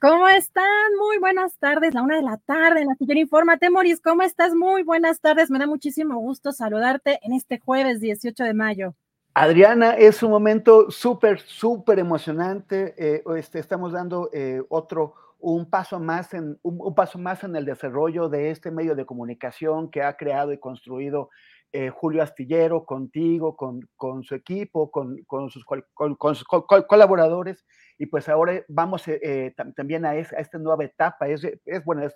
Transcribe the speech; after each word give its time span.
¿Cómo 0.00 0.28
están? 0.28 0.64
Muy 0.96 1.18
buenas 1.18 1.58
tardes, 1.58 1.92
la 1.92 2.02
una 2.02 2.16
de 2.16 2.22
la 2.22 2.36
tarde 2.36 2.82
en 2.82 2.90
Astillero 2.90 3.18
Infórmate, 3.18 3.68
Moris, 3.68 4.00
¿cómo 4.00 4.22
estás? 4.22 4.54
Muy 4.54 4.84
buenas 4.84 5.20
tardes, 5.20 5.50
me 5.50 5.58
da 5.58 5.66
muchísimo 5.66 6.20
gusto 6.20 6.52
saludarte 6.52 7.18
en 7.22 7.32
este 7.32 7.58
jueves 7.58 7.98
18 7.98 8.44
de 8.44 8.54
mayo. 8.54 8.94
Adriana, 9.34 9.94
es 9.94 10.22
un 10.22 10.30
momento 10.30 10.88
súper, 10.92 11.40
súper 11.40 11.98
emocionante. 11.98 12.94
Eh, 12.96 13.24
este, 13.36 13.58
estamos 13.58 13.90
dando 13.90 14.30
eh, 14.32 14.62
otro, 14.68 15.14
un 15.40 15.68
paso 15.68 15.98
más 15.98 16.32
en 16.32 16.56
un, 16.62 16.78
un, 16.80 16.94
paso 16.94 17.18
más 17.18 17.42
en 17.42 17.56
el 17.56 17.64
desarrollo 17.64 18.28
de 18.28 18.50
este 18.50 18.70
medio 18.70 18.94
de 18.94 19.04
comunicación 19.04 19.90
que 19.90 20.04
ha 20.04 20.16
creado 20.16 20.52
y 20.52 20.60
construido 20.60 21.28
eh, 21.72 21.90
Julio 21.90 22.22
Astillero, 22.22 22.84
contigo, 22.84 23.56
con, 23.56 23.80
con 23.96 24.22
su 24.22 24.36
equipo, 24.36 24.92
con, 24.92 25.24
con 25.24 25.50
sus, 25.50 25.64
con 25.64 26.34
sus 26.36 26.46
colaboradores 26.46 27.64
y 27.98 28.06
pues 28.06 28.28
ahora 28.28 28.64
vamos 28.68 29.06
eh, 29.08 29.20
eh 29.22 29.54
también 29.76 30.06
a, 30.06 30.14
es, 30.14 30.32
a, 30.32 30.36
esta 30.36 30.58
nueva 30.58 30.84
etapa. 30.84 31.28
Es, 31.28 31.42
es 31.64 31.84
bueno, 31.84 32.04
es, 32.04 32.14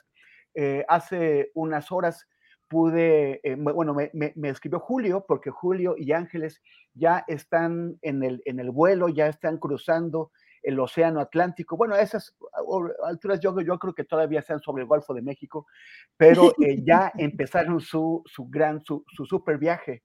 eh, 0.55 0.85
hace 0.89 1.51
unas 1.55 1.91
horas 1.91 2.29
pude, 2.69 3.41
eh, 3.43 3.57
bueno, 3.57 3.93
me, 3.93 4.11
me, 4.15 4.33
me, 4.35 4.49
escribió 4.49 4.81
Julio, 4.81 5.27
porque 5.29 5.51
Julio 5.51 5.95
y 5.99 6.13
Ángeles 6.13 6.63
ya 6.95 7.23
están 7.29 7.99
en 8.01 8.23
el, 8.23 8.41
en 8.47 8.61
el 8.61 8.71
vuelo, 8.71 9.11
ya 9.11 9.27
están 9.27 9.59
cruzando 9.59 10.31
el 10.63 10.79
Océano 10.81 11.21
Atlántico. 11.21 11.77
Bueno, 11.77 11.95
a 11.95 12.01
esas 12.01 12.35
alturas 13.05 13.41
yo, 13.41 13.61
yo 13.61 13.79
creo 13.79 13.95
que 13.95 14.05
todavía 14.05 14.41
están 14.41 14.61
sobre 14.61 14.83
el 14.83 14.89
Golfo 14.89 15.13
de 15.13 15.21
México, 15.21 15.67
pero 16.17 16.55
ya 16.83 17.13
empezaron 17.19 17.81
su, 17.81 18.23
su 18.25 18.47
gran, 18.49 18.81
su, 18.83 19.05
su 19.09 19.27
super 19.27 19.59
viaje. 19.59 20.03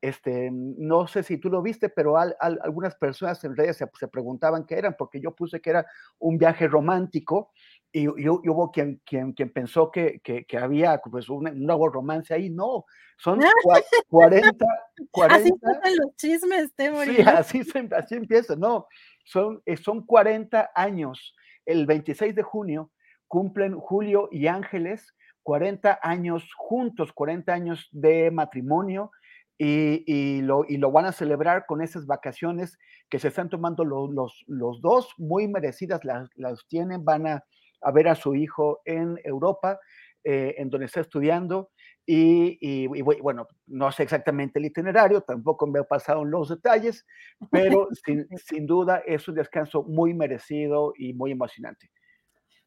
Este, 0.00 0.50
no 0.52 1.08
sé 1.08 1.22
si 1.24 1.38
tú 1.38 1.50
lo 1.50 1.60
viste, 1.60 1.88
pero 1.88 2.16
al, 2.18 2.36
al, 2.38 2.58
algunas 2.62 2.94
personas 2.94 3.42
en 3.42 3.56
redes 3.56 3.76
se, 3.76 3.86
se, 3.98 4.08
preguntaban 4.08 4.64
qué 4.64 4.76
eran, 4.76 4.94
porque 4.96 5.20
yo 5.20 5.34
puse 5.34 5.60
que 5.60 5.70
era 5.70 5.86
un 6.18 6.38
viaje 6.38 6.68
romántico 6.68 7.50
y, 7.90 8.06
y, 8.06 8.22
y 8.22 8.28
hubo 8.28 8.70
quien, 8.70 9.00
quien, 9.04 9.32
quien 9.32 9.50
pensó 9.52 9.90
que, 9.90 10.20
que, 10.22 10.44
que, 10.44 10.56
había 10.56 10.98
pues, 10.98 11.28
un, 11.28 11.48
un 11.48 11.66
nuevo 11.66 11.88
romance 11.88 12.32
ahí. 12.32 12.48
No, 12.48 12.84
son 13.16 13.40
40, 14.08 14.66
40. 15.10 15.34
Así 15.34 15.48
empiezan 15.48 15.96
los 15.96 16.16
chismes, 16.16 16.74
te 16.74 17.04
Sí, 17.04 17.22
así, 17.22 17.62
así 17.96 18.14
empieza, 18.14 18.54
no, 18.54 18.86
son, 19.24 19.60
eh, 19.66 19.76
son 19.76 20.06
40 20.06 20.70
años. 20.74 21.34
El 21.66 21.86
26 21.86 22.34
de 22.34 22.42
junio 22.42 22.92
cumplen 23.26 23.78
Julio 23.78 24.28
y 24.30 24.46
Ángeles 24.46 25.14
40 25.48 26.00
años 26.02 26.52
juntos, 26.58 27.10
40 27.14 27.54
años 27.54 27.88
de 27.90 28.30
matrimonio 28.30 29.10
y, 29.58 30.04
y, 30.06 30.40
lo, 30.42 30.64
y, 30.68 30.76
lo, 30.76 30.92
van 30.92 31.06
a 31.06 31.12
celebrar 31.12 31.66
con 31.66 31.82
esas 31.82 32.06
vacaciones 32.06 32.78
que 33.10 33.18
se 33.18 33.28
están 33.28 33.48
tomando 33.48 33.84
los, 33.84 34.10
los, 34.10 34.44
los 34.46 34.80
dos, 34.80 35.12
muy 35.18 35.48
merecidas 35.48 36.04
las, 36.04 36.30
las, 36.36 36.66
tienen, 36.68 37.04
van 37.04 37.26
a, 37.26 37.44
a 37.82 37.90
ver 37.90 38.08
a 38.08 38.14
su 38.14 38.36
hijo 38.36 38.80
en 38.84 39.18
Europa, 39.24 39.80
eh, 40.22 40.54
en 40.58 40.70
donde 40.70 40.86
está 40.86 41.00
estudiando, 41.00 41.70
y, 42.06 42.56
y, 42.60 42.86
bueno, 43.02 43.48
no 43.66 43.92
sé 43.92 44.04
exactamente 44.04 44.58
el 44.58 44.64
itinerario, 44.64 45.20
tampoco 45.20 45.66
me 45.66 45.80
he 45.80 45.84
pasado 45.84 46.24
los 46.24 46.48
detalles, 46.48 47.04
pero 47.50 47.88
sin, 48.06 48.26
sin 48.38 48.66
duda 48.66 49.02
es 49.04 49.28
un 49.28 49.34
descanso 49.34 49.82
muy 49.82 50.14
merecido 50.14 50.94
y 50.96 51.12
muy 51.12 51.32
emocionante. 51.32 51.90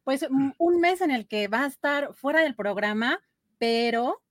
Pues 0.04 0.26
un 0.58 0.80
mes 0.80 1.00
en 1.00 1.10
el 1.10 1.26
que 1.26 1.48
va 1.48 1.64
a 1.64 1.66
estar 1.66 2.12
fuera 2.14 2.42
del 2.42 2.54
programa, 2.54 3.20
pero 3.58 4.21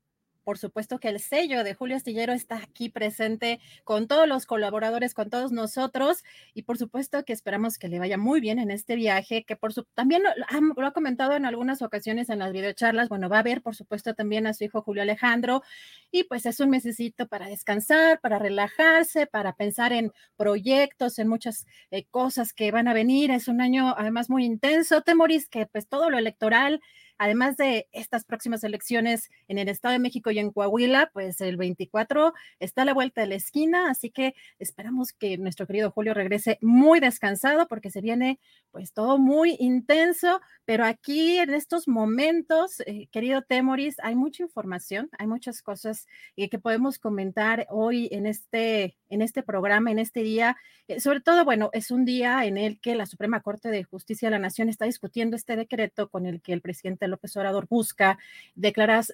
por 0.44 0.58
supuesto 0.58 1.00
que 1.00 1.10
el 1.10 1.20
sello 1.20 1.64
de 1.64 1.74
Julio 1.74 1.96
Astillero 1.96 2.34
está 2.34 2.58
aquí 2.58 2.90
presente 2.90 3.60
con 3.84 4.08
todos 4.08 4.28
los 4.28 4.46
colaboradores, 4.46 5.14
con 5.14 5.30
todos 5.30 5.52
nosotros 5.52 6.24
y 6.54 6.64
por 6.64 6.78
supuesto 6.78 7.24
que 7.24 7.34
esperamos 7.34 7.78
que 7.78 7.88
le 7.88 8.00
vaya 8.00 8.18
muy 8.18 8.42
bien 8.42 8.60
en 8.60 8.72
este 8.72 8.96
viaje, 8.96 9.44
que 9.44 9.56
por 9.56 9.74
su 9.74 9.84
también 9.94 10.24
lo, 10.24 10.86
ha 10.88 10.92
comentado 10.92 11.36
en 11.36 11.46
algunas 11.46 11.82
ocasiones 11.82 12.30
en 12.30 12.40
las 12.40 12.52
videocharlas, 12.52 13.10
bueno, 13.10 13.30
va 13.30 13.40
a 13.40 13.44
ver 13.44 13.62
por 13.62 13.76
supuesto 13.76 14.14
también 14.14 14.48
a 14.48 14.54
su 14.54 14.64
hijo 14.64 14.82
Julio 14.82 15.04
Alejandro 15.04 15.64
y 16.12 16.24
pues 16.24 16.46
es 16.46 16.60
un 16.60 16.70
mesecito 16.70 17.28
para 17.28 17.48
descansar, 17.48 18.20
para 18.20 18.40
relajarse, 18.40 19.28
para 19.28 19.54
pensar 19.54 19.94
en 19.94 20.12
proyectos, 20.36 21.20
en 21.20 21.28
muchas 21.28 21.66
eh, 21.92 22.06
cosas 22.06 22.54
que 22.54 22.72
van 22.72 22.88
a 22.88 22.94
venir, 22.94 23.32
es 23.32 23.48
un 23.48 23.62
año 23.62 23.94
además 23.98 24.30
muy 24.30 24.46
intenso, 24.46 25.02
Temoris, 25.02 25.48
que 25.48 25.66
pues 25.66 25.88
todo 25.88 26.10
lo 26.10 26.18
electoral 26.18 26.82
además 27.22 27.56
de 27.56 27.88
estas 27.92 28.26
próximas 28.26 28.64
elecciones 28.64 29.30
en 29.48 29.60
el 29.60 29.70
Estado 29.70 29.94
de 29.94 30.00
México 30.00 30.32
y 30.32 30.40
en 30.40 30.50
Coahuila, 30.50 31.12
pues 31.14 31.40
el 31.40 31.56
24 31.56 32.34
está 32.60 32.82
a 32.82 32.86
la 32.86 32.96
vuelta 32.96 33.22
de 33.22 33.28
la 33.28 33.36
esquina, 33.36 33.92
así 33.92 34.10
que 34.10 34.34
esperamos 34.58 35.14
que 35.14 35.38
nuestro 35.38 35.68
querido 35.68 35.92
Julio 35.92 36.16
regrese 36.16 36.58
muy 36.62 37.00
descansado 37.00 37.68
porque 37.68 37.92
se 37.92 38.02
viene 38.02 38.40
pues 38.72 38.92
todo 38.92 39.20
muy 39.20 39.56
intenso, 39.60 40.42
pero 40.66 40.84
aquí 40.84 41.38
en 41.38 41.54
estos 41.54 41.88
momentos, 41.88 42.80
eh, 42.88 43.08
querido 43.12 43.44
Temoris, 43.44 43.98
hay 44.02 44.16
mucha 44.16 44.42
información, 44.42 45.08
hay 45.20 45.28
muchas 45.28 45.62
cosas 45.62 46.08
eh, 46.38 46.50
que 46.50 46.58
podemos 46.58 46.98
comentar 46.98 47.68
hoy 47.70 48.10
en 48.12 48.26
este, 48.26 48.98
en 49.10 49.22
este 49.22 49.44
programa, 49.44 49.92
en 49.92 50.00
este 50.00 50.24
día. 50.24 50.58
Eh, 50.88 51.00
sobre 51.00 51.22
todo, 51.22 51.46
bueno, 51.46 51.70
es 51.74 51.92
un 51.92 52.04
día 52.04 52.46
en 52.46 52.58
el 52.58 52.80
que 52.80 52.96
la 52.96 53.06
Suprema 53.06 53.42
Corte 53.42 53.70
de 53.70 53.84
Justicia 53.84 54.28
de 54.28 54.32
la 54.32 54.40
Nación 54.40 54.70
está 54.70 54.86
discutiendo 54.86 55.36
este 55.36 55.56
decreto 55.56 56.10
con 56.10 56.26
el 56.26 56.42
que 56.42 56.54
el 56.54 56.62
presidente 56.62 57.11
López 57.12 57.36
Obrador 57.38 57.68
busca 57.70 58.18
declarar, 58.56 59.06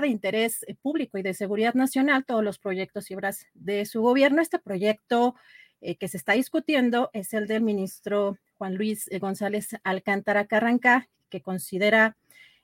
de 0.00 0.08
interés 0.08 0.64
eh, 0.66 0.74
público 0.74 1.18
y 1.18 1.22
de 1.22 1.34
seguridad 1.34 1.74
nacional 1.74 2.24
todos 2.24 2.42
los 2.42 2.58
proyectos 2.58 3.10
y 3.10 3.14
obras 3.14 3.46
de 3.54 3.84
su 3.86 4.02
gobierno. 4.02 4.42
Este 4.42 4.58
proyecto 4.58 5.36
eh, 5.80 5.96
que 5.96 6.08
se 6.08 6.16
está 6.16 6.32
discutiendo 6.32 7.10
es 7.12 7.32
el 7.34 7.46
del 7.46 7.62
ministro 7.62 8.38
Juan 8.58 8.74
Luis 8.74 9.08
eh, 9.10 9.18
González 9.18 9.76
Alcántara 9.84 10.46
Carranca, 10.46 11.08
que 11.28 11.40
considera 11.40 12.16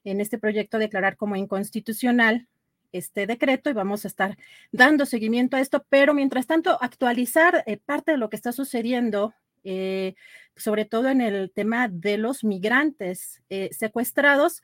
en 0.05 0.21
este 0.21 0.39
proyecto 0.39 0.79
declarar 0.79 1.17
como 1.17 1.37
inconstitucional 1.37 2.47
este 2.91 3.27
decreto 3.27 3.69
y 3.69 3.75
vamos 3.75 4.05
a 4.05 4.09
estar 4.09 4.39
dando 4.73 5.05
seguimiento 5.05 5.57
a 5.57 5.61
esto, 5.61 5.85
pero 5.89 6.15
mientras 6.15 6.47
tanto 6.47 6.79
actualizar 6.81 7.65
parte 7.85 8.13
de 8.13 8.19
lo 8.19 8.31
que 8.31 8.37
está 8.37 8.53
sucediendo 8.53 9.35
eh, 9.65 10.15
sobre 10.57 10.85
todo 10.85 11.09
en 11.09 11.21
el 11.21 11.51
tema 11.51 11.89
de 11.89 12.19
los 12.19 12.45
migrantes 12.45 13.43
eh, 13.51 13.71
secuestrados. 13.73 14.63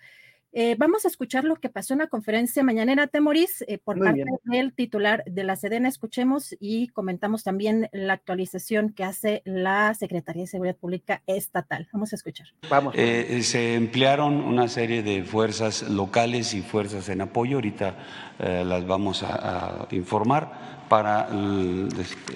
Eh, 0.57 0.77
vamos 0.79 1.05
a 1.05 1.09
escuchar 1.09 1.43
lo 1.43 1.57
que 1.57 1.69
pasó 1.69 1.95
en 1.95 1.99
la 1.99 2.07
conferencia 2.07 2.63
mañanera 2.63 3.09
Temoris 3.09 3.65
eh, 3.67 3.79
por 3.79 3.99
parte 3.99 4.25
del 4.45 4.73
titular 4.73 5.25
de 5.27 5.43
la 5.43 5.57
Sedena. 5.57 5.89
Escuchemos 5.89 6.55
y 6.61 6.87
comentamos 6.89 7.43
también 7.43 7.89
la 7.91 8.13
actualización 8.13 8.91
que 8.91 9.03
hace 9.03 9.43
la 9.45 9.93
Secretaría 9.95 10.43
de 10.43 10.47
Seguridad 10.47 10.77
Pública 10.77 11.23
Estatal. 11.27 11.89
Vamos 11.93 12.13
a 12.13 12.17
escuchar. 12.17 12.47
Vamos. 12.71 12.95
Eh, 12.97 13.43
se 13.43 13.75
emplearon 13.75 14.35
una 14.35 14.69
serie 14.69 15.03
de 15.03 15.25
fuerzas 15.25 15.83
locales 15.91 16.55
y 16.55 16.63
fuerzas 16.63 17.09
en 17.09 17.23
apoyo. 17.23 17.57
Ahorita 17.57 17.97
las 18.39 18.87
vamos 18.87 19.25
a, 19.25 19.83
a 19.83 19.89
informar 19.91 20.84
para 20.95 21.29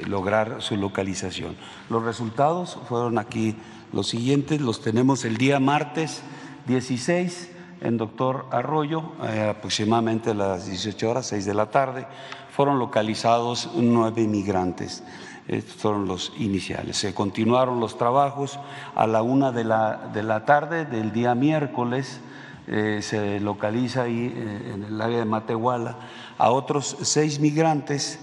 lograr 0.08 0.56
su 0.58 0.76
localización. 0.76 1.54
Los 1.88 2.02
resultados 2.02 2.76
fueron 2.88 3.16
aquí 3.16 3.54
los 3.92 4.08
siguientes. 4.08 4.60
Los 4.60 4.80
tenemos 4.80 5.24
el 5.24 5.36
día 5.36 5.60
martes 5.60 6.22
16 6.66 7.52
en 7.82 7.98
Doctor 7.98 8.46
Arroyo, 8.50 9.12
eh, 9.22 9.54
aproximadamente 9.56 10.30
a 10.30 10.34
las 10.34 10.66
18 10.66 11.08
horas, 11.08 11.26
6 11.26 11.44
de 11.44 11.54
la 11.54 11.70
tarde, 11.70 12.08
fueron 12.50 12.80
localizados 12.80 13.70
nueve 13.76 14.26
migrantes. 14.26 15.04
Estos 15.46 15.76
fueron 15.76 16.08
los 16.08 16.32
iniciales. 16.36 16.96
Se 16.96 17.14
continuaron 17.14 17.78
los 17.78 17.96
trabajos 17.96 18.58
a 18.96 19.06
la 19.06 19.22
una 19.22 19.52
de 19.52 19.62
la, 19.62 20.10
de 20.12 20.24
la 20.24 20.44
tarde 20.44 20.84
del 20.84 21.12
día 21.12 21.36
miércoles. 21.36 22.20
Eh, 22.66 23.02
se 23.02 23.38
localiza 23.38 24.02
ahí 24.02 24.34
eh, 24.34 24.72
en 24.74 24.82
el 24.82 25.00
área 25.00 25.18
de 25.18 25.24
Matehuala 25.26 25.96
a 26.38 26.50
otros 26.50 26.96
seis 27.02 27.38
migrantes 27.38 28.18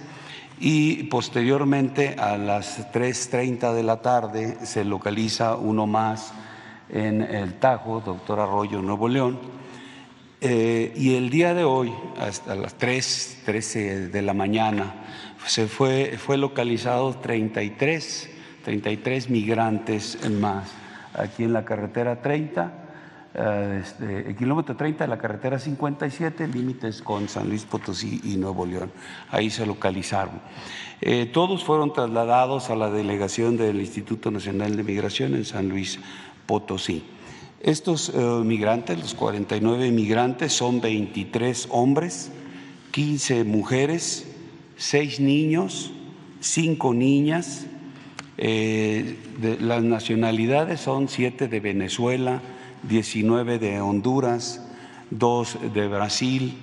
y 0.59 1.03
posteriormente 1.03 2.15
a 2.17 2.37
las 2.37 2.91
3.30 2.93 3.73
de 3.73 3.83
la 3.83 4.01
tarde 4.01 4.57
se 4.65 4.85
localiza 4.85 5.55
uno 5.55 5.85
más 5.87 6.33
en 6.89 7.21
el 7.21 7.55
Tajo, 7.55 8.01
doctor 8.01 8.39
Arroyo, 8.39 8.81
Nuevo 8.81 9.07
León. 9.07 9.39
Eh, 10.41 10.93
y 10.95 11.15
el 11.15 11.29
día 11.29 11.53
de 11.53 11.63
hoy, 11.63 11.93
hasta 12.19 12.55
las 12.55 12.75
3, 12.75 13.41
13 13.45 14.09
de 14.09 14.21
la 14.21 14.33
mañana, 14.33 14.93
se 15.45 15.67
fue, 15.67 16.17
fue 16.17 16.37
localizado 16.37 17.15
33, 17.15 18.29
33 18.63 19.29
migrantes 19.29 20.29
más 20.29 20.71
aquí 21.17 21.43
en 21.43 21.53
la 21.53 21.65
carretera 21.65 22.21
30, 22.21 22.63
eh, 22.65 22.84
este, 23.35 24.29
el 24.29 24.35
kilómetro 24.35 24.77
30 24.77 25.03
de 25.03 25.07
la 25.09 25.17
carretera 25.17 25.59
57, 25.59 26.47
límites 26.47 27.01
con 27.01 27.27
San 27.27 27.49
Luis 27.49 27.65
Potosí 27.65 28.21
y 28.23 28.37
Nuevo 28.37 28.65
León. 28.65 28.91
Ahí 29.29 29.49
se 29.49 29.65
localizaron. 29.65 30.39
Eh, 31.01 31.25
todos 31.25 31.63
fueron 31.65 31.91
trasladados 31.91 32.69
a 32.69 32.75
la 32.75 32.89
delegación 32.89 33.57
del 33.57 33.81
Instituto 33.81 34.31
Nacional 34.31 34.77
de 34.77 34.83
Migración 34.83 35.35
en 35.35 35.43
San 35.43 35.67
Luis 35.67 35.99
Potosí. 36.45 37.03
Estos 37.61 38.09
eh, 38.13 38.19
migrantes, 38.43 38.99
los 38.99 39.15
49 39.15 39.91
migrantes, 39.91 40.53
son 40.53 40.79
23 40.79 41.67
hombres, 41.71 42.31
15 42.91 43.43
mujeres, 43.43 44.27
6 44.77 45.19
niños, 45.19 45.91
5 46.39 46.93
niñas. 46.93 47.65
Eh, 48.37 49.17
las 49.59 49.83
nacionalidades 49.83 50.79
son 50.79 51.09
7 51.09 51.47
de 51.47 51.59
Venezuela, 51.59 52.41
19 52.87 53.59
de 53.59 53.81
Honduras, 53.81 54.61
2 55.09 55.73
de 55.73 55.87
Brasil, 55.87 56.53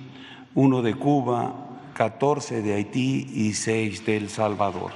1 0.55 0.81
de 0.81 0.95
Cuba, 0.95 1.91
14 1.95 2.61
de 2.61 2.73
Haití 2.73 3.27
y 3.33 3.53
6 3.53 4.05
de 4.05 4.17
El 4.17 4.29
Salvador. 4.29 4.91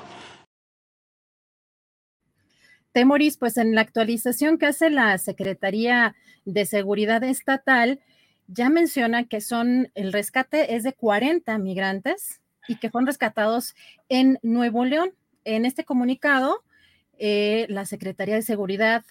Temoris, 2.91 3.37
pues 3.37 3.57
en 3.57 3.75
la 3.75 3.81
actualización 3.81 4.57
que 4.57 4.67
hace 4.67 4.89
la 4.89 5.17
Secretaría 5.17 6.15
de 6.45 6.65
Seguridad 6.65 7.23
Estatal, 7.23 7.99
ya 8.47 8.69
menciona 8.69 9.25
que 9.25 9.41
son, 9.41 9.91
el 9.93 10.13
rescate 10.13 10.75
es 10.75 10.83
de 10.83 10.93
40 10.93 11.57
migrantes 11.57 12.41
y 12.67 12.77
que 12.77 12.89
fueron 12.89 13.07
rescatados 13.07 13.75
en 14.09 14.39
Nuevo 14.41 14.85
León. 14.85 15.11
En 15.43 15.65
este 15.65 15.83
comunicado, 15.83 16.63
eh, 17.19 17.65
la 17.69 17.85
Secretaría 17.85 18.35
de 18.35 18.41
Seguridad 18.41 19.03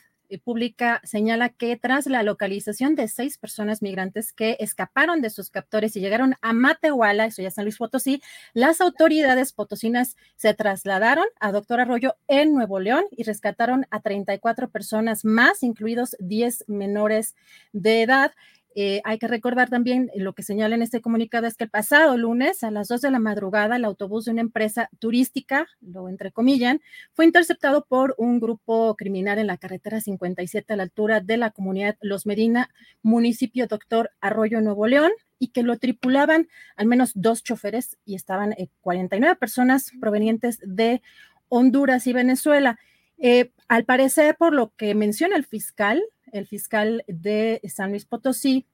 pública 0.42 1.00
señala 1.04 1.48
que 1.48 1.76
tras 1.76 2.06
la 2.06 2.22
localización 2.22 2.94
de 2.94 3.08
seis 3.08 3.38
personas 3.38 3.82
migrantes 3.82 4.32
que 4.32 4.56
escaparon 4.60 5.20
de 5.20 5.30
sus 5.30 5.50
captores 5.50 5.96
y 5.96 6.00
llegaron 6.00 6.34
a 6.42 6.52
Matehuala, 6.52 7.26
eso 7.26 7.42
ya 7.42 7.50
San 7.50 7.64
Luis 7.64 7.78
Potosí, 7.78 8.22
las 8.54 8.80
autoridades 8.80 9.52
potosinas 9.52 10.16
se 10.36 10.54
trasladaron 10.54 11.26
a 11.40 11.52
Doctor 11.52 11.80
Arroyo 11.80 12.16
en 12.28 12.54
Nuevo 12.54 12.80
León 12.80 13.04
y 13.10 13.24
rescataron 13.24 13.86
a 13.90 14.00
34 14.00 14.70
personas 14.70 15.24
más, 15.24 15.62
incluidos 15.62 16.16
10 16.18 16.64
menores 16.68 17.34
de 17.72 18.02
edad. 18.02 18.32
Eh, 18.78 19.00
hay 19.04 19.18
que 19.18 19.26
recordar 19.26 19.70
también 19.70 20.10
lo 20.16 20.34
que 20.34 20.42
señala 20.42 20.74
en 20.74 20.82
este 20.82 21.00
comunicado 21.00 21.46
es 21.46 21.56
que 21.56 21.64
el 21.64 21.70
pasado 21.70 22.18
lunes 22.18 22.62
a 22.62 22.70
las 22.70 22.88
2 22.88 23.00
de 23.00 23.10
la 23.10 23.18
madrugada 23.18 23.76
el 23.76 23.86
autobús 23.86 24.26
de 24.26 24.32
una 24.32 24.42
empresa 24.42 24.90
turística, 24.98 25.66
lo 25.80 26.10
entrecomillan, 26.10 26.82
fue 27.14 27.24
interceptado 27.24 27.86
por 27.86 28.14
un 28.18 28.38
grupo 28.38 28.94
criminal 28.94 29.38
en 29.38 29.46
la 29.46 29.56
carretera 29.56 30.02
57 30.02 30.74
a 30.74 30.76
la 30.76 30.82
altura 30.82 31.20
de 31.20 31.38
la 31.38 31.52
comunidad 31.52 31.96
Los 32.02 32.26
Medina, 32.26 32.68
municipio 33.00 33.66
Doctor 33.66 34.10
Arroyo 34.20 34.60
Nuevo 34.60 34.86
León, 34.86 35.12
y 35.38 35.48
que 35.48 35.62
lo 35.62 35.78
tripulaban 35.78 36.46
al 36.76 36.84
menos 36.84 37.12
dos 37.14 37.42
choferes 37.42 37.96
y 38.04 38.14
estaban 38.14 38.54
49 38.82 39.32
eh, 39.32 39.36
personas 39.36 39.90
provenientes 39.98 40.58
de 40.62 41.00
Honduras 41.48 42.06
y 42.06 42.12
Venezuela. 42.12 42.78
Eh, 43.18 43.52
al 43.68 43.84
parecer, 43.84 44.36
por 44.36 44.54
lo 44.54 44.72
que 44.76 44.94
menciona 44.94 45.36
el 45.36 45.44
fiscal, 45.44 46.02
el 46.32 46.46
fiscal 46.46 47.04
de 47.06 47.60
San 47.68 47.90
Luis 47.90 48.04
Potosí, 48.04 48.66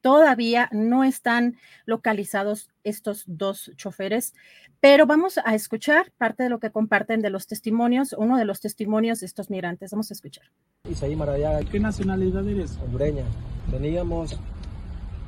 todavía 0.00 0.68
no 0.72 1.04
están 1.04 1.56
localizados 1.84 2.70
estos 2.84 3.24
dos 3.26 3.72
choferes, 3.76 4.34
pero 4.80 5.06
vamos 5.06 5.38
a 5.44 5.54
escuchar 5.54 6.10
parte 6.16 6.42
de 6.42 6.48
lo 6.48 6.58
que 6.58 6.70
comparten 6.70 7.20
de 7.20 7.30
los 7.30 7.46
testimonios, 7.46 8.14
uno 8.14 8.38
de 8.38 8.46
los 8.46 8.60
testimonios 8.60 9.20
de 9.20 9.26
estos 9.26 9.50
migrantes. 9.50 9.90
Vamos 9.90 10.10
a 10.10 10.14
escuchar. 10.14 10.44
Isaí 10.88 11.14
Maradiaga. 11.16 11.60
¿Qué 11.70 11.78
nacionalidad 11.78 12.48
eres? 12.48 12.78
Hondureña. 12.78 13.24
Veníamos 13.70 14.38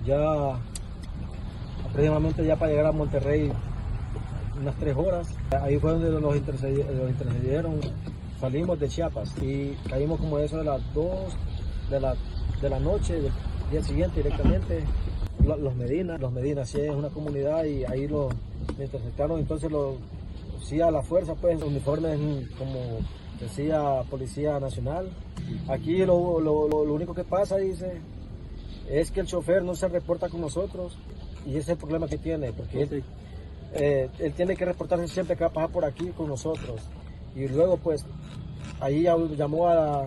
ya 0.06 0.58
previamente 1.92 2.44
ya 2.44 2.56
para 2.56 2.70
llegar 2.70 2.86
a 2.86 2.92
Monterrey 2.92 3.52
unas 4.58 4.74
tres 4.76 4.96
horas. 4.96 5.28
Ahí 5.50 5.78
fue 5.78 5.92
donde 5.92 6.10
los 6.10 6.36
intercedieron. 6.36 7.80
Salimos 8.42 8.80
de 8.80 8.88
Chiapas 8.88 9.40
y 9.40 9.70
caímos 9.88 10.18
como 10.18 10.36
eso 10.40 10.56
de 10.56 10.64
las 10.64 10.80
dos 10.94 11.32
de 11.88 12.00
la, 12.00 12.16
de 12.60 12.68
la 12.68 12.80
noche, 12.80 13.14
del 13.14 13.30
día 13.70 13.80
siguiente 13.84 14.20
directamente. 14.20 14.82
Los 15.44 15.76
Medinas, 15.76 16.20
los 16.20 16.32
Medinas, 16.32 16.68
sí 16.68 16.80
es 16.80 16.90
una 16.90 17.08
comunidad 17.08 17.64
y 17.66 17.84
ahí 17.84 18.08
lo 18.08 18.30
interceptaron, 18.80 19.38
entonces 19.38 19.70
lo, 19.70 19.94
sí 20.60 20.80
a 20.80 20.90
la 20.90 21.02
fuerza, 21.02 21.36
pues, 21.36 21.62
uniformes 21.62 22.18
como 22.58 22.98
decía 23.38 24.02
Policía 24.10 24.58
Nacional. 24.58 25.08
Aquí 25.68 25.98
lo, 25.98 26.40
lo, 26.40 26.66
lo, 26.66 26.94
único 26.94 27.14
que 27.14 27.22
pasa, 27.22 27.58
dice, 27.58 28.00
es 28.90 29.12
que 29.12 29.20
el 29.20 29.26
chofer 29.28 29.62
no 29.62 29.76
se 29.76 29.86
reporta 29.86 30.28
con 30.28 30.40
nosotros 30.40 30.98
y 31.46 31.50
ese 31.50 31.58
es 31.58 31.68
el 31.68 31.76
problema 31.76 32.08
que 32.08 32.18
tiene, 32.18 32.52
porque 32.52 32.82
él, 32.82 33.04
eh, 33.74 34.08
él 34.18 34.32
tiene 34.32 34.56
que 34.56 34.64
reportarse 34.64 35.06
siempre 35.06 35.36
que 35.36 35.44
va 35.44 35.50
a 35.50 35.52
pasar 35.52 35.70
por 35.70 35.84
aquí 35.84 36.08
con 36.08 36.26
nosotros. 36.26 36.80
Y 37.34 37.48
luego, 37.48 37.76
pues, 37.76 38.04
ahí 38.80 39.02
llamó 39.02 39.68
a, 39.68 40.06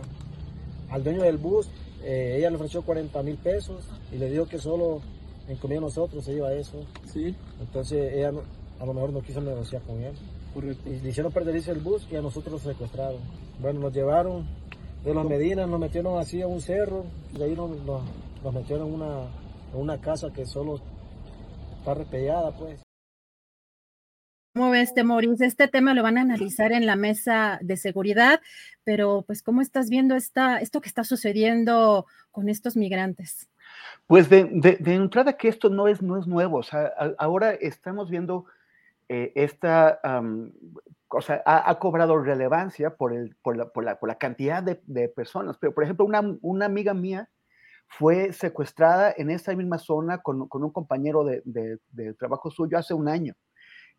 al 0.90 1.04
dueño 1.04 1.24
del 1.24 1.38
bus, 1.38 1.70
eh, 2.04 2.36
ella 2.38 2.50
le 2.50 2.58
ofreció 2.58 2.84
40 2.84 3.24
mil 3.24 3.38
pesos 3.38 3.84
y 4.12 4.18
le 4.18 4.30
dijo 4.30 4.46
que 4.46 4.60
solo 4.60 5.02
en 5.48 5.58
comida 5.58 5.80
nosotros 5.80 6.24
se 6.24 6.34
iba 6.34 6.54
eso. 6.54 6.86
Sí. 7.06 7.36
Entonces 7.60 8.14
ella 8.14 8.32
a 8.80 8.86
lo 8.86 8.94
mejor 8.94 9.12
no 9.12 9.22
quiso 9.22 9.42
negociar 9.42 9.82
con 9.84 10.02
él. 10.02 10.14
Correcto. 10.54 10.90
Y 10.90 11.00
le 11.00 11.10
hicieron 11.10 11.32
perderse 11.32 11.72
el 11.72 11.80
bus 11.80 12.08
y 12.12 12.16
a 12.16 12.22
nosotros 12.22 12.54
nos 12.54 12.62
secuestraron. 12.62 13.22
Bueno, 13.60 13.80
nos 13.80 13.94
llevaron 13.94 14.46
de 15.04 15.14
las 15.14 15.26
Medinas, 15.26 15.68
nos 15.70 15.80
metieron 15.80 16.18
así 16.20 16.42
a 16.42 16.48
un 16.48 16.62
cerro 16.62 17.06
y 17.38 17.42
ahí 17.42 17.56
nos, 17.56 17.70
nos, 17.84 18.54
metieron 18.54 18.88
en 18.88 18.94
una, 18.94 19.22
en 19.74 19.80
una 19.80 20.00
casa 20.00 20.32
que 20.32 20.46
solo 20.46 20.80
está 21.80 21.94
repellada 21.94 22.52
pues. 22.58 22.85
¿Cómo 24.56 24.72
ves, 24.72 24.94
Temoris? 24.94 25.42
Este 25.42 25.68
tema 25.68 25.94
lo 25.94 26.02
van 26.02 26.18
a 26.18 26.22
analizar 26.22 26.72
en 26.72 26.86
la 26.86 26.96
mesa 26.96 27.60
de 27.62 27.76
seguridad, 27.76 28.40
pero 28.86 29.22
pues, 29.28 29.44
¿cómo 29.44 29.60
estás 29.60 29.90
viendo 29.90 30.16
esta, 30.16 30.60
esto 30.60 30.80
que 30.80 30.88
está 30.88 31.04
sucediendo 31.04 32.06
con 32.32 32.48
estos 32.48 32.78
migrantes? 32.78 33.50
Pues 34.08 34.30
de, 34.30 34.48
entrada 34.86 35.34
que 35.34 35.50
esto 35.50 35.70
no 35.70 35.90
es, 35.90 36.02
no 36.02 36.18
es 36.18 36.26
nuevo, 36.26 36.60
o 36.60 36.64
sea, 36.64 36.94
ahora 37.18 37.52
estamos 37.52 38.10
viendo 38.10 38.46
eh, 39.10 39.34
esta, 39.36 40.00
o 41.10 41.22
sea, 41.22 41.44
ha, 41.46 41.78
cobrado 41.78 42.18
relevancia 42.18 42.96
por, 42.96 43.12
el, 43.12 43.36
por, 43.42 43.58
la, 43.58 43.66
por, 43.68 43.84
la, 43.84 44.00
por 44.00 44.08
la 44.08 44.18
cantidad 44.18 44.64
de, 44.64 45.10
personas, 45.10 45.58
pero 45.60 45.74
por 45.74 45.84
ejemplo, 45.84 46.06
una, 46.06 46.22
una, 46.42 46.66
amiga 46.66 46.94
mía 46.94 47.30
fue 47.88 48.32
secuestrada 48.32 49.14
en 49.18 49.32
esta 49.32 49.54
misma 49.54 49.80
zona 49.80 50.20
con, 50.20 50.48
con 50.48 50.64
un 50.64 50.72
compañero 50.72 51.26
de, 51.26 51.42
de 51.44 52.14
trabajo 52.14 52.50
suyo 52.50 52.78
hace 52.78 52.94
un 52.94 53.10
año 53.10 53.36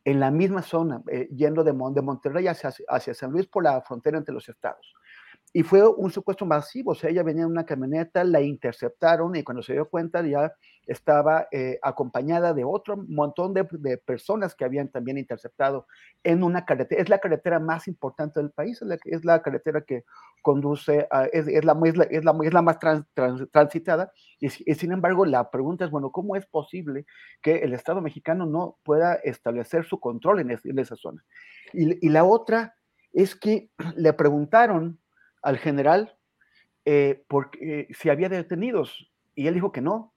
en 0.07 0.21
la 0.21 0.31
misma 0.31 0.63
zona, 0.63 1.03
eh, 1.11 1.29
yendo 1.35 1.65
de, 1.65 1.73
de 1.73 2.03
Monterrey 2.03 2.47
hacia, 2.47 2.73
hacia 2.89 3.13
San 3.13 3.33
Luis 3.33 3.49
por 3.49 3.65
la 3.65 3.81
frontera 3.81 4.17
entre 4.17 4.33
los 4.33 4.49
estados. 4.49 4.95
Y 5.57 5.63
fue 5.63 5.89
un 5.89 6.11
secuestro 6.11 6.45
masivo, 6.45 6.91
o 6.91 6.95
sea, 6.95 7.09
ella 7.09 7.23
venía 7.23 7.45
en 7.45 7.51
una 7.51 7.65
camioneta, 7.65 8.23
la 8.25 8.43
interceptaron 8.43 9.35
y 9.37 9.43
cuando 9.43 9.63
se 9.63 9.73
dio 9.73 9.89
cuenta 9.89 10.21
ya 10.21 10.53
estaba 10.87 11.49
eh, 11.51 11.79
acompañada 11.81 12.53
de 12.53 12.63
otro 12.63 12.99
montón 13.09 13.55
de, 13.55 13.65
personas 13.97 14.55
que 14.55 14.67
habían 14.67 14.91
también 14.91 15.17
interceptado 15.17 15.87
en 16.23 16.43
una 16.43 16.67
carretera. 16.67 17.01
Es 17.01 17.09
la 17.09 17.21
carretera 17.21 17.59
más 17.59 17.89
importante 17.89 18.39
del 18.39 18.51
país, 18.51 18.83
es 19.07 19.25
la, 19.25 19.41
carretera 19.41 19.81
que 19.81 20.05
conduce, 20.43 21.09
a, 21.11 21.25
es, 21.25 21.47
la, 21.65 21.75
es, 21.87 21.97
la, 21.97 22.05
es, 22.05 22.53
la, 22.53 22.61
más 22.61 22.79
transitada. 23.51 24.13
Y, 24.39 24.51
sin 24.51 24.93
embargo, 24.93 25.25
la 25.25 25.51
pregunta 25.51 25.87
es, 25.87 25.91
bueno, 25.91 26.13
¿cómo 26.13 26.37
es 26.37 26.45
posible 26.45 27.07
que 27.41 27.61
el 27.61 27.73
Estado 27.73 28.03
mexicano 28.03 28.45
no 28.45 28.77
pueda 28.83 29.15
establecer 29.15 29.87
su 29.87 30.01
control 30.01 30.41
en, 30.41 30.79
esa 30.79 30.97
zona? 30.97 31.25
Y, 31.73 32.11
la 32.11 32.25
otra 32.25 32.75
es 33.15 33.35
que 33.35 33.71
le 33.97 34.13
preguntaron 34.13 35.01
al 35.47 35.59
general 35.59 36.19
eh, 36.85 37.25
porque, 37.29 37.89
si 37.93 38.11
había 38.11 38.29
detenidos 38.29 39.11
y 39.37 39.47
él 39.47 39.55
dijo 39.55 39.71
que 39.71 39.81
no, 39.81 40.13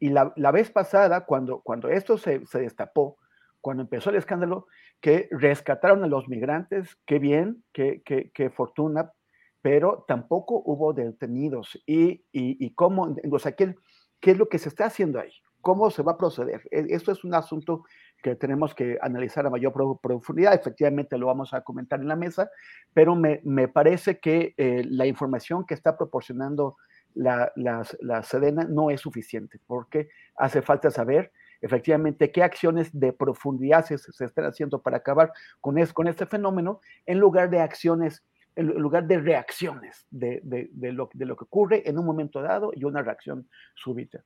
y 0.00 0.08
la, 0.08 0.32
vez 0.52 0.70
pasada, 0.72 1.24
cuando, 1.24 1.60
cuando 1.60 1.88
esto 1.88 2.18
se, 2.18 2.44
se, 2.46 2.60
destapó, 2.60 3.16
cuando 3.60 3.84
empezó 3.84 4.10
el 4.10 4.16
escándalo, 4.16 4.66
que 5.00 5.28
rescataron 5.30 6.02
a 6.02 6.08
los 6.08 6.28
migrantes, 6.28 6.96
qué 7.06 7.20
bien, 7.20 7.62
qué, 7.72 8.02
qué, 8.04 8.32
qué 8.34 8.50
fortuna, 8.50 9.12
pero 9.60 10.04
tampoco 10.08 10.60
hubo 10.64 10.92
detenidos. 10.92 11.80
¿Y, 11.86 12.24
y, 12.32 12.64
y 12.64 12.74
cómo, 12.74 13.14
o 13.30 13.38
sea, 13.38 13.52
¿qué, 13.52 13.76
qué 14.20 14.32
es 14.32 14.38
lo 14.38 14.48
que 14.48 14.58
se 14.58 14.68
está 14.68 14.86
haciendo 14.86 15.20
ahí? 15.20 15.32
¿Cómo 15.62 15.90
se 15.90 16.02
va 16.02 16.12
a 16.12 16.18
proceder? 16.18 16.62
E, 16.70 16.86
esto 16.90 17.12
es 17.12 17.24
un 17.24 17.34
asunto 17.34 17.84
que 18.22 18.34
tenemos 18.34 18.74
que 18.74 18.98
analizar 19.00 19.46
a 19.46 19.50
mayor 19.50 19.72
profundidad. 20.00 20.54
Efectivamente, 20.54 21.16
lo 21.16 21.26
vamos 21.26 21.54
a 21.54 21.62
comentar 21.62 22.00
en 22.00 22.08
la 22.08 22.16
mesa, 22.16 22.50
pero 22.92 23.14
me, 23.14 23.40
me 23.44 23.68
parece 23.68 24.18
que 24.18 24.54
eh, 24.56 24.84
la 24.88 25.06
información 25.06 25.64
que 25.64 25.74
está 25.74 25.96
proporcionando 25.96 26.76
la, 27.14 27.52
la, 27.56 28.22
Sedena 28.22 28.64
no 28.64 28.90
es 28.90 29.00
suficiente, 29.00 29.60
porque 29.66 30.08
hace 30.36 30.62
falta 30.62 30.90
saber 30.90 31.32
efectivamente 31.60 32.32
qué 32.32 32.42
acciones 32.42 32.88
de 32.98 33.12
profundidad 33.12 33.84
se, 33.84 33.94
están 34.24 34.46
haciendo 34.46 34.82
para 34.82 34.96
acabar 34.96 35.32
con, 35.60 35.78
es, 35.78 35.92
con 35.92 36.08
este 36.08 36.26
fenómeno, 36.26 36.80
en 37.06 37.18
lugar 37.18 37.50
de 37.50 37.60
acciones, 37.60 38.24
en 38.56 38.66
lugar 38.66 39.06
de 39.06 39.18
reacciones 39.18 40.06
de, 40.10 40.40
de, 40.42 40.92
lo, 40.92 41.08
de 41.12 41.26
lo 41.26 41.36
que 41.36 41.44
ocurre 41.44 41.88
en 41.88 41.98
un 41.98 42.06
momento 42.06 42.42
dado 42.42 42.72
y 42.74 42.84
una 42.84 43.02
reacción 43.02 43.48
súbita. 43.74 44.24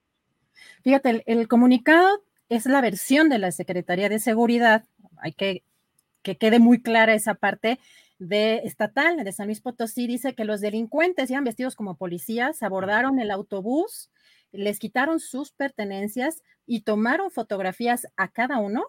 Fíjate, 0.82 1.22
el, 1.26 1.48
comunicado 1.48 2.22
es 2.48 2.66
la 2.66 2.80
versión 2.80 3.28
de 3.28 3.38
la 3.38 3.52
Secretaría 3.52 4.08
de 4.08 4.18
Seguridad, 4.18 4.84
hay 5.18 5.32
que 5.32 5.62
que 6.26 6.36
quede 6.36 6.58
muy 6.58 6.82
clara 6.82 7.14
esa 7.14 7.34
parte, 7.34 7.78
de 8.18 8.56
estatal 8.64 9.22
de 9.22 9.30
San 9.30 9.46
Luis 9.46 9.60
Potosí 9.60 10.08
dice 10.08 10.34
que 10.34 10.44
los 10.44 10.60
delincuentes 10.60 11.30
iban 11.30 11.44
vestidos 11.44 11.76
como 11.76 11.96
policías, 11.96 12.64
abordaron 12.64 13.20
el 13.20 13.30
autobús, 13.30 14.10
les 14.50 14.80
quitaron 14.80 15.20
sus 15.20 15.52
pertenencias 15.52 16.42
y 16.66 16.80
tomaron 16.80 17.30
fotografías 17.30 18.08
a 18.16 18.26
cada 18.26 18.58
uno. 18.58 18.86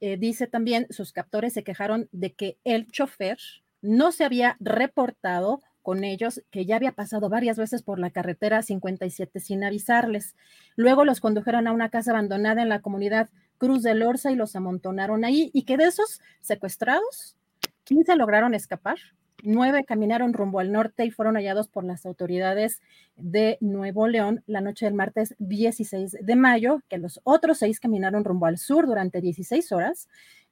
Eh, 0.00 0.16
dice 0.16 0.46
también, 0.46 0.86
sus 0.88 1.12
captores 1.12 1.52
se 1.52 1.62
quejaron 1.62 2.08
de 2.10 2.32
que 2.32 2.56
el 2.64 2.90
chofer 2.90 3.36
no 3.82 4.10
se 4.10 4.24
había 4.24 4.56
reportado 4.58 5.62
con 5.86 6.02
ellos, 6.02 6.42
que 6.50 6.66
ya 6.66 6.74
había 6.74 6.90
pasado 6.90 7.28
varias 7.28 7.56
veces 7.56 7.84
por 7.84 8.00
la 8.00 8.10
carretera 8.10 8.60
57 8.60 9.38
sin 9.38 9.62
avisarles. 9.62 10.34
Luego 10.74 11.04
los 11.04 11.20
condujeron 11.20 11.68
a 11.68 11.72
una 11.72 11.90
casa 11.90 12.10
abandonada 12.10 12.60
en 12.60 12.68
la 12.68 12.82
comunidad 12.82 13.28
Cruz 13.56 13.84
del 13.84 14.02
Orza 14.02 14.32
y 14.32 14.34
los 14.34 14.56
amontonaron 14.56 15.24
ahí 15.24 15.48
y 15.52 15.62
que 15.62 15.76
de 15.76 15.84
esos 15.84 16.20
secuestrados 16.40 17.36
15 17.84 18.16
lograron 18.16 18.52
escapar, 18.52 18.96
nueve 19.44 19.84
caminaron 19.84 20.32
rumbo 20.32 20.58
al 20.58 20.72
norte 20.72 21.04
y 21.04 21.12
fueron 21.12 21.36
hallados 21.36 21.68
por 21.68 21.84
las 21.84 22.04
autoridades 22.04 22.82
de 23.14 23.56
Nuevo 23.60 24.08
León 24.08 24.42
la 24.48 24.60
noche 24.60 24.86
del 24.86 24.94
martes 24.94 25.36
16 25.38 26.16
de 26.20 26.34
mayo, 26.34 26.82
que 26.88 26.98
los 26.98 27.20
otros 27.22 27.58
seis 27.58 27.78
caminaron 27.78 28.24
rumbo 28.24 28.46
al 28.46 28.58
sur 28.58 28.86
durante 28.86 29.20
16 29.20 29.70
horas 29.70 30.08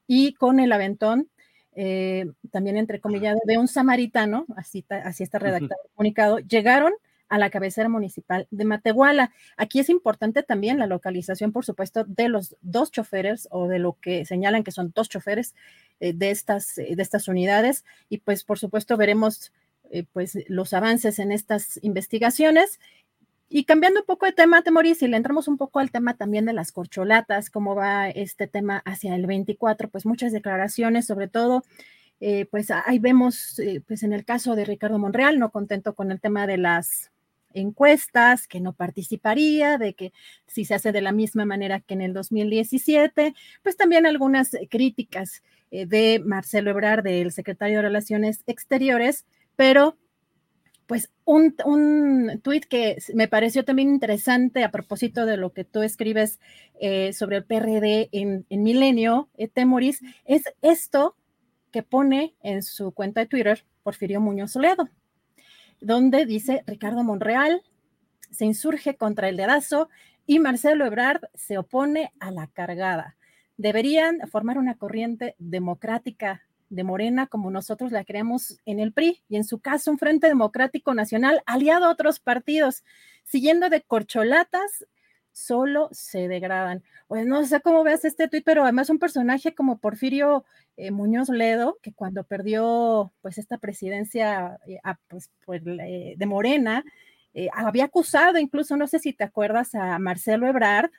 y 0.06 0.34
con 0.34 0.60
el 0.60 0.70
aventón, 0.70 1.28
eh, 1.74 2.26
también 2.50 2.76
entrecomillado, 2.76 3.38
de 3.44 3.58
un 3.58 3.68
samaritano, 3.68 4.46
así, 4.56 4.84
así 4.88 5.22
está 5.22 5.38
redactado 5.38 5.80
el 5.84 5.90
comunicado, 5.94 6.38
llegaron 6.38 6.92
a 7.28 7.38
la 7.38 7.50
cabecera 7.50 7.88
municipal 7.88 8.46
de 8.50 8.64
Matehuala. 8.64 9.32
Aquí 9.56 9.80
es 9.80 9.88
importante 9.88 10.42
también 10.42 10.78
la 10.78 10.86
localización, 10.86 11.52
por 11.52 11.64
supuesto, 11.64 12.04
de 12.04 12.28
los 12.28 12.56
dos 12.60 12.90
choferes 12.90 13.48
o 13.50 13.66
de 13.66 13.78
lo 13.78 13.98
que 14.00 14.24
señalan 14.24 14.62
que 14.62 14.70
son 14.70 14.92
dos 14.94 15.08
choferes 15.08 15.54
eh, 16.00 16.12
de, 16.12 16.30
estas, 16.30 16.78
eh, 16.78 16.94
de 16.94 17.02
estas 17.02 17.28
unidades. 17.28 17.84
Y 18.08 18.18
pues, 18.18 18.44
por 18.44 18.58
supuesto, 18.58 18.96
veremos 18.96 19.52
eh, 19.90 20.04
pues 20.12 20.38
los 20.48 20.72
avances 20.72 21.18
en 21.18 21.32
estas 21.32 21.78
investigaciones. 21.82 22.78
Y 23.48 23.64
cambiando 23.64 24.00
un 24.00 24.06
poco 24.06 24.26
de 24.26 24.32
tema, 24.32 24.62
Temoris, 24.62 24.98
si 24.98 25.08
le 25.08 25.16
entramos 25.16 25.48
un 25.48 25.56
poco 25.56 25.78
al 25.78 25.90
tema 25.90 26.16
también 26.16 26.44
de 26.44 26.52
las 26.52 26.72
corcholatas, 26.72 27.50
cómo 27.50 27.74
va 27.74 28.08
este 28.08 28.46
tema 28.46 28.82
hacia 28.84 29.14
el 29.14 29.26
24, 29.26 29.88
pues 29.90 30.06
muchas 30.06 30.32
declaraciones, 30.32 31.06
sobre 31.06 31.28
todo 31.28 31.62
pues 32.50 32.70
ahí 32.70 32.98
vemos, 32.98 33.60
pues 33.86 34.02
en 34.02 34.14
el 34.14 34.24
caso 34.24 34.56
de 34.56 34.64
Ricardo 34.64 34.98
Monreal, 34.98 35.38
no 35.38 35.50
contento 35.50 35.94
con 35.94 36.10
el 36.10 36.22
tema 36.22 36.46
de 36.46 36.56
las 36.56 37.10
encuestas, 37.54 38.46
que 38.46 38.60
no 38.60 38.72
participaría, 38.74 39.78
de 39.78 39.94
que 39.94 40.12
si 40.46 40.64
se 40.64 40.74
hace 40.74 40.92
de 40.92 41.00
la 41.00 41.12
misma 41.12 41.44
manera 41.44 41.80
que 41.80 41.94
en 41.94 42.02
el 42.02 42.12
2017, 42.12 43.34
pues 43.62 43.76
también 43.76 44.06
algunas 44.06 44.52
eh, 44.54 44.68
críticas 44.70 45.42
eh, 45.70 45.86
de 45.86 46.20
Marcelo 46.24 46.70
Ebrard, 46.70 47.02
del 47.02 47.32
secretario 47.32 47.78
de 47.78 47.82
Relaciones 47.82 48.42
Exteriores, 48.46 49.24
pero 49.56 49.96
pues 50.86 51.10
un, 51.24 51.54
un 51.64 52.40
tuit 52.42 52.64
que 52.64 52.98
me 53.14 53.28
pareció 53.28 53.64
también 53.64 53.88
interesante 53.88 54.64
a 54.64 54.70
propósito 54.70 55.26
de 55.26 55.36
lo 55.36 55.52
que 55.52 55.64
tú 55.64 55.82
escribes 55.82 56.40
eh, 56.80 57.12
sobre 57.12 57.38
el 57.38 57.44
PRD 57.44 58.08
en, 58.12 58.46
en 58.50 58.62
Milenio, 58.62 59.28
Temoris, 59.54 60.00
es 60.24 60.42
esto 60.62 61.16
que 61.70 61.82
pone 61.82 62.34
en 62.42 62.62
su 62.62 62.92
cuenta 62.92 63.20
de 63.20 63.26
Twitter 63.26 63.64
Porfirio 63.82 64.20
Muñoz 64.20 64.56
Ledo 64.56 64.88
donde 65.84 66.24
dice 66.24 66.62
Ricardo 66.66 67.04
Monreal 67.04 67.62
se 68.30 68.46
insurge 68.46 68.96
contra 68.96 69.28
el 69.28 69.36
dedazo 69.36 69.88
y 70.26 70.38
Marcelo 70.38 70.86
Ebrard 70.86 71.20
se 71.34 71.58
opone 71.58 72.12
a 72.18 72.30
la 72.30 72.46
cargada. 72.46 73.16
Deberían 73.56 74.20
formar 74.30 74.58
una 74.58 74.76
corriente 74.76 75.36
democrática 75.38 76.42
de 76.74 76.84
Morena 76.84 77.26
como 77.26 77.50
nosotros 77.50 77.92
la 77.92 78.04
creamos 78.04 78.58
en 78.64 78.80
el 78.80 78.92
PRI 78.92 79.22
y 79.28 79.36
en 79.36 79.44
su 79.44 79.60
caso 79.60 79.90
un 79.90 79.98
Frente 79.98 80.26
Democrático 80.26 80.94
Nacional 80.94 81.42
aliado 81.46 81.86
a 81.86 81.90
otros 81.90 82.20
partidos, 82.20 82.84
siguiendo 83.24 83.70
de 83.70 83.82
corcholatas 83.82 84.86
solo 85.34 85.88
se 85.92 86.28
degradan. 86.28 86.82
Pues 87.08 87.26
no 87.26 87.44
sé 87.44 87.60
cómo 87.60 87.82
veas 87.82 88.04
este 88.04 88.28
tuit, 88.28 88.44
pero 88.44 88.62
además 88.62 88.88
un 88.88 88.98
personaje 88.98 89.54
como 89.54 89.78
Porfirio 89.78 90.44
eh, 90.76 90.90
Muñoz 90.90 91.28
Ledo, 91.28 91.78
que 91.82 91.92
cuando 91.92 92.24
perdió 92.24 93.12
pues 93.20 93.38
esta 93.38 93.58
presidencia 93.58 94.58
eh, 94.66 94.78
pues, 95.08 95.30
pues, 95.44 95.62
de 95.64 96.26
Morena, 96.26 96.84
eh, 97.34 97.48
había 97.52 97.84
acusado 97.84 98.38
incluso, 98.38 98.76
no 98.76 98.86
sé 98.86 99.00
si 99.00 99.12
te 99.12 99.24
acuerdas, 99.24 99.74
a 99.74 99.98
Marcelo 99.98 100.46
Ebrard, 100.46 100.90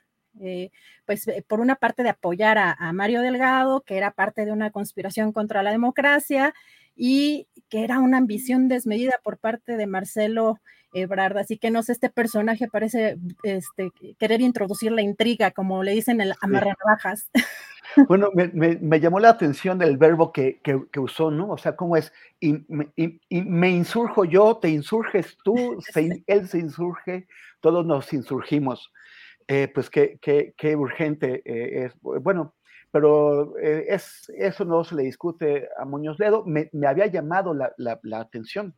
pues 1.04 1.26
por 1.46 1.60
una 1.60 1.76
parte 1.76 2.02
de 2.02 2.10
apoyar 2.10 2.58
a, 2.58 2.72
a, 2.72 2.92
Mario 2.92 3.22
Delgado, 3.22 3.82
que 3.82 3.96
era 3.96 4.10
parte 4.10 4.44
de 4.44 4.52
una 4.52 4.70
conspiración 4.70 5.32
contra 5.32 5.62
la 5.62 5.70
democracia 5.70 6.54
y 6.94 7.46
que 7.68 7.84
era 7.84 7.98
una 7.98 8.18
ambición 8.18 8.68
desmedida 8.68 9.20
por 9.22 9.38
parte 9.38 9.76
de 9.76 9.86
Marcelo 9.86 10.60
Ebrard. 10.92 11.38
Así 11.38 11.58
que 11.58 11.70
no 11.70 11.82
sé, 11.82 11.92
este 11.92 12.10
personaje 12.10 12.68
parece 12.68 13.18
este, 13.42 13.92
querer 14.18 14.40
introducir 14.40 14.92
la 14.92 15.02
intriga, 15.02 15.50
como 15.50 15.82
le 15.82 15.92
dicen 15.92 16.20
el 16.20 16.32
amarranabajas. 16.40 17.30
Bueno, 18.08 18.30
me, 18.34 19.00
llamó 19.00 19.20
la 19.20 19.30
atención 19.30 19.80
el 19.80 19.96
verbo 19.96 20.32
que, 20.32 20.60
usó, 20.98 21.30
¿no? 21.30 21.50
O 21.50 21.56
sea, 21.56 21.76
¿cómo 21.76 21.96
es? 21.96 22.12
Y, 22.40 22.58
me 23.30 23.70
insurjo 23.70 24.24
yo, 24.24 24.56
te 24.56 24.68
insurges 24.68 25.38
tú, 25.42 25.54
él 26.26 26.48
se 26.48 26.58
insurge, 26.58 27.26
todos 27.60 27.86
nos 27.86 28.12
insurgimos. 28.12 28.92
Eh, 29.48 29.68
pues 29.72 29.88
qué, 29.90 30.18
qué, 30.20 30.76
urgente 30.76 31.42
eh, 31.44 31.84
es. 31.84 31.94
Bueno, 32.00 32.54
pero 32.90 33.56
eh, 33.58 33.86
es, 33.88 34.28
eso 34.36 34.64
no 34.64 34.82
se 34.82 34.96
le 34.96 35.04
discute 35.04 35.68
a 35.78 35.84
Muñoz 35.84 36.18
Ledo. 36.18 36.44
Me, 36.44 36.68
había 36.86 37.06
llamado 37.06 37.54
la, 37.54 37.72
la, 37.76 38.20
atención 38.20 38.74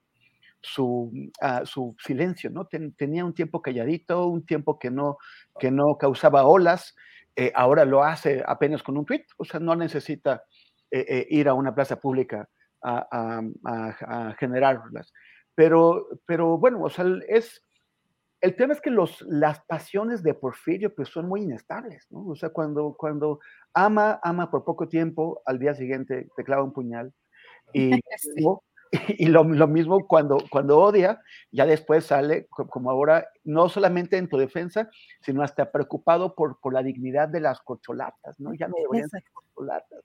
su, 0.60 1.10
uh, 1.40 1.64
su 1.64 1.96
silencio, 2.04 2.50
¿no? 2.50 2.66
tenía 2.66 3.24
un 3.24 3.32
tiempo 3.32 3.62
calladito, 3.62 4.26
un 4.26 4.44
tiempo 4.44 4.78
que 4.78 4.90
no, 4.90 5.16
que 5.58 5.70
no 5.70 5.96
causaba 5.96 6.44
olas, 6.44 6.94
ahora 7.54 7.84
lo 7.84 8.02
hace 8.02 8.42
apenas 8.44 8.82
con 8.82 8.98
un 8.98 9.06
tweet, 9.06 9.24
o 9.36 9.44
sea, 9.44 9.60
no 9.60 9.76
necesita 9.76 10.42
ir 10.90 11.48
a 11.48 11.54
una 11.54 11.72
plaza 11.72 12.00
pública 12.00 12.48
a, 12.82 14.34
generarlas. 14.38 15.12
Pero, 15.54 16.08
pero 16.26 16.58
bueno, 16.58 16.82
o 16.82 16.90
sea, 16.90 17.04
es, 17.28 17.62
el 18.40 18.56
tema 18.56 18.72
es 18.72 18.80
que 18.80 18.90
los, 18.90 19.22
las 19.22 19.60
pasiones 19.64 20.22
de 20.22 20.34
Porfirio 20.34 20.94
pues 20.94 21.08
son 21.08 21.28
muy 21.28 21.42
inestables, 21.42 22.06
¿no? 22.10 22.26
O 22.26 22.36
sea, 22.36 22.50
cuando, 22.50 22.94
cuando 22.96 23.40
ama, 23.74 24.20
ama 24.22 24.50
por 24.50 24.64
poco 24.64 24.88
tiempo, 24.88 25.42
al 25.44 25.58
día 25.58 25.74
siguiente 25.74 26.28
te 26.36 26.44
clava 26.44 26.62
un 26.62 26.72
puñal. 26.72 27.12
Y, 27.72 27.90
y 29.18 29.26
lo, 29.26 29.44
lo, 29.44 29.66
mismo 29.66 30.06
cuando, 30.06 30.38
cuando 30.50 30.78
odia, 30.78 31.20
ya 31.50 31.66
después 31.66 32.06
sale 32.06 32.46
como 32.48 32.90
ahora, 32.90 33.28
no 33.44 33.68
solamente 33.68 34.16
en 34.16 34.28
tu 34.28 34.38
defensa, 34.38 34.88
sino 35.20 35.42
hasta 35.42 35.70
preocupado 35.70 36.34
por, 36.34 36.58
por 36.60 36.72
la 36.72 36.82
dignidad 36.82 37.28
de 37.28 37.40
las 37.40 37.60
corcholatas, 37.60 38.38
¿no? 38.40 38.54
Ya 38.54 38.68
no 38.68 38.74
deberían 38.76 39.10
ser 39.10 39.24
corcholatas. 39.32 40.04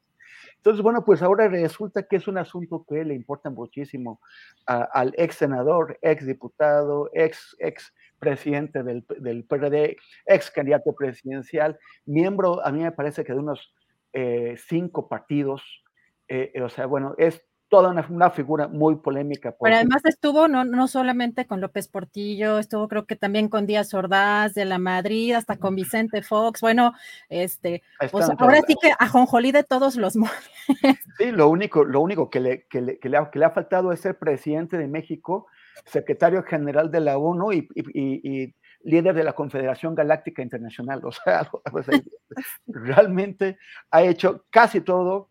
Entonces, 0.58 0.82
bueno, 0.82 1.04
pues 1.04 1.22
ahora 1.22 1.48
resulta 1.48 2.04
que 2.04 2.18
es 2.18 2.28
un 2.28 2.38
asunto 2.38 2.86
que 2.88 3.04
le 3.04 3.14
importa 3.14 3.50
muchísimo 3.50 4.20
al 4.66 5.14
ex 5.18 5.36
senador, 5.36 5.98
ex 6.02 6.26
diputado, 6.26 7.10
ex, 7.14 7.56
ex 7.60 7.94
presidente 8.20 8.84
del, 8.84 9.06
del, 9.20 9.44
PRD, 9.44 9.98
ex 10.26 10.50
candidato 10.50 10.94
presidencial, 10.94 11.78
miembro, 12.06 12.66
a 12.66 12.72
mí 12.72 12.80
me 12.80 12.92
parece 12.94 13.24
que 13.24 13.34
de 13.34 13.40
unos 13.40 13.74
eh, 14.14 14.56
cinco 14.68 15.10
partidos. 15.10 15.84
Eh, 16.28 16.62
o 16.64 16.70
sea, 16.70 16.86
bueno, 16.86 17.16
es 17.18 17.44
toda 17.74 17.90
una, 17.90 18.06
una 18.08 18.30
figura 18.30 18.68
muy 18.68 18.98
polémica. 18.98 19.56
Pero 19.60 19.76
además 19.76 20.06
estuvo 20.06 20.48
no, 20.48 20.64
no 20.64 20.88
solamente 20.88 21.48
con 21.48 21.60
López 21.60 21.88
Portillo, 21.88 22.60
estuvo 22.60 22.88
creo 22.88 23.08
que 23.08 23.16
también 23.16 23.50
con 23.50 23.66
Díaz 23.66 23.96
Ordaz 23.96 24.54
de 24.54 24.66
la 24.66 24.78
Madrid, 24.78 25.34
hasta 25.34 25.58
con 25.58 25.74
Vicente 25.74 26.22
Fox. 26.22 26.62
Bueno, 26.62 26.94
este, 27.30 27.82
pues 28.12 28.30
ahora 28.38 28.62
sí 28.68 28.76
que 28.80 28.92
ajonjolí 29.00 29.52
de 29.52 29.64
todos 29.64 29.96
los 29.96 30.16
modos. 30.16 30.36
Sí, 31.18 31.32
lo 31.32 31.50
único, 31.50 31.84
lo 31.84 32.00
único 32.00 32.30
que 32.30 32.40
le, 32.40 32.68
que, 32.68 32.82
le, 32.82 33.00
que, 33.00 33.10
le 33.10 33.18
ha, 33.18 33.30
que 33.32 33.40
le 33.40 33.46
ha 33.46 33.52
faltado 33.52 33.92
es 33.92 34.02
ser 34.02 34.18
presidente 34.18 34.78
de 34.78 34.88
México, 34.88 35.48
secretario 35.86 36.44
general 36.44 36.92
de 36.92 37.00
la 37.00 37.18
ONU 37.18 37.54
y, 37.54 37.68
y, 37.76 38.44
y 38.44 38.56
líder 38.84 39.16
de 39.16 39.24
la 39.24 39.34
Confederación 39.34 39.96
Galáctica 39.96 40.42
Internacional. 40.42 41.02
O 41.04 41.12
sea, 41.12 41.50
pues, 41.72 41.88
realmente 42.68 43.58
ha 43.90 44.04
hecho 44.04 44.46
casi 44.52 44.82
todo 44.82 45.30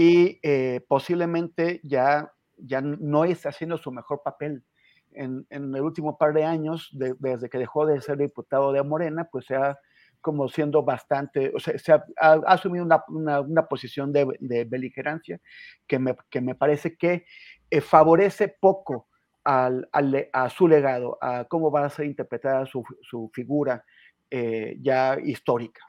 y 0.00 0.40
eh, 0.42 0.80
posiblemente 0.88 1.78
ya, 1.84 2.32
ya 2.56 2.80
no 2.80 3.26
está 3.26 3.50
haciendo 3.50 3.76
su 3.76 3.92
mejor 3.92 4.22
papel. 4.24 4.64
En, 5.12 5.46
en 5.50 5.74
el 5.74 5.82
último 5.82 6.16
par 6.16 6.32
de 6.32 6.42
años, 6.42 6.88
de, 6.92 7.14
desde 7.18 7.50
que 7.50 7.58
dejó 7.58 7.84
de 7.84 8.00
ser 8.00 8.16
diputado 8.16 8.72
de 8.72 8.82
Morena, 8.82 9.28
pues 9.30 9.44
se 9.44 9.56
ha 9.56 9.78
como 10.22 10.48
siendo 10.48 10.82
bastante, 10.82 11.52
o 11.54 11.60
sea, 11.60 11.78
se 11.78 11.92
ha, 11.92 12.02
ha, 12.18 12.32
asumido 12.46 12.82
una, 12.82 13.04
una, 13.08 13.40
una 13.42 13.66
posición 13.66 14.10
de, 14.10 14.26
de, 14.40 14.64
beligerancia 14.64 15.38
que 15.86 15.98
me, 15.98 16.16
que 16.30 16.40
me 16.40 16.54
parece 16.54 16.96
que 16.96 17.26
eh, 17.70 17.82
favorece 17.82 18.48
poco 18.48 19.08
al, 19.44 19.86
al, 19.92 20.30
a 20.32 20.48
su 20.48 20.66
legado, 20.66 21.18
a 21.20 21.44
cómo 21.44 21.70
va 21.70 21.84
a 21.84 21.90
ser 21.90 22.06
interpretada 22.06 22.64
su, 22.64 22.82
su 23.02 23.30
figura 23.34 23.84
eh, 24.30 24.78
ya 24.80 25.18
histórica. 25.22 25.82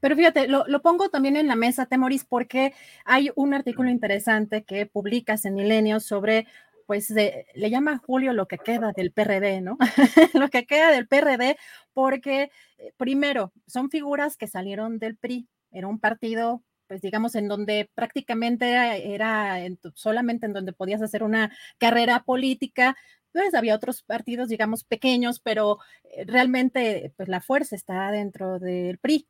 Pero 0.00 0.16
fíjate, 0.16 0.48
lo, 0.48 0.64
lo, 0.66 0.82
pongo 0.82 1.08
también 1.08 1.36
en 1.36 1.46
la 1.46 1.56
mesa, 1.56 1.86
Temoris, 1.86 2.24
porque 2.24 2.74
hay 3.04 3.30
un 3.34 3.54
artículo 3.54 3.90
interesante 3.90 4.64
que 4.64 4.86
publicas 4.86 5.44
en 5.44 5.54
Milenio 5.54 6.00
sobre, 6.00 6.46
pues 6.86 7.08
de, 7.08 7.46
le 7.54 7.70
llama 7.70 8.00
Julio 8.04 8.32
lo 8.32 8.46
que 8.46 8.58
queda 8.58 8.92
del 8.96 9.12
PRD, 9.12 9.60
¿no? 9.60 9.78
lo 10.34 10.48
que 10.48 10.66
queda 10.66 10.90
del 10.90 11.08
PRD, 11.08 11.56
porque 11.92 12.50
eh, 12.78 12.92
primero, 12.96 13.52
son 13.66 13.90
figuras 13.90 14.36
que 14.36 14.46
salieron 14.46 14.98
del 14.98 15.16
PRI, 15.16 15.48
era 15.70 15.88
un 15.88 15.98
partido 15.98 16.62
pues 16.86 17.00
digamos, 17.00 17.34
en 17.34 17.48
donde 17.48 17.90
prácticamente 17.94 19.14
era 19.14 19.60
en 19.60 19.76
tu, 19.78 19.90
solamente 19.94 20.46
en 20.46 20.52
donde 20.52 20.72
podías 20.72 21.02
hacer 21.02 21.22
una 21.22 21.50
carrera 21.78 22.22
política, 22.24 22.94
pues 23.32 23.54
había 23.54 23.74
otros 23.74 24.02
partidos, 24.02 24.48
digamos, 24.48 24.84
pequeños, 24.84 25.40
pero 25.40 25.78
eh, 26.04 26.24
realmente 26.24 27.12
pues 27.16 27.28
la 27.28 27.40
fuerza 27.40 27.74
está 27.74 28.10
dentro 28.12 28.58
del 28.60 28.98
PRI. 28.98 29.26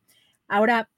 Ahora, 0.49 0.89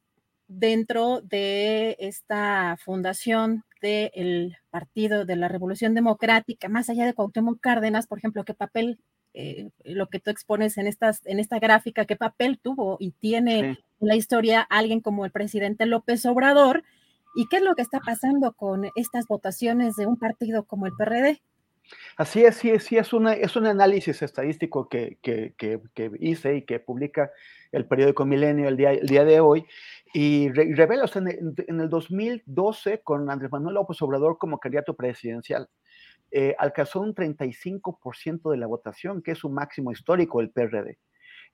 dentro 0.49 1.21
de 1.21 1.97
esta 1.99 2.77
fundación 2.85 3.65
del 3.81 4.57
Partido 4.71 5.25
de 5.25 5.37
la 5.37 5.49
Revolución 5.49 5.95
Democrática, 5.95 6.69
más 6.69 6.89
allá 6.89 7.05
de 7.07 7.15
Cuauhtémoc 7.15 7.61
Cárdenas, 7.61 8.07
por 8.07 8.19
ejemplo, 8.19 8.45
qué 8.45 8.55
papel, 8.55 8.99
eh, 9.35 9.71
lo 9.85 10.09
que 10.09 10.21
tú 10.21 10.31
expones 10.31 10.79
en, 10.79 10.87
estas, 10.87 11.21
en 11.27 11.41
esta 11.41 11.59
gráfica, 11.59 12.07
qué 12.07 12.17
papel 12.17 12.59
tuvo 12.59 12.97
y 12.99 13.11
tiene 13.13 13.75
sí. 13.75 13.85
en 14.01 14.09
la 14.09 14.17
historia 14.17 14.63
alguien 14.63 15.01
como 15.01 15.25
el 15.25 15.31
presidente 15.31 15.87
López 15.87 16.25
Obrador, 16.27 16.85
y 17.37 17.47
qué 17.49 17.59
es 17.59 17.63
lo 17.63 17.75
que 17.75 17.83
está 17.83 18.01
pasando 18.01 18.55
con 18.55 18.89
estas 18.97 19.27
votaciones 19.27 19.95
de 19.97 20.07
un 20.07 20.17
partido 20.17 20.65
como 20.65 20.87
el 20.87 20.93
PRD. 20.95 21.43
Así 22.17 22.45
es, 22.45 22.57
sí, 22.57 22.79
sí, 22.79 22.97
es, 22.97 23.13
una, 23.13 23.35
es 23.35 23.57
un 23.57 23.67
análisis 23.67 24.23
estadístico 24.23 24.89
que, 24.89 25.19
que, 25.23 25.55
que, 25.57 25.81
que, 25.95 26.11
hice 26.21 26.57
y 26.57 26.63
que 26.63 26.81
publica 26.81 27.31
el 27.73 27.87
periódico 27.87 28.25
Milenio 28.25 28.69
el 28.69 28.77
día, 28.77 28.93
el 28.93 29.07
día 29.07 29.25
de 29.25 29.41
hoy, 29.41 29.67
y, 30.15 30.49
re, 30.51 30.75
revela, 30.75 31.05
o 31.05 31.09
sea, 31.09 31.23
en, 31.23 31.55
en, 31.67 31.81
el 31.81 31.91
2012, 31.91 33.01
con 33.03 33.31
Andrés 33.31 33.53
Manuel 33.53 33.75
López 33.75 34.01
Obrador 34.03 34.39
como 34.39 34.59
candidato 34.59 34.95
presidencial, 34.95 35.69
eh, 36.31 36.55
alcanzó 36.59 37.01
un 37.01 37.15
35% 37.15 38.51
de 38.51 38.57
la 38.57 38.67
votación, 38.67 39.23
que 39.23 39.33
es 39.33 39.39
su 39.39 39.51
máximo 39.51 39.93
histórico 39.93 40.41
el 40.41 40.51
PRD 40.51 40.99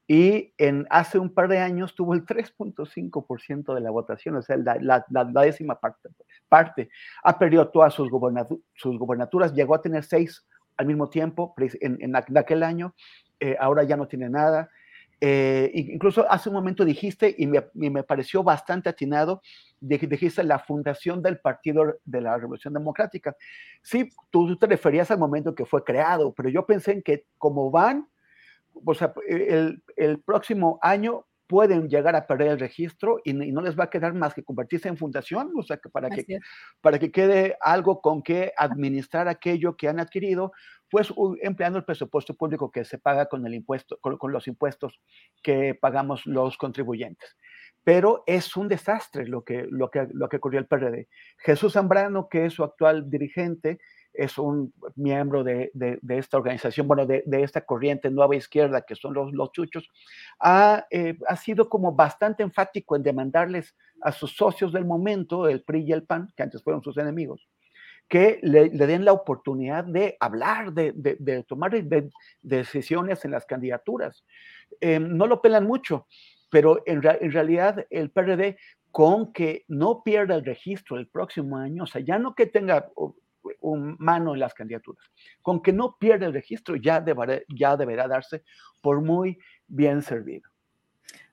y 0.08 0.52
en, 0.58 0.86
hace 0.90 1.18
un 1.18 1.32
par 1.32 1.48
de 1.48 1.58
años 1.58 1.94
tuvo 1.94 2.14
el 2.14 2.26
3.5% 2.26 3.74
de 3.74 3.80
la 3.80 3.90
votación, 3.90 4.36
o 4.36 4.42
sea, 4.42 4.56
la, 4.56 5.04
décima 5.44 5.78
parte, 5.78 6.08
parte, 6.48 6.90
Ha 7.22 7.38
perdido 7.38 7.68
todas 7.68 7.94
sus, 7.94 8.10
gobernatu 8.10 8.62
sus, 8.74 8.98
gobernaturas, 8.98 9.54
llegó 9.54 9.74
a 9.74 9.82
tener 9.82 10.04
seis 10.04 10.44
al 10.76 10.86
mismo 10.86 11.08
tiempo 11.08 11.54
en, 11.58 12.16
aquel 12.16 12.62
año, 12.62 12.94
eh, 13.38 13.56
ahora 13.60 13.84
ya 13.84 13.96
no 13.96 14.08
tiene 14.08 14.28
nada. 14.28 14.68
Eh, 15.24 15.70
incluso 15.74 16.28
hace 16.28 16.48
un 16.48 16.56
momento 16.56 16.84
dijiste, 16.84 17.32
y 17.38 17.46
me, 17.46 17.62
me 17.74 18.02
pareció 18.02 18.42
bastante 18.42 18.88
atinado, 18.88 19.40
dijiste 19.80 20.42
la 20.42 20.58
fundación 20.58 21.22
del 21.22 21.38
Partido 21.38 21.94
de 22.04 22.20
la 22.20 22.36
Revolución 22.36 22.74
Democrática. 22.74 23.36
Sí, 23.82 24.08
tú 24.30 24.56
te 24.56 24.66
referías 24.66 25.12
al 25.12 25.18
momento 25.18 25.54
que 25.54 25.64
fue 25.64 25.84
creado, 25.84 26.32
pero 26.32 26.48
yo 26.48 26.66
pensé 26.66 26.92
en 26.92 27.02
que 27.02 27.26
como 27.38 27.70
van 27.70 28.08
o 28.74 28.94
sea, 28.94 29.12
el, 29.28 29.82
el, 29.96 30.20
próximo 30.20 30.78
año 30.82 31.26
pueden 31.46 31.88
llegar 31.88 32.16
a 32.16 32.26
perder 32.26 32.48
el 32.48 32.60
registro 32.60 33.20
y, 33.24 33.30
y, 33.30 33.52
no 33.52 33.60
les 33.60 33.78
va 33.78 33.84
a 33.84 33.90
quedar 33.90 34.14
más 34.14 34.34
que 34.34 34.42
convertirse 34.42 34.88
en 34.88 34.96
fundación, 34.96 35.52
o 35.56 35.62
sea, 35.62 35.76
que 35.76 35.88
para, 35.88 36.08
que, 36.08 36.38
para 36.80 36.98
que 36.98 37.12
quede 37.12 37.56
algo 37.60 38.00
con 38.00 38.22
que 38.22 38.52
administrar 38.56 39.28
aquello 39.28 39.76
que 39.76 39.88
han 39.88 40.00
adquirido, 40.00 40.52
pues 40.90 41.12
empleando 41.42 41.78
el 41.78 41.84
presupuesto 41.84 42.34
público 42.34 42.70
que 42.70 42.84
se 42.84 42.98
paga 42.98 43.26
con, 43.26 43.46
el 43.46 43.54
impuesto, 43.54 43.98
con, 44.00 44.16
con 44.16 44.32
los 44.32 44.48
impuestos 44.48 45.00
que 45.42 45.74
pagamos 45.74 46.26
los 46.26 46.56
contribuyentes 46.56 47.36
pero 47.84 48.22
es 48.26 48.56
un 48.56 48.68
desastre 48.68 49.26
lo 49.26 49.44
que, 49.44 49.66
lo 49.68 49.90
que, 49.90 50.06
lo 50.12 50.28
que 50.28 50.36
ocurrió 50.36 50.60
el 50.60 50.66
PRD. 50.66 51.08
Jesús 51.38 51.72
Zambrano, 51.72 52.28
que 52.28 52.46
es 52.46 52.54
su 52.54 52.62
actual 52.62 53.10
dirigente, 53.10 53.80
es 54.14 54.38
un 54.38 54.72
miembro 54.96 55.42
de, 55.42 55.70
de, 55.74 55.98
esta 56.18 56.36
organización, 56.36 56.86
bueno, 56.86 57.06
de, 57.06 57.22
de, 57.26 57.42
esta 57.42 57.64
corriente 57.64 58.10
nueva 58.10 58.36
izquierda 58.36 58.82
que 58.82 58.94
son 58.94 59.14
los, 59.14 59.32
los 59.32 59.52
chuchos, 59.52 59.88
ha, 60.40 60.86
eh, 60.90 61.16
ha, 61.26 61.36
sido 61.36 61.68
como 61.68 61.92
bastante 61.92 62.42
enfático 62.42 62.96
en 62.96 63.02
demandarles 63.02 63.74
a 64.02 64.12
sus 64.12 64.36
socios 64.36 64.72
del 64.72 64.84
momento, 64.84 65.48
el 65.48 65.62
PRI 65.62 65.84
y 65.84 65.92
el 65.92 66.04
PAN, 66.04 66.32
que 66.36 66.42
antes 66.42 66.62
fueron 66.62 66.82
sus 66.82 66.96
enemigos, 66.98 67.48
que 68.08 68.38
le, 68.42 68.68
den 68.68 69.04
la 69.04 69.12
oportunidad 69.12 69.84
de 69.84 70.16
hablar, 70.20 70.72
de, 70.72 70.92
de 70.94 71.42
tomar 71.44 71.72
decisiones 72.42 73.24
en 73.24 73.30
las 73.30 73.46
candidaturas. 73.46 74.24
Eh, 74.80 74.98
no 75.00 75.26
lo 75.26 75.40
pelan 75.40 75.66
mucho, 75.66 76.06
pero 76.50 76.82
en, 76.84 77.00
en 77.04 77.32
realidad 77.32 77.86
el 77.88 78.10
PRD 78.10 78.58
con 78.90 79.32
que 79.32 79.64
no 79.68 80.02
pierda 80.02 80.34
el 80.34 80.44
registro 80.44 80.98
el 80.98 81.08
próximo 81.08 81.56
año, 81.56 81.84
o 81.84 81.86
sea, 81.86 82.02
ya 82.02 82.18
no 82.18 82.34
que 82.34 82.44
tenga 82.44 82.90
un 83.60 83.96
mano 83.98 84.34
en 84.34 84.40
las 84.40 84.54
candidaturas. 84.54 85.04
Con 85.40 85.62
que 85.62 85.72
no 85.72 85.96
pierda 85.98 86.26
el 86.26 86.32
registro 86.32 86.76
ya 86.76 87.00
deberá, 87.00 87.40
ya 87.48 87.76
deberá 87.76 88.08
darse 88.08 88.42
por 88.80 89.00
muy 89.00 89.38
bien 89.66 90.02
servido. 90.02 90.50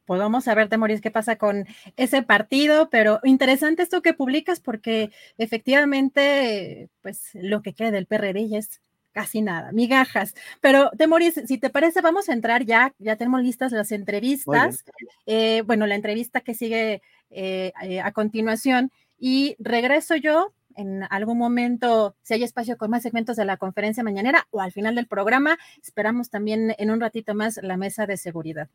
Pues 0.05 0.19
vamos 0.19 0.47
a 0.47 0.55
ver, 0.55 0.69
Temoris, 0.69 1.01
qué 1.01 1.11
pasa 1.11 1.35
con 1.37 1.67
ese 1.95 2.23
partido, 2.23 2.89
pero 2.89 3.19
interesante 3.23 3.83
esto 3.83 4.01
que 4.01 4.15
publicas 4.15 4.59
porque 4.59 5.11
efectivamente, 5.37 6.89
pues 7.01 7.29
lo 7.35 7.61
que 7.61 7.75
queda 7.75 7.91
del 7.91 8.07
PRD 8.07 8.49
ya 8.49 8.57
es 8.57 8.81
casi 9.11 9.41
nada, 9.41 9.71
migajas. 9.71 10.33
Pero, 10.61 10.89
Temoris, 10.97 11.41
si 11.45 11.59
te 11.59 11.69
parece, 11.69 12.01
vamos 12.01 12.27
a 12.27 12.33
entrar 12.33 12.65
ya, 12.65 12.93
ya 12.97 13.17
tenemos 13.17 13.43
listas 13.43 13.71
las 13.71 13.91
entrevistas. 13.91 14.83
Eh, 15.27 15.61
bueno, 15.67 15.85
la 15.85 15.95
entrevista 15.95 16.41
que 16.41 16.55
sigue 16.55 17.01
eh, 17.29 17.71
eh, 17.83 18.01
a 18.01 18.11
continuación. 18.11 18.91
Y 19.19 19.55
regreso 19.59 20.15
yo 20.15 20.53
en 20.79 21.03
algún 21.09 21.37
momento, 21.37 22.15
si 22.21 22.35
hay 22.35 22.43
espacio 22.43 22.77
con 22.77 22.89
más 22.89 23.03
segmentos 23.03 23.35
de 23.35 23.43
la 23.43 23.57
conferencia 23.57 24.01
mañanera 24.01 24.47
o 24.49 24.61
al 24.61 24.71
final 24.71 24.95
del 24.95 25.07
programa, 25.07 25.57
esperamos 25.83 26.29
también 26.29 26.73
en 26.77 26.89
un 26.89 27.01
ratito 27.01 27.35
más 27.35 27.59
la 27.61 27.75
mesa 27.75 28.05
de 28.05 28.15
seguridad. 28.15 28.69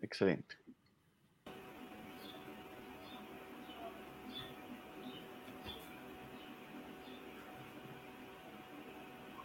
Excelente. 0.00 0.54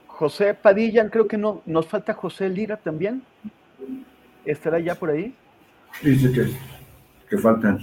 José 0.08 0.54
Padilla, 0.54 1.10
creo 1.10 1.28
que 1.28 1.38
no, 1.38 1.62
nos 1.66 1.88
falta 1.88 2.14
José 2.14 2.48
Lira 2.48 2.78
también. 2.78 3.22
¿Estará 4.46 4.80
ya 4.80 4.96
por 4.96 5.10
ahí? 5.10 5.36
Dice 6.02 6.32
que, 6.32 6.46
que 7.30 7.38
faltan 7.38 7.80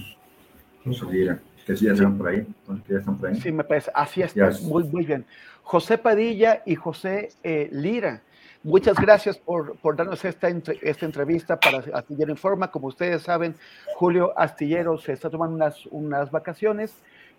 José 0.83 1.05
Lira, 1.11 1.43
que 1.67 1.77
sí 1.77 1.87
ya 1.87 1.93
están 1.93 2.19
por 2.19 2.29
ahí. 2.29 2.47
ya 2.89 2.99
están 2.99 3.19
por 3.19 3.29
ahí. 3.29 3.41
Sí, 3.41 3.53
me 3.53 3.65
parece. 3.65 3.91
Así 3.95 4.23
está. 4.23 4.51
Muy, 4.63 4.85
muy 4.85 5.05
bien. 5.05 5.25
José 5.63 5.99
Padilla 5.99 6.63
y 6.67 6.75
José 6.75 7.31
eh, 7.43 7.69
Lira. 7.73 8.23
Muchas 8.65 8.97
gracias 8.97 9.39
por, 9.39 9.77
por 9.79 9.97
darnos 9.97 10.25
esta, 10.25 10.49
esta 10.49 11.07
entrevista 11.07 11.59
para 11.59 11.79
Astillero 11.95 12.31
Informa. 12.31 12.71
Como 12.71 12.87
ustedes 12.87 13.23
saben, 13.23 13.57
Julio 13.97 14.33
Astillero 14.39 14.99
se 14.99 15.13
está 15.13 15.29
tomando 15.29 15.57
unas, 15.57 15.85
unas 15.87 16.31
vacaciones, 16.31 16.95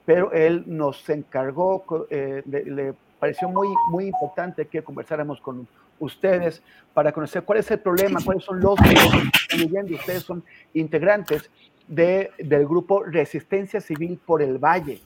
pero 0.05 0.33
él 0.33 0.63
nos 0.65 1.07
encargó, 1.09 1.85
eh, 2.09 2.43
le, 2.45 2.93
pareció 3.19 3.47
muy, 3.47 3.69
muy 3.89 4.07
importante 4.07 4.65
que 4.65 4.83
conversáramos 4.83 5.39
con 5.39 5.65
ustedes 5.99 6.61
para 6.93 7.13
conocer 7.13 7.43
cuál 7.43 7.59
es 7.59 7.71
el 7.71 7.79
problema, 7.79 8.19
cuáles 8.23 8.43
son 8.43 8.59
los 8.59 8.75
que 8.81 8.89
están 8.89 9.31
viviendo. 9.57 9.95
Ustedes 9.95 10.23
son 10.23 10.43
integrantes 10.73 11.49
de, 11.87 12.31
del 12.37 12.65
grupo 12.65 13.03
Resistencia 13.03 13.81
Civil 13.81 14.19
por 14.25 14.41
el 14.41 14.57
Valle. 14.57 15.01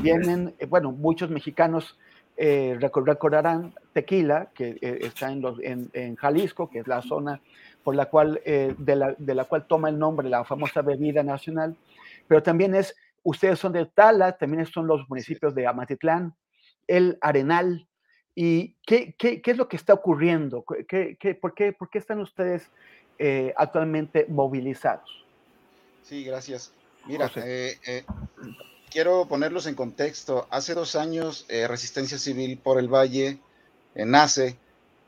Vienen, 0.00 0.54
eh, 0.58 0.66
bueno, 0.66 0.92
muchos 0.92 1.30
mexicanos 1.30 1.98
eh, 2.36 2.76
recordarán 2.80 3.74
Tequila, 3.92 4.50
que 4.54 4.78
eh, 4.80 4.98
está 5.02 5.30
en, 5.30 5.90
en, 5.92 6.16
Jalisco, 6.16 6.70
que 6.70 6.80
es 6.80 6.86
la 6.86 7.02
zona 7.02 7.40
por 7.84 7.94
la 7.94 8.06
cual, 8.06 8.40
de, 8.44 8.96
la, 8.96 9.14
de, 9.18 9.34
la, 9.34 9.44
cual 9.44 9.66
toma 9.66 9.88
el 9.88 9.98
nombre 9.98 10.28
la 10.28 10.44
famosa 10.44 10.82
bebida 10.82 11.24
nacional, 11.24 11.76
pero 12.28 12.40
también 12.40 12.76
es, 12.76 12.94
ustedes 13.24 13.58
son 13.58 13.72
de 13.72 13.86
Tala, 13.86 14.38
también 14.38 14.64
son 14.66 14.86
los 14.86 15.08
municipios 15.08 15.52
de 15.52 15.66
Amatitlán, 15.66 16.32
el 16.86 17.18
Arenal, 17.20 17.88
¿y 18.36 18.76
qué, 18.86 19.16
qué, 19.18 19.42
qué 19.42 19.50
es 19.50 19.56
lo 19.56 19.68
que 19.68 19.74
está 19.74 19.94
ocurriendo? 19.94 20.64
¿Qué, 20.86 21.38
por, 21.40 21.54
qué, 21.54 21.72
¿Por 21.72 21.90
qué 21.90 21.98
están 21.98 22.20
ustedes 22.20 22.70
actualmente 23.56 24.26
movilizados? 24.28 25.21
Sí, 26.02 26.24
gracias. 26.24 26.72
Mira, 27.06 27.30
quiero 28.90 29.26
ponerlos 29.26 29.66
en 29.66 29.74
contexto. 29.74 30.46
Hace 30.50 30.74
dos 30.74 30.94
años, 30.96 31.46
eh, 31.48 31.66
Resistencia 31.66 32.18
Civil 32.18 32.58
por 32.58 32.78
el 32.78 32.88
Valle 32.88 33.38
eh, 33.94 34.04
nace 34.04 34.58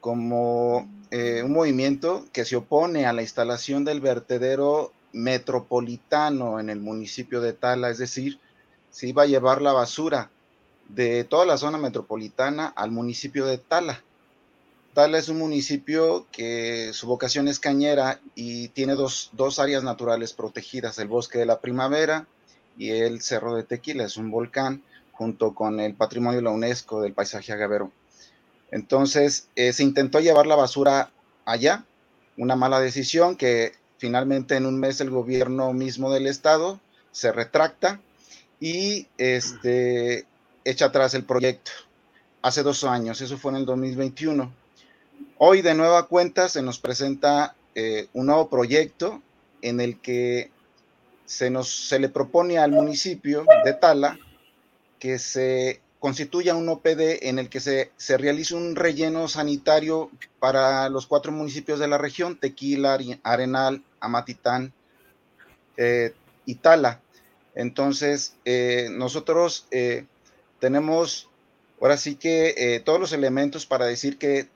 como 0.01 0.89
eh, 1.11 1.43
un 1.45 1.53
movimiento 1.53 2.27
que 2.33 2.45
se 2.45 2.57
opone 2.57 3.07
a 3.07 3.13
la 3.13 3.23
instalación 3.23 3.85
del 3.85 4.01
vertedero 4.01 4.93
metropolitano 5.13 6.59
en 6.59 6.71
el 6.71 6.81
municipio 6.81 7.41
de 7.41 7.53
Tala, 7.53 7.91
es 7.91 7.99
decir, 7.99 8.41
se 8.91 9.09
iba 9.09 9.23
a 9.23 9.27
llevar 9.27 9.63
la 9.63 9.73
basura 9.73 10.31
de 10.89 11.25
toda 11.25 11.47
la 11.47 11.57
zona 11.57 11.79
metropolitana 11.79 12.67
al 12.67 12.91
municipio 12.91 13.47
de 13.47 13.59
Tala. 13.59 14.03
Tala 14.95 15.19
es 15.19 15.29
un 15.29 15.41
municipio 15.41 16.29
que 16.31 16.93
su 16.93 17.09
vocación 17.09 17.49
es 17.49 17.59
cañera 17.59 18.21
y 18.37 18.69
tiene 18.69 18.95
dos, 18.95 19.31
dos 19.33 19.59
áreas 19.59 19.83
naturales 19.83 20.33
protegidas, 20.33 21.01
el 21.01 21.09
bosque 21.09 21.41
de 21.41 21.47
la 21.47 21.61
primavera 21.61 22.29
y 22.79 22.91
el 22.91 23.21
Cerro 23.21 23.57
de 23.57 23.65
Tequila, 23.65 24.05
es 24.05 24.17
un 24.17 24.31
volcán 24.31 24.85
junto 25.11 25.53
con 25.53 25.81
el 25.81 25.95
patrimonio 25.95 26.39
de 26.39 26.45
la 26.45 26.51
UNESCO 26.51 27.03
del 27.03 27.13
paisaje 27.13 27.53
agavero. 27.53 27.91
Entonces 28.71 29.49
eh, 29.57 29.73
se 29.73 29.83
intentó 29.83 30.21
llevar 30.21 30.47
la 30.47 30.55
basura 30.55 31.11
allá, 31.45 31.85
una 32.37 32.55
mala 32.55 32.79
decisión 32.79 33.35
que 33.35 33.73
finalmente 33.99 34.55
en 34.55 34.65
un 34.65 34.79
mes 34.79 35.01
el 35.01 35.11
gobierno 35.11 35.73
mismo 35.73 36.13
del 36.13 36.29
estado 36.29 36.79
se 37.11 37.33
retracta 37.33 38.01
y 38.61 39.09
este, 39.19 40.25
echa 40.65 40.87
atrás 40.87 41.15
el 41.15 41.25
proyecto. 41.25 41.73
Hace 42.43 42.63
dos 42.63 42.85
años, 42.85 43.21
eso 43.21 43.37
fue 43.39 43.51
en 43.51 43.59
el 43.59 43.67
2021. 43.67 44.64
Hoy 45.37 45.63
de 45.63 45.75
nueva 45.75 46.07
cuenta 46.07 46.49
se 46.49 46.63
nos 46.63 46.79
presenta 46.79 47.57
eh, 47.75 48.07
un 48.13 48.27
nuevo 48.27 48.49
proyecto 48.49 49.21
en 49.63 49.81
el 49.81 50.01
que 50.01 50.53
se, 51.27 51.51
nos, 51.51 51.89
se 51.89 51.99
le 51.99 52.09
propone 52.09 52.59
al 52.59 52.71
municipio 52.71 53.45
de 53.65 53.73
Tala 53.73 54.17
que 55.01 55.19
se 55.19 55.81
constituya 55.99 56.55
un 56.55 56.69
OPD 56.69 57.27
en 57.27 57.41
el 57.41 57.49
que 57.49 57.59
se, 57.59 57.91
se 57.97 58.17
realice 58.17 58.55
un 58.55 58.77
relleno 58.77 59.27
sanitario 59.27 60.09
para 60.39 60.89
los 60.89 61.09
cuatro 61.09 61.33
municipios 61.33 61.81
de 61.81 61.89
la 61.89 61.99
región, 61.99 62.39
Tequila, 62.39 62.97
Arenal, 63.25 63.83
Amatitán 63.99 64.73
eh, 65.77 66.15
y 66.47 66.55
Tala. 66.57 67.01
Entonces, 67.57 68.37
eh, 68.45 68.87
nosotros 68.93 69.67
tenemos 70.61 71.29
ahora 71.81 71.97
sí 71.97 72.15
que 72.15 72.83
todos 72.85 73.01
los 73.01 73.13
elementos 73.13 73.67
para 73.67 73.87
decir 73.87 74.17
que 74.17 74.49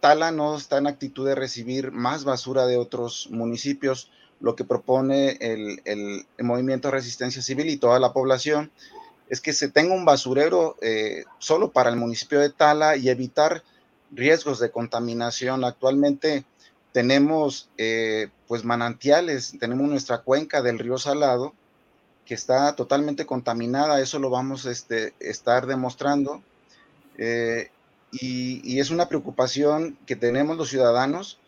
Tala 0.00 0.32
no 0.32 0.56
está 0.56 0.78
en 0.78 0.88
actitud 0.88 1.26
de 1.26 1.36
recibir 1.36 1.92
más 1.92 2.24
basura 2.24 2.66
de 2.66 2.76
otros 2.76 3.28
municipios 3.30 4.10
lo 4.40 4.56
que 4.56 4.64
propone 4.64 5.36
el, 5.40 6.26
movimiento 6.38 6.88
de 6.88 6.92
resistencia 6.92 7.42
civil 7.42 7.68
y 7.68 7.76
toda 7.76 8.00
la 8.00 8.12
población 8.12 8.70
es 9.28 9.40
que 9.40 9.52
se 9.52 9.68
tenga 9.68 9.94
un 9.94 10.04
basurero 10.04 10.76
eh, 10.80 11.24
solo 11.38 11.70
para 11.70 11.90
el 11.90 11.96
municipio 11.96 12.40
de 12.40 12.50
Tala 12.50 12.96
y 12.96 13.08
evitar 13.08 13.62
riesgos 14.10 14.58
de 14.58 14.72
contaminación. 14.72 15.64
Actualmente 15.64 16.44
tenemos 16.92 17.68
eh, 17.78 18.28
pues 18.48 18.64
manantiales, 18.64 19.54
tenemos 19.60 19.88
nuestra 19.88 20.22
cuenca 20.22 20.62
del 20.62 20.80
río 20.80 20.98
Salado 20.98 21.54
que 22.24 22.34
está 22.34 22.74
totalmente 22.74 23.26
contaminada, 23.26 24.00
eso 24.00 24.18
lo 24.18 24.30
vamos 24.30 24.66
a 24.66 24.70
este, 24.70 25.14
estar 25.20 25.66
demostrando. 25.66 26.42
Eh, 27.18 27.70
y, 28.12 28.78
es 28.80 28.90
una 28.90 29.08
preocupación 29.08 29.96
que 30.06 30.16
tenemos 30.16 30.56
los 30.56 30.68
ciudadanos 30.68 31.38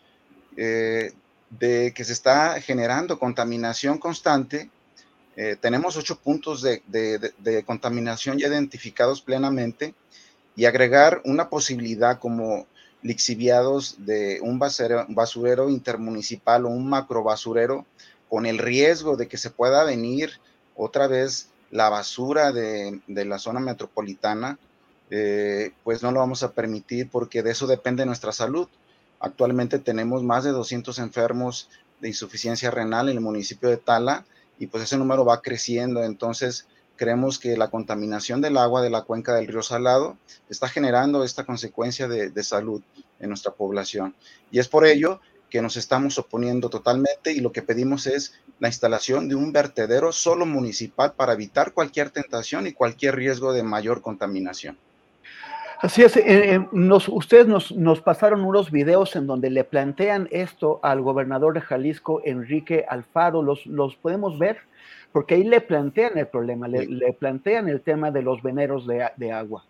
de 1.59 1.93
que 1.93 2.03
se 2.03 2.13
está 2.13 2.59
generando 2.61 3.19
contaminación 3.19 3.97
constante. 3.97 4.69
Eh, 5.35 5.55
tenemos 5.59 5.97
ocho 5.97 6.19
puntos 6.19 6.61
de, 6.61 7.63
contaminación 7.65 8.37
ya 8.37 8.47
identificados 8.47 9.21
plenamente 9.21 9.95
y 10.55 10.65
agregar 10.65 11.21
una 11.25 11.49
posibilidad 11.49 12.19
como 12.19 12.67
lixiviados 13.01 14.05
de 14.05 14.39
un 14.41 14.59
basurero, 14.59 15.69
intermunicipal 15.69 16.65
o 16.65 16.69
un 16.69 16.87
macro 16.87 17.23
basurero 17.23 17.85
con 18.29 18.45
el 18.45 18.57
riesgo 18.57 19.17
de 19.17 19.27
que 19.27 19.37
se 19.37 19.49
pueda 19.49 19.83
venir 19.83 20.39
otra 20.75 21.07
vez 21.07 21.49
la 21.71 21.89
basura 21.89 22.51
de, 22.51 23.01
la 23.07 23.39
zona 23.39 23.59
metropolitana, 23.59 24.57
eh, 25.15 25.73
pues 25.83 26.01
no 26.01 26.11
lo 26.11 26.21
vamos 26.21 26.41
a 26.41 26.53
permitir 26.53 27.07
porque 27.07 27.43
de 27.43 27.51
eso 27.51 27.67
depende 27.67 28.03
nuestra 28.03 28.31
salud. 28.31 28.67
Actualmente 29.19 29.77
tenemos 29.77 30.23
más 30.23 30.43
de 30.43 30.49
200 30.49 30.97
enfermos 30.97 31.69
de 32.01 32.07
insuficiencia 32.07 32.71
renal 32.71 33.09
en 33.09 33.17
el 33.17 33.23
municipio 33.23 33.69
de 33.69 33.77
Tala 33.77 34.25
y 34.57 34.65
pues 34.65 34.85
ese 34.85 34.97
número 34.97 35.23
va 35.23 35.43
creciendo. 35.43 36.03
Entonces 36.03 36.65
creemos 36.95 37.37
que 37.37 37.55
la 37.57 37.69
contaminación 37.69 38.41
del 38.41 38.57
agua 38.57 38.81
de 38.81 38.89
la 38.89 39.03
cuenca 39.03 39.35
del 39.35 39.45
río 39.45 39.61
Salado 39.61 40.17
está 40.49 40.67
generando 40.67 41.23
esta 41.23 41.45
consecuencia 41.45 42.07
de, 42.07 42.43
salud 42.43 42.81
en 43.19 43.29
nuestra 43.29 43.51
población. 43.51 44.15
Y 44.49 44.57
es 44.57 44.67
por 44.67 44.83
ello 44.83 45.21
que 45.51 45.61
nos 45.61 45.77
estamos 45.77 46.17
oponiendo 46.17 46.71
totalmente 46.71 47.33
y 47.33 47.39
lo 47.39 47.51
que 47.51 47.61
pedimos 47.61 48.07
es 48.07 48.33
la 48.59 48.67
instalación 48.67 49.29
de 49.29 49.35
un 49.35 49.51
vertedero 49.51 50.11
solo 50.11 50.47
municipal 50.47 51.13
para 51.13 51.33
evitar 51.33 51.71
cualquier 51.73 52.09
tentación 52.09 52.65
y 52.65 52.73
cualquier 52.73 53.15
riesgo 53.15 53.53
de 53.53 53.61
mayor 53.61 54.01
contaminación. 54.01 54.75
Así 55.83 56.01
es, 56.01 56.15
eh, 56.15 56.23
eh, 56.25 56.59
ustedes 57.09 57.45
nos, 57.45 58.01
pasaron 58.01 58.45
unos 58.45 58.71
videos 58.71 59.17
en 59.17 59.27
donde 59.27 59.49
le 59.49 59.65
plantean 59.65 60.29
esto 60.31 60.79
al 60.81 61.01
gobernador 61.01 61.53
de 61.55 61.59
Jalisco, 61.59 62.21
Enrique 62.23 62.85
Alfaro, 62.87 63.43
los, 63.43 63.65
los 63.65 63.97
podemos 63.97 64.39
ver, 64.39 64.59
porque 65.11 65.35
ahí 65.35 65.43
le 65.43 65.59
plantean 65.59 66.17
el 66.17 66.27
problema, 66.27 66.69
le, 66.69 67.11
plantean 67.19 67.67
el 67.67 67.81
tema 67.81 68.11
de 68.11 68.21
los 68.21 68.41
veneros 68.41 68.87
de, 68.87 69.31
agua. 69.33 69.65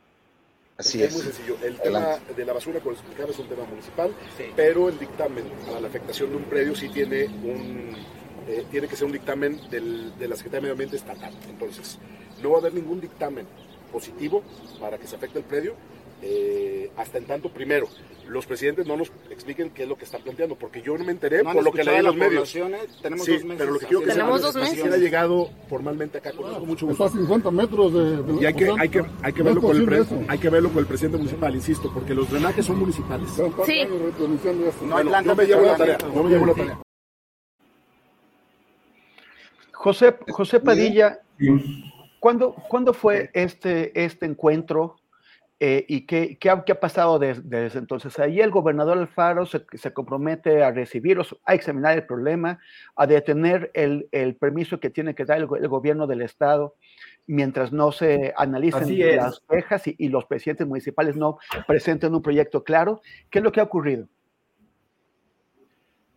Así 0.78 1.02
es. 1.02 1.10
Es 1.10 1.16
muy 1.16 1.34
sencillo. 1.34 1.58
El 1.64 1.80
tema 1.80 2.20
de 2.38 2.46
la 2.46 2.54
basura, 2.54 2.80
como 2.80 2.92
explicaba, 2.92 3.32
es 3.32 3.40
un 3.40 3.48
tema 3.48 3.64
municipal, 3.64 4.12
pero 4.56 4.90
el 4.90 5.00
dictamen 5.00 5.46
para 5.66 5.80
la 5.80 5.88
afectación 5.88 6.30
de 6.30 6.36
un 6.36 6.44
predio 6.44 6.76
sí 6.76 6.90
tiene 6.90 7.26
un 7.26 7.96
eh, 8.48 8.66
tiene 8.70 8.88
que 8.88 8.96
ser 8.96 9.08
un 9.08 9.14
dictamen 9.14 9.60
del, 9.72 10.16
de 10.20 10.28
la 10.28 10.36
Secretaría 10.36 10.58
de 10.58 10.62
Medio 10.62 10.74
Ambiente 10.74 10.96
estatal. 10.96 11.34
Entonces, 11.50 11.98
no 12.44 12.52
va 12.52 12.58
a 12.58 12.60
haber 12.60 12.76
ningún 12.76 13.02
dictamen 13.02 13.48
positivo 13.92 14.44
para 14.80 15.00
que 15.00 15.08
se 15.08 15.16
afecte 15.16 15.40
el 15.40 15.46
predio 15.46 15.74
eh, 16.26 16.92
hasta 16.96 17.18
en 17.18 17.26
tanto, 17.26 17.50
primero, 17.50 17.90
los 18.28 18.46
presidentes 18.46 18.88
no 18.88 18.96
nos 18.96 19.12
expliquen 19.30 19.72
qué 19.72 19.84
es 19.84 19.90
lo 19.90 19.98
que 19.98 20.06
están 20.06 20.22
planteando, 20.22 20.56
porque 20.56 20.82
yo 20.82 20.98
no 20.98 21.04
me 21.04 21.12
enteré 21.12 21.44
por 21.44 21.62
lo 21.62 21.72
que 21.72 21.84
leí 21.84 21.98
en 21.98 22.06
los 22.06 22.16
medios. 22.16 22.56
¿eh? 22.56 22.64
Tenemos 23.02 23.28
dos 23.28 23.44
meses. 23.44 23.56
Pero 23.58 23.72
lo 23.72 23.80
que 23.80 23.86
quiero 23.88 24.00
que 24.02 24.08
tenemos 24.08 24.42
dos 24.42 24.56
meses. 24.56 24.94
ha 24.94 24.98
llegado 24.98 25.50
formalmente 25.70 26.20
acá 26.20 26.32
con 26.32 26.66
mucho 26.66 26.86
gusto. 26.86 27.06
Está 27.06 27.18
a 27.18 27.22
50 27.22 27.52
metros 27.52 27.94
de, 27.94 28.42
y 28.42 28.46
hay 28.46 28.54
que, 28.54 28.74
hay 28.80 28.90
que, 28.90 29.06
hay 29.22 29.34
que 29.34 29.44
verlo 29.44 29.62
con 29.62 29.76
el 29.76 30.08
hay 30.28 30.40
que 30.40 30.50
verlo 30.50 30.70
con 30.70 30.80
el 30.80 30.86
presidente 30.86 31.18
municipal, 31.18 31.54
insisto, 31.54 31.92
porque 31.94 32.14
los 32.14 32.30
drenajes 32.30 32.66
son 32.66 32.80
municipales. 32.80 33.30
Sí. 33.66 33.84
No, 34.84 35.04
no 35.04 35.36
me 35.36 35.46
llevo 35.46 35.62
la 35.64 35.76
tarea. 35.76 35.98
No 36.14 36.24
me 36.24 36.30
llevo 36.30 36.46
la 36.46 36.54
tarea. 36.54 36.80
José, 39.74 40.16
José 40.30 40.62
Padilla, 40.62 41.20
¿cuándo, 42.22 42.56
¿cuándo 42.70 42.94
fue 42.94 43.30
este, 43.34 43.92
este 44.02 44.26
encuentro 44.26 44.96
Eh, 45.66 45.86
¿Y 45.88 46.02
qué, 46.02 46.38
qué, 46.38 46.50
ha, 46.50 46.62
qué, 46.66 46.74
ha, 46.74 46.80
pasado 46.82 47.20
desde, 47.20 47.78
entonces? 47.80 48.20
Ahí 48.20 48.42
el 48.42 48.52
gobernador 48.52 48.98
Alfaro 48.98 49.46
se, 49.46 49.66
se, 49.72 49.94
compromete 49.94 50.62
a 50.62 50.72
recibirlos, 50.72 51.40
a 51.46 51.54
examinar 51.54 51.98
el 51.98 52.06
problema, 52.06 52.60
a 52.98 53.08
detener 53.08 53.72
el, 53.74 54.10
el 54.12 54.36
permiso 54.36 54.82
que 54.82 54.90
tiene 54.90 55.16
que 55.16 55.24
dar 55.24 55.38
el, 55.38 55.48
el, 55.58 55.70
gobierno 55.70 56.06
del 56.06 56.22
Estado 56.22 56.76
mientras 57.28 57.72
no 57.72 57.94
se 57.94 58.34
analicen 58.36 59.16
las 59.16 59.40
quejas 59.50 59.88
y, 59.88 59.96
y, 59.98 60.10
los 60.10 60.26
presidentes 60.26 60.68
municipales 60.68 61.16
no 61.16 61.38
presenten 61.66 62.14
un 62.14 62.22
proyecto 62.22 62.66
claro. 62.66 63.00
¿Qué 63.30 63.40
es 63.40 63.44
lo 63.46 63.54
que 63.54 63.62
ha 63.62 63.64
ocurrido? 63.64 64.10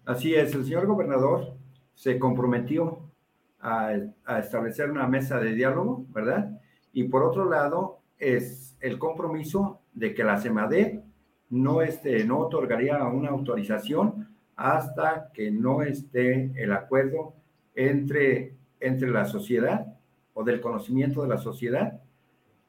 Así 0.07 0.35
es, 0.35 0.53
el 0.57 0.65
señor 0.65 0.89
gobernador 0.89 1.55
se 1.95 2.19
comprometió 2.19 3.13
a, 3.61 3.93
a 4.25 4.41
establecer 4.41 4.91
una 4.91 5.07
mesa 5.07 5.39
de 5.39 5.53
diálogo, 5.53 6.05
¿verdad? 6.09 6.51
Y 6.93 7.05
por 7.05 7.23
otro 7.23 7.49
lado, 7.49 8.01
es 8.19 8.66
el 8.81 8.99
compromiso 8.99 9.81
de 9.95 10.15
que 10.15 10.25
la 10.25 10.39
CEMADE 10.39 11.03
no, 11.51 11.83
este, 11.83 12.25
no 12.25 12.39
otorgaría 12.39 13.03
una 13.05 13.31
autorización 13.31 14.29
hasta 14.57 15.31
que 15.33 15.51
no 15.51 15.83
esté 15.83 16.53
el 16.57 16.73
acuerdo 16.73 17.35
entre, 17.75 18.57
entre 18.81 19.11
la 19.11 19.25
sociedad 19.25 19.87
o 20.35 20.45
del 20.45 20.61
conocimiento 20.61 21.23
de 21.23 21.29
la 21.29 21.39
sociedad, 21.39 22.01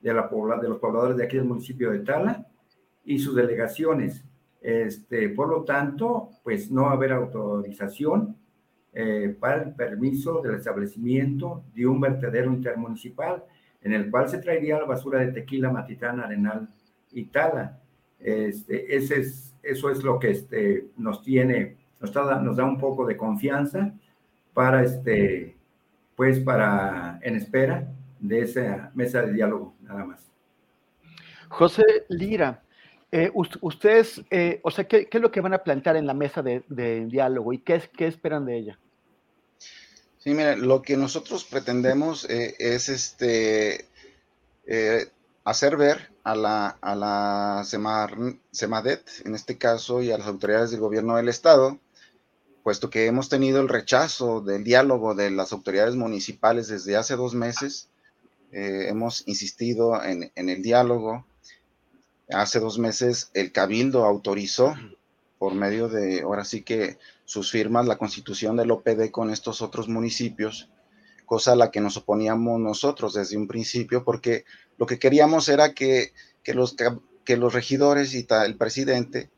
de, 0.02 0.13
la, 0.13 0.30
de 0.62 0.70
los 0.70 0.80
pobladores 0.80 1.17
de 1.17 1.24
aquí 1.24 1.38
del 1.38 1.46
municipio 1.46 1.91
de 1.91 2.00
Tala 2.00 2.46
y 3.04 3.20
sus 3.20 3.36
delegaciones. 3.36 4.24
Este, 4.62 5.30
por 5.30 5.50
lo 5.50 5.63
tanto, 5.63 6.30
pues 6.43 6.72
no 6.72 6.84
va 6.84 6.91
a 6.91 6.93
haber 6.93 7.13
autorización 7.13 8.36
eh, 8.93 9.36
para 9.39 9.63
el 9.63 9.76
permiso 9.76 10.41
del 10.41 10.56
establecimiento 10.56 11.63
de 11.74 11.86
un 11.86 12.02
vertedero 12.02 12.52
intermunicipal 12.52 13.43
en 13.88 13.93
el 13.93 14.12
cual 14.12 14.28
se 14.28 14.39
traería 14.39 14.78
la 14.78 14.86
basura 14.86 15.21
de 15.21 15.32
tequila, 15.32 15.71
matitán, 15.71 16.19
arenal 16.19 16.67
y 17.13 17.23
tala. 17.23 17.80
Este, 18.19 18.93
ese 18.93 19.21
es, 19.21 19.56
eso 19.63 19.89
es 19.89 20.04
lo 20.04 20.19
que 20.19 20.32
este, 20.32 20.88
nos 20.97 21.23
tiene, 21.23 21.78
nos, 22.02 22.12
da, 22.12 22.41
nos 22.41 22.58
da 22.58 22.65
un 22.65 22.78
poco 22.78 23.06
de 23.06 23.15
confianza 23.15 23.93
para, 24.54 24.84
este, 24.84 25.56
pues 26.17 26.41
para, 26.41 27.17
en 27.21 27.38
espera 27.38 27.88
de 28.19 28.41
esa 28.41 28.91
mesa 28.93 29.21
de 29.21 29.32
diálogo, 29.32 29.73
nada 29.82 30.04
más. 30.04 30.30
José 31.47 31.86
Lira, 32.10 32.62
eh, 33.10 33.32
ustedes, 33.34 34.21
eh, 34.30 34.60
o 34.63 34.71
sea, 34.71 34.86
¿qué, 34.86 35.06
¿qué, 35.06 35.17
es 35.17 35.21
lo 35.21 35.32
que 35.32 35.39
van 35.39 35.54
a 35.54 35.63
plantear 35.63 35.95
en 35.95 36.08
la 36.08 36.13
mesa 36.13 36.43
de, 36.43 36.62
diálogo 37.08 37.54
y 37.54 37.60
qué 37.60 37.82
esperan 38.00 38.45
de 38.45 38.58
ella? 38.58 38.80
Sí, 40.28 40.36
lo 40.58 40.82
que 40.82 40.98
nosotros 40.98 41.46
pretendemos 41.46 42.30
eh, 42.30 42.54
es 42.60 42.90
este 42.90 43.88
eh, 44.66 45.08
hacer 45.46 45.78
ver 45.78 46.12
a 46.26 46.36
la, 46.36 47.63
CEMADET, 48.52 49.08
en 49.24 49.36
este 49.36 49.58
caso, 49.58 50.02
y 50.02 50.12
a 50.12 50.18
las 50.18 50.28
autoridades 50.28 50.72
del 50.72 50.82
gobierno 50.82 51.16
del 51.16 51.30
Estado, 51.30 51.80
puesto 52.62 52.90
que 52.90 53.06
hemos 53.06 53.30
tenido 53.30 53.62
el 53.62 53.70
rechazo 53.70 54.42
del 54.42 54.66
diálogo 54.66 55.16
de 55.16 55.32
las 55.32 55.54
autoridades 55.54 55.96
municipales 55.96 56.68
desde 56.68 56.98
hace 56.98 57.16
dos 57.16 57.34
meses, 57.34 57.88
eh, 58.52 58.88
hemos 58.90 59.26
insistido 59.30 60.04
en 60.04 60.30
el 60.36 60.62
diálogo. 60.62 61.26
Hace 62.30 62.60
dos 62.60 62.80
meses 62.80 63.32
el 63.34 63.54
Cabildo 63.54 64.04
autorizó 64.04 64.76
por 65.38 65.54
medio 65.54 65.88
de, 65.88 66.21
ahora 66.21 66.45
sí 66.45 66.63
que 66.63 66.97
sus 67.26 67.52
firmas, 67.52 67.86
la 67.86 67.97
constitución 67.97 68.58
del 68.58 68.71
OPD 68.71 69.12
con 69.12 69.30
estos 69.30 69.62
otros 69.62 69.88
municipios, 69.88 70.69
cosa 71.26 71.52
a 71.52 71.56
la 71.56 71.71
que 71.71 71.82
nos 71.82 71.97
oponíamos 71.97 72.60
nosotros 72.60 73.13
desde 73.13 73.38
un 73.38 73.47
principio, 73.47 74.04
porque 74.04 74.45
lo 74.78 74.86
que 74.86 75.00
queríamos 75.00 75.50
era 75.50 75.73
que, 75.73 76.13
que 76.43 76.54
los, 76.54 76.76
que 77.26 77.38
los 77.38 77.54
regidores 77.54 78.13
y 78.13 78.26
el 78.45 78.58
presidente 78.58 79.30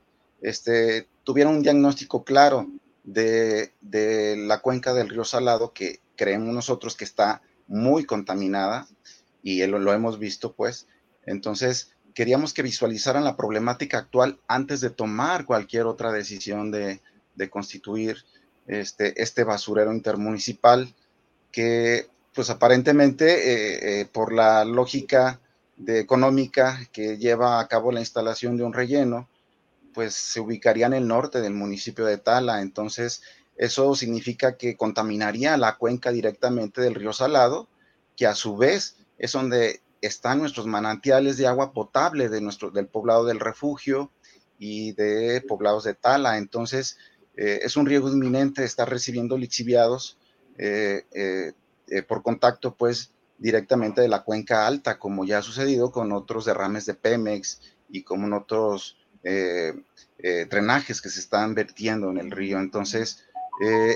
este, 0.41 1.07
tuvieran 1.23 1.55
un 1.55 1.63
diagnóstico 1.63 2.23
claro 2.23 2.67
de, 3.03 3.73
de 3.81 4.37
la 4.37 4.61
cuenca 4.61 4.93
del 4.93 5.09
río 5.09 5.23
Salado, 5.23 5.73
que 5.73 5.99
creemos 6.15 6.53
nosotros 6.53 6.95
que 6.95 7.05
está 7.05 7.41
muy 7.67 8.05
contaminada, 8.05 8.87
y 9.41 9.65
lo, 9.67 9.79
lo 9.79 9.93
hemos 9.93 10.19
visto, 10.19 10.53
pues. 10.53 10.87
Entonces, 11.25 11.91
queríamos 12.19 12.53
que 12.53 12.63
visualizaran 12.63 13.23
la 13.23 13.37
problemática 13.37 13.97
actual 13.97 14.41
antes 14.45 14.81
de 14.81 14.89
tomar 14.89 15.45
cualquier 15.45 15.85
otra 15.85 16.11
decisión 16.11 16.69
de, 16.69 16.99
constituir 17.49 18.25
este, 18.67 19.21
este 19.23 19.45
basurero 19.45 19.93
intermunicipal 19.93 20.93
que 21.49 22.09
pues 22.33 22.49
aparentemente 22.49 23.25
eh, 23.29 24.01
eh, 24.01 24.05
por 24.05 24.33
la 24.33 24.65
lógica 24.65 25.39
de 25.77 26.01
económica 26.01 26.81
que 26.91 27.17
lleva 27.17 27.61
a 27.61 27.69
cabo 27.69 27.89
la 27.93 28.01
instalación 28.01 28.57
de 28.57 28.63
un 28.63 28.73
relleno, 28.73 29.29
pues 29.93 30.13
se 30.13 30.41
ubicaría 30.41 30.87
en 30.87 30.95
el 30.95 31.07
norte 31.07 31.39
del 31.39 31.53
municipio 31.53 32.03
de 32.03 32.17
Tala. 32.17 32.61
Entonces, 32.61 33.21
eso 33.55 33.95
significa 33.95 34.57
que 34.57 34.75
contaminaría 34.75 35.55
la 35.55 35.77
cuenca 35.77 36.11
directamente 36.11 36.81
del 36.81 36.95
río 36.95 37.13
Salado, 37.13 37.69
que 38.17 38.27
a 38.27 38.35
su 38.35 38.57
vez 38.57 38.97
es 39.17 39.31
donde 39.31 39.79
están 40.01 40.39
nuestros 40.39 40.65
manantiales 40.65 41.37
de 41.37 41.47
agua 41.47 41.73
potable 41.73 42.29
de 42.29 42.41
nuestro, 42.41 42.71
del 42.71 42.87
poblado 42.87 43.25
del 43.25 43.39
refugio 43.39 44.11
y 44.57 44.93
de 44.93 45.41
poblados 45.47 45.83
de 45.83 45.93
Tala. 45.93 46.37
Entonces, 46.37 46.97
eh, 47.35 47.61
es 47.63 47.77
un 47.77 47.85
riesgo 47.85 48.11
inminente 48.11 48.63
estar 48.63 48.89
recibiendo 48.89 49.37
lixiviados 49.37 50.17
eh, 50.57 51.05
eh, 51.13 52.01
por 52.03 52.21
contacto, 52.21 52.75
pues, 52.75 53.11
directamente 53.37 54.01
de 54.01 54.09
la 54.09 54.23
cuenca 54.23 54.67
alta, 54.67 54.99
como 54.99 55.23
ya 55.23 55.37
ha 55.37 55.41
sucedido 55.41 55.91
con 55.91 56.11
otros 56.11 56.43
derrames 56.43 56.85
de 56.85 56.93
Pemex 56.93 57.61
y 57.89 58.03
como 58.03 58.35
otros 58.35 58.97
drenajes 59.23 61.01
que 61.01 61.09
se 61.09 61.21
están 61.21 61.55
vertiendo 61.55 62.09
en 62.09 62.17
el 62.17 62.31
río. 62.31 62.59
Entonces, 62.59 63.23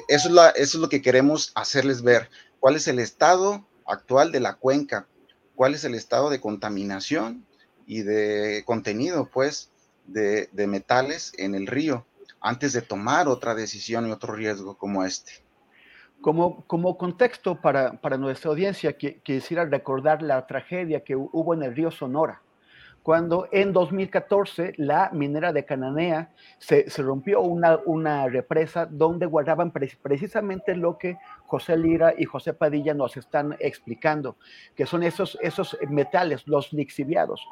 eso 0.07 0.51
es 0.55 0.75
lo 0.75 0.87
que 0.87 1.01
queremos 1.01 1.51
hacerles 1.55 2.01
ver. 2.01 2.29
¿Cuál 2.61 2.77
es 2.77 2.87
el 2.87 2.99
estado 2.99 3.67
actual 3.85 4.31
de 4.31 4.39
la 4.39 4.55
cuenca? 4.55 5.07
¿Cuál 5.55 5.73
es 5.75 5.83
el 5.83 5.95
estado 5.95 6.29
de 6.29 6.41
contaminación 6.41 7.45
y 7.85 8.01
de 8.01 8.63
contenido, 8.65 9.29
pues, 9.31 9.69
de, 10.07 10.49
de 10.51 10.67
metales 10.67 11.33
en 11.37 11.55
el 11.55 11.67
río? 11.67 12.05
antes 12.43 12.73
de 12.73 12.81
tomar 12.81 13.27
otra 13.27 13.55
decisión 13.55 14.07
y 14.07 14.11
otro 14.11 14.35
riesgo 14.35 14.77
como 14.77 15.03
este. 15.03 15.31
Como, 16.21 16.63
como 16.67 16.97
contexto 16.97 17.59
para, 17.59 17.93
para 17.93 18.17
nuestra 18.17 18.51
audiencia, 18.51 18.97
que, 18.97 19.19
quisiera 19.21 19.65
recordar 19.65 20.21
la 20.21 20.45
tragedia 20.45 21.03
que 21.03 21.15
hubo 21.15 21.53
en 21.53 21.63
el 21.63 21.75
río 21.75 21.89
Sonora, 21.89 22.41
cuando 23.03 23.49
en 23.51 23.73
2014 23.73 24.75
la 24.77 25.09
minera 25.11 25.51
de 25.51 25.65
Cananea 25.65 26.31
se, 26.57 26.89
se 26.89 27.03
rompió 27.03 27.41
una, 27.41 27.77
una, 27.85 28.27
represa 28.29 28.85
donde 28.85 29.25
guardaban 29.25 29.71
pre 29.71 29.91
precisamente 30.01 30.73
lo 30.73 30.97
que 30.97 31.17
José 31.45 31.75
Lira 31.77 32.13
y 32.17 32.23
José 32.23 32.53
Padilla 32.53 32.93
nos 32.93 33.17
están 33.17 33.57
explicando, 33.59 34.37
que 34.73 34.85
son 34.85 35.03
esos, 35.03 35.37
esos 35.41 35.77
metales, 35.89 36.47
los 36.47 36.71
lixiviados. 36.71 37.45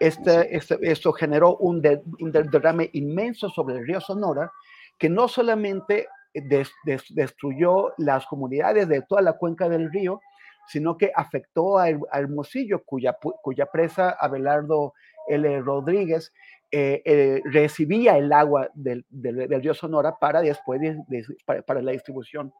Este, 0.00 0.56
este, 0.56 0.78
esto 0.82 1.12
generó 1.12 1.56
un, 1.56 1.80
de, 1.80 2.02
un, 2.20 2.32
derrame 2.32 2.90
inmenso 2.92 3.48
sobre 3.48 3.76
el 3.76 3.86
río 3.86 4.00
Sonora, 4.00 4.50
que 4.98 5.08
no 5.08 5.28
solamente 5.28 6.08
des, 6.34 6.72
des, 6.84 7.04
destruyó 7.10 7.92
las 7.98 8.26
comunidades 8.26 8.88
de 8.88 9.02
toda 9.02 9.22
la 9.22 9.34
cuenca 9.34 9.68
del 9.68 9.92
río, 9.92 10.20
sino 10.68 10.96
que 10.96 11.10
afectó 11.14 11.78
a, 11.78 11.88
Hermosillo, 11.88 12.84
cuya, 12.84 13.16
cuya 13.42 13.66
presa 13.66 14.10
Abelardo 14.10 14.94
L. 15.28 15.60
Rodríguez 15.60 16.32
eh, 16.70 17.00
eh, 17.06 17.40
recibía 17.46 18.18
el 18.18 18.30
agua 18.30 18.68
del, 18.74 19.06
del, 19.08 19.48
río 19.62 19.72
Sonora 19.72 20.18
para 20.18 20.42
después 20.42 20.78
de, 20.78 20.98
de, 21.08 21.24
para, 21.64 21.80
la 21.80 21.92
distribución 21.92 22.52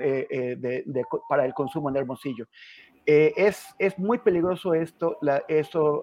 eh, 0.00 0.82
para 1.28 1.44
el 1.44 1.52
consumo 1.52 1.90
en 1.90 1.96
Hermosillo. 1.96 2.46
es, 3.04 3.66
es 3.78 3.98
muy 3.98 4.16
peligroso 4.18 4.72
esto, 4.72 5.18
la, 5.20 5.42
esto 5.46 6.02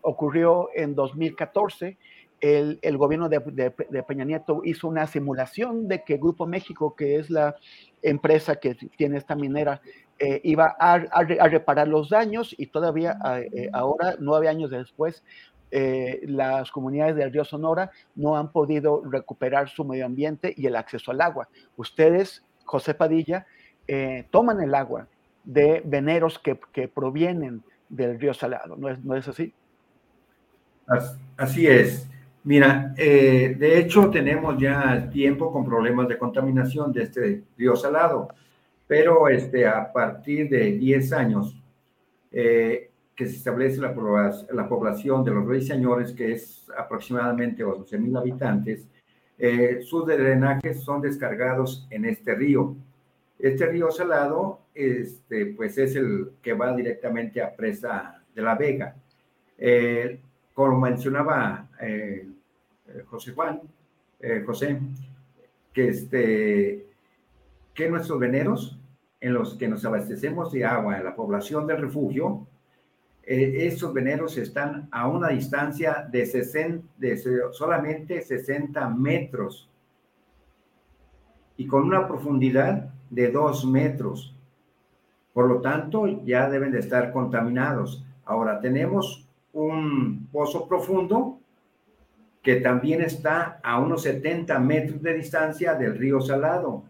ocurrió 0.00 0.70
en 0.74 0.94
2014. 0.94 1.98
El, 2.40 2.78
el 2.80 2.96
gobierno 2.96 3.28
de, 3.28 3.40
Peña 4.06 4.24
Nieto 4.24 4.62
hizo 4.64 4.88
una 4.88 5.06
simulación 5.06 5.88
de 5.88 6.02
que 6.02 6.16
Grupo 6.16 6.46
México, 6.46 6.94
que 6.94 7.16
es 7.16 7.28
la 7.28 7.56
empresa 8.00 8.56
que 8.56 8.74
tiene 8.96 9.18
esta 9.18 9.34
minera, 9.34 9.82
eh, 10.18 10.40
iba 10.44 10.76
a, 10.78 10.94
a, 10.94 11.20
a, 11.20 11.48
reparar 11.48 11.88
los 11.88 12.08
daños 12.08 12.54
y 12.56 12.66
todavía 12.66 13.18
eh, 13.52 13.68
ahora, 13.72 14.16
nueve 14.18 14.48
años 14.48 14.70
después, 14.70 15.22
eh, 15.72 16.20
las 16.26 16.70
comunidades 16.70 17.16
del 17.16 17.32
río 17.32 17.44
Sonora 17.44 17.90
no 18.14 18.36
han 18.36 18.52
podido 18.52 19.02
recuperar 19.04 19.68
su 19.68 19.84
medio 19.84 20.06
ambiente 20.06 20.54
y 20.56 20.66
el 20.66 20.76
acceso 20.76 21.10
al 21.10 21.20
agua. 21.20 21.48
Ustedes, 21.76 22.44
José 22.64 22.94
Padilla, 22.94 23.46
eh, 23.88 24.26
toman 24.30 24.60
el 24.60 24.74
agua 24.74 25.08
de 25.44 25.82
veneros 25.84 26.38
que, 26.38 26.58
que, 26.72 26.88
provienen 26.88 27.62
del 27.88 28.18
río 28.18 28.32
Salado, 28.32 28.76
¿no 28.76 28.88
es, 28.88 29.04
no 29.04 29.16
es 29.16 29.26
así? 29.28 29.52
Así 31.36 31.66
es. 31.66 32.08
Mira, 32.44 32.94
eh, 32.96 33.56
de 33.58 33.78
hecho 33.78 34.08
tenemos 34.08 34.56
ya 34.58 35.10
tiempo 35.10 35.52
con 35.52 35.64
problemas 35.64 36.06
de 36.06 36.16
contaminación 36.16 36.92
de 36.92 37.02
este 37.02 37.42
río 37.58 37.74
Salado, 37.74 38.28
pero 38.86 39.28
este, 39.28 39.66
a 39.66 39.92
partir 39.92 40.48
de 40.48 40.72
10 40.72 41.12
años, 41.12 41.56
eh, 42.32 42.90
que 43.14 43.26
se 43.26 43.36
establece 43.36 43.80
la, 43.80 43.94
la 44.52 44.68
población 44.68 45.24
de 45.24 45.30
los 45.30 45.44
ruiseñores, 45.44 46.12
que 46.12 46.32
es 46.32 46.66
aproximadamente 46.76 47.64
11.000 47.64 48.18
habitantes, 48.18 48.86
eh, 49.38 49.80
sus 49.82 50.06
drenajes 50.06 50.82
son 50.82 51.00
descargados 51.00 51.86
en 51.90 52.06
este 52.06 52.34
río. 52.34 52.74
Este 53.38 53.66
río 53.66 53.90
salado, 53.90 54.60
este, 54.74 55.46
pues 55.46 55.76
es 55.78 55.94
el 55.96 56.30
que 56.42 56.54
va 56.54 56.74
directamente 56.74 57.42
a 57.42 57.54
Presa 57.54 58.22
de 58.34 58.42
la 58.42 58.54
Vega. 58.54 58.96
Eh, 59.58 60.20
como 60.54 60.80
mencionaba 60.80 61.68
eh, 61.80 62.26
José 63.06 63.32
Juan, 63.32 63.60
José, 64.46 64.78
que, 65.72 65.88
este, 65.88 66.85
que 67.76 67.88
nuestros 67.90 68.18
veneros 68.18 68.80
en 69.20 69.34
los 69.34 69.54
que 69.54 69.68
nos 69.68 69.84
abastecemos 69.84 70.50
de 70.50 70.64
agua 70.64 70.96
en 70.96 71.04
la 71.04 71.14
población 71.14 71.66
del 71.66 71.82
refugio, 71.82 72.46
eh, 73.22 73.66
estos 73.66 73.92
veneros 73.92 74.36
están 74.38 74.88
a 74.90 75.06
una 75.08 75.28
distancia 75.28 76.08
de, 76.10 76.24
60, 76.24 76.86
de 76.96 77.42
solamente 77.52 78.22
60 78.22 78.88
metros 78.88 79.68
y 81.58 81.66
con 81.66 81.82
una 81.82 82.08
profundidad 82.08 82.94
de 83.10 83.30
2 83.30 83.66
metros. 83.66 84.34
Por 85.34 85.48
lo 85.48 85.60
tanto, 85.60 86.06
ya 86.24 86.48
deben 86.48 86.72
de 86.72 86.78
estar 86.78 87.12
contaminados. 87.12 88.06
Ahora 88.24 88.58
tenemos 88.58 89.28
un 89.52 90.28
pozo 90.32 90.66
profundo 90.66 91.40
que 92.42 92.56
también 92.56 93.02
está 93.02 93.60
a 93.62 93.78
unos 93.80 94.02
70 94.02 94.58
metros 94.60 95.02
de 95.02 95.14
distancia 95.14 95.74
del 95.74 95.98
río 95.98 96.20
Salado, 96.20 96.84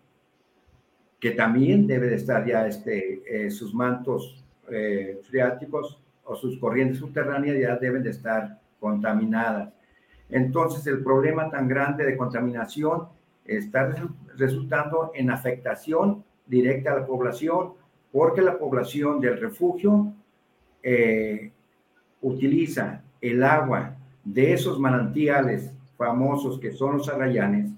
que 1.27 1.33
también 1.33 1.89
debe 1.89 2.07
de 2.07 2.15
estar 2.15 2.47
ya 2.47 2.69
este, 2.69 3.21
eh, 3.27 3.51
sus 3.51 3.75
mantos 3.75 4.45
eh, 4.71 5.21
freáticos 5.29 6.01
o 6.23 6.37
sus 6.37 6.57
corrientes 6.61 6.99
subterráneas 6.99 7.59
ya 7.59 7.75
deben 7.75 8.05
de 8.05 8.11
estar 8.11 8.61
contaminadas. 8.79 9.73
Entonces, 10.31 10.87
el 10.87 11.03
problema 11.03 11.51
tan 11.51 11.67
grande 11.67 12.05
de 12.05 12.17
contaminación 12.17 13.09
está 13.45 13.93
resultando 14.37 15.11
en 15.17 15.31
afectación 15.31 16.23
directa 16.47 16.93
a 16.93 17.01
la 17.01 17.07
población, 17.07 17.73
porque 18.12 18.41
la 18.41 18.57
población 18.57 19.21
del 19.21 19.41
refugio 19.41 20.12
eh, 20.81 21.51
utiliza 22.23 23.03
el 23.21 23.43
agua 23.43 23.97
de 24.23 24.53
esos 24.53 24.79
manantiales 24.79 25.73
famosos 25.97 26.61
que 26.61 26.71
son 26.71 26.99
los 26.99 27.09
arrayanes, 27.09 27.73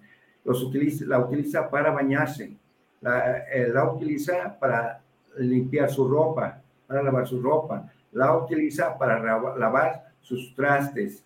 los 0.44 0.62
utiliza, 0.62 1.06
la 1.06 1.18
utiliza 1.18 1.70
para 1.70 1.90
bañarse, 1.92 2.58
la, 3.00 3.38
eh, 3.38 3.68
la 3.68 3.90
utiliza 3.90 4.58
para 4.58 5.00
limpiar 5.38 5.90
su 5.90 6.08
ropa, 6.08 6.60
para 6.86 7.02
lavar 7.02 7.26
su 7.26 7.40
ropa, 7.40 7.90
la 8.12 8.36
utiliza 8.36 8.96
para 8.98 9.18
lavar 9.56 10.12
sus 10.20 10.54
trastes 10.54 11.24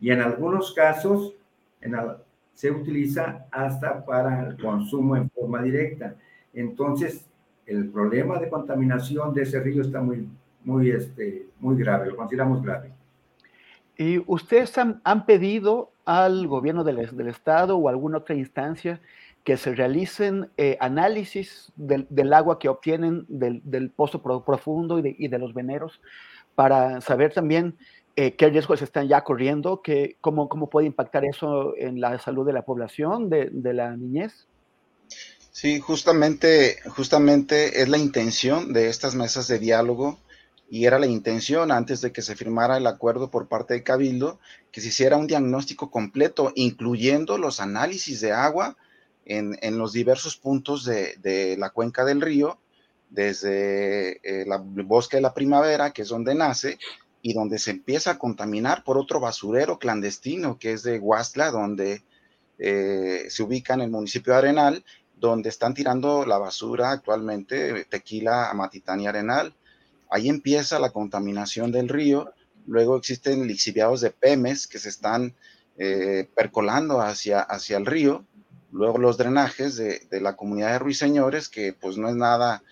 y 0.00 0.10
en 0.10 0.20
algunos 0.20 0.72
casos 0.72 1.34
se 2.54 2.70
utiliza 2.70 3.46
hasta 3.50 4.04
para 4.04 4.48
el 4.48 4.60
consumo 4.60 5.16
en 5.16 5.30
forma 5.30 5.62
directa. 5.62 6.14
Entonces, 6.52 7.28
el 7.66 7.88
problema 7.90 8.38
de 8.38 8.48
contaminación 8.48 9.32
de 9.32 9.42
ese 9.42 9.60
río 9.60 9.82
está 9.82 10.00
muy, 10.00 10.28
muy, 10.64 10.90
este, 10.90 11.46
muy 11.60 11.76
grave, 11.76 12.08
lo 12.08 12.16
consideramos 12.16 12.62
grave. 12.62 12.92
¿Y 13.96 14.22
ustedes 14.26 14.76
han, 14.78 15.26
pedido 15.26 15.90
al 16.04 16.46
gobierno 16.46 16.84
del, 16.84 17.14
del, 17.16 17.28
Estado 17.28 17.76
o 17.76 17.88
alguna 17.88 18.18
otra 18.18 18.34
instancia 18.36 19.00
que 19.44 19.56
se 19.56 19.74
realicen 19.74 20.50
eh, 20.56 20.76
análisis 20.80 21.72
del, 21.76 22.06
del, 22.10 22.32
agua 22.32 22.58
que 22.58 22.68
obtienen 22.68 23.24
del, 23.28 23.62
del 23.64 23.90
pozo 23.90 24.22
profundo 24.22 24.98
y 24.98 25.02
de, 25.02 25.16
y 25.18 25.28
de, 25.28 25.38
los 25.38 25.54
veneros 25.54 26.00
para 26.54 27.00
saber 27.00 27.32
también 27.32 27.78
eh, 28.16 28.34
qué 28.34 28.50
riesgos 28.50 28.82
están 28.82 29.08
ya 29.08 29.22
corriendo, 29.22 29.80
que, 29.80 30.16
cómo, 30.20 30.48
cómo 30.48 30.68
puede 30.68 30.86
impactar 30.86 31.24
eso 31.24 31.74
en 31.76 32.00
la 32.00 32.18
salud 32.18 32.46
de 32.46 32.52
la 32.52 32.62
población, 32.62 33.30
de, 33.30 33.48
de 33.50 33.72
la 33.72 33.96
niñez. 33.96 34.46
Sí, 35.52 35.80
justamente, 35.80 36.76
justamente 36.88 37.80
es 37.80 37.88
la 37.88 37.98
intención 37.98 38.72
de 38.72 38.88
estas 38.88 39.14
mesas 39.14 39.48
de 39.48 39.58
diálogo 39.58 40.18
y 40.70 40.84
era 40.84 40.98
la 40.98 41.06
intención 41.06 41.72
antes 41.72 42.00
de 42.00 42.12
que 42.12 42.22
se 42.22 42.36
firmara 42.36 42.76
el 42.76 42.86
acuerdo 42.86 43.30
por 43.30 43.48
parte 43.48 43.74
de 43.74 43.82
Cabildo 43.82 44.38
que 44.70 44.80
se 44.80 44.88
hiciera 44.88 45.16
un 45.16 45.26
diagnóstico 45.26 45.90
completo, 45.90 46.52
incluyendo 46.54 47.38
los 47.38 47.60
análisis 47.60 48.20
de 48.20 48.32
agua 48.32 48.76
en, 49.28 49.78
los 49.78 49.92
diversos 49.92 50.36
puntos 50.36 50.84
de, 50.84 51.56
la 51.58 51.70
cuenca 51.70 52.04
del 52.04 52.20
río, 52.20 52.58
desde 53.10 54.12
eh, 54.22 54.46
el 54.46 54.84
bosque 54.84 55.18
de 55.18 55.22
la 55.22 55.34
primavera, 55.34 55.92
que 55.92 56.02
es 56.02 56.08
donde 56.08 56.34
nace, 56.34 56.78
y 57.20 57.34
donde 57.34 57.58
se 57.58 57.72
empieza 57.72 58.12
a 58.12 58.18
contaminar 58.18 58.84
por 58.84 58.96
otro 58.96 59.20
basurero 59.20 59.78
clandestino, 59.78 60.58
que 60.58 60.72
es 60.72 60.82
de 60.82 60.98
Huastla, 60.98 61.50
donde 61.50 62.02
eh, 62.58 63.26
se 63.28 63.42
ubica 63.42 63.74
en 63.74 63.82
el 63.82 63.90
municipio 63.90 64.32
de 64.32 64.38
Arenal, 64.38 64.84
donde 65.16 65.48
están 65.48 65.74
tirando 65.74 66.24
la 66.24 66.38
basura 66.38 66.92
actualmente, 66.92 67.84
tequila, 67.86 68.50
amatitán 68.50 69.00
y 69.00 69.08
arenal. 69.08 69.52
Ahí 70.10 70.28
empieza 70.28 70.78
la 70.78 70.90
contaminación 70.90 71.72
del 71.72 71.88
río. 71.88 72.32
Luego 72.66 72.96
existen 72.96 73.46
lixiviados 73.46 74.00
de 74.00 74.10
pemes 74.10 74.68
que 74.68 74.78
se 74.78 74.88
están 74.88 75.34
eh, 75.76 76.28
percolando 76.36 77.00
hacia, 77.00 77.40
hacia 77.40 77.78
el 77.78 77.86
río 77.86 78.24
Luego 78.70 78.98
los 78.98 79.16
drenajes 79.16 79.76
de, 79.76 80.06
la 80.20 80.36
comunidad 80.36 80.72
de 80.72 80.78
Ruiseñores, 80.78 81.48
que 81.48 81.72
pues 81.72 81.96
no 81.96 82.08
es 82.08 82.16
nada, 82.16 82.62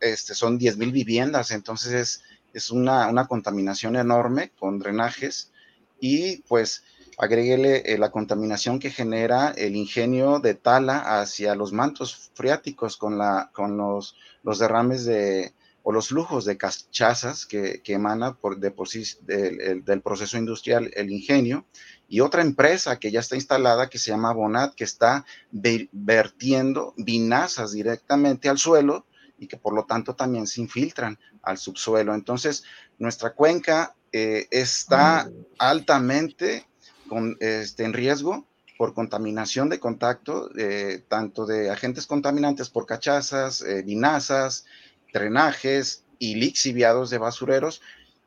este, 0.00 0.34
son 0.34 0.58
10 0.58 0.76
mil 0.76 0.92
viviendas, 0.92 1.50
entonces 1.50 1.92
es, 1.92 2.22
es 2.54 2.70
una, 2.70 3.08
una, 3.08 3.26
contaminación 3.26 3.96
enorme 3.96 4.52
con 4.58 4.78
drenajes. 4.78 5.50
Y 5.98 6.38
pues 6.42 6.84
agréguele 7.18 7.82
eh, 7.84 7.98
la 7.98 8.10
contaminación 8.10 8.78
que 8.78 8.90
genera 8.90 9.50
el 9.50 9.76
ingenio 9.76 10.38
de 10.38 10.54
Tala 10.54 11.20
hacia 11.20 11.54
los 11.54 11.72
mantos 11.72 12.30
freáticos 12.34 12.96
con, 12.96 13.18
la, 13.18 13.50
con 13.52 13.76
los, 13.76 14.16
los 14.42 14.58
derrames 14.58 15.04
de, 15.04 15.52
o 15.82 15.92
los 15.92 16.08
flujos 16.08 16.44
de 16.44 16.56
cachazas 16.56 17.46
que, 17.46 17.80
que 17.82 17.94
emana 17.94 18.34
por, 18.34 18.58
de 18.58 18.70
por 18.70 18.88
sí 18.88 19.04
del, 19.22 19.82
del, 19.84 20.02
proceso 20.02 20.36
industrial 20.36 20.90
el 20.94 21.10
ingenio 21.10 21.66
y 22.08 22.20
otra 22.20 22.42
empresa 22.42 22.98
que 22.98 23.10
ya 23.10 23.20
está 23.20 23.36
instalada 23.36 23.88
que 23.88 23.98
se 23.98 24.10
llama 24.10 24.32
Bonat, 24.32 24.74
que 24.74 24.84
está 24.84 25.24
vertiendo 25.50 26.94
vinazas 26.96 27.72
directamente 27.72 28.48
al 28.48 28.58
suelo 28.58 29.06
y 29.38 29.46
que 29.46 29.56
por 29.56 29.74
lo 29.74 29.84
tanto 29.84 30.14
también 30.14 30.46
se 30.46 30.60
infiltran 30.60 31.18
al 31.42 31.56
subsuelo. 31.56 32.14
Entonces, 32.14 32.64
nuestra 32.98 33.32
cuenca 33.32 33.94
eh, 34.12 34.46
está 34.50 35.30
altamente 35.58 36.66
con, 37.08 37.36
este, 37.40 37.84
en 37.84 37.92
riesgo 37.92 38.46
por 38.76 38.94
contaminación 38.94 39.68
de 39.68 39.78
contacto, 39.78 40.50
eh, 40.56 41.04
tanto 41.08 41.44
de 41.44 41.70
agentes 41.70 42.06
contaminantes 42.06 42.70
por 42.70 42.86
cachazas, 42.86 43.62
eh, 43.62 43.82
vinazas, 43.82 44.64
drenajes 45.12 46.04
y 46.18 46.36
lixiviados 46.36 47.10
de 47.10 47.18
basureros, 47.18 47.80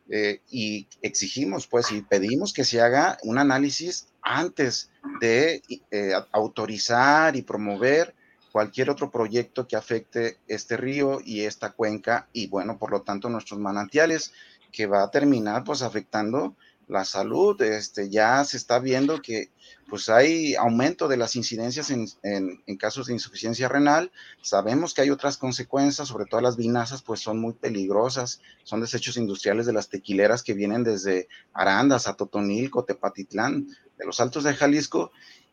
eh, 0.10 0.42
y 0.50 0.88
exigimos, 1.02 1.68
pues, 1.68 1.92
y 1.92 2.02
pedimos 2.02 2.54
que 2.54 2.66
se 2.66 2.82
haga 2.82 3.18
un 3.24 3.38
análisis 3.38 4.08
antes 4.22 4.92
de 5.22 5.62
eh, 5.92 6.14
autorizar 6.32 7.36
y 7.36 7.42
promover 7.42 8.14
cualquier 8.52 8.90
otro 8.90 9.10
proyecto 9.10 9.68
que 9.68 9.76
afecte 9.76 10.38
este 10.48 10.78
río 10.78 11.20
y 11.24 11.42
esta 11.42 11.72
cuenca 11.72 12.28
y, 12.34 12.48
bueno, 12.48 12.78
por 12.78 12.92
lo 12.92 13.02
tanto, 13.02 13.30
nuestros 13.30 13.60
manantiales, 13.60 14.34
que 14.72 14.86
va 14.88 15.04
a 15.04 15.12
terminar, 15.12 15.64
pues, 15.64 15.82
afectando 15.82 16.56
la 16.88 17.06
salud. 17.06 17.62
Este, 17.62 18.10
ya 18.10 18.44
se 18.46 18.58
está 18.58 18.80
viendo 18.80 19.22
que 19.22 19.52
pues 19.90 20.10
hay 20.10 20.56
aumento 20.56 21.08
de 21.08 21.18
las 21.18 21.36
incidencias 21.36 21.92
en, 21.92 22.08
en, 22.24 22.78
casos 22.78 23.08
de 23.08 23.14
insuficiencia 23.14 23.68
renal. 23.68 24.12
Sabemos 24.42 24.94
que 24.94 25.02
hay 25.02 25.10
otras 25.10 25.38
consecuencias, 25.38 26.08
sobre 26.08 26.26
todo 26.26 26.42
las 26.42 26.58
vinazas, 26.58 27.02
pues 27.02 27.20
son 27.20 27.40
muy 27.40 27.54
peligrosas. 27.54 28.42
Son 28.64 28.82
desechos 28.82 29.18
industriales 29.18 29.66
de 29.66 29.74
las 29.74 29.90
tequileras 29.90 30.44
que 30.44 30.54
vienen 30.54 30.84
desde 30.84 31.28
Arandas, 31.54 32.08
a 32.08 32.16
Totonilco, 32.16 32.86
Tepatitlán, 32.86 33.68
de 33.98 34.06
los 34.06 34.20
altos 34.20 34.44
de 34.44 34.54
Jalisco. 34.54 35.12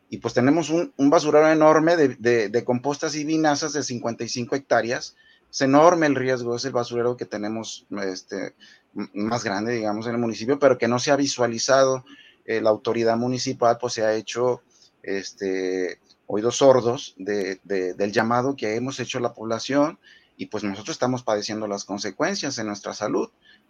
Y 0.09 0.17
pues 0.17 0.33
tenemos 0.33 0.69
un, 0.69 0.93
un 0.97 1.09
basurero 1.09 1.49
enorme 1.49 1.95
de, 1.95 2.09
de, 2.09 2.49
de, 2.49 2.63
compostas 2.65 3.15
y 3.15 3.23
vinazas 3.23 3.73
de 3.73 3.83
55 3.83 4.55
hectáreas. 4.55 5.15
Es 5.49 5.61
enorme 5.61 6.07
el 6.07 6.15
riesgo, 6.15 6.55
es 6.55 6.65
el 6.65 6.71
basurero 6.71 7.15
que 7.15 7.25
tenemos 7.25 7.85
este, 8.03 8.55
más 8.93 9.43
grande, 9.43 9.73
digamos, 9.73 10.05
en 10.07 10.13
el 10.13 10.19
municipio, 10.19 10.59
pero 10.59 10.77
que 10.77 10.87
no 10.87 10.99
se 10.99 11.11
ha 11.11 11.15
visualizado 11.15 12.03
eh, 12.45 12.61
la 12.61 12.69
autoridad 12.69 13.17
municipal 13.17 13.77
pues 13.79 13.93
se 13.93 14.03
ha 14.03 14.13
hecho 14.13 14.61
este, 15.03 15.99
oídos 16.25 16.57
sordos 16.57 17.13
de, 17.17 17.59
del 17.63 18.11
llamado 18.11 18.55
que 18.55 18.75
hemos 18.75 18.99
hecho 18.99 19.19
a 19.19 19.21
la 19.21 19.33
población 19.33 19.99
y 20.37 20.47
pues 20.47 20.63
nosotros 20.63 20.95
estamos 20.95 21.23
padeciendo 21.23 21.67
las 21.67 21.85
consecuencias 21.85 22.57
en 22.57 22.67
nuestra 22.67 22.93
salud. 22.93 23.29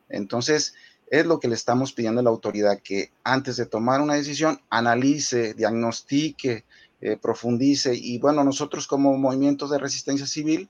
Entonces, 0.10 0.74
es 1.10 1.26
lo 1.26 1.40
que 1.40 1.50
le 1.50 1.56
estamos 1.56 1.92
pidiendo 1.92 2.22
a 2.22 2.24
la 2.24 2.30
autoridad, 2.30 2.80
que 2.82 3.12
antes 3.24 3.58
de 3.58 3.66
tomar 3.66 4.00
una 4.00 4.14
decisión, 4.14 4.62
analice, 4.70 5.54
diagnostique, 5.54 6.66
eh, 7.02 7.18
profundice. 7.18 7.94
Y 7.96 8.20
bueno, 8.20 8.44
nosotros 8.44 8.88
como 8.88 9.18
movimiento 9.18 9.68
de 9.68 9.80
resistencia 9.80 10.26
civil, 10.26 10.70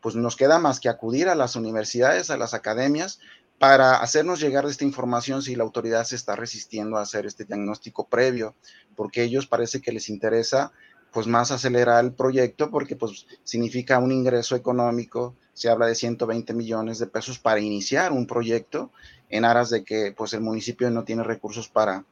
pues 0.00 0.14
nos 0.14 0.36
queda 0.36 0.58
más 0.58 0.80
que 0.80 0.88
acudir 0.88 1.28
a 1.28 1.34
las 1.34 1.56
universidades, 1.56 2.30
a 2.30 2.36
las 2.36 2.54
academias, 2.54 3.20
para 3.62 3.98
hacernos 3.98 4.40
llegar 4.40 4.66
esta 4.66 4.82
información 4.82 5.40
si 5.40 5.54
la 5.54 5.62
autoridad 5.62 6.02
se 6.02 6.16
está 6.16 6.34
resistiendo 6.34 6.96
a 6.96 7.02
hacer 7.02 7.26
este 7.26 7.44
diagnóstico 7.44 8.08
previo, 8.08 8.56
porque 8.96 9.22
ellos 9.22 9.46
parece 9.46 9.80
que 9.80 9.92
les 9.92 10.08
interesa 10.08 10.72
pues 11.12 11.28
más 11.28 11.52
acelerar 11.52 12.04
el 12.04 12.12
proyecto 12.12 12.72
porque 12.72 12.96
pues 12.96 13.24
significa 13.44 14.00
un 14.00 14.10
ingreso 14.10 14.56
económico, 14.56 15.36
se 15.52 15.68
habla 15.68 15.86
de 15.86 15.94
120 15.94 16.52
millones 16.54 16.98
de 16.98 17.06
pesos 17.06 17.38
para 17.38 17.60
iniciar 17.60 18.10
un 18.10 18.26
proyecto 18.26 18.90
en 19.28 19.44
aras 19.44 19.70
de 19.70 19.84
que 19.84 20.10
pues 20.10 20.32
el 20.32 20.40
municipio 20.40 20.90
no 20.90 21.04
tiene 21.04 21.22
recursos 21.22 21.68
para, 21.68 22.04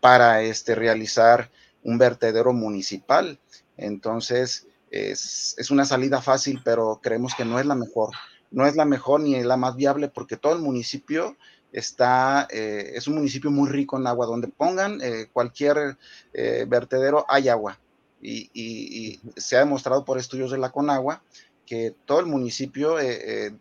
para 0.00 0.42
este, 0.42 0.74
realizar 0.74 1.50
un 1.84 1.96
vertedero 1.96 2.52
municipal. 2.52 3.38
Entonces, 3.78 4.66
es, 4.90 5.54
es 5.56 5.70
una 5.70 5.86
salida 5.86 6.20
fácil, 6.20 6.60
pero 6.62 7.00
creemos 7.02 7.34
que 7.34 7.46
no 7.46 7.58
es 7.58 7.64
la 7.64 7.76
mejor 7.76 8.10
no 8.50 8.66
es 8.66 8.76
la 8.76 8.84
mejor 8.84 9.20
ni 9.20 9.42
la 9.42 9.56
más 9.56 9.76
viable 9.76 10.08
porque 10.08 10.36
todo 10.36 10.54
el 10.54 10.62
municipio 10.62 11.36
está, 11.72 12.46
eh, 12.50 12.92
es 12.94 13.06
un 13.08 13.16
municipio 13.16 13.50
muy 13.50 13.68
rico 13.68 13.98
en 13.98 14.06
agua, 14.06 14.26
donde 14.26 14.48
pongan 14.48 15.00
eh, 15.02 15.28
cualquier 15.32 15.96
eh, 16.32 16.64
vertedero 16.68 17.26
hay 17.28 17.48
agua. 17.48 17.78
Y, 18.20 19.20
se 19.36 19.56
ha 19.56 19.60
demostrado 19.60 20.04
por 20.04 20.18
estudios 20.18 20.50
de 20.50 20.58
la 20.58 20.70
Conagua 20.70 21.22
que 21.64 21.94
todo 22.04 22.18
el 22.18 22.26
municipio, 22.26 22.98
el 22.98 23.52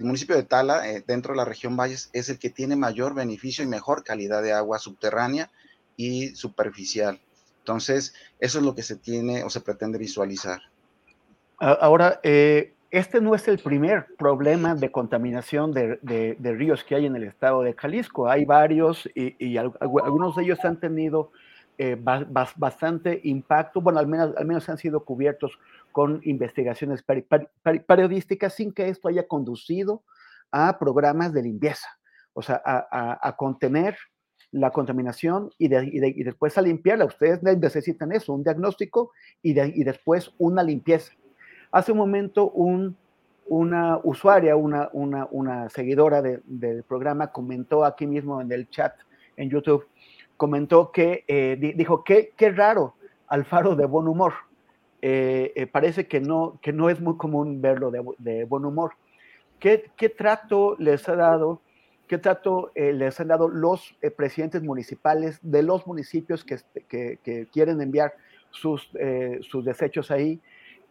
municipio 0.00 0.36
de 0.36 0.44
Tala, 0.44 0.82
dentro 1.06 1.32
de 1.32 1.38
la 1.38 1.46
región 1.46 1.76
Valles, 1.76 2.10
es 2.12 2.28
el 2.28 2.38
que 2.38 2.50
tiene 2.50 2.76
mayor 2.76 3.14
beneficio 3.14 3.64
y 3.64 3.66
mejor 3.66 4.04
calidad 4.04 4.42
de 4.42 4.52
agua 4.52 4.78
subterránea 4.78 5.50
y 5.96 6.28
superficial. 6.36 7.18
Entonces, 7.60 8.14
eso 8.38 8.58
es 8.58 8.64
lo 8.64 8.74
que 8.74 8.82
se 8.82 8.96
tiene 8.96 9.42
o 9.42 9.50
se 9.50 9.62
pretende 9.62 9.98
visualizar. 9.98 10.60
Ahora, 11.58 12.20
este 12.94 13.20
no 13.20 13.34
es 13.34 13.48
el 13.48 13.58
primer 13.58 14.06
problema 14.16 14.74
de 14.76 14.92
contaminación 14.92 15.72
de, 15.72 16.36
ríos 16.40 16.84
que 16.84 16.94
hay 16.94 17.06
en 17.06 17.16
el 17.16 17.24
estado 17.24 17.62
de 17.62 17.74
Jalisco. 17.74 18.28
Hay 18.28 18.44
varios 18.44 19.08
y, 19.14 19.56
algunos 19.56 20.36
de 20.36 20.44
ellos 20.44 20.64
han 20.64 20.78
tenido 20.78 21.32
eh, 21.76 21.96
bastante 22.56 23.20
impacto, 23.24 23.80
bueno, 23.80 23.98
al 23.98 24.06
menos, 24.06 24.36
al 24.36 24.46
menos 24.46 24.68
han 24.68 24.78
sido 24.78 25.04
cubiertos 25.04 25.58
con 25.90 26.20
investigaciones 26.24 27.04
periodísticas 27.86 28.54
sin 28.54 28.72
que 28.72 28.88
esto 28.88 29.08
haya 29.08 29.26
conducido 29.26 30.04
a 30.52 30.78
programas 30.78 31.32
de 31.32 31.42
limpieza, 31.42 31.88
o 32.32 32.42
sea, 32.42 32.62
a, 32.64 33.34
contener 33.36 33.96
la 34.52 34.70
contaminación 34.70 35.50
y, 35.58 35.66
después 36.22 36.56
a 36.58 36.62
limpiarla. 36.62 37.06
Ustedes 37.06 37.42
necesitan 37.42 38.12
eso, 38.12 38.32
un 38.32 38.44
diagnóstico 38.44 39.10
y 39.42 39.82
después 39.82 40.32
una 40.38 40.62
limpieza. 40.62 41.12
Hace 41.74 41.90
un 41.90 41.98
momento 41.98 42.52
una 42.52 43.98
usuaria, 44.04 44.54
una, 44.54 45.68
seguidora 45.70 46.22
del 46.22 46.84
programa 46.84 47.32
comentó 47.32 47.84
aquí 47.84 48.06
mismo 48.06 48.40
en 48.40 48.52
el 48.52 48.70
chat 48.70 48.94
en 49.36 49.50
YouTube, 49.50 49.84
comentó 50.36 50.92
que, 50.92 51.24
eh, 51.26 51.74
dijo, 51.76 52.04
qué, 52.04 52.32
qué 52.36 52.52
raro 52.52 52.94
Alfaro 53.26 53.74
de 53.74 53.86
buen 53.86 54.06
humor. 54.06 54.34
Eh, 55.02 55.52
eh, 55.56 55.66
parece 55.66 56.06
que 56.06 56.20
no, 56.20 56.60
que 56.62 56.72
no 56.72 56.90
es 56.90 57.00
muy 57.00 57.16
común 57.16 57.60
verlo 57.60 57.90
de, 57.90 58.44
buen 58.44 58.64
humor. 58.64 58.92
¿Qué, 59.58 59.90
¿Qué, 59.96 60.08
trato 60.10 60.76
les 60.78 61.08
ha 61.08 61.16
dado, 61.16 61.60
qué 62.06 62.18
trato 62.18 62.70
les 62.76 63.18
han 63.18 63.26
dado 63.26 63.48
los 63.48 63.96
presidentes 64.16 64.62
municipales 64.62 65.40
de 65.42 65.64
los 65.64 65.88
municipios 65.88 66.44
que, 66.44 67.48
quieren 67.52 67.80
enviar 67.80 68.14
sus 68.52 68.92
desechos 69.64 70.12
ahí? 70.12 70.40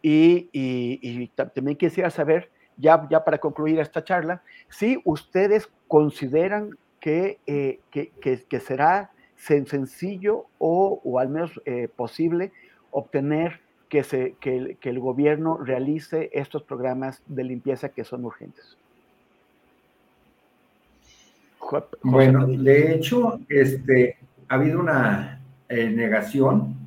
Y, 0.06 1.30
también 1.34 1.78
quisiera 1.78 2.10
saber, 2.10 2.50
ya, 2.76 3.06
ya 3.10 3.24
para 3.24 3.38
concluir 3.38 3.80
esta 3.80 4.04
charla, 4.04 4.42
si 4.68 5.00
ustedes 5.06 5.70
consideran 5.88 6.76
que, 7.00 7.38
eh, 7.46 7.80
que, 7.90 8.60
será 8.60 9.10
sencillo 9.36 10.44
o, 10.58 11.00
o 11.02 11.18
al 11.18 11.30
menos 11.30 11.58
eh, 11.64 11.88
posible 11.88 12.52
obtener 12.90 13.60
que, 13.88 14.04
se, 14.04 14.34
que, 14.40 14.76
el 14.82 15.00
gobierno 15.00 15.56
realice 15.56 16.28
estos 16.34 16.62
programas 16.62 17.22
de 17.26 17.44
limpieza 17.44 17.88
que 17.88 18.04
son 18.04 18.26
urgentes. 18.26 18.76
bueno, 22.02 22.46
de 22.46 22.94
hecho, 22.94 23.40
este, 23.48 24.18
ha 24.48 24.56
habido 24.56 24.80
una 24.80 25.40
eh, 25.70 25.88
negación 25.88 26.83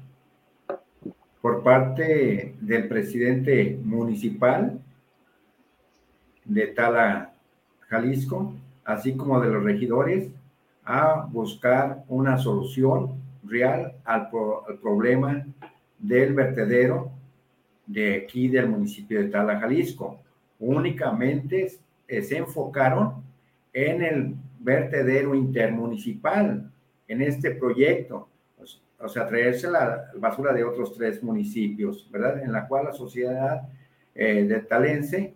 por 1.48 1.64
parte 1.64 2.56
del 2.60 2.90
presidente 2.90 3.80
municipal 3.82 4.82
de 6.44 6.68
Tala, 6.68 7.36
Jalisco, 7.88 8.54
así 8.84 9.16
como 9.16 9.40
de 9.40 9.50
los 9.50 9.64
regidores, 9.64 10.28
a 10.84 11.26
buscar 11.32 12.04
una 12.10 12.38
solución 12.38 13.14
real 13.46 13.94
al, 14.04 14.28
problema 14.82 15.48
del 15.98 16.34
vertedero 16.34 17.12
de 17.86 18.16
aquí 18.16 18.50
del 18.50 18.68
municipio 18.68 19.22
de 19.22 19.30
Tala, 19.30 19.58
Jalisco. 19.58 20.20
Únicamente 20.60 21.72
se 22.10 22.38
enfocaron 22.38 23.24
en 23.72 24.02
el 24.04 24.36
vertedero 24.60 25.34
intermunicipal, 25.34 26.70
en 27.08 27.22
este 27.22 27.52
proyecto, 27.52 28.28
o 29.00 29.08
sea, 29.08 29.28
traerse 29.28 29.70
la 29.70 30.12
basura 30.16 30.54
de 30.54 30.64
otros 30.64 30.96
tres 30.96 31.22
municipios, 31.22 32.10
¿verdad? 32.12 32.42
En 32.42 32.52
la 32.52 32.68
cual 32.68 32.86
la 32.86 32.94
sociedad 32.94 33.68
eh, 34.16 34.44
de 34.44 34.60
Talense, 34.62 35.36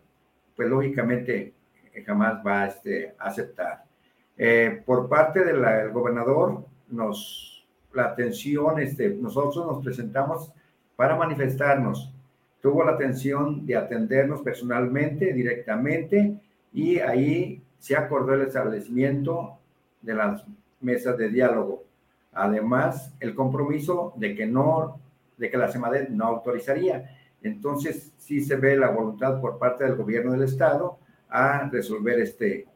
pues 0.56 0.68
lógicamente 0.68 1.54
eh, 1.94 2.04
jamás 2.04 2.42
va 2.46 2.64
a 2.64 2.68
este, 2.68 3.16
aceptar. 3.20 3.84
Eh, 4.38 4.82
por 4.86 5.08
parte 5.08 5.44
del 5.44 5.92
gobernador, 5.92 6.66
nos, 6.90 7.66
la 7.94 8.06
atención, 8.06 8.80
este, 8.80 9.10
nosotros 9.10 9.66
nos 9.66 9.84
presentamos 9.84 10.52
para 10.96 11.16
manifestarnos. 11.16 12.12
Tuvo 12.62 12.84
la 12.84 12.94
atención 12.94 13.66
de 13.66 13.76
atendernos 13.76 14.42
personalmente, 14.42 15.34
directamente, 15.34 16.40
y 16.74 17.00
ahí 17.00 17.62
se 17.78 17.96
acordó 17.96 18.34
el 18.34 18.42
establecimiento 18.42 19.58
de 20.02 20.16
las 20.16 20.44
mesas 20.80 21.18
de 21.18 21.30
diálogo 21.30 21.81
Además, 22.34 23.14
el 23.20 23.36
compromiso 23.36 24.14
de 24.16 24.36
que 24.36 24.46
no, 24.46 25.00
de 25.38 25.50
que 25.50 25.58
la 25.58 25.72
CEMADET 25.72 26.10
no 26.10 26.26
autorizaría. 26.26 27.18
Entonces, 27.44 28.14
sí 28.18 28.42
se 28.42 28.56
ve 28.56 28.78
la 28.78 28.90
voluntad 28.90 29.42
por 29.42 29.58
parte 29.58 29.84
del 29.84 29.96
gobierno 29.96 30.32
del 30.32 30.44
estado 30.44 30.98
a 31.30 31.70
resolver 31.70 32.20
este 32.20 32.68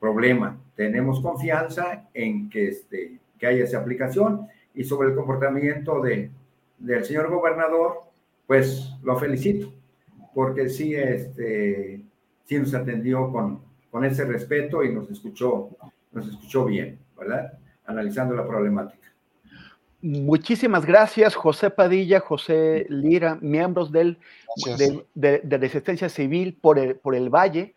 problema. 0.00 0.58
Tenemos 0.74 1.20
confianza 1.20 2.08
en 2.14 2.50
que, 2.50 2.68
este, 2.68 3.18
que 3.38 3.46
haya 3.46 3.64
esa 3.64 3.78
aplicación 3.78 4.48
y 4.74 4.84
sobre 4.84 5.10
el 5.10 5.14
comportamiento 5.14 6.00
de, 6.00 6.30
del 6.78 7.04
señor 7.04 7.30
gobernador, 7.30 8.00
pues 8.46 8.90
lo 9.02 9.16
felicito, 9.16 9.72
porque 10.34 10.68
sí, 10.68 10.94
este, 10.94 12.02
sí 12.44 12.58
nos 12.58 12.74
atendió 12.74 13.30
con, 13.30 13.60
con 13.90 14.04
ese 14.04 14.24
respeto 14.24 14.82
y 14.82 14.92
nos 14.92 15.10
escuchó, 15.10 15.70
nos 16.12 16.28
escuchó 16.28 16.64
bien, 16.64 16.98
¿verdad? 17.16 17.58
Analizando 17.86 18.34
la 18.34 18.46
problemática. 18.46 19.08
Muchísimas 20.00 20.84
gracias, 20.84 21.34
José 21.34 21.70
Padilla, 21.70 22.20
José 22.20 22.84
Lira, 22.90 23.38
miembros 23.40 23.90
del, 23.90 24.18
de, 25.14 25.42
Resistencia 25.58 26.10
Civil 26.10 26.58
por 26.60 26.78
el, 26.78 26.96
por 26.96 27.14
el 27.14 27.30
Valle. 27.30 27.74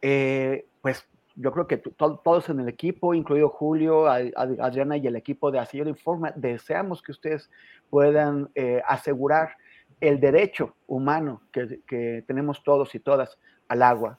Eh, 0.00 0.66
pues 0.80 1.08
yo 1.34 1.50
creo 1.52 1.66
que 1.66 1.78
todos 1.78 2.48
en 2.48 2.60
el 2.60 2.68
equipo, 2.68 3.14
incluido 3.14 3.48
Julio, 3.48 4.06
Adriana 4.06 4.96
y 4.96 5.08
el 5.08 5.16
equipo 5.16 5.50
de 5.50 5.58
Asillero 5.58 5.90
Informa, 5.90 6.32
deseamos 6.36 7.02
que 7.02 7.10
ustedes 7.10 7.50
puedan 7.90 8.48
eh, 8.54 8.80
asegurar 8.86 9.56
el 10.00 10.20
derecho 10.20 10.76
humano 10.86 11.42
que, 11.50 11.80
que, 11.86 12.22
tenemos 12.28 12.62
todos 12.62 12.94
y 12.94 13.00
todas 13.00 13.38
al 13.68 13.82
agua. 13.82 14.18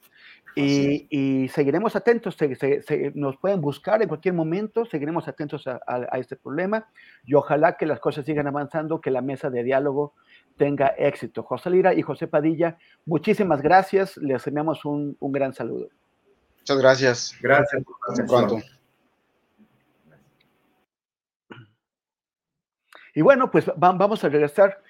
Y, 0.59 1.47
seguiremos 1.49 1.95
atentos, 1.95 2.35
nos 3.13 3.37
pueden 3.37 3.61
buscar 3.61 4.01
en 4.01 4.07
cualquier 4.07 4.33
momento, 4.33 4.85
seguiremos 4.85 5.27
atentos 5.27 5.67
a, 5.67 6.17
este 6.17 6.35
problema 6.35 6.87
y 7.25 7.35
ojalá 7.35 7.77
que 7.77 7.85
las 7.85 7.99
cosas 7.99 8.25
sigan 8.25 8.47
avanzando, 8.47 8.99
que 8.99 9.11
la 9.11 9.21
mesa 9.21 9.49
de 9.49 9.63
diálogo 9.63 10.13
tenga 10.57 10.87
éxito. 10.97 11.43
José 11.43 11.69
Lira 11.69 11.93
y 11.93 12.01
José 12.01 12.27
Padilla, 12.27 12.77
muchísimas 13.05 13.61
gracias, 13.61 14.17
les 14.17 14.45
enviamos 14.47 14.83
un, 14.85 15.15
gran 15.21 15.53
saludo. 15.53 15.89
Muchas 16.59 16.77
gracias. 16.77 17.37
Gracias. 17.41 17.83
Hasta 18.09 18.25
pronto. 18.25 18.57
Y 23.13 23.21
bueno, 23.21 23.49
pues 23.49 23.65
vamos 23.77 24.23
a 24.23 24.29
regresar 24.29 24.81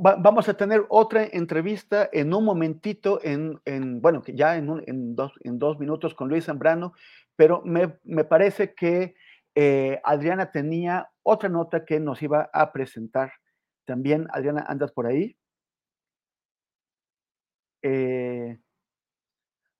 vamos 0.00 0.48
a 0.48 0.54
tener 0.54 0.84
otra 0.88 1.24
entrevista 1.24 2.08
en 2.12 2.32
un 2.34 2.44
momentito, 2.44 3.20
en, 3.22 3.60
bueno, 4.00 4.22
ya 4.26 4.56
en, 4.56 5.14
dos, 5.16 5.32
en 5.42 5.58
minutos 5.78 6.14
con 6.14 6.28
Luis 6.28 6.46
Zambrano, 6.46 6.94
pero 7.36 7.62
me, 7.64 7.88
parece 8.24 8.74
que 8.74 9.14
eh, 9.54 10.00
Adriana 10.04 10.50
tenía 10.50 11.10
otra 11.22 11.48
nota 11.48 11.84
que 11.84 12.00
nos 12.00 12.22
iba 12.22 12.50
a 12.52 12.72
presentar. 12.72 13.32
También, 13.84 14.28
Adriana, 14.32 14.64
¿andas 14.68 14.92
por 14.92 15.06
ahí? 15.06 15.36
Eh, 17.82 18.58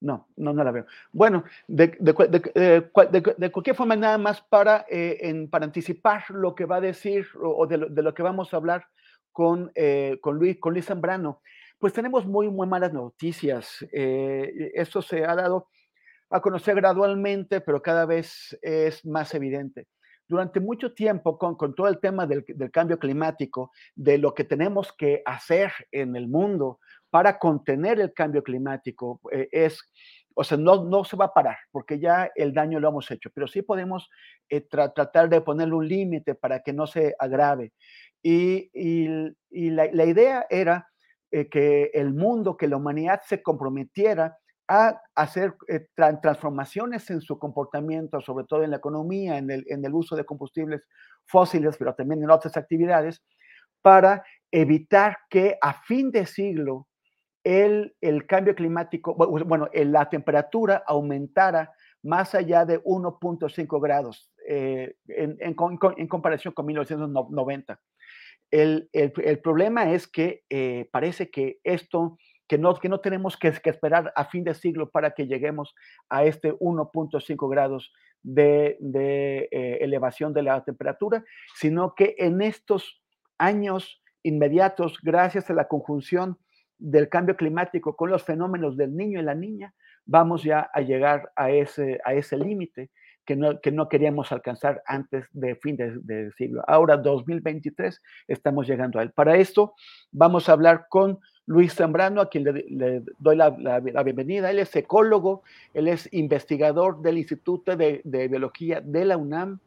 No, 0.01 0.29
no, 0.37 0.53
no 0.53 0.65
la 0.65 0.73
veo. 0.73 0.87
Bueno, 1.13 1.45
de, 1.69 1.97
de, 2.01 3.53
cualquier 3.53 3.77
forma, 3.77 3.95
nada 3.95 4.19
más 4.19 4.41
para, 4.43 4.85
en, 4.89 5.49
para 5.49 5.65
anticipar 5.65 6.29
lo 6.31 6.55
que 6.57 6.65
va 6.67 6.77
a 6.77 6.81
decir 6.81 7.27
o, 7.41 7.67
de, 7.67 7.79
lo, 7.79 8.15
que 8.15 8.23
vamos 8.23 8.53
a 8.53 8.57
hablar 8.57 8.89
con, 9.33 9.72
con, 10.20 10.37
Luis, 10.39 10.59
con 10.61 10.72
Luis 10.72 10.87
Zambrano, 10.87 11.41
pues 11.78 11.93
tenemos 11.93 12.26
muy, 12.26 12.49
muy 12.49 12.66
malas 12.66 12.93
noticias. 12.93 13.85
esto 13.91 15.03
se 15.03 15.24
ha 15.24 15.35
dado 15.35 15.68
a 16.33 16.41
conocer 16.41 16.74
gradualmente, 16.76 17.61
pero 17.61 17.83
cada 17.83 18.07
vez 18.07 18.59
es 18.62 19.05
más 19.05 19.35
evidente. 19.35 19.87
Durante 20.26 20.61
mucho 20.61 20.95
tiempo, 20.95 21.37
con, 21.37 21.74
todo 21.74 21.89
el 21.89 22.01
tema 22.01 22.26
del, 22.26 22.45
del, 22.47 22.70
cambio 22.70 22.99
climático, 22.99 23.70
de 23.95 24.16
lo 24.16 24.33
que 24.33 24.45
tenemos 24.45 24.93
que 24.97 25.22
hacer 25.26 25.72
en 25.91 26.16
el 26.16 26.28
mundo 26.28 26.78
para 27.11 27.39
contener 27.39 28.01
el 28.01 28.14
cambio 28.14 28.43
climático, 28.43 29.20
eh, 29.30 29.49
es, 29.53 29.83
o 30.35 30.45
sea, 30.45 30.59
no, 30.59 30.85
no 30.85 31.05
se 31.05 31.16
va 31.16 31.26
a 31.26 31.35
parar, 31.35 31.57
porque 31.70 31.99
ya 31.99 32.30
el 32.35 32.53
daño 32.53 32.80
lo 32.80 32.89
hemos 32.89 33.11
hecho, 33.11 33.30
pero 33.35 33.47
sí 33.47 33.62
podemos 33.62 34.09
eh, 34.49 34.61
tratar 34.61 35.28
de 35.28 35.41
ponerle 35.41 35.74
un 35.74 35.89
límite 35.89 36.35
para 36.35 36.61
que 36.61 36.72
no 36.72 36.87
se 36.87 37.14
agrave. 37.18 37.72
Y, 38.22 38.70
y, 38.72 39.70
la, 39.70 39.89
la, 39.93 40.05
idea 40.05 40.47
era 40.49 40.89
eh, 41.30 41.49
que 41.49 41.91
el 41.95 42.12
mundo, 42.14 42.57
que 42.57 42.68
la 42.68 42.76
humanidad 42.76 43.20
se 43.26 43.43
comprometiera 43.43 44.39
a 44.68 45.01
hacer 45.14 45.55
eh, 45.68 45.87
transformaciones 46.22 47.11
en 47.11 47.20
su 47.20 47.39
comportamiento, 47.39 48.20
sobre 48.20 48.47
todo 48.47 48.62
en 48.62 48.70
la 48.70 48.76
economía, 48.76 49.39
en 49.39 49.51
el, 49.51 49.64
en 49.68 49.85
el 49.85 49.93
uso 49.93 50.16
de 50.16 50.24
combustibles 50.24 50.83
fósiles, 51.26 51.76
pero 51.76 51.95
también 51.95 52.22
en 52.22 52.30
otras 52.30 52.57
actividades, 52.57 53.22
para 53.83 54.24
evitar 54.51 55.18
que 55.28 55.59
a 55.61 55.83
fin 55.83 56.11
de 56.11 56.26
siglo 56.26 56.87
el, 57.45 57.95
el 58.01 58.26
cambio 58.26 58.55
climático, 58.55 59.14
bueno, 59.14 59.68
la 59.72 60.09
temperatura 60.09 60.82
aumentara 60.86 61.72
más 62.03 62.34
allá 62.34 62.64
de 62.64 62.82
1.5 62.82 63.80
grados 63.80 64.30
eh, 64.49 64.97
en, 65.09 65.36
en, 65.40 65.57
en, 65.97 66.09
comparación 66.09 66.55
con 66.55 66.66
1990. 66.66 67.80
El, 68.51 68.88
el, 68.93 69.12
el 69.24 69.38
problema 69.40 69.93
es 69.93 70.07
que 70.07 70.45
eh, 70.51 70.88
parece 70.93 71.30
que 71.30 71.59
esto 71.64 72.18
que 72.53 72.59
no, 72.59 72.74
que 72.74 72.90
no 72.90 73.01
tenemos 73.01 73.38
que, 73.38 73.49
esperar 73.49 74.12
a 74.14 74.26
fin 74.26 74.45
de 74.45 74.53
siglo 74.53 74.90
para 74.90 75.12
que 75.12 75.26
lleguemos 75.26 75.74
a 76.11 76.24
este 76.24 76.53
1.5 76.53 77.51
grados 77.51 77.90
de, 78.22 78.76
eh, 79.51 79.78
elevación 79.80 80.34
de 80.34 80.43
la 80.43 80.62
temperatura, 80.62 81.24
sino 81.55 81.95
que 81.95 82.14
en 82.18 82.43
estos 82.43 83.01
años 83.38 84.03
inmediatos, 84.22 84.99
gracias 85.03 85.49
a 85.49 85.55
la 85.55 85.66
conjunción 85.66 86.38
del 86.83 87.09
cambio 87.09 87.37
climático 87.37 87.95
con 87.95 88.11
los 88.11 88.24
fenómenos 88.24 88.76
del 88.76 88.97
niño 88.97 89.20
y 89.20 89.22
la 89.22 89.35
niña, 89.35 89.72
vamos 90.05 90.43
ya 90.43 90.68
a 90.72 90.80
llegar 90.80 91.30
a 91.37 91.51
ese, 91.51 92.01
a 92.05 92.14
ese 92.14 92.37
límite 92.37 92.91
que 93.24 93.37
no, 93.37 93.61
que 93.61 93.70
no 93.70 93.89
queríamos 93.89 94.33
alcanzar 94.33 94.83
antes 94.85 95.26
de 95.33 95.55
fin 95.55 95.76
del 95.76 96.05
de 96.05 96.33
siglo. 96.33 96.64
Ahora, 96.66 96.97
2023, 96.97 98.03
estamos 98.26 98.66
llegando 98.66 98.99
a 98.99 99.03
él. 99.03 99.12
Para 99.12 99.37
esto, 99.37 99.74
vamos 100.11 100.49
a 100.49 100.53
hablar 100.53 100.87
con 100.89 101.20
Luis 101.47 101.74
Zambrano, 101.74 102.20
a 102.20 102.28
quien 102.28 102.45
le, 102.45 103.05
doy 103.18 103.37
la, 103.37 103.51
bienvenida. 103.80 104.51
Él 104.51 104.59
es 104.59 104.74
ecólogo, 104.74 105.43
él 105.74 105.87
es 105.87 106.12
investigador 106.12 107.01
del 107.01 107.18
Instituto 107.18 107.76
de, 107.76 108.03
Biología 108.05 108.80
de 108.80 109.05
la 109.05 109.16
UNAM. 109.16 109.61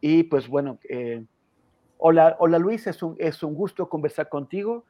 Y 0.00 0.22
pues 0.24 0.46
bueno, 0.46 0.78
eh, 0.88 1.24
hola, 1.98 2.36
hola 2.38 2.58
Luis, 2.58 2.86
es 2.86 3.02
un, 3.02 3.16
es 3.18 3.42
un 3.42 3.54
gusto 3.54 3.88
conversar 3.88 4.28
contigo, 4.28 4.84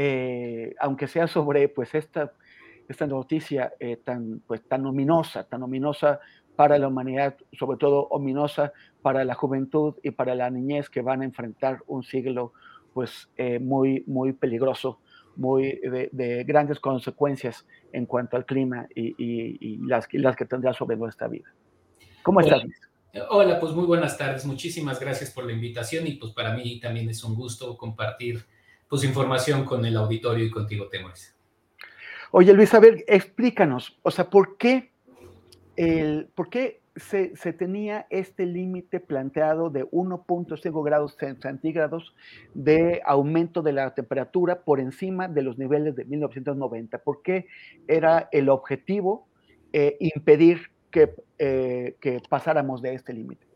eh, 0.00 0.76
aunque 0.78 1.08
sea 1.08 1.26
sobre 1.26 1.68
pues 1.68 1.92
esta, 1.96 2.32
esta 2.88 3.08
noticia 3.08 3.72
eh, 3.80 3.96
tan, 3.96 4.40
pues, 4.46 4.62
tan 4.62 4.86
ominosa, 4.86 5.42
tan 5.42 5.64
ominosa 5.64 6.20
para 6.54 6.78
la 6.78 6.86
humanidad, 6.86 7.36
sobre 7.58 7.78
todo 7.78 8.06
ominosa 8.10 8.72
para 9.02 9.24
la 9.24 9.34
juventud 9.34 9.96
y 10.04 10.12
para 10.12 10.36
la 10.36 10.50
niñez 10.50 10.88
que 10.88 11.02
van 11.02 11.22
a 11.22 11.24
enfrentar 11.24 11.82
un 11.88 12.04
siglo 12.04 12.52
pues 12.94 13.28
muy, 13.60 14.02
muy 14.06 14.32
peligroso 14.32 14.98
muy 15.36 15.80
de, 16.12 16.44
grandes 16.44 16.80
consecuencias 16.80 17.64
en 17.92 18.06
cuanto 18.06 18.36
al 18.36 18.44
clima 18.44 18.88
y, 18.94 19.78
las, 19.86 20.08
las, 20.12 20.34
que 20.34 20.44
tendrá 20.44 20.74
sobre 20.74 20.96
nuestra 20.96 21.28
vida. 21.28 21.54
¿Cómo 22.24 22.40
estás? 22.40 22.62
Hola, 23.30 23.58
pues 23.60 23.72
muy 23.72 23.86
buenas 23.86 24.18
tardes. 24.18 24.44
Muchísimas 24.44 25.00
gracias 25.00 25.30
por 25.30 25.46
la 25.46 25.52
invitación 25.52 26.06
y 26.06 26.14
pues 26.14 26.32
para 26.32 26.54
mí 26.54 26.80
también 26.80 27.08
es 27.08 27.22
un 27.22 27.34
gusto 27.34 27.76
compartir 27.76 28.44
pues 28.88 29.04
información 29.04 29.64
con 29.64 29.84
el 29.84 29.96
auditorio 29.96 30.44
y 30.44 30.50
contigo, 30.50 30.88
Temores. 30.88 31.34
Oye, 32.30 32.52
Luis, 32.52 32.72
a 32.74 32.80
ver, 32.80 33.04
explícanos, 33.06 33.98
o 34.02 34.10
sea, 34.10 34.28
¿por 34.28 34.56
qué, 34.56 34.92
el, 35.76 36.28
por 36.34 36.50
qué 36.50 36.80
se, 36.98 37.52
tenía 37.52 38.06
este 38.10 38.46
límite 38.46 39.00
planteado 39.00 39.70
de 39.70 39.84
1.5 39.86 40.84
grados 40.84 41.16
centígrados 41.40 42.14
de 42.54 43.00
aumento 43.04 43.62
de 43.62 43.72
la 43.72 43.94
temperatura 43.94 44.62
por 44.62 44.80
encima 44.80 45.28
de 45.28 45.42
los 45.42 45.58
niveles 45.58 45.96
de 45.96 46.04
1990. 46.04 46.98
¿Por 46.98 47.22
qué 47.22 47.46
era 47.86 48.28
el 48.32 48.48
objetivo 48.48 49.28
eh, 49.72 49.96
impedir 50.00 50.70
que, 50.90 51.14
eh, 51.38 51.96
que 52.00 52.20
pasáramos 52.28 52.82
de 52.82 52.94
este 52.94 53.12
límite? 53.12 53.46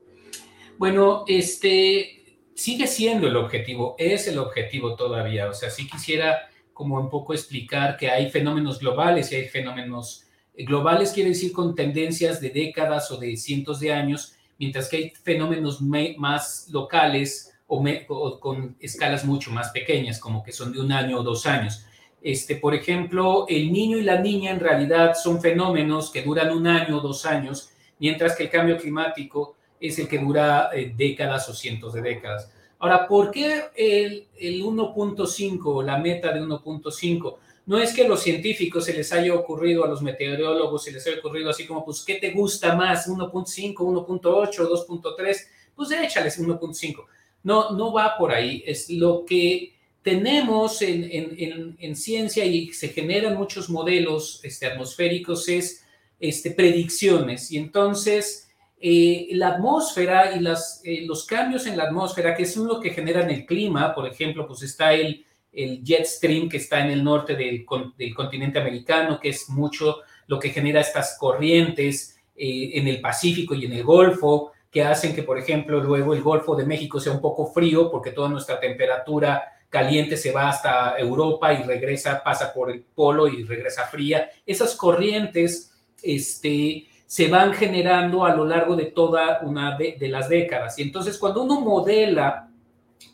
Bueno, 0.79 1.25
este 1.27 2.22
sigue 2.55 2.87
siendo 2.87 3.27
el 3.27 3.37
objetivo, 3.37 3.95
es 3.99 4.29
el 4.29 4.39
objetivo 4.39 4.95
todavía. 4.95 5.49
O 5.49 5.55
sea, 5.55 5.71
sí 5.71 5.89
quisiera 5.89 6.49
como 6.73 6.99
un 6.99 7.11
poco 7.11 7.35
explicar 7.35 7.97
que 7.97 8.11
hay 8.11 8.31
fenómenos 8.31 8.79
globales 8.81 9.31
y 9.33 9.37
hay 9.37 9.49
fenómenos 9.49 10.27
Globales 10.55 11.13
quiere 11.13 11.31
decir 11.31 11.53
con 11.53 11.75
tendencias 11.75 12.41
de 12.41 12.51
décadas 12.51 13.11
o 13.11 13.17
de 13.17 13.37
cientos 13.37 13.81
de 13.81 13.93
años, 13.93 14.35
mientras 14.59 14.89
que 14.89 14.97
hay 14.97 15.11
fenómenos 15.11 15.81
más 15.81 16.69
locales 16.71 17.55
o, 17.67 18.39
con 18.39 18.77
escalas 18.81 19.25
mucho 19.25 19.51
más 19.51 19.71
pequeñas, 19.71 20.19
como 20.19 20.43
que 20.43 20.53
son 20.53 20.73
de 20.73 20.81
un 20.81 20.93
año 20.93 21.21
o 21.21 21.23
dos 21.23 21.47
años. 21.47 21.87
Este, 22.21 22.57
por 22.57 22.75
ejemplo, 22.75 23.47
el 23.49 23.73
niño 23.73 23.97
y 23.97 24.03
la 24.03 24.21
niña 24.21 24.51
en 24.51 24.61
realidad 24.61 25.15
son 25.15 25.41
fenómenos 25.41 26.11
que 26.11 26.23
duran 26.23 26.51
un 26.51 26.67
año 26.67 26.99
o 26.99 27.01
dos 27.01 27.25
años, 27.25 27.71
mientras 27.99 28.37
que 28.37 28.45
el 28.45 28.51
cambio 28.51 28.77
climático 28.77 29.57
es 29.89 29.99
el 29.99 30.09
que 30.09 30.19
dura 30.19 30.71
eh, 30.73 30.93
décadas 30.97 31.49
o 31.49 31.55
cientos 31.55 31.93
de 31.93 32.03
décadas. 32.03 32.51
Ahora, 32.79 33.07
¿por 33.07 33.31
qué 33.31 33.65
el, 33.77 34.27
el 34.39 34.63
1.5 34.63 35.85
la 35.85 35.99
meta 35.99 36.33
de 36.33 36.41
1.5? 36.41 37.37
no 37.65 37.79
es 37.79 37.93
que 37.93 38.05
a 38.05 38.09
los 38.09 38.23
científicos 38.23 38.85
se 38.85 38.95
les 38.95 39.13
haya 39.13 39.35
ocurrido, 39.35 39.85
a 39.85 39.89
los 39.89 40.03
meteorólogos 40.03 40.85
se 40.85 40.93
les 40.93 41.07
haya 41.07 41.19
ocurrido 41.19 41.51
así 41.51 41.67
como, 41.67 41.85
pues, 41.85 42.03
¿qué 42.03 42.17
te 42.17 42.31
gusta 42.31 42.75
más? 42.75 43.07
¿1.5, 43.07 43.75
1.8, 43.75 44.69
2.3? 44.69 45.37
Pues 45.75 45.91
échales 45.93 46.41
1.5. 46.41 47.05
No, 47.45 47.71
no 47.71 47.93
va 47.93 48.17
por 48.19 48.33
ahí. 48.33 48.63
Es 48.67 48.91
lo 48.91 49.25
que 49.25 49.75
tenemos 50.03 50.83
en, 50.83 51.97
ciencia 51.97 52.45
y 52.45 52.73
se 52.73 52.89
generan 52.89 53.37
muchos 53.37 53.71
modelos 53.71 54.41
este, 54.43 54.67
atmosféricos 54.67 55.49
es 55.49 55.85
este, 56.19 56.51
predicciones. 56.51 57.53
Y 57.53 57.59
entonces 57.59 58.49
eh, 58.83 59.29
la 59.33 59.49
atmósfera 59.55 60.35
y 60.35 60.45
eh, 60.85 61.07
los 61.07 61.25
cambios 61.25 61.67
en 61.67 61.77
la 61.77 61.85
atmósfera, 61.85 62.35
que 62.35 62.45
son 62.45 62.67
lo 62.67 62.81
que 62.81 62.91
generan 62.91 63.31
el 63.31 63.47
clima, 63.47 63.95
por 63.95 64.07
ejemplo, 64.07 64.47
pues 64.47 64.63
está 64.63 64.93
el 64.93 65.25
el 65.53 65.83
jet 65.85 66.07
stream 66.07 66.49
que 66.49 66.57
está 66.57 66.81
en 66.81 66.91
el 66.91 67.05
norte 67.05 67.37
del, 67.37 67.65
continente 67.67 68.59
americano, 68.59 69.21
que 69.21 69.29
es 69.29 69.49
mucho 69.51 69.99
lo 70.27 70.39
que 70.39 70.51
genera 70.51 70.81
estas 70.81 71.17
corrientes 71.19 72.19
eh, 72.35 72.71
en 72.75 72.89
el 72.89 73.01
Pacífico 73.01 73.55
y 73.55 73.67
en 73.67 73.75
el 73.75 73.85
Golfo, 73.85 74.53
que 74.71 74.83
hacen 74.83 75.15
que, 75.15 75.23
por 75.23 75.39
ejemplo, 75.39 75.81
luego 75.81 76.15
el 76.15 76.23
Golfo 76.23 76.57
de 76.57 76.65
México 76.65 76.99
sea 76.99 77.13
un 77.13 77.21
poco 77.21 77.47
frío 77.47 77.91
porque 77.91 78.13
toda 78.13 78.31
nuestra 78.31 78.59
temperatura 78.59 79.45
caliente 79.69 80.17
se 80.17 80.33
va 80.33 80.49
hasta 80.49 80.99
Europa 80.99 81.53
y 81.53 81.63
regresa, 81.63 82.23
pasa 82.23 82.53
por 82.53 82.71
el 82.71 82.83
polo 82.83 83.29
y 83.29 83.45
regresa 83.45 83.87
fría. 83.87 84.31
Esas 84.47 84.75
corrientes 84.75 85.71
este, 86.03 86.89
se 87.13 87.29
van 87.29 87.53
generando 87.53 88.25
a 88.25 88.35
lo 88.35 88.47
largo 88.47 88.75
de 88.75 88.87
toda 88.87 89.41
una 89.43 89.77
de 89.77 90.09
las 90.09 90.31
décadas. 90.31 90.79
Y 90.79 90.83
entonces 90.83 91.19
cuando 91.19 91.43
uno 91.43 91.61
modela 91.61 92.49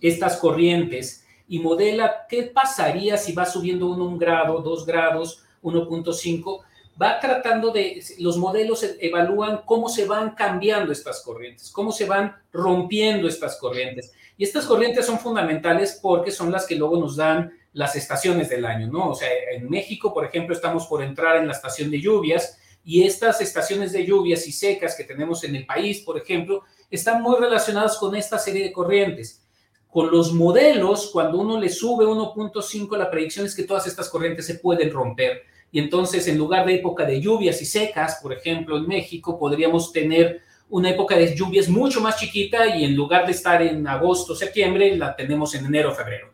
estas 0.00 0.36
corrientes, 0.36 1.26
y 1.48 1.58
modela 1.58 2.24
qué 2.28 2.44
pasaría 2.44 3.16
si 3.16 3.32
va 3.32 3.44
subiendo 3.44 3.86
uno 3.86 4.04
un 4.04 4.16
grado, 4.16 4.60
dos 4.60 4.86
grados, 4.86 5.42
1.5, 5.64 6.60
va 7.02 7.18
tratando 7.18 7.72
de, 7.72 8.00
los 8.20 8.36
modelos 8.36 8.84
e, 8.84 8.98
evalúan 9.00 9.62
cómo 9.64 9.88
se 9.88 10.06
van 10.06 10.36
cambiando 10.36 10.92
estas 10.92 11.20
corrientes, 11.24 11.68
cómo 11.72 11.90
se 11.90 12.06
van 12.06 12.36
rompiendo 12.52 13.26
estas 13.26 13.58
corrientes. 13.58 14.12
Y 14.36 14.44
estas 14.44 14.64
corrientes 14.64 15.06
son 15.06 15.18
fundamentales 15.18 15.98
porque 16.00 16.30
son 16.30 16.52
las 16.52 16.68
que 16.68 16.76
luego 16.76 17.00
nos 17.00 17.16
dan 17.16 17.52
las 17.72 17.96
estaciones 17.96 18.48
del 18.48 18.64
año, 18.64 18.86
¿no? 18.86 19.08
O 19.08 19.14
sea, 19.16 19.28
en 19.50 19.68
México, 19.68 20.14
por 20.14 20.24
ejemplo, 20.24 20.54
estamos 20.54 20.86
por 20.86 21.02
entrar 21.02 21.38
en 21.38 21.48
la 21.48 21.52
estación 21.52 21.90
de 21.90 22.00
lluvias 22.00 22.60
y 22.88 23.02
estas 23.02 23.42
estaciones 23.42 23.92
de 23.92 24.06
lluvias 24.06 24.48
y 24.48 24.52
secas 24.52 24.96
que 24.96 25.04
tenemos 25.04 25.44
en 25.44 25.54
el 25.54 25.66
país, 25.66 26.00
por 26.00 26.16
ejemplo, 26.16 26.62
están 26.90 27.20
muy 27.20 27.36
relacionadas 27.38 27.98
con 27.98 28.16
esta 28.16 28.38
serie 28.38 28.64
de 28.64 28.72
corrientes. 28.72 29.46
Con 29.90 30.10
los 30.10 30.32
modelos, 30.32 31.10
cuando 31.12 31.36
uno 31.36 31.60
le 31.60 31.68
sube 31.68 32.06
1.5, 32.06 32.96
la 32.96 33.10
predicción 33.10 33.44
es 33.44 33.54
que 33.54 33.64
todas 33.64 33.86
estas 33.86 34.08
corrientes 34.08 34.46
se 34.46 34.54
pueden 34.54 34.90
romper 34.90 35.42
Y 35.70 35.80
entonces, 35.80 36.26
en 36.28 36.38
lugar 36.38 36.64
de 36.64 36.76
época 36.76 37.04
de 37.04 37.20
lluvias 37.20 37.60
y 37.60 37.66
secas, 37.66 38.20
por 38.22 38.32
ejemplo, 38.32 38.78
en 38.78 38.88
México, 38.88 39.38
podríamos 39.38 39.92
tener 39.92 40.40
una 40.70 40.88
época 40.88 41.14
de 41.14 41.36
lluvias 41.36 41.68
mucho 41.68 42.00
más 42.00 42.18
chiquita 42.18 42.74
y 42.74 42.84
en 42.84 42.96
lugar 42.96 43.26
de 43.26 43.32
estar 43.32 43.60
en 43.60 43.86
agosto, 43.86 44.34
septiembre, 44.34 44.96
la 44.96 45.14
tenemos 45.14 45.54
en 45.54 45.66
enero, 45.66 45.94
febrero. 45.94 46.30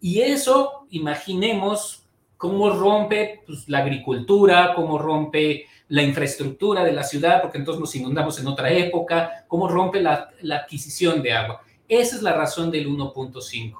Y 0.00 0.22
eso, 0.22 0.86
imaginemos 0.88 2.06
cómo 2.38 2.70
rompe 2.70 3.42
pues, 3.46 3.68
la 3.68 3.80
agricultura, 3.80 4.72
cómo 4.74 4.96
rompe 4.96 5.66
la 5.90 6.02
infraestructura 6.02 6.84
de 6.84 6.92
la 6.92 7.02
ciudad, 7.02 7.42
porque 7.42 7.58
entonces 7.58 7.80
nos 7.80 7.94
inundamos 7.96 8.38
en 8.40 8.46
otra 8.46 8.70
época, 8.70 9.44
cómo 9.48 9.68
rompe 9.68 10.00
la, 10.00 10.30
la 10.40 10.58
adquisición 10.58 11.20
de 11.20 11.32
agua. 11.32 11.62
Esa 11.88 12.14
es 12.14 12.22
la 12.22 12.32
razón 12.32 12.70
del 12.70 12.88
1.5. 12.88 13.76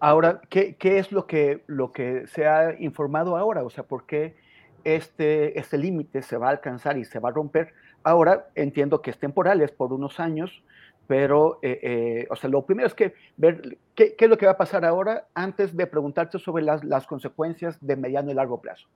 Ahora, 0.00 0.40
¿qué, 0.50 0.74
¿qué, 0.74 0.98
es 0.98 1.12
lo 1.12 1.26
que, 1.26 1.62
lo 1.68 1.92
que 1.92 2.26
se 2.26 2.48
ha 2.48 2.74
informado 2.80 3.36
ahora? 3.36 3.62
O 3.62 3.70
sea, 3.70 3.84
¿por 3.84 4.04
qué 4.04 4.34
este, 4.82 5.56
este 5.58 5.78
límite 5.78 6.22
se 6.22 6.36
va 6.36 6.48
a 6.48 6.50
alcanzar 6.50 6.98
y 6.98 7.04
se 7.04 7.20
va 7.20 7.28
a 7.28 7.32
romper? 7.32 7.72
Ahora 8.02 8.48
entiendo 8.56 9.00
que 9.00 9.10
es 9.10 9.18
temporal, 9.18 9.60
es 9.62 9.70
por 9.70 9.92
unos 9.92 10.18
años, 10.18 10.64
pero, 11.06 11.60
eh, 11.62 11.78
eh, 11.82 12.26
o 12.30 12.34
sea, 12.34 12.50
lo 12.50 12.66
primero 12.66 12.88
es 12.88 12.94
que 12.94 13.14
ver 13.36 13.78
qué, 13.94 14.16
qué, 14.16 14.24
es 14.24 14.28
lo 14.28 14.36
que 14.36 14.46
va 14.46 14.52
a 14.52 14.56
pasar 14.56 14.84
ahora 14.84 15.28
antes 15.34 15.76
de 15.76 15.86
preguntarte 15.86 16.40
sobre 16.40 16.64
las, 16.64 16.82
las 16.82 17.06
consecuencias 17.06 17.78
de 17.80 17.94
mediano 17.94 18.32
y 18.32 18.34
largo 18.34 18.60
plazo. 18.60 18.88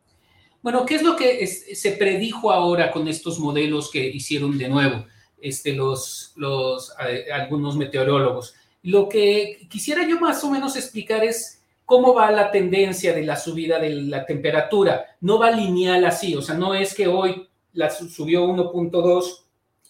Bueno, 0.62 0.84
¿qué 0.84 0.96
es 0.96 1.02
lo 1.02 1.16
que 1.16 1.42
es, 1.42 1.80
se 1.80 1.92
predijo 1.92 2.52
ahora 2.52 2.90
con 2.90 3.08
estos 3.08 3.38
modelos 3.38 3.90
que 3.90 4.06
hicieron 4.06 4.58
de 4.58 4.68
nuevo 4.68 5.06
este, 5.40 5.72
los, 5.72 6.32
los, 6.36 6.92
algunos 7.32 7.76
meteorólogos? 7.76 8.54
Lo 8.82 9.08
que 9.08 9.66
quisiera 9.70 10.06
yo 10.06 10.20
más 10.20 10.42
o 10.44 10.50
menos 10.50 10.76
explicar 10.76 11.24
es 11.24 11.62
cómo 11.84 12.14
va 12.14 12.30
la 12.30 12.50
tendencia 12.50 13.12
de 13.12 13.24
la 13.24 13.36
subida 13.36 13.78
de 13.78 13.90
la 13.90 14.24
temperatura. 14.24 15.16
No 15.20 15.38
va 15.38 15.50
lineal 15.50 16.04
así, 16.04 16.36
o 16.36 16.42
sea, 16.42 16.54
no 16.54 16.74
es 16.74 16.94
que 16.94 17.06
hoy 17.06 17.48
la 17.72 17.90
subió 17.90 18.46
1.2, 18.46 19.44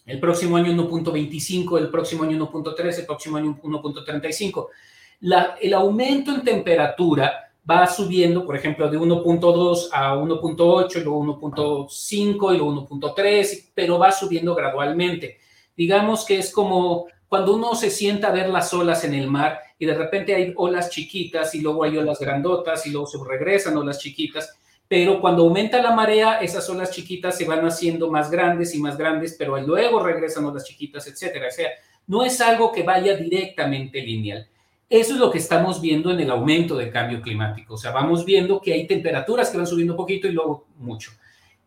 el 0.05 0.19
próximo 0.19 0.57
año 0.57 0.71
1.25, 0.73 1.77
el 1.77 1.89
próximo 1.89 2.23
año 2.23 2.51
1.3, 2.51 2.99
el 2.99 3.05
próximo 3.05 3.37
año 3.37 3.59
1.35. 3.61 4.67
el 5.61 5.73
aumento 5.73 6.33
en 6.33 6.43
temperatura 6.43 7.50
va 7.69 7.87
subiendo, 7.87 8.45
por 8.45 8.55
ejemplo, 8.55 8.89
de 8.89 8.97
1.2 8.97 9.89
a 9.91 10.15
1.8, 10.15 11.03
luego 11.03 11.39
1.5 11.39 12.53
y 12.53 12.57
luego 12.57 12.87
1.3, 12.87 13.71
pero 13.73 13.99
va 13.99 14.11
subiendo 14.11 14.55
gradualmente. 14.55 15.39
Digamos 15.75 16.25
que 16.25 16.39
es 16.39 16.51
como 16.51 17.07
cuando 17.27 17.55
uno 17.55 17.75
se 17.75 17.89
sienta 17.89 18.27
a 18.27 18.31
ver 18.31 18.49
las 18.49 18.73
olas 18.73 19.03
en 19.03 19.13
el 19.13 19.27
mar 19.27 19.59
y 19.79 19.85
de 19.85 19.93
repente 19.93 20.35
hay 20.35 20.53
olas 20.57 20.89
chiquitas 20.89 21.55
y 21.55 21.61
luego 21.61 21.83
hay 21.83 21.97
olas 21.97 22.19
grandotas 22.19 22.85
y 22.85 22.91
luego 22.91 23.07
se 23.07 23.17
regresan 23.25 23.77
olas 23.77 23.99
chiquitas, 23.99 24.57
pero 24.87 25.21
cuando 25.21 25.43
aumenta 25.43 25.81
la 25.81 25.95
marea, 25.95 26.39
esas 26.39 26.69
olas 26.69 26.91
chiquitas 26.91 27.37
se 27.37 27.45
van 27.45 27.65
haciendo 27.65 28.11
más 28.11 28.29
grandes 28.29 28.75
y 28.75 28.79
más 28.79 28.97
grandes, 28.97 29.35
pero 29.39 29.57
luego 29.61 30.03
regresan 30.03 30.43
olas 30.43 30.65
chiquitas, 30.65 31.07
etcétera. 31.07 31.47
O 31.47 31.51
sea, 31.51 31.69
no 32.07 32.25
es 32.25 32.41
algo 32.41 32.71
que 32.73 32.83
vaya 32.83 33.15
directamente 33.15 34.01
lineal. 34.01 34.49
Eso 34.91 35.13
es 35.13 35.21
lo 35.21 35.31
que 35.31 35.37
estamos 35.37 35.79
viendo 35.79 36.11
en 36.11 36.19
el 36.19 36.29
aumento 36.29 36.75
del 36.75 36.91
cambio 36.91 37.21
climático. 37.21 37.75
O 37.75 37.77
sea, 37.77 37.91
vamos 37.91 38.25
viendo 38.25 38.59
que 38.59 38.73
hay 38.73 38.87
temperaturas 38.87 39.49
que 39.49 39.55
van 39.55 39.65
subiendo 39.65 39.93
un 39.93 39.97
poquito 39.97 40.27
y 40.27 40.33
luego 40.33 40.67
mucho. 40.79 41.11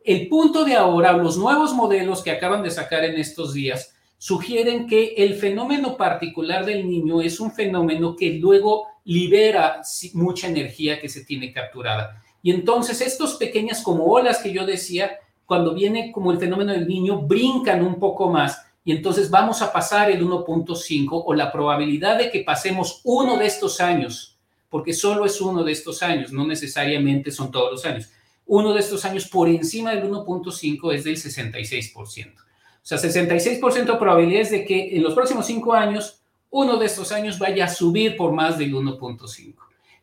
El 0.05 0.29
punto 0.29 0.62
de 0.62 0.75
ahora, 0.75 1.14
los 1.14 1.39
nuevos 1.39 1.72
modelos 1.72 2.22
que 2.22 2.31
acaban 2.31 2.62
de 2.62 2.70
sacar 2.70 3.03
en 3.03 3.18
estos 3.18 3.55
días, 3.55 3.97
sugieren 4.18 4.87
que 4.87 5.14
el 5.16 5.37
fenómeno 5.37 5.97
particular 5.97 6.66
del 6.66 6.87
niño 6.87 7.22
es 7.22 7.41
un 7.41 7.51
fenómeno 7.51 8.14
que 8.14 8.35
luego 8.35 8.89
libera 9.05 9.81
mucha 10.12 10.49
energía 10.49 11.01
que 11.01 11.09
se 11.09 11.25
tiene 11.25 11.51
capturada. 11.51 12.22
Y 12.43 12.51
entonces 12.51 13.01
estos 13.01 13.37
pequeñas 13.37 13.83
como 13.83 14.05
olas 14.05 14.43
que 14.43 14.53
yo 14.53 14.66
decía, 14.66 15.12
cuando 15.47 15.72
viene 15.72 16.12
como 16.12 16.31
el 16.31 16.37
fenómeno 16.37 16.72
del 16.72 16.87
niño, 16.87 17.22
brincan 17.22 17.83
un 17.83 17.99
poco 17.99 18.29
más 18.29 18.66
y 18.85 18.93
entonces 18.93 19.30
vamos 19.30 19.62
a 19.62 19.72
pasar 19.72 20.11
el 20.11 20.22
1.5 20.22 21.09
o 21.24 21.35
la 21.35 21.51
probabilidad 21.51 22.18
de 22.18 22.30
que 22.30 22.41
pasemos 22.41 23.01
uno 23.05 23.39
de 23.39 23.47
estos 23.47 23.80
años, 23.80 24.39
porque 24.68 24.93
solo 24.93 25.24
es 25.24 25.41
uno 25.41 25.64
de 25.64 25.72
estos 25.72 26.03
años, 26.03 26.32
no 26.32 26.47
necesariamente 26.47 27.30
son 27.30 27.51
todos 27.51 27.72
los 27.72 27.85
años, 27.87 28.11
uno 28.47 28.74
de 28.74 28.80
estos 28.80 29.05
años 29.07 29.26
por 29.26 29.49
encima 29.49 29.93
del 29.95 30.05
1.5 30.05 30.95
es 30.95 31.05
del 31.05 31.16
66%. 31.16 32.35
O 32.37 32.87
sea, 32.87 32.99
66% 32.99 33.85
de 33.85 33.97
probabilidades 33.97 34.51
de 34.51 34.66
que 34.66 34.95
en 34.95 35.03
los 35.03 35.14
próximos 35.14 35.47
cinco 35.47 35.72
años 35.72 36.20
uno 36.51 36.76
de 36.76 36.87
estos 36.87 37.11
años 37.11 37.39
vaya 37.39 37.64
a 37.64 37.68
subir 37.68 38.16
por 38.16 38.32
más 38.32 38.59
del 38.59 38.74
1.5. 38.74 39.55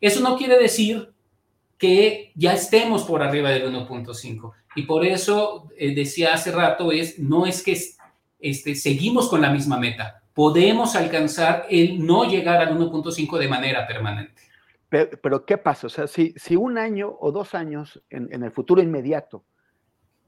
Eso 0.01 0.19
no 0.21 0.35
quiere 0.35 0.57
decir 0.57 1.13
que 1.77 2.31
ya 2.35 2.53
estemos 2.53 3.03
por 3.03 3.21
arriba 3.21 3.51
del 3.51 3.71
1.5. 3.71 4.51
Y 4.75 4.83
por 4.83 5.05
eso 5.05 5.69
eh, 5.77 5.93
decía 5.93 6.33
hace 6.33 6.51
rato, 6.51 6.91
es, 6.91 7.19
no 7.19 7.45
es 7.45 7.61
que 7.61 7.79
este, 8.41 8.75
seguimos 8.75 9.29
con 9.29 9.41
la 9.41 9.51
misma 9.51 9.77
meta, 9.77 10.23
podemos 10.33 10.95
alcanzar 10.95 11.65
el 11.69 12.05
no 12.05 12.25
llegar 12.25 12.61
al 12.61 12.77
1.5 12.77 13.37
de 13.37 13.47
manera 13.47 13.87
permanente. 13.87 14.41
Pero, 14.89 15.45
¿qué 15.45 15.57
pasa? 15.57 15.87
O 15.87 15.89
sea, 15.89 16.07
si, 16.07 16.33
si 16.35 16.57
un 16.57 16.77
año 16.77 17.15
o 17.19 17.31
dos 17.31 17.55
años 17.55 18.01
en, 18.09 18.27
en 18.33 18.43
el 18.43 18.51
futuro 18.51 18.81
inmediato 18.81 19.43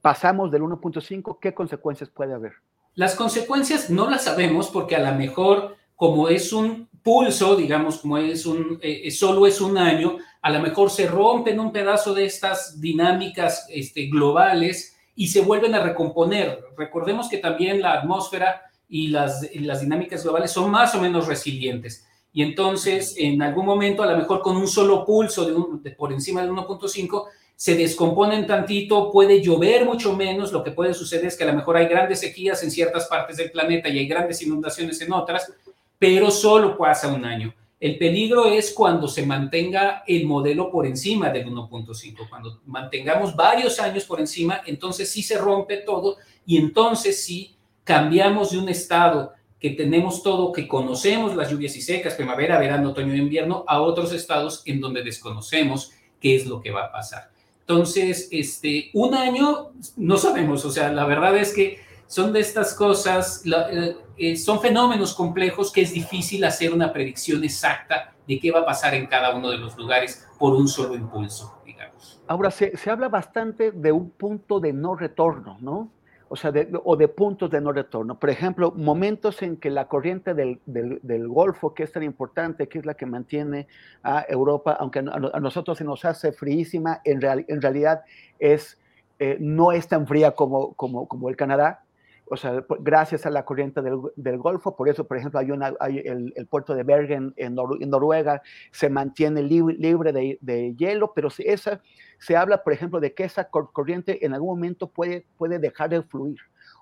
pasamos 0.01 0.51
del 0.51 0.61
1.5, 0.61 1.38
¿qué 1.41 1.53
consecuencias 1.53 2.09
puede 2.09 2.34
haber? 2.34 2.53
Las 2.95 3.16
consecuencias 3.16 3.89
no 3.89 4.09
las 4.09 4.24
sabemos 4.24 4.70
porque 4.70 4.95
a 4.95 5.11
lo 5.11 5.18
mejor 5.18 5.76
como 5.95 6.28
es 6.28 6.51
un 6.53 6.89
pulso, 7.01 7.55
digamos, 7.55 7.99
como 7.99 8.18
es 8.18 8.45
un, 8.45 8.80
eh, 8.82 9.09
solo 9.11 9.47
es 9.47 9.61
un 9.61 9.78
año, 9.78 10.18
a 10.41 10.49
lo 10.49 10.59
mejor 10.59 10.89
se 10.89 11.07
rompen 11.07 11.59
un 11.59 11.72
pedazo 11.72 12.14
de 12.14 12.26
estas 12.26 12.80
dinámicas 12.82 13.68
este, 13.70 14.07
globales 14.07 14.97
y 15.16 15.28
se 15.28 15.41
vuelven 15.41 15.76
a 15.76 15.84
recomponer. 15.84 16.59
Recordemos 16.78 17.30
que 17.30 17.38
también 17.38 17.82
la 17.82 17.93
atmósfera 17.93 18.64
y 18.89 19.07
las, 19.07 19.47
las 19.55 19.82
dinámicas 19.82 20.24
globales 20.24 20.51
son 20.51 20.70
más 20.70 20.93
o 20.95 21.01
menos 21.01 21.28
resilientes. 21.28 22.05
Y 22.32 22.41
entonces, 22.41 23.16
en 23.18 23.41
algún 23.41 23.66
momento, 23.66 24.01
a 24.01 24.11
lo 24.11 24.18
mejor 24.18 24.41
con 24.41 24.57
un 24.57 24.68
solo 24.68 25.05
pulso 25.05 25.45
de, 25.45 25.53
un, 25.53 25.84
de 25.84 25.91
por 25.91 26.11
encima 26.11 26.41
del 26.41 26.51
1.5, 26.51 27.26
se 27.55 27.76
descomponen 27.76 28.47
tantito, 28.47 29.11
puede 29.11 29.41
llover 29.41 29.86
mucho 29.86 30.16
menos, 30.16 30.51
lo 30.51 30.64
que 30.64 30.72
puede 30.72 30.93
suceder 30.93 31.28
es 31.28 31.38
que 31.38 31.43
a 31.43 31.47
lo 31.47 31.53
mejor 31.53 31.78
hay 31.78 31.88
grandes 31.88 32.20
sequías 32.20 32.64
en 32.64 32.72
ciertas 32.72 33.07
partes 33.07 33.38
del 33.38 33.51
planeta 33.51 33.88
y 33.88 33.99
hay 33.99 34.07
grandes 34.07 34.41
inundaciones 34.41 34.99
en 35.01 35.14
otras, 35.14 35.53
pero 35.99 36.32
solo 36.32 36.76
pasa 36.76 37.14
un 37.14 37.24
año. 37.24 37.53
El 37.84 37.98
peligro 37.98 38.46
es 38.46 38.72
cuando 38.72 39.10
se 39.10 39.26
mantenga 39.26 40.06
el 40.08 40.26
modelo 40.26 40.72
por 40.72 40.86
encima 40.86 41.30
del 41.32 41.48
1.5, 41.48 42.30
cuando 42.30 42.62
mantengamos 42.66 43.36
varios 43.36 43.78
años 43.78 44.06
por 44.06 44.22
encima, 44.22 44.62
entonces 44.66 45.12
sí 45.12 45.22
se 45.22 45.38
rompe 45.38 45.76
todo 45.86 46.16
y 46.46 46.56
entonces 46.56 47.26
sí 47.26 47.58
cambiamos 47.84 48.52
de 48.52 48.60
un 48.60 48.70
estado 48.70 49.34
que 49.60 49.72
tenemos 49.72 50.24
todo, 50.24 50.54
que 50.54 50.66
conocemos 50.66 51.36
las 51.36 51.52
lluvias 51.52 51.76
y 51.76 51.82
secas, 51.82 52.14
primavera, 52.14 52.58
verano, 52.58 52.92
otoño 52.92 53.12
e 53.16 53.18
invierno, 53.18 53.66
a 53.68 53.82
otros 53.82 54.14
estados 54.14 54.62
en 54.66 54.80
donde 54.80 55.04
desconocemos 55.04 55.92
qué 56.22 56.38
es 56.38 56.46
lo 56.46 56.62
que 56.62 56.72
va 56.72 56.86
a 56.86 56.92
pasar. 56.94 57.32
Entonces, 57.68 58.30
este, 58.32 58.92
un 58.94 59.14
año 59.14 59.72
no 59.98 60.16
sabemos, 60.16 60.64
o 60.64 60.72
sea, 60.72 60.90
la 60.90 61.06
verdad 61.06 61.36
es 61.36 61.54
que 61.54 61.80
son 62.08 62.32
de 62.32 62.40
estas 62.40 62.76
cosas, 62.76 63.44
eh, 63.46 63.98
eh, 64.18 64.38
son 64.38 64.59
fenómenos 64.59 65.14
complejos 65.14 65.72
que 65.72 65.82
es 65.82 65.93
difícil 65.93 66.43
hacer 66.43 66.74
una 66.74 66.91
predicción 66.91 67.43
exacta 67.43 68.14
de 68.28 68.39
qué 68.39 68.51
va 68.51 68.59
a 68.59 68.66
pasar 68.66 68.93
en 68.93 69.07
cada 69.07 69.36
uno 69.36 69.49
de 69.49 69.57
los 69.57 69.78
lugares 69.78 70.28
por 70.39 70.53
un 70.53 70.68
solo 70.68 70.95
impulso, 70.95 71.61
digamos. 71.66 72.22
Ahora, 72.28 72.51
se, 72.51 72.78
se 72.78 72.89
habla 72.89 73.09
bastante 73.09 73.72
de 73.72 73.91
un 73.91 74.09
punto 74.11 74.59
de 74.59 74.74
no 74.74 74.95
retorno, 74.95 75.57
¿no? 75.61 75.91
o 76.34 76.36
sea, 76.36 76.51
de, 76.51 76.68
o 76.84 76.95
de 76.95 77.07
puntos 77.07 77.51
de 77.51 77.61
no 77.61 77.72
retorno. 77.72 78.18
Por 78.18 78.32
ejemplo, 78.32 78.72
momentos 78.76 79.43
en 79.43 79.55
que 79.57 79.70
la 79.70 79.88
corriente 79.88 80.34
del, 80.34 80.59
del, 80.66 81.28
Golfo, 81.28 81.76
que 81.76 81.84
es 81.84 81.91
tan 81.91 82.01
importante, 82.01 82.68
que 82.68 82.80
es 82.80 82.88
la 82.88 82.95
que 82.95 83.05
mantiene 83.05 83.68
a 84.01 84.26
Europa, 84.28 84.76
aunque 84.80 84.97
a, 84.97 85.03
a 85.32 85.39
nosotros 85.39 85.78
se 85.78 85.84
nos 85.84 86.05
hace 86.05 86.32
fríísima, 86.32 87.01
en, 87.03 87.22
real, 87.22 87.45
en 87.47 87.61
realidad 87.61 88.01
es, 88.39 88.80
eh, 89.20 89.38
no 89.39 89.74
es 89.74 89.88
tan 89.88 90.07
fría 90.07 90.32
como, 90.32 90.74
como, 90.74 91.07
como 91.07 91.30
el 91.30 91.36
Canadá, 91.36 91.83
o 92.30 92.38
sea, 92.38 92.64
gracias 92.80 93.26
a 93.26 93.30
la 93.30 93.46
corriente 93.46 93.82
del, 93.82 94.00
del, 94.16 94.38
Golfo, 94.38 94.76
por 94.76 94.90
eso, 94.90 95.06
por 95.06 95.18
ejemplo, 95.18 95.40
hay, 95.40 95.52
una, 95.52 95.74
hay 95.80 96.00
el, 96.00 96.34
el, 96.36 96.48
puerto 96.48 96.74
de 96.74 96.84
Bergen 96.84 97.34
en, 97.36 97.56
Nor 97.56 97.78
en 97.82 97.90
Noruega 97.90 98.42
se 98.72 98.90
mantiene 98.90 99.44
libre, 99.44 99.76
libre 99.76 100.14
de, 100.14 100.38
de, 100.42 100.76
hielo, 100.76 101.14
pero 101.14 101.30
esa, 101.38 101.82
se 102.20 102.36
habla, 102.36 102.64
por 102.64 102.74
ejemplo, 102.74 103.00
de 103.00 103.14
que 103.14 103.24
esa 103.24 103.50
corriente 103.50 104.26
en 104.26 104.34
algún 104.34 104.58
momento 104.58 104.88
puede, 104.88 105.26
puede 105.38 105.60
dejar 105.60 105.90
de 105.90 106.02
fluir. 106.02 106.40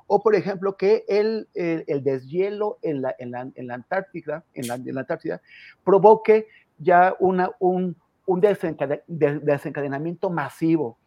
O, 0.08 0.22
por 0.22 0.36
ejemplo, 0.36 0.76
que 0.76 1.06
el, 1.08 1.48
el, 1.54 1.86
el 1.88 2.04
deshielo 2.04 2.78
en 2.82 3.02
la, 3.02 3.16
en, 3.18 3.32
la, 3.32 3.50
en 3.56 3.68
la 3.68 3.76
Antártida, 3.76 4.44
en 4.54 4.68
la, 4.68 4.76
en 4.76 4.94
la 4.94 5.02
Antártida 5.02 5.42
provoque 5.84 6.48
ya 6.78 7.16
una, 7.20 7.52
un, 7.60 7.96
un 8.26 8.42
desencadenamiento 8.42 10.30
masivo, 10.30 10.98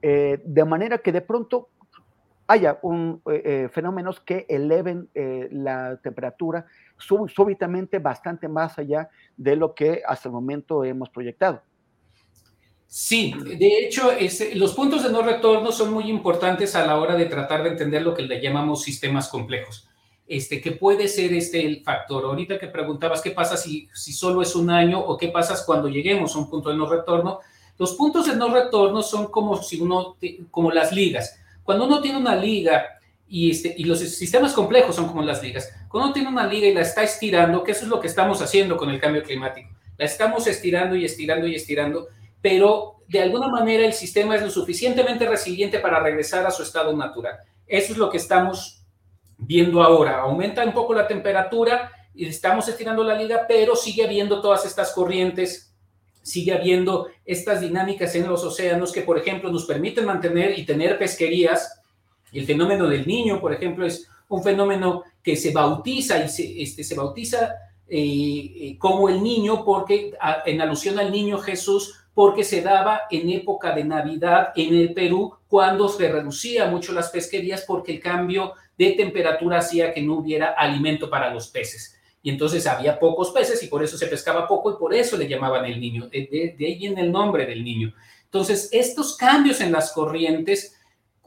eh, 0.00 0.40
de 0.44 0.64
manera 0.64 0.98
que 0.98 1.12
de 1.12 1.20
pronto 1.20 1.68
haya 2.46 2.78
un, 2.82 3.22
eh, 3.30 3.42
eh, 3.44 3.68
fenómenos 3.72 4.20
que 4.20 4.46
eleven 4.48 5.08
eh, 5.14 5.48
la 5.52 5.96
temperatura 6.02 6.66
sub, 6.98 7.30
súbitamente 7.30 7.98
bastante 7.98 8.48
más 8.48 8.78
allá 8.78 9.08
de 9.36 9.56
lo 9.56 9.74
que 9.74 10.02
hasta 10.06 10.28
el 10.28 10.32
momento 10.32 10.84
hemos 10.84 11.08
proyectado. 11.08 11.62
Sí, 12.86 13.34
de 13.42 13.86
hecho, 13.86 14.10
los 14.54 14.74
puntos 14.74 15.02
de 15.02 15.10
no 15.10 15.22
retorno 15.22 15.72
son 15.72 15.94
muy 15.94 16.10
importantes 16.10 16.76
a 16.76 16.84
la 16.84 16.98
hora 16.98 17.14
de 17.16 17.24
tratar 17.24 17.62
de 17.62 17.70
entender 17.70 18.02
lo 18.02 18.12
que 18.12 18.22
le 18.22 18.38
llamamos 18.38 18.82
sistemas 18.82 19.28
complejos. 19.28 19.88
Este, 20.26 20.60
que 20.60 20.72
puede 20.72 21.08
ser 21.08 21.32
este 21.32 21.64
el 21.64 21.82
factor. 21.82 22.24
Ahorita 22.24 22.58
que 22.58 22.68
preguntabas 22.68 23.22
qué 23.22 23.30
pasa 23.30 23.56
si, 23.56 23.88
si 23.94 24.12
solo 24.12 24.42
es 24.42 24.54
un 24.54 24.68
año 24.68 25.00
o 25.00 25.16
qué 25.16 25.28
pasa 25.28 25.56
cuando 25.64 25.88
lleguemos 25.88 26.34
a 26.34 26.38
un 26.38 26.50
punto 26.50 26.68
de 26.68 26.76
no 26.76 26.86
retorno, 26.86 27.40
los 27.78 27.94
puntos 27.94 28.26
de 28.26 28.36
no 28.36 28.52
retorno 28.52 29.02
son 29.02 29.28
como 29.28 29.62
si 29.62 29.80
uno, 29.80 30.16
como 30.50 30.70
las 30.70 30.92
ligas. 30.92 31.41
Cuando 31.62 31.86
uno 31.86 32.00
tiene 32.00 32.18
una 32.18 32.34
liga 32.34 32.86
y, 33.26 33.50
este, 33.50 33.74
y 33.76 33.84
los 33.84 34.00
sistemas 34.00 34.52
complejos 34.52 34.96
son 34.96 35.08
como 35.08 35.22
las 35.22 35.42
ligas, 35.42 35.72
cuando 35.88 36.06
uno 36.06 36.14
tiene 36.14 36.28
una 36.28 36.46
liga 36.46 36.66
y 36.66 36.74
la 36.74 36.82
está 36.82 37.02
estirando, 37.02 37.62
que 37.62 37.72
eso 37.72 37.84
es 37.84 37.88
lo 37.88 38.00
que 38.00 38.08
estamos 38.08 38.40
haciendo 38.42 38.76
con 38.76 38.90
el 38.90 39.00
cambio 39.00 39.22
climático, 39.22 39.70
la 39.96 40.04
estamos 40.04 40.46
estirando 40.46 40.96
y 40.96 41.04
estirando 41.04 41.46
y 41.46 41.54
estirando, 41.54 42.08
pero 42.40 43.02
de 43.08 43.22
alguna 43.22 43.48
manera 43.48 43.84
el 43.84 43.92
sistema 43.92 44.36
es 44.36 44.42
lo 44.42 44.50
suficientemente 44.50 45.28
resiliente 45.28 45.78
para 45.78 46.00
regresar 46.00 46.46
a 46.46 46.50
su 46.50 46.62
estado 46.62 46.96
natural. 46.96 47.36
Eso 47.66 47.92
es 47.92 47.98
lo 47.98 48.10
que 48.10 48.16
estamos 48.16 48.84
viendo 49.38 49.82
ahora. 49.82 50.20
Aumenta 50.20 50.64
un 50.64 50.72
poco 50.72 50.94
la 50.94 51.06
temperatura 51.06 51.90
y 52.14 52.26
estamos 52.26 52.68
estirando 52.68 53.04
la 53.04 53.14
liga, 53.14 53.44
pero 53.48 53.76
sigue 53.76 54.04
habiendo 54.04 54.40
todas 54.40 54.64
estas 54.66 54.92
corrientes, 54.92 55.71
sigue 56.22 56.52
habiendo 56.52 57.08
estas 57.24 57.60
dinámicas 57.60 58.14
en 58.14 58.28
los 58.28 58.44
océanos 58.44 58.92
que, 58.92 59.02
por 59.02 59.18
ejemplo, 59.18 59.50
nos 59.50 59.64
permiten 59.64 60.04
mantener 60.04 60.58
y 60.58 60.64
tener 60.64 60.98
pesquerías. 60.98 61.80
El 62.32 62.46
fenómeno 62.46 62.88
del 62.88 63.06
niño, 63.06 63.40
por 63.40 63.52
ejemplo, 63.52 63.84
es 63.84 64.08
un 64.28 64.42
fenómeno 64.42 65.02
que 65.22 65.36
se 65.36 65.52
bautiza 65.52 66.24
y 66.24 66.28
se, 66.28 66.62
este, 66.62 66.84
se 66.84 66.94
bautiza 66.94 67.54
eh, 67.88 68.52
eh, 68.56 68.78
como 68.78 69.08
el 69.08 69.22
niño 69.22 69.64
porque 69.64 70.14
en 70.46 70.60
alusión 70.60 70.98
al 70.98 71.12
niño 71.12 71.38
Jesús 71.38 71.98
porque 72.14 72.44
se 72.44 72.62
daba 72.62 73.02
en 73.10 73.28
época 73.30 73.74
de 73.74 73.84
Navidad 73.84 74.52
en 74.56 74.74
el 74.74 74.94
Perú 74.94 75.34
cuando 75.48 75.88
se 75.88 76.10
reducía 76.10 76.66
mucho 76.66 76.92
las 76.92 77.10
pesquerías 77.10 77.64
porque 77.66 77.92
el 77.92 78.00
cambio 78.00 78.54
de 78.78 78.92
temperatura 78.92 79.58
hacía 79.58 79.92
que 79.92 80.02
no 80.02 80.14
hubiera 80.14 80.52
alimento 80.52 81.10
para 81.10 81.32
los 81.32 81.48
peces. 81.48 81.98
Y 82.22 82.30
entonces 82.30 82.66
había 82.66 82.98
pocos 82.98 83.30
peces 83.30 83.62
y 83.62 83.66
por 83.66 83.82
eso 83.82 83.98
se 83.98 84.06
pescaba 84.06 84.46
poco 84.46 84.72
y 84.72 84.76
por 84.76 84.94
eso 84.94 85.16
le 85.16 85.28
llamaban 85.28 85.64
el 85.64 85.80
niño. 85.80 86.08
De, 86.08 86.54
ahí 86.58 86.78
viene 86.78 87.00
el 87.00 87.10
nombre 87.10 87.46
del 87.46 87.64
niño. 87.64 87.92
Entonces, 88.24 88.68
estos 88.72 89.16
cambios 89.16 89.60
en 89.60 89.72
las 89.72 89.92
corrientes 89.92 90.76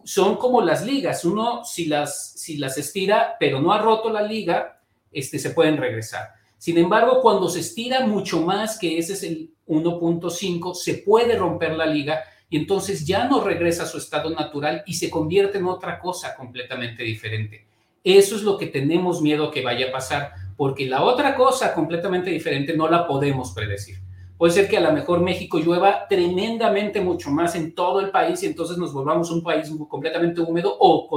son 0.03 0.37
como 0.37 0.61
las 0.61 0.85
ligas. 0.85 1.25
Uno, 1.25 1.65
si 1.65 1.85
las, 1.85 2.31
si 2.33 2.57
las 2.57 2.77
estira, 2.77 3.35
pero 3.39 3.59
no 3.59 3.73
ha 3.73 3.81
roto 3.81 4.09
la 4.09 4.21
liga, 4.21 4.81
este, 5.11 5.37
se 5.37 5.49
pueden 5.49 5.77
regresar. 5.77 6.29
Sin 6.57 6.77
embargo, 6.77 7.21
cuando 7.21 7.49
se 7.49 7.59
estira 7.59 8.07
mucho 8.07 8.41
más, 8.41 8.79
que 8.79 8.97
ese 8.97 9.13
es 9.13 9.23
el 9.23 9.51
1.5, 9.67 10.73
se 10.73 10.95
puede 10.95 11.37
romper 11.37 11.73
la 11.73 11.85
liga 11.85 12.23
y 12.49 12.57
entonces 12.57 13.05
ya 13.05 13.27
no 13.27 13.43
regresa 13.43 13.83
a 13.83 13.87
su 13.87 13.97
estado 13.97 14.29
natural 14.29 14.83
y 14.85 14.93
se 14.93 15.09
convierte 15.09 15.57
en 15.57 15.65
otra 15.65 15.99
cosa 15.99 16.35
completamente 16.35 17.03
diferente. 17.03 17.65
Eso 18.03 18.35
es 18.35 18.43
lo 18.43 18.57
que 18.57 18.67
tenemos 18.67 19.21
miedo 19.21 19.51
que 19.51 19.63
vaya 19.63 19.89
a 19.89 19.91
pasar, 19.91 20.33
porque 20.55 20.85
la 20.85 21.03
otra 21.03 21.35
cosa 21.35 21.73
completamente 21.73 22.29
diferente 22.29 22.75
no 22.75 22.87
la 22.87 23.07
podemos 23.07 23.51
predecir. 23.51 23.97
Puede 24.37 24.51
ser 24.51 24.67
que 24.67 24.77
a 24.77 24.81
lo 24.81 24.91
mejor 24.91 25.21
México 25.21 25.59
llueva 25.59 26.07
tremendamente 26.09 26.99
mucho 26.99 27.31
más 27.31 27.55
en 27.55 27.73
todo 27.73 28.01
el 28.01 28.11
país 28.11 28.43
y 28.43 28.47
entonces 28.47 28.77
nos 28.77 28.91
volvamos 28.91 29.31
un 29.31 29.41
país 29.41 29.71
completamente 29.87 30.41
húmedo 30.41 30.75
o 30.77 31.07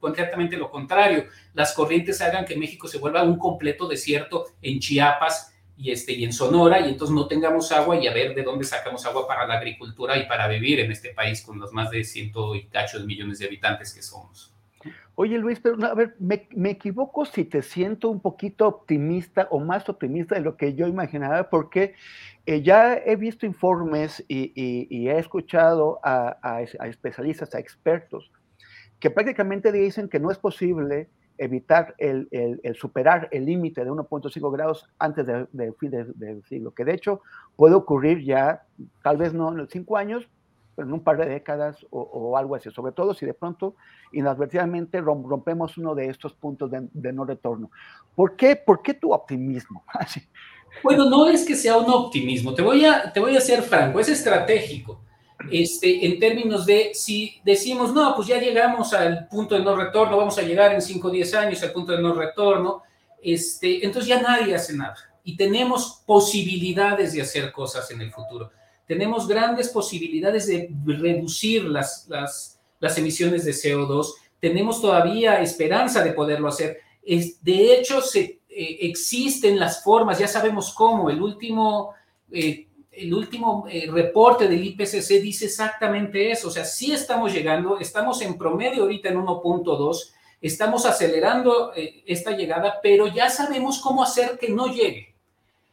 concretamente 0.00 0.56
lo 0.56 0.70
contrario, 0.70 1.24
las 1.52 1.74
corrientes 1.74 2.22
hagan 2.22 2.46
que 2.46 2.56
México 2.56 2.88
se 2.88 2.98
vuelva 2.98 3.22
un 3.24 3.38
completo 3.38 3.86
desierto 3.86 4.46
en 4.62 4.78
Chiapas 4.78 5.52
y, 5.76 5.90
este, 5.90 6.12
y 6.12 6.24
en 6.24 6.32
Sonora 6.32 6.80
y 6.80 6.88
entonces 6.88 7.14
no 7.14 7.26
tengamos 7.26 7.70
agua 7.72 7.98
y 7.98 8.06
a 8.06 8.14
ver 8.14 8.34
de 8.34 8.42
dónde 8.42 8.64
sacamos 8.64 9.04
agua 9.04 9.26
para 9.26 9.46
la 9.46 9.58
agricultura 9.58 10.16
y 10.16 10.26
para 10.26 10.48
vivir 10.48 10.80
en 10.80 10.92
este 10.92 11.10
país 11.10 11.42
con 11.42 11.58
los 11.58 11.72
más 11.72 11.90
de 11.90 12.04
ciento 12.04 12.54
y 12.54 12.68
cachos 12.68 13.04
millones 13.04 13.38
de 13.38 13.46
habitantes 13.46 13.92
que 13.92 14.00
somos. 14.00 14.51
Oye 15.14 15.38
Luis, 15.38 15.60
pero 15.60 15.76
a 15.84 15.94
ver, 15.94 16.16
me, 16.18 16.48
me, 16.56 16.70
equivoco 16.70 17.26
si 17.26 17.44
te 17.44 17.60
siento 17.60 18.08
un 18.08 18.20
poquito 18.20 18.66
optimista 18.66 19.46
o 19.50 19.60
más 19.60 19.86
optimista 19.90 20.34
de 20.34 20.40
lo 20.40 20.56
que 20.56 20.74
yo 20.74 20.86
imaginaba, 20.86 21.50
porque 21.50 21.94
eh, 22.46 22.62
ya 22.62 22.96
he 22.96 23.16
visto 23.16 23.44
informes 23.44 24.24
y, 24.26 25.08
he 25.08 25.18
escuchado 25.18 26.00
a, 26.02 26.62
especialistas, 26.62 27.54
a 27.54 27.58
expertos, 27.58 28.32
que 28.98 29.10
prácticamente 29.10 29.70
dicen 29.70 30.08
que 30.08 30.18
no 30.18 30.30
es 30.30 30.38
posible 30.38 31.10
evitar 31.36 31.94
el, 31.98 32.28
superar 32.74 33.28
el 33.32 33.44
límite 33.44 33.84
de 33.84 33.90
1.5 33.90 34.52
grados 34.52 34.88
antes 34.98 35.26
del 35.26 35.74
fin 35.78 35.90
del 35.90 36.42
siglo, 36.44 36.72
que 36.72 36.84
de 36.84 36.94
hecho 36.94 37.20
puede 37.56 37.74
ocurrir 37.74 38.24
ya, 38.24 38.62
tal 39.02 39.18
vez 39.18 39.34
no 39.34 39.50
en 39.50 39.58
los 39.58 39.68
cinco 39.70 39.98
años, 39.98 40.28
en 40.76 40.92
un 40.92 41.00
par 41.00 41.18
de 41.18 41.26
décadas 41.26 41.86
o, 41.90 42.36
algo 42.36 42.54
así, 42.54 42.70
sobre 42.70 42.92
todo 42.92 43.14
si 43.14 43.26
de 43.26 43.34
pronto 43.34 43.74
inadvertidamente 44.12 45.00
rompemos 45.00 45.76
uno 45.78 45.94
de 45.94 46.06
estos 46.06 46.32
puntos 46.32 46.70
de, 46.70 47.12
no 47.12 47.24
retorno. 47.24 47.70
¿Por 48.14 48.36
qué, 48.36 48.56
¿Por 48.56 48.82
qué 48.82 48.94
tu 48.94 49.12
optimismo? 49.12 49.84
Bueno, 50.82 51.04
no 51.04 51.26
es 51.26 51.44
que 51.44 51.54
sea 51.54 51.76
un 51.76 51.90
optimismo, 51.90 52.54
te 52.54 52.62
voy 52.62 52.86
a, 52.86 53.12
te 53.12 53.20
voy 53.20 53.36
a 53.36 53.42
ser 53.42 53.60
franco, 53.60 54.00
es 54.00 54.08
estratégico. 54.08 55.02
Este, 55.50 56.06
en 56.06 56.18
términos 56.18 56.64
de 56.64 56.92
si 56.94 57.42
decimos, 57.44 57.92
no, 57.92 58.16
pues 58.16 58.28
ya 58.28 58.40
llegamos 58.40 58.94
al 58.94 59.28
punto 59.28 59.54
de 59.54 59.62
no 59.62 59.76
retorno, 59.76 60.16
vamos 60.16 60.38
a 60.38 60.42
llegar 60.42 60.72
en 60.72 60.80
5 60.80 61.06
o 61.06 61.10
10 61.10 61.34
años 61.34 61.62
al 61.62 61.72
punto 61.72 61.92
de 61.92 62.00
no 62.00 62.14
retorno, 62.14 62.84
este, 63.22 63.84
entonces 63.84 64.08
ya 64.08 64.22
nadie 64.22 64.54
hace 64.54 64.74
nada 64.74 64.96
y 65.24 65.36
tenemos 65.36 66.02
posibilidades 66.06 67.12
de 67.12 67.22
hacer 67.22 67.52
cosas 67.52 67.90
en 67.90 68.00
el 68.00 68.10
futuro. 68.10 68.50
Tenemos 68.92 69.26
grandes 69.26 69.70
posibilidades 69.70 70.46
de 70.46 70.68
reducir 70.84 71.64
las, 71.64 72.06
las, 72.10 72.60
las 72.78 72.98
emisiones 72.98 73.46
de 73.46 73.52
CO2, 73.52 74.12
tenemos 74.38 74.82
todavía 74.82 75.40
esperanza 75.40 76.04
de 76.04 76.12
poderlo 76.12 76.48
hacer. 76.48 76.76
Es, 77.02 77.42
de 77.42 77.72
hecho, 77.72 78.02
se 78.02 78.20
eh, 78.50 78.78
existen 78.80 79.58
las 79.58 79.82
formas, 79.82 80.18
ya 80.18 80.28
sabemos 80.28 80.74
cómo. 80.74 81.08
El 81.08 81.22
último, 81.22 81.94
eh, 82.30 82.68
el 82.90 83.14
último 83.14 83.64
eh, 83.66 83.88
reporte 83.90 84.46
del 84.46 84.62
IPCC 84.62 85.22
dice 85.22 85.46
exactamente 85.46 86.30
eso. 86.30 86.48
O 86.48 86.50
sea, 86.50 86.66
sí 86.66 86.92
estamos 86.92 87.32
llegando, 87.32 87.78
estamos 87.78 88.20
en 88.20 88.36
promedio 88.36 88.82
ahorita 88.82 89.08
en 89.08 89.20
1.2, 89.24 90.12
estamos 90.42 90.84
acelerando 90.84 91.72
esta 91.74 92.32
llegada, 92.32 92.78
pero 92.82 93.06
ya 93.06 93.30
sabemos 93.30 93.80
cómo 93.80 94.02
hacer 94.02 94.38
que 94.38 94.50
no 94.50 94.66
llegue. 94.66 95.14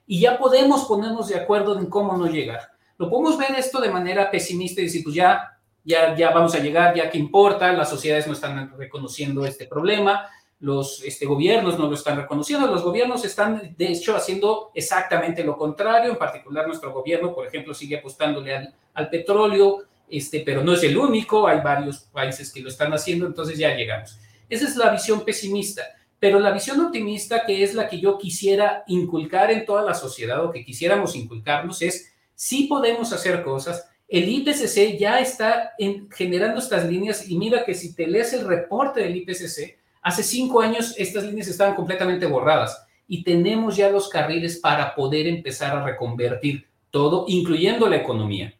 Y 0.07 0.21
ya 0.21 0.37
podemos 0.37 0.85
ponernos 0.85 1.27
de 1.27 1.35
acuerdo 1.35 1.77
en 1.77 1.87
cómo 1.87 2.15
no 2.15 2.27
llegar. 2.27 2.78
Lo 2.99 3.09
podemos 3.09 3.37
ver 3.37 3.51
esto 3.57 3.79
de 3.79 3.89
manera 3.89 4.29
pesimista 4.29 4.81
y 4.81 4.83
decir, 4.83 5.03
pues 5.05 5.15
ya, 5.15 5.57
ya, 5.85 6.15
ya 6.17 6.31
vamos 6.31 6.53
a 6.53 6.59
llegar, 6.59 6.93
ya 6.93 7.09
que 7.09 7.17
importa, 7.17 7.71
las 7.71 7.89
sociedades 7.89 8.27
no 8.27 8.33
están 8.33 8.77
reconociendo 8.77 9.45
este 9.45 9.67
problema, 9.67 10.27
los 10.59 11.01
este, 11.05 11.25
gobiernos 11.25 11.79
no 11.79 11.87
lo 11.87 11.95
están 11.95 12.17
reconociendo, 12.17 12.67
los 12.67 12.83
gobiernos 12.83 13.23
están 13.23 13.73
de 13.77 13.87
hecho 13.87 14.17
haciendo 14.17 14.71
exactamente 14.75 15.45
lo 15.45 15.55
contrario, 15.55 16.11
en 16.11 16.17
particular 16.17 16.67
nuestro 16.67 16.91
gobierno, 16.91 17.33
por 17.33 17.47
ejemplo, 17.47 17.73
sigue 17.73 17.99
apostándole 17.99 18.53
al, 18.53 18.75
al 18.93 19.09
petróleo, 19.09 19.85
este, 20.09 20.41
pero 20.41 20.61
no 20.61 20.73
es 20.73 20.83
el 20.83 20.97
único, 20.97 21.47
hay 21.47 21.61
varios 21.61 21.99
países 21.99 22.51
que 22.51 22.59
lo 22.59 22.67
están 22.67 22.91
haciendo, 22.91 23.25
entonces 23.25 23.57
ya 23.57 23.73
llegamos. 23.75 24.19
Esa 24.49 24.65
es 24.65 24.75
la 24.75 24.89
visión 24.89 25.23
pesimista, 25.23 25.83
pero 26.19 26.37
la 26.37 26.51
visión 26.51 26.81
optimista, 26.81 27.45
que 27.45 27.63
es 27.63 27.73
la 27.73 27.87
que 27.87 28.01
yo 28.01 28.17
quisiera 28.17 28.83
inculcar 28.87 29.51
en 29.51 29.65
toda 29.65 29.83
la 29.83 29.93
sociedad 29.93 30.43
o 30.43 30.51
que 30.51 30.65
quisiéramos 30.65 31.15
inculcarnos, 31.15 31.81
es 31.81 32.13
si 32.39 32.67
podemos 32.67 33.11
hacer 33.11 33.43
cosas. 33.43 33.89
El 34.07 34.29
IPCC 34.29 34.97
ya 34.97 35.19
está 35.19 35.73
generando 36.15 36.59
estas 36.59 36.85
líneas 36.85 37.29
y 37.29 37.37
mira 37.37 37.65
que 37.65 37.75
si 37.75 37.93
te 37.93 38.07
lees 38.07 38.31
el 38.33 38.47
reporte 38.47 39.01
del 39.01 39.17
IPCC, 39.17 39.79
Hace 40.01 40.23
cinco 40.23 40.61
años 40.61 40.95
estas 40.97 41.25
líneas 41.25 41.47
estaban 41.47 41.75
completamente 41.75 42.25
borradas 42.25 42.85
y 43.07 43.23
tenemos 43.23 43.75
ya 43.75 43.89
los 43.89 44.07
carriles 44.07 44.57
para 44.57 44.95
poder 44.95 45.27
empezar 45.27 45.75
a 45.75 45.83
reconvertir 45.83 46.67
todo, 46.89 47.25
incluyendo 47.27 47.87
la 47.87 47.97
economía, 47.97 48.53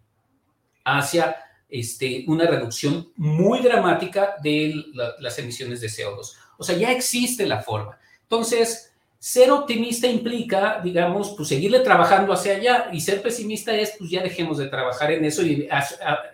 hacia 0.83 1.37
este, 1.69 2.25
una 2.27 2.45
reducción 2.45 3.11
muy 3.15 3.59
dramática 3.59 4.35
de 4.43 4.73
las 5.19 5.39
emisiones 5.39 5.81
de 5.81 5.87
CO2. 5.87 6.33
O 6.57 6.63
sea, 6.63 6.75
ya 6.75 6.91
existe 6.91 7.45
la 7.45 7.61
forma. 7.61 7.97
Entonces, 8.23 8.88
ser 9.19 9.51
optimista 9.51 10.07
implica, 10.07 10.79
digamos, 10.81 11.33
pues 11.35 11.49
seguirle 11.49 11.81
trabajando 11.81 12.31
hacia 12.31 12.55
allá 12.55 12.89
y 12.93 13.01
ser 13.01 13.21
pesimista 13.21 13.75
es, 13.75 13.95
pues 13.97 14.09
ya 14.09 14.23
dejemos 14.23 14.57
de 14.57 14.67
trabajar 14.67 15.11
en 15.11 15.25
eso 15.25 15.45
y 15.45 15.67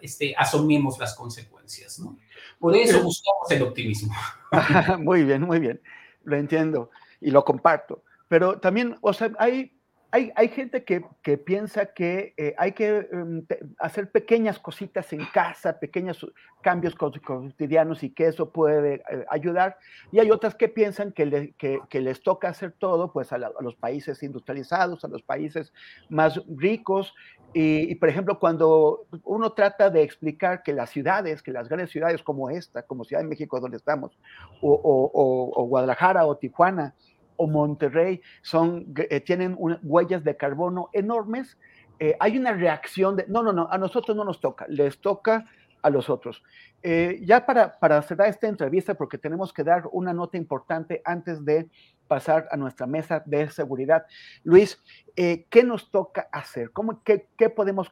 este, 0.01 0.35
asumimos 0.37 0.99
las 0.99 1.15
consecuencias, 1.15 1.99
¿no? 1.99 2.17
Por 2.59 2.75
eso 2.75 3.01
buscamos 3.01 3.49
el 3.49 3.63
optimismo. 3.63 4.13
muy 4.99 5.23
bien, 5.23 5.41
muy 5.41 5.59
bien. 5.59 5.81
Lo 6.23 6.37
entiendo 6.37 6.91
y 7.19 7.31
lo 7.31 7.43
comparto. 7.43 8.03
Pero 8.27 8.59
también, 8.59 8.97
o 9.01 9.13
sea, 9.13 9.31
hay, 9.39 9.74
hay, 10.15 10.31
hay, 10.35 10.47
gente 10.47 10.85
que, 10.85 11.37
piensa 11.37 11.87
que 11.87 12.33
eh, 12.37 12.55
hay 12.57 12.71
que 12.71 13.05
um, 13.11 13.45
hacer 13.79 14.09
pequeñas 14.09 14.59
cositas 14.59 15.11
en 15.11 15.25
casa, 15.25 15.77
pequeños 15.77 16.25
cambios 16.61 16.95
cotidianos 16.95 18.01
y 18.01 18.11
que 18.11 18.27
eso 18.27 18.49
puede 18.49 19.03
eh, 19.09 19.25
ayudar. 19.29 19.77
Y 20.13 20.19
hay 20.19 20.31
otras 20.31 20.55
que 20.55 20.69
piensan 20.69 21.11
que, 21.11 21.25
le, 21.25 21.51
que, 21.55 21.81
que, 21.89 21.99
les 21.99 22.23
toca 22.23 22.47
hacer 22.47 22.71
todo 22.71 23.11
pues 23.11 23.33
a, 23.33 23.37
los 23.37 23.75
países 23.75 24.23
industrializados, 24.23 25.03
a 25.03 25.09
los 25.09 25.21
países 25.21 25.73
más 26.07 26.41
ricos. 26.47 27.13
Y, 27.53 27.95
por 27.95 28.07
ejemplo, 28.07 28.39
cuando 28.39 29.07
uno 29.23 29.51
trata 29.51 29.89
de 29.89 30.01
explicar 30.01 30.63
que 30.63 30.71
las 30.71 30.91
ciudades, 30.91 31.41
que 31.43 31.51
las 31.51 31.67
grandes 31.67 31.89
ciudades 31.89 32.23
como 32.23 32.49
esta, 32.49 32.83
como 32.83 33.03
Ciudad 33.03 33.21
de 33.21 33.29
México 33.29 33.59
donde 33.59 33.77
estamos, 33.77 34.17
o 34.61 35.65
Guadalajara 35.67 36.25
o 36.25 36.35
Tijuana, 36.35 36.93
o 37.37 37.47
Monterrey 37.47 38.21
son, 38.41 38.93
eh, 39.09 39.19
tienen 39.21 39.55
huellas 39.83 40.23
de 40.23 40.37
carbono 40.37 40.89
enormes, 40.93 41.57
eh, 41.99 42.15
hay 42.19 42.37
una 42.37 42.51
reacción 42.51 43.15
de, 43.15 43.25
no, 43.27 43.43
no, 43.43 43.53
no, 43.53 43.67
a 43.71 43.77
nosotros 43.77 44.15
no 44.15 44.23
nos 44.23 44.39
toca, 44.39 44.65
les 44.67 44.99
toca 44.99 45.45
a 45.81 45.89
los 45.89 46.09
otros. 46.09 46.43
Eh, 46.83 47.21
ya 47.23 47.45
para, 47.45 47.79
para 47.79 48.01
cerrar 48.01 48.27
esta 48.27 48.47
entrevista, 48.47 48.95
porque 48.95 49.17
tenemos 49.17 49.53
que 49.53 49.63
dar 49.63 49.83
una 49.91 50.13
nota 50.13 50.37
importante 50.37 51.01
antes 51.05 51.43
de 51.45 51.69
pasar 52.07 52.47
a 52.51 52.57
nuestra 52.57 52.85
mesa 52.85 53.23
de 53.25 53.49
seguridad. 53.49 54.05
Luis, 54.43 54.79
¿qué 55.15 55.63
nos 55.63 55.89
toca 55.89 56.27
hacer? 56.31 56.71
¿Cómo, 56.71 57.01
qué, 57.03 57.27
qué 57.37 57.49
podemos 57.49 57.89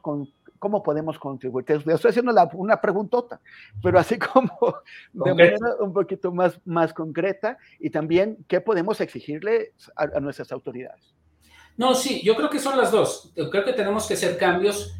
¿Cómo 0.64 0.82
podemos 0.82 1.18
contribuir? 1.18 1.66
Te 1.66 1.74
estoy 1.74 2.08
haciendo 2.08 2.32
la, 2.32 2.48
una 2.54 2.80
preguntota, 2.80 3.38
pero 3.82 3.98
así 3.98 4.18
como 4.32 4.76
de 5.12 5.34
manera 5.34 5.58
un 5.78 5.92
poquito 5.92 6.32
más, 6.32 6.58
más 6.64 6.94
concreta 6.94 7.58
y 7.78 7.90
también 7.90 8.38
qué 8.48 8.62
podemos 8.62 8.98
exigirle 9.02 9.74
a, 9.94 10.04
a, 10.04 10.20
nuestras 10.20 10.50
autoridades. 10.52 11.12
No, 11.76 11.94
sí, 11.94 12.22
yo 12.24 12.34
creo 12.34 12.48
que 12.48 12.58
son 12.58 12.78
las 12.78 12.90
dos. 12.90 13.30
Yo 13.36 13.50
creo 13.50 13.62
que 13.62 13.74
tenemos 13.74 14.08
que 14.08 14.14
hacer 14.14 14.38
cambios 14.38 14.94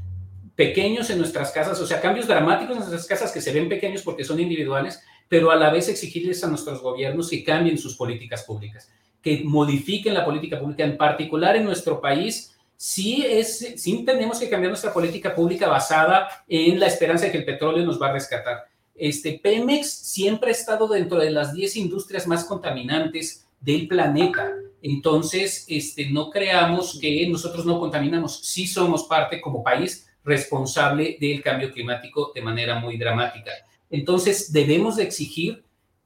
pequeños 0.55 1.09
en 1.09 1.17
nuestras 1.17 1.51
casas, 1.51 1.81
o 1.81 1.87
sea, 1.87 1.99
cambios 1.99 2.27
dramáticos 2.27 2.75
en 2.75 2.81
nuestras 2.81 3.07
casas 3.07 3.33
que 3.33 3.41
se 3.41 3.51
ven 3.51 3.71
pequeños 3.71 4.03
porque 4.03 4.23
son 4.23 4.41
individuales, 4.41 5.03
pero 5.31 5.51
a 5.51 5.57
la 5.57 5.71
vez 5.71 5.89
exigirles 5.89 6.45
a 6.45 6.49
nuestros 6.49 6.83
gobiernos 6.83 7.31
que 7.31 7.43
cambien 7.43 7.79
sus 7.79 7.97
políticas 7.97 8.43
públicas, 8.43 8.93
que 9.23 9.41
modifiquen 9.47 10.13
la 10.13 10.27
política 10.27 10.61
pública, 10.61 10.85
en 10.85 10.99
particular 10.99 11.57
en 11.57 11.65
nuestro 11.65 12.03
país 12.03 12.54
sí, 12.77 13.25
es, 13.27 13.75
sí 13.77 14.05
tenemos 14.05 14.39
que 14.39 14.49
cambiar 14.49 14.71
nuestra 14.71 14.93
política 14.93 15.35
pública 15.35 15.69
basada 15.69 16.29
en 16.49 16.79
la 16.79 16.87
esperanza 16.87 17.27
de 17.27 17.33
que 17.33 17.39
el 17.39 17.45
petróleo 17.45 17.85
nos 17.85 18.01
va 18.01 18.09
a 18.09 18.13
rescatar. 18.13 18.65
Este, 18.95 19.41
Pemex 19.43 19.91
siempre 19.91 20.51
ha 20.51 20.53
estado 20.53 20.87
dentro 20.87 21.19
de 21.19 21.31
las 21.31 21.53
10 21.53 21.77
industrias 21.77 22.27
más 22.27 22.45
contaminantes 22.45 23.47
del 23.61 23.89
planeta. 23.89 24.53
Entonces, 24.83 25.65
este, 25.69 26.11
no 26.11 26.31
creamos 26.31 26.99
que 27.01 27.27
nosotros 27.29 27.65
no 27.65 27.81
contaminamos. 27.81 28.41
Sí 28.45 28.67
somos 28.67 29.05
parte 29.05 29.41
como 29.41 29.63
país 29.63 30.07
responsable 30.25 31.17
del 31.21 31.43
cambio 31.43 31.73
climático 31.73 32.33
de 32.35 32.43
manera 32.43 32.79
muy 32.79 32.97
dramática. 32.97 33.51
Entonces, 33.91 34.53
debemos 34.53 34.97
de 34.97 35.05
exigir 35.05 35.65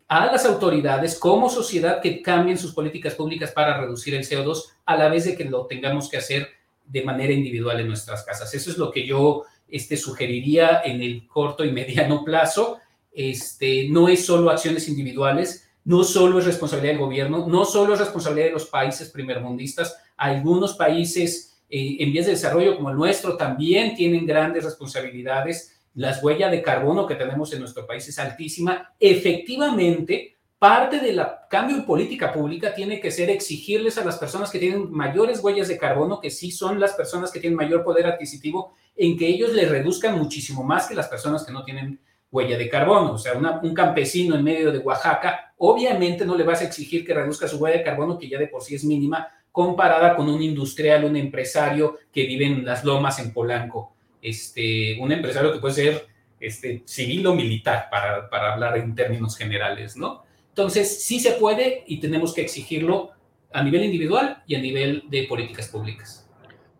a 0.08 0.26
las 0.26 0.46
autoridades 0.46 1.18
como 1.18 1.50
sociedad 1.50 2.00
que 2.00 2.22
cambien 2.22 2.56
sus 2.56 2.72
políticas 2.72 3.14
públicas 3.14 3.52
para 3.52 3.78
reducir 3.78 4.14
el 4.14 4.26
CO2 4.26 4.64
a 4.86 4.96
la 4.96 5.08
vez 5.08 5.26
de 5.26 5.36
que 5.36 5.44
lo 5.44 5.66
tengamos 5.66 6.08
que 6.08 6.16
hacer 6.16 6.48
de 6.88 7.04
manera 7.04 7.32
individual 7.32 7.80
en 7.80 7.88
nuestras 7.88 8.24
casas. 8.24 8.52
Eso 8.54 8.70
es 8.70 8.78
lo 8.78 8.90
que 8.90 9.06
yo 9.06 9.44
este, 9.68 9.96
sugeriría 9.96 10.80
en 10.84 11.02
el 11.02 11.26
corto 11.26 11.64
y 11.64 11.72
mediano 11.72 12.24
plazo. 12.24 12.78
Este, 13.12 13.88
no 13.88 14.08
es 14.08 14.24
solo 14.24 14.50
acciones 14.50 14.88
individuales, 14.88 15.68
no 15.84 16.04
solo 16.04 16.38
es 16.38 16.46
responsabilidad 16.46 16.94
del 16.94 17.02
gobierno, 17.02 17.46
no 17.48 17.64
solo 17.64 17.94
es 17.94 18.00
responsabilidad 18.00 18.46
de 18.46 18.52
los 18.52 18.66
países 18.66 19.10
primermundistas. 19.10 19.96
Algunos 20.16 20.74
países 20.74 21.60
eh, 21.68 21.96
en 22.00 22.12
vías 22.12 22.26
de 22.26 22.32
desarrollo 22.32 22.76
como 22.76 22.90
el 22.90 22.96
nuestro 22.96 23.36
también 23.36 23.94
tienen 23.94 24.26
grandes 24.26 24.64
responsabilidades. 24.64 25.80
La 25.94 26.18
huella 26.22 26.48
de 26.48 26.62
carbono 26.62 27.06
que 27.06 27.14
tenemos 27.14 27.52
en 27.52 27.60
nuestro 27.60 27.86
país 27.86 28.08
es 28.08 28.18
altísima. 28.18 28.94
Efectivamente, 28.98 30.37
parte 30.58 30.98
del 30.98 31.20
cambio 31.48 31.76
en 31.76 31.86
política 31.86 32.32
pública 32.32 32.74
tiene 32.74 33.00
que 33.00 33.10
ser 33.10 33.30
exigirles 33.30 33.96
a 33.96 34.04
las 34.04 34.18
personas 34.18 34.50
que 34.50 34.58
tienen 34.58 34.90
mayores 34.90 35.42
huellas 35.42 35.68
de 35.68 35.78
carbono, 35.78 36.20
que 36.20 36.30
sí 36.30 36.50
son 36.50 36.80
las 36.80 36.94
personas 36.94 37.30
que 37.30 37.38
tienen 37.38 37.56
mayor 37.56 37.84
poder 37.84 38.06
adquisitivo, 38.06 38.74
en 38.96 39.16
que 39.16 39.28
ellos 39.28 39.52
le 39.52 39.66
reduzcan 39.66 40.18
muchísimo 40.18 40.64
más 40.64 40.88
que 40.88 40.96
las 40.96 41.06
personas 41.06 41.44
que 41.44 41.52
no 41.52 41.64
tienen 41.64 42.00
huella 42.32 42.58
de 42.58 42.68
carbono. 42.68 43.12
O 43.12 43.18
sea, 43.18 43.34
un 43.34 43.74
campesino 43.74 44.34
en 44.34 44.42
medio 44.42 44.72
de 44.72 44.78
Oaxaca, 44.78 45.54
obviamente 45.58 46.24
no 46.24 46.36
le 46.36 46.44
vas 46.44 46.60
a 46.60 46.64
exigir 46.64 47.06
que 47.06 47.14
reduzca 47.14 47.46
su 47.46 47.58
huella 47.58 47.78
de 47.78 47.84
carbono, 47.84 48.18
que 48.18 48.28
ya 48.28 48.38
de 48.38 48.48
por 48.48 48.62
sí 48.62 48.74
es 48.74 48.84
mínima, 48.84 49.28
comparada 49.52 50.16
con 50.16 50.28
un 50.28 50.42
industrial, 50.42 51.04
un 51.04 51.16
empresario 51.16 51.98
que 52.12 52.26
vive 52.26 52.46
en 52.46 52.64
las 52.64 52.84
lomas 52.84 53.20
en 53.20 53.32
Polanco. 53.32 53.94
Este, 54.20 54.98
un 55.00 55.12
empresario 55.12 55.52
que 55.52 55.60
puede 55.60 55.74
ser 55.74 56.06
este, 56.40 56.82
civil 56.84 57.24
o 57.28 57.34
militar, 57.34 57.86
para, 57.90 58.28
para 58.28 58.54
hablar 58.54 58.76
en 58.76 58.96
términos 58.96 59.36
generales, 59.36 59.96
¿no? 59.96 60.26
Entonces, 60.58 61.04
sí 61.04 61.20
se 61.20 61.34
puede 61.34 61.84
y 61.86 62.00
tenemos 62.00 62.34
que 62.34 62.40
exigirlo 62.40 63.10
a 63.52 63.62
nivel 63.62 63.84
individual 63.84 64.42
y 64.44 64.56
a 64.56 64.60
nivel 64.60 65.04
de 65.08 65.22
políticas 65.28 65.68
públicas. 65.68 66.28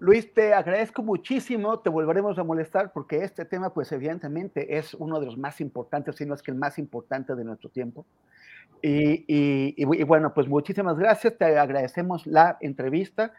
Luis, 0.00 0.34
te 0.34 0.52
agradezco 0.52 1.00
muchísimo, 1.04 1.78
te 1.78 1.88
volveremos 1.88 2.36
a 2.40 2.42
molestar 2.42 2.92
porque 2.92 3.22
este 3.22 3.44
tema, 3.44 3.72
pues 3.72 3.92
evidentemente 3.92 4.78
es 4.78 4.94
uno 4.94 5.20
de 5.20 5.26
los 5.26 5.38
más 5.38 5.60
importantes, 5.60 6.16
si 6.16 6.26
no 6.26 6.34
es 6.34 6.42
que 6.42 6.50
el 6.50 6.56
más 6.56 6.76
importante 6.80 7.36
de 7.36 7.44
nuestro 7.44 7.70
tiempo. 7.70 8.04
Y, 8.82 9.24
y, 9.28 9.74
y 9.76 10.02
bueno, 10.02 10.34
pues 10.34 10.48
muchísimas 10.48 10.98
gracias, 10.98 11.38
te 11.38 11.44
agradecemos 11.44 12.26
la 12.26 12.58
entrevista. 12.60 13.32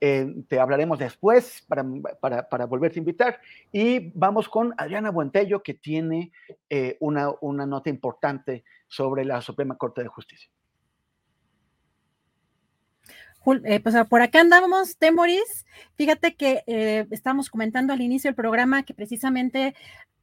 Te 0.00 0.60
hablaremos 0.60 0.98
después 0.98 1.64
para, 1.66 1.84
para, 2.20 2.48
para, 2.48 2.66
volverte 2.66 2.98
a 2.98 3.02
invitar. 3.02 3.40
Y 3.72 4.10
vamos 4.14 4.48
con 4.48 4.74
Adriana 4.76 5.10
Buentello, 5.10 5.62
que 5.62 5.74
tiene 5.74 6.30
eh, 6.68 6.96
una, 7.00 7.30
una 7.40 7.64
nota 7.64 7.88
importante 7.88 8.64
sobre 8.86 9.24
la 9.24 9.40
Suprema 9.40 9.76
Corte 9.76 10.02
de 10.02 10.08
Justicia. 10.08 10.50
Eh, 13.64 13.80
pues 13.80 13.94
por 14.08 14.22
acá 14.22 14.40
andamos, 14.40 14.96
Temoris. 14.96 15.66
Fíjate 15.96 16.34
que 16.34 16.62
eh, 16.66 17.06
estamos 17.10 17.50
comentando 17.50 17.92
al 17.92 18.00
inicio 18.00 18.28
del 18.28 18.34
programa 18.34 18.84
que 18.84 18.94
precisamente 18.94 19.74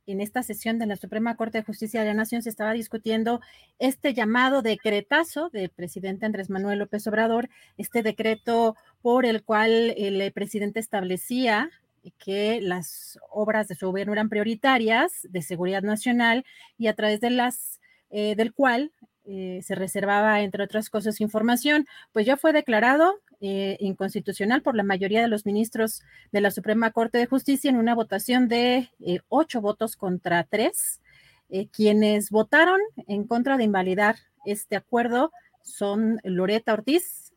en 0.08 0.22
esta 0.22 0.42
sesión 0.42 0.80
de 0.80 0.88
la 0.88 0.96
Suprema 0.96 1.36
Corte 1.36 1.60
de 1.60 1.64
Justicia 1.64 2.02
de 2.02 2.08
la 2.08 2.14
Nación 2.16 2.42
se 2.42 2.50
estaba 2.50 2.74
discutiendo 2.74 3.40
este 3.78 4.16
llamado 4.16 4.64
decretazo 4.64 5.50
del 5.50 5.70
presidente 5.70 6.26
Andrés 6.26 6.50
Manuel 6.50 6.80
López 6.80 7.06
Obrador, 7.06 7.50
este 7.78 8.02
decreto 8.02 8.76
por 9.02 9.26
el 9.26 9.44
cual 9.44 9.94
el 9.98 10.32
presidente 10.32 10.80
establecía 10.80 11.70
que 12.18 12.60
las 12.62 13.20
obras 13.30 13.68
de 13.68 13.76
su 13.76 13.88
gobierno 13.88 14.14
eran 14.14 14.30
prioritarias 14.30 15.28
de 15.30 15.42
seguridad 15.42 15.84
nacional 15.84 16.46
y 16.78 16.88
a 16.88 16.96
través 16.96 17.20
de 17.22 17.30
las 17.30 17.80
eh, 18.10 18.36
del 18.36 18.54
cual 18.54 18.92
eh, 19.26 19.62
se 19.64 19.76
reservaba, 19.76 20.42
entre 20.42 20.64
otras 20.64 20.90
cosas, 20.90 21.22
información, 21.22 21.88
pues 22.12 22.26
ya 22.26 22.38
fue 22.38 22.54
declarado 22.54 23.22
eh, 23.44 23.76
inconstitucional 23.80 24.62
por 24.62 24.76
la 24.76 24.84
mayoría 24.84 25.20
de 25.20 25.28
los 25.28 25.48
ministros 25.48 26.04
de 26.32 26.42
la 26.42 26.52
Suprema 26.52 26.92
Corte 26.92 27.18
de 27.18 27.26
Justicia 27.26 27.72
en 27.72 27.78
una 27.78 27.96
votación 27.96 28.48
de 28.48 28.92
eh, 29.00 29.22
ocho 29.30 29.62
votos 29.62 29.96
contra 29.96 30.44
tres. 30.44 31.02
Eh, 31.50 31.68
quienes 31.70 32.30
votaron 32.30 32.80
en 33.08 33.26
contra 33.26 33.58
de 33.58 33.64
invalidar 33.64 34.18
este 34.46 34.76
acuerdo 34.76 35.32
son 35.64 36.20
Loreta 36.24 36.74
Ortiz, 36.74 37.31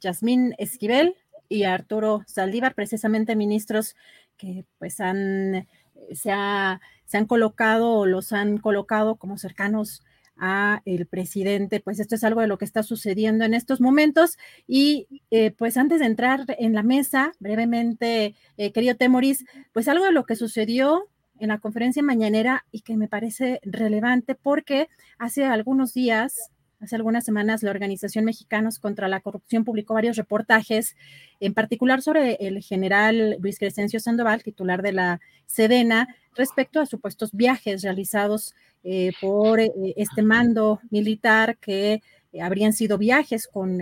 Yasmín 0.00 0.54
Esquivel 0.58 1.14
y 1.48 1.64
Arturo 1.64 2.22
Saldívar, 2.26 2.74
precisamente 2.74 3.36
ministros 3.36 3.96
que 4.36 4.64
pues 4.78 5.00
han 5.00 5.66
se, 6.14 6.30
ha, 6.32 6.80
se 7.04 7.16
han 7.16 7.26
colocado 7.26 7.92
o 7.92 8.06
los 8.06 8.32
han 8.32 8.58
colocado 8.58 9.16
como 9.16 9.38
cercanos 9.38 10.02
a 10.40 10.82
el 10.84 11.06
presidente, 11.06 11.80
pues 11.80 11.98
esto 11.98 12.14
es 12.14 12.22
algo 12.22 12.40
de 12.40 12.46
lo 12.46 12.58
que 12.58 12.64
está 12.64 12.84
sucediendo 12.84 13.44
en 13.44 13.54
estos 13.54 13.80
momentos. 13.80 14.38
Y 14.68 15.08
eh, 15.30 15.50
pues 15.50 15.76
antes 15.76 15.98
de 15.98 16.06
entrar 16.06 16.44
en 16.58 16.74
la 16.74 16.84
mesa, 16.84 17.32
brevemente, 17.40 18.36
eh, 18.56 18.72
querido 18.72 18.94
Temoris, 18.94 19.44
pues 19.72 19.88
algo 19.88 20.04
de 20.04 20.12
lo 20.12 20.24
que 20.24 20.36
sucedió 20.36 21.08
en 21.40 21.48
la 21.48 21.58
conferencia 21.58 22.02
mañanera 22.02 22.66
y 22.70 22.82
que 22.82 22.96
me 22.96 23.08
parece 23.08 23.60
relevante 23.62 24.36
porque 24.36 24.88
hace 25.18 25.44
algunos 25.44 25.92
días, 25.92 26.50
hace 26.80 26.96
algunas 26.96 27.24
semanas, 27.24 27.62
la 27.62 27.70
Organización 27.70 28.24
Mexicanos 28.24 28.78
contra 28.78 29.08
la 29.08 29.20
Corrupción 29.20 29.64
publicó 29.64 29.94
varios 29.94 30.16
reportajes, 30.16 30.96
en 31.40 31.54
particular 31.54 32.02
sobre 32.02 32.34
el 32.40 32.62
general 32.62 33.36
Luis 33.40 33.58
Crescencio 33.58 34.00
Sandoval, 34.00 34.42
titular 34.42 34.82
de 34.82 34.92
la 34.92 35.20
Sedena, 35.46 36.08
respecto 36.36 36.80
a 36.80 36.86
supuestos 36.86 37.32
viajes 37.32 37.82
realizados 37.82 38.54
eh, 38.84 39.12
por 39.20 39.58
eh, 39.60 39.72
este 39.96 40.22
mando 40.22 40.80
militar 40.90 41.58
que 41.58 42.00
eh, 42.32 42.40
habrían 42.40 42.72
sido 42.72 42.96
viajes 42.96 43.48
con 43.48 43.80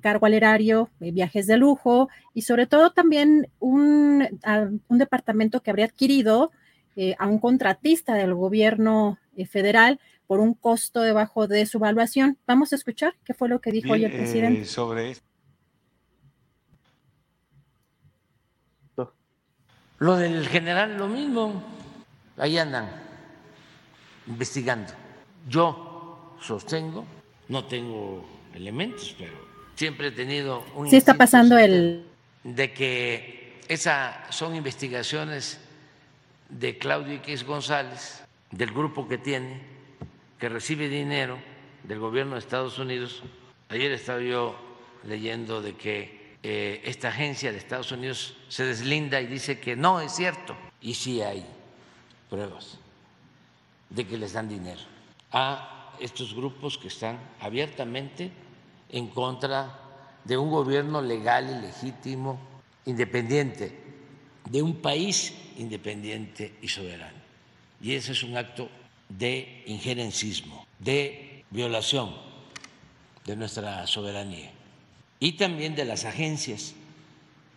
cargo 0.00 0.26
al 0.26 0.34
erario, 0.34 0.88
viajes 1.00 1.46
de 1.46 1.56
lujo 1.56 2.08
y 2.32 2.42
sobre 2.42 2.66
todo 2.66 2.90
también 2.90 3.48
un, 3.58 4.26
un 4.88 4.98
departamento 4.98 5.60
que 5.60 5.70
habría 5.70 5.86
adquirido 5.86 6.52
a 7.18 7.26
un 7.26 7.38
contratista 7.38 8.14
del 8.14 8.34
gobierno 8.34 9.18
federal 9.48 10.00
por 10.28 10.40
un 10.40 10.52
costo 10.54 11.00
debajo 11.00 11.48
de 11.48 11.64
su 11.66 11.78
evaluación. 11.78 12.38
Vamos 12.46 12.72
a 12.72 12.76
escuchar 12.76 13.14
qué 13.24 13.32
fue 13.32 13.48
lo 13.48 13.60
que 13.60 13.72
dijo 13.72 13.94
hoy 13.94 14.04
el 14.04 14.12
presidente. 14.12 14.66
sobre 14.66 15.16
Lo 19.98 20.16
del 20.16 20.46
general, 20.46 20.96
lo 20.96 21.08
mismo. 21.08 21.60
Ahí 22.36 22.56
andan 22.56 22.88
investigando. 24.28 24.92
Yo 25.48 26.36
sostengo, 26.40 27.04
no 27.48 27.64
tengo 27.64 28.24
elementos, 28.54 29.16
pero 29.18 29.32
siempre 29.74 30.08
he 30.08 30.12
tenido 30.12 30.62
un... 30.76 30.88
Sí 30.88 30.96
está 30.96 31.14
pasando 31.14 31.58
el... 31.58 32.06
De 32.44 32.72
que 32.72 33.60
esas 33.66 34.14
son 34.32 34.54
investigaciones 34.54 35.58
de 36.50 36.78
Claudio 36.78 37.14
X 37.14 37.44
González, 37.44 38.22
del 38.52 38.70
grupo 38.70 39.08
que 39.08 39.18
tiene, 39.18 39.77
que 40.38 40.48
recibe 40.48 40.88
dinero 40.88 41.38
del 41.82 41.98
gobierno 41.98 42.34
de 42.34 42.40
Estados 42.40 42.78
Unidos. 42.78 43.22
Ayer 43.68 43.92
estaba 43.92 44.20
yo 44.20 44.56
leyendo 45.04 45.60
de 45.60 45.74
que 45.76 46.36
eh, 46.42 46.80
esta 46.84 47.08
agencia 47.08 47.50
de 47.50 47.58
Estados 47.58 47.90
Unidos 47.92 48.36
se 48.48 48.64
deslinda 48.64 49.20
y 49.20 49.26
dice 49.26 49.58
que 49.58 49.76
no 49.76 50.00
es 50.00 50.12
cierto. 50.12 50.56
Y 50.80 50.94
sí 50.94 51.20
hay 51.20 51.44
pruebas 52.30 52.78
de 53.90 54.06
que 54.06 54.18
les 54.18 54.32
dan 54.32 54.48
dinero 54.48 54.80
a 55.32 55.94
estos 55.98 56.34
grupos 56.34 56.78
que 56.78 56.88
están 56.88 57.18
abiertamente 57.40 58.30
en 58.90 59.08
contra 59.08 59.80
de 60.24 60.36
un 60.36 60.50
gobierno 60.50 61.02
legal 61.02 61.48
y 61.50 61.66
legítimo, 61.66 62.38
independiente, 62.84 63.76
de 64.48 64.62
un 64.62 64.76
país 64.76 65.34
independiente 65.56 66.56
y 66.62 66.68
soberano. 66.68 67.18
Y 67.80 67.94
ese 67.94 68.12
es 68.12 68.22
un 68.22 68.36
acto 68.36 68.68
de 69.08 69.62
injerencismo, 69.66 70.66
de 70.78 71.44
violación 71.50 72.14
de 73.24 73.36
nuestra 73.36 73.86
soberanía 73.86 74.50
y 75.20 75.32
también 75.32 75.74
de 75.74 75.84
las 75.84 76.04
agencias. 76.04 76.74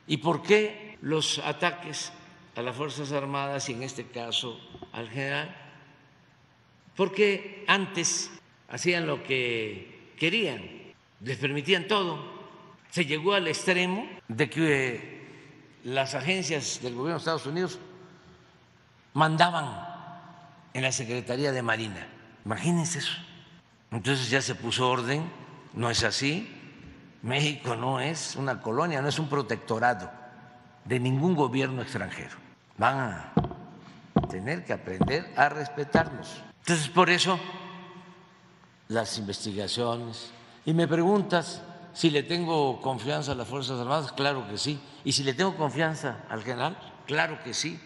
¿Y 0.08 0.18
por 0.18 0.42
qué 0.42 0.98
los 1.02 1.40
ataques 1.40 2.12
a 2.56 2.62
las 2.62 2.76
Fuerzas 2.76 3.12
Armadas 3.12 3.70
y 3.70 3.74
en 3.74 3.84
este 3.84 4.06
caso 4.08 4.60
al 4.92 5.10
general? 5.10 5.56
Porque 6.96 7.64
antes 7.68 8.32
hacían 8.70 9.08
lo 9.08 9.24
que 9.24 10.14
querían, 10.18 10.70
les 11.22 11.38
permitían 11.38 11.88
todo. 11.88 12.42
Se 12.90 13.06
llegó 13.06 13.34
al 13.34 13.48
extremo 13.48 14.08
de 14.28 14.50
que 14.50 15.22
las 15.84 16.16
agencias 16.16 16.82
del 16.82 16.94
gobierno 16.94 17.14
de 17.14 17.20
Estados 17.20 17.46
Unidos 17.46 17.80
mandaban 19.14 19.91
en 20.74 20.84
la 20.84 20.92
Secretaría 20.92 21.52
de 21.52 21.62
Marina. 21.62 22.08
Imagínense 22.46 23.00
eso. 23.00 23.14
Entonces 23.92 24.30
ya 24.30 24.42
se 24.42 24.56
puso 24.56 24.90
orden, 24.90 25.30
no 25.74 25.90
es 25.90 26.04
así. 26.04 26.58
México 27.22 27.76
no 27.76 28.00
es 28.00 28.36
una 28.36 28.62
colonia, 28.62 29.02
no 29.02 29.10
es 29.10 29.20
un 29.20 29.30
protectorado 29.30 30.10
de 30.86 31.00
ningún 31.00 31.36
gobierno 31.36 31.82
extranjero. 31.82 32.38
Van 32.78 33.00
a 33.00 33.34
tener 34.30 34.66
que 34.66 34.74
aprender 34.74 35.32
a 35.36 35.50
respetarnos. 35.50 36.42
Entonces, 36.60 36.88
por 36.90 37.10
eso 37.10 37.40
las 38.88 39.18
investigaciones. 39.18 40.32
Y 40.66 40.74
me 40.74 40.88
preguntas 40.88 41.62
si 41.94 42.10
le 42.10 42.24
tengo 42.24 42.82
confianza 42.82 43.34
a 43.34 43.36
las 43.36 43.48
Fuerzas 43.48 43.80
Armadas, 43.80 44.12
claro 44.12 44.48
que 44.48 44.58
sí. 44.58 44.80
Y 45.04 45.12
si 45.12 45.24
le 45.24 45.34
tengo 45.34 45.56
confianza 45.56 46.24
al 46.30 46.44
general, 46.44 46.78
claro 47.06 47.42
que 47.44 47.54
sí. 47.54 47.80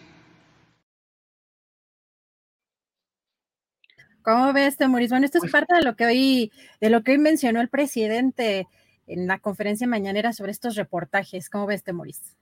¿Cómo 4.26 4.52
ves, 4.52 4.76
Temoris? 4.76 5.10
Bueno, 5.10 5.24
esto 5.24 5.38
es 5.38 5.42
pues 5.42 5.52
parte 5.52 5.76
de 5.76 5.82
lo 5.82 5.94
que 5.94 6.04
hoy, 6.04 6.52
de 6.80 6.90
lo 6.90 7.04
que 7.04 7.12
hoy 7.12 7.18
mencionó 7.18 7.60
el 7.60 7.68
presidente 7.68 8.66
en 9.06 9.28
la 9.28 9.38
conferencia 9.38 9.86
mañanera 9.86 10.32
sobre 10.32 10.50
estos 10.50 10.74
reportajes. 10.74 11.48
¿Cómo 11.48 11.66
ves, 11.66 11.84
Temoris? 11.84 12.36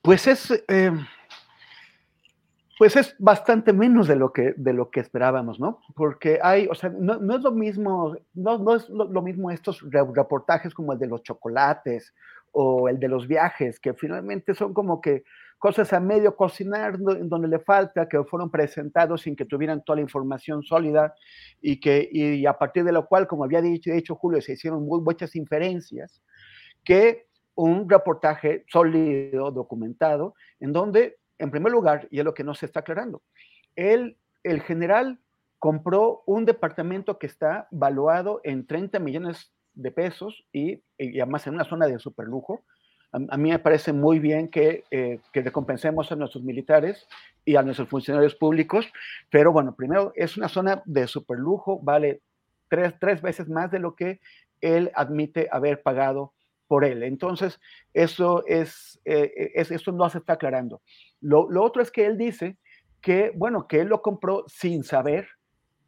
Pues 0.00 0.26
es, 0.26 0.50
eh, 0.68 0.90
pues 2.78 2.96
es 2.96 3.14
bastante 3.18 3.74
menos 3.74 4.08
de 4.08 4.16
lo 4.16 4.32
que, 4.32 4.54
de 4.56 4.72
lo 4.72 4.90
que 4.90 5.00
esperábamos, 5.00 5.60
¿no? 5.60 5.80
Porque 5.94 6.38
hay, 6.42 6.66
o 6.66 6.74
sea, 6.74 6.88
no, 6.88 7.36
es 7.36 7.42
lo 7.42 7.52
mismo, 7.52 8.16
no, 8.32 8.56
no 8.56 8.74
es 8.74 8.88
lo, 8.88 9.20
mismo 9.20 9.50
estos 9.50 9.84
reportajes 9.90 10.72
como 10.72 10.94
el 10.94 10.98
de 10.98 11.08
los 11.08 11.22
chocolates 11.22 12.14
o 12.52 12.88
el 12.88 12.98
de 12.98 13.08
los 13.08 13.28
viajes, 13.28 13.78
que 13.78 13.92
finalmente 13.92 14.54
son 14.54 14.72
como 14.72 15.02
que 15.02 15.24
cosas 15.62 15.92
a 15.92 16.00
medio 16.00 16.34
cocinar 16.34 16.98
donde 16.98 17.46
le 17.46 17.60
falta, 17.60 18.08
que 18.08 18.24
fueron 18.24 18.50
presentados 18.50 19.22
sin 19.22 19.36
que 19.36 19.44
tuvieran 19.44 19.84
toda 19.84 19.94
la 19.94 20.02
información 20.02 20.64
sólida 20.64 21.14
y, 21.60 21.78
que, 21.78 22.08
y 22.10 22.44
a 22.46 22.54
partir 22.54 22.82
de 22.82 22.90
lo 22.90 23.06
cual, 23.06 23.28
como 23.28 23.44
había 23.44 23.62
dicho, 23.62 23.92
dicho 23.92 24.16
Julio, 24.16 24.42
se 24.42 24.54
hicieron 24.54 24.84
muchas 24.84 25.36
inferencias, 25.36 26.20
que 26.82 27.28
un 27.54 27.88
reportaje 27.88 28.64
sólido, 28.66 29.52
documentado, 29.52 30.34
en 30.58 30.72
donde, 30.72 31.18
en 31.38 31.52
primer 31.52 31.70
lugar, 31.70 32.08
y 32.10 32.18
es 32.18 32.24
lo 32.24 32.34
que 32.34 32.42
no 32.42 32.54
se 32.54 32.66
está 32.66 32.80
aclarando, 32.80 33.22
él, 33.76 34.18
el 34.42 34.62
general 34.62 35.20
compró 35.60 36.24
un 36.26 36.44
departamento 36.44 37.20
que 37.20 37.28
está 37.28 37.68
valuado 37.70 38.40
en 38.42 38.66
30 38.66 38.98
millones 38.98 39.52
de 39.74 39.92
pesos 39.92 40.44
y, 40.52 40.82
y 40.98 41.20
además 41.20 41.46
en 41.46 41.54
una 41.54 41.64
zona 41.64 41.86
de 41.86 42.00
superlujo, 42.00 42.64
a, 43.12 43.36
mí 43.36 43.50
me 43.50 43.58
parece 43.58 43.92
muy 43.92 44.18
bien 44.18 44.48
que, 44.48 44.84
eh, 44.90 45.20
que, 45.32 45.42
recompensemos 45.42 46.10
a 46.10 46.16
nuestros 46.16 46.42
militares 46.42 47.06
y 47.44 47.56
a 47.56 47.62
nuestros 47.62 47.88
funcionarios 47.88 48.34
públicos, 48.34 48.90
pero 49.30 49.52
bueno, 49.52 49.74
primero 49.74 50.12
es 50.16 50.36
una 50.36 50.48
zona 50.48 50.82
de 50.86 51.06
superlujo, 51.06 51.78
vale 51.80 52.22
tres, 52.68 52.94
tres 52.98 53.20
veces 53.20 53.48
más 53.48 53.70
de 53.70 53.80
lo 53.80 53.94
que 53.94 54.20
él 54.62 54.90
admite 54.94 55.48
haber 55.50 55.82
pagado 55.82 56.32
por 56.68 56.84
él. 56.86 57.02
Entonces, 57.02 57.60
eso, 57.92 58.44
es, 58.46 58.98
eh, 59.04 59.52
es 59.54 59.70
eso 59.70 59.92
no 59.92 60.08
se 60.08 60.18
está 60.18 60.34
aclarando. 60.34 60.80
Lo, 61.20 61.50
lo, 61.50 61.62
otro 61.62 61.82
es 61.82 61.90
que 61.90 62.06
él 62.06 62.16
dice 62.16 62.56
que, 63.02 63.32
bueno, 63.34 63.68
que 63.68 63.80
él 63.80 63.88
lo 63.88 64.00
compró 64.00 64.44
sin 64.48 64.84
saber 64.84 65.28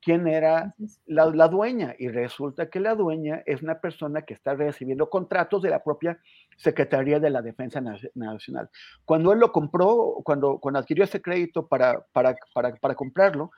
quién 0.05 0.29
era 0.29 0.75
la, 1.07 1.27
la, 1.27 1.49
dueña 1.49 1.95
y 1.99 2.09
resulta 2.09 2.69
que 2.69 2.79
la 2.79 2.95
dueña 2.95 3.43
es 3.47 3.63
una 3.63 3.81
persona 3.81 4.23
que 4.23 4.35
está 4.35 4.55
recibiendo 4.55 5.09
contratos 5.09 5.63
de 5.63 5.71
la 5.71 5.83
propia 5.83 6.21
Secretaría 6.57 7.19
de 7.19 7.31
la 7.31 7.41
Defensa 7.41 7.81
Nacional. 8.15 8.69
Cuando 9.07 9.33
él 9.33 9.39
lo 9.39 9.51
compró, 9.51 10.21
cuando, 10.23 10.59
cuando 10.59 10.79
adquirió 10.79 11.05
ese 11.05 11.23
crédito 11.23 11.67
para, 11.67 12.05
para, 12.13 12.37
para, 12.53 12.75
para 12.77 12.95
comprarlo, 12.95 13.51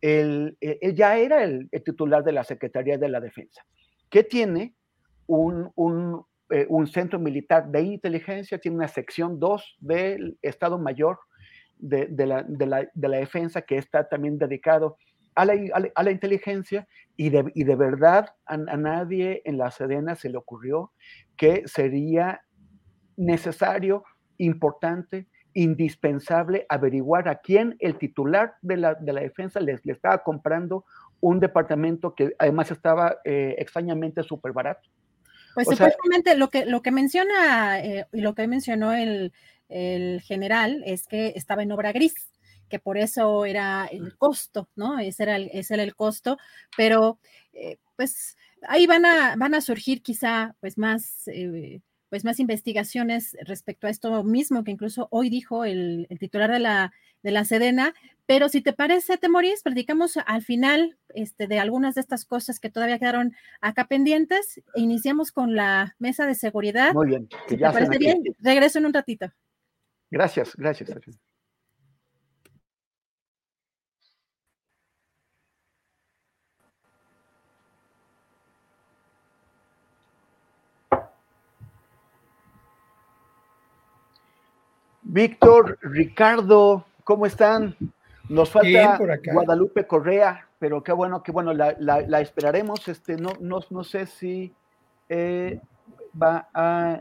él, 0.00 0.56
eh, 0.60 0.78
él, 0.80 0.94
ya 0.94 1.18
era 1.18 1.42
el, 1.42 1.68
titular 1.84 2.22
de 2.22 2.32
la 2.32 2.44
Secretaría 2.44 2.96
de 2.96 3.08
la 3.08 3.20
Defensa, 3.20 3.66
que 4.08 4.22
tiene 4.22 4.74
un, 5.26 5.72
un, 5.74 6.24
eh, 6.50 6.66
un, 6.68 6.86
centro 6.86 7.18
militar 7.18 7.68
de 7.68 7.82
inteligencia, 7.82 8.58
tiene 8.58 8.76
una 8.76 8.88
sección 8.88 9.40
2 9.40 9.76
del 9.80 10.38
Estado 10.40 10.78
Mayor 10.78 11.18
de, 11.78 12.06
de, 12.06 12.26
la, 12.26 12.42
de, 12.44 12.66
la, 12.66 12.88
de 12.94 13.08
la 13.08 13.16
Defensa 13.16 13.62
que 13.62 13.76
está 13.76 14.08
también 14.08 14.38
dedicado 14.38 14.86
a 14.86 15.09
la, 15.36 15.54
a 15.94 16.02
la, 16.02 16.10
inteligencia 16.10 16.86
y 17.16 17.30
de, 17.30 17.50
y 17.54 17.64
de 17.64 17.76
verdad 17.76 18.34
a, 18.46 18.54
a, 18.54 18.76
nadie 18.76 19.42
en 19.44 19.58
la 19.58 19.70
Sedena 19.70 20.14
se 20.14 20.28
le 20.28 20.36
ocurrió 20.36 20.92
que 21.36 21.62
sería 21.66 22.42
necesario, 23.16 24.04
importante, 24.38 25.26
indispensable 25.54 26.66
averiguar 26.68 27.28
a 27.28 27.36
quién 27.36 27.76
el 27.80 27.98
titular 27.98 28.54
de 28.62 28.76
la, 28.76 28.94
de 28.94 29.12
la 29.12 29.20
defensa 29.20 29.60
le, 29.60 29.78
le, 29.82 29.92
estaba 29.92 30.22
comprando 30.22 30.84
un 31.20 31.40
departamento 31.40 32.14
que 32.14 32.34
además 32.38 32.70
estaba 32.70 33.18
eh, 33.24 33.56
extrañamente 33.58 34.22
súper 34.22 34.52
barato. 34.52 34.88
Pues 35.54 35.66
o 35.68 35.72
supuestamente 35.72 36.30
sea, 36.30 36.38
lo, 36.38 36.48
que, 36.48 36.64
lo 36.64 36.80
que 36.82 36.92
menciona 36.92 37.80
eh, 37.80 38.06
y 38.12 38.20
lo 38.20 38.34
que 38.34 38.46
mencionó 38.46 38.92
el, 38.92 39.32
el 39.68 40.20
general 40.22 40.82
es 40.86 41.06
que 41.06 41.32
estaba 41.34 41.62
en 41.62 41.72
obra 41.72 41.92
gris 41.92 42.29
que 42.70 42.78
por 42.78 42.96
eso 42.96 43.44
era 43.44 43.86
el 43.86 44.16
costo, 44.16 44.70
¿no? 44.76 44.98
Ese 44.98 45.24
era 45.24 45.36
el, 45.36 45.50
ese 45.52 45.74
era 45.74 45.82
el 45.82 45.94
costo, 45.94 46.38
pero 46.76 47.18
eh, 47.52 47.76
pues 47.96 48.38
ahí 48.66 48.86
van 48.86 49.04
a, 49.04 49.36
van 49.36 49.54
a 49.54 49.60
surgir 49.60 50.02
quizá 50.02 50.56
pues 50.60 50.78
más, 50.78 51.28
eh, 51.28 51.82
pues 52.08 52.24
más 52.24 52.40
investigaciones 52.40 53.36
respecto 53.42 53.86
a 53.86 53.90
esto 53.90 54.24
mismo 54.24 54.64
que 54.64 54.70
incluso 54.70 55.08
hoy 55.10 55.28
dijo 55.28 55.66
el, 55.66 56.06
el, 56.08 56.18
titular 56.18 56.50
de 56.50 56.60
la, 56.60 56.92
de 57.22 57.30
la 57.30 57.44
Sedena, 57.44 57.94
pero 58.26 58.48
si 58.48 58.60
te 58.60 58.72
parece, 58.72 59.18
Temoris, 59.18 59.62
platicamos 59.62 60.16
al 60.16 60.42
final 60.42 60.96
este, 61.14 61.48
de 61.48 61.58
algunas 61.58 61.96
de 61.96 62.00
estas 62.00 62.24
cosas 62.24 62.60
que 62.60 62.70
todavía 62.70 62.98
quedaron 62.98 63.34
acá 63.60 63.88
pendientes 63.88 64.58
e 64.74 64.80
iniciamos 64.80 65.32
con 65.32 65.56
la 65.56 65.96
mesa 65.98 66.26
de 66.26 66.36
seguridad. 66.36 66.94
Muy 66.94 67.08
bien. 67.08 67.28
Si 67.48 67.56
te 67.56 67.62
parece 67.64 67.98
bien, 67.98 68.22
regreso 68.38 68.78
en 68.78 68.86
un 68.86 68.94
ratito. 68.94 69.32
Gracias, 70.10 70.54
gracias. 70.56 70.90
gracias. 70.90 71.29
Víctor, 85.12 85.78
Ricardo, 85.82 86.84
¿cómo 87.04 87.26
están? 87.26 87.76
Nos 88.28 88.50
falta 88.50 88.98
Guadalupe 89.32 89.86
Correa, 89.86 90.46
pero 90.58 90.82
qué 90.82 90.92
bueno, 90.92 91.22
qué 91.22 91.32
bueno, 91.32 91.52
la, 91.52 91.74
la, 91.78 92.00
la 92.02 92.20
esperaremos. 92.20 92.86
Este, 92.86 93.16
no, 93.16 93.30
no, 93.40 93.60
no 93.70 93.82
sé 93.82 94.06
si 94.06 94.54
eh, 95.08 95.60
va 96.20 96.48
a, 96.54 97.00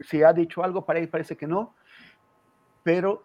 si 0.00 0.22
ha 0.22 0.32
dicho 0.32 0.64
algo, 0.64 0.84
para 0.84 0.98
ahí 0.98 1.06
parece 1.06 1.36
que 1.36 1.46
no, 1.46 1.74
pero 2.82 3.22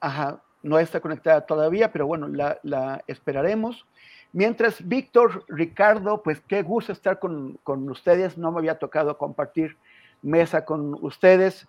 Ajá, 0.00 0.42
no 0.62 0.78
está 0.78 1.00
conectada 1.00 1.46
todavía, 1.46 1.90
pero 1.92 2.06
bueno, 2.06 2.28
la, 2.28 2.58
la 2.62 3.02
esperaremos. 3.06 3.86
Mientras, 4.32 4.86
Víctor, 4.86 5.44
Ricardo, 5.48 6.22
pues 6.22 6.40
qué 6.46 6.62
gusto 6.62 6.92
estar 6.92 7.18
con, 7.18 7.58
con, 7.62 7.88
ustedes. 7.88 8.36
No 8.36 8.52
me 8.52 8.58
había 8.58 8.78
tocado 8.78 9.16
compartir 9.16 9.76
mesa 10.22 10.64
con 10.64 10.94
ustedes, 11.02 11.66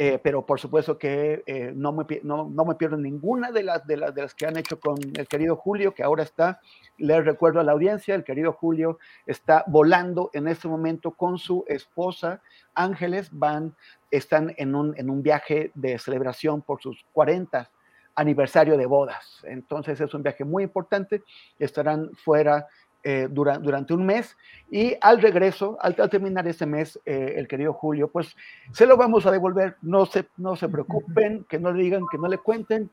eh, 0.00 0.20
pero 0.22 0.46
por 0.46 0.60
supuesto 0.60 0.96
que 0.96 1.42
eh, 1.44 1.72
no, 1.74 1.92
me, 1.92 2.06
no, 2.22 2.48
no, 2.48 2.64
me, 2.64 2.76
pierdo 2.76 2.96
ninguna 2.96 3.50
de 3.50 3.64
las, 3.64 3.84
de, 3.84 3.96
las, 3.96 4.14
de 4.14 4.22
las 4.22 4.32
que 4.32 4.46
han 4.46 4.56
hecho 4.56 4.78
con 4.78 4.96
el 5.14 5.26
querido 5.26 5.56
Julio, 5.56 5.92
que 5.92 6.04
ahora 6.04 6.22
está, 6.22 6.60
les 6.98 7.24
recuerdo 7.24 7.58
a 7.58 7.64
la 7.64 7.72
audiencia, 7.72 8.14
el 8.14 8.22
querido 8.22 8.52
Julio 8.52 9.00
está 9.26 9.64
volando 9.66 10.30
en 10.34 10.46
este 10.46 10.68
momento 10.68 11.10
con 11.10 11.36
su 11.36 11.64
esposa 11.66 12.40
Ángeles, 12.76 13.28
van, 13.32 13.74
están 14.12 14.54
en 14.56 14.76
un, 14.76 14.94
en 14.96 15.10
un 15.10 15.20
viaje 15.20 15.72
de 15.74 15.98
celebración 15.98 16.62
por 16.62 16.80
sus 16.80 17.04
40 17.12 17.68
aniversario 18.14 18.76
de 18.76 18.86
bodas. 18.86 19.44
Entonces 19.44 20.00
es 20.00 20.14
un 20.14 20.22
viaje 20.22 20.44
muy 20.44 20.62
importante, 20.62 21.24
estarán 21.58 22.10
fuera 22.14 22.68
eh, 23.02 23.28
dura, 23.30 23.58
durante 23.58 23.94
un 23.94 24.04
mes 24.04 24.36
y 24.70 24.96
al 25.00 25.20
regreso, 25.20 25.78
al, 25.80 25.94
al 25.98 26.10
terminar 26.10 26.46
ese 26.46 26.66
mes, 26.66 27.00
eh, 27.04 27.34
el 27.36 27.46
querido 27.48 27.72
Julio, 27.72 28.08
pues 28.08 28.36
se 28.72 28.86
lo 28.86 28.96
vamos 28.96 29.26
a 29.26 29.30
devolver, 29.30 29.76
no 29.82 30.06
se, 30.06 30.26
no 30.36 30.56
se 30.56 30.68
preocupen, 30.68 31.44
que 31.48 31.58
no 31.58 31.72
le 31.72 31.82
digan, 31.82 32.04
que 32.10 32.18
no 32.18 32.28
le 32.28 32.38
cuenten, 32.38 32.90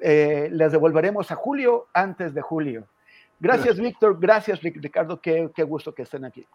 eh, 0.00 0.48
les 0.50 0.72
devolveremos 0.72 1.30
a 1.30 1.36
Julio 1.36 1.86
antes 1.92 2.34
de 2.34 2.42
julio. 2.42 2.84
Gracias, 3.40 3.78
Víctor, 3.78 4.18
gracias, 4.18 4.62
Ricardo, 4.62 5.20
qué, 5.20 5.50
qué 5.54 5.62
gusto 5.64 5.94
que 5.94 6.02
estén 6.02 6.24
aquí. 6.24 6.46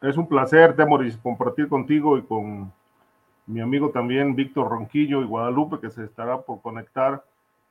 Es 0.00 0.16
un 0.16 0.28
placer, 0.28 0.76
Temoris, 0.76 1.16
compartir 1.16 1.68
contigo 1.68 2.18
y 2.18 2.22
con 2.22 2.72
mi 3.46 3.60
amigo 3.60 3.90
también, 3.90 4.34
Víctor 4.34 4.68
Ronquillo 4.68 5.22
y 5.22 5.26
Guadalupe, 5.26 5.80
que 5.80 5.90
se 5.90 6.04
estará 6.04 6.40
por 6.40 6.62
conectar 6.62 7.24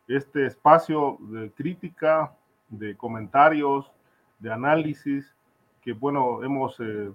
este 0.08 0.46
espacio 0.46 1.18
de 1.20 1.52
crítica, 1.52 2.34
de 2.70 2.96
comentarios, 2.96 3.92
de 4.44 4.52
análisis, 4.52 5.34
que 5.82 5.94
bueno, 5.94 6.44
hemos 6.44 6.78
eh, 6.82 7.10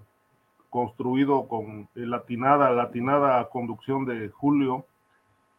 construido 0.70 1.46
con 1.46 1.88
latinada, 1.94 2.70
latinada 2.70 3.48
conducción 3.50 4.06
de 4.06 4.30
Julio 4.30 4.86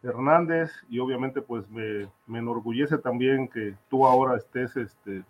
Hernández 0.02 0.72
y 0.88 0.98
obviamente 0.98 1.40
pues 1.40 1.70
me, 1.70 2.08
me 2.26 2.40
enorgullece 2.40 2.98
también 2.98 3.46
que 3.46 3.76
tú 3.88 4.04
ahora 4.04 4.36
estés 4.36 4.76
este, 4.76 5.22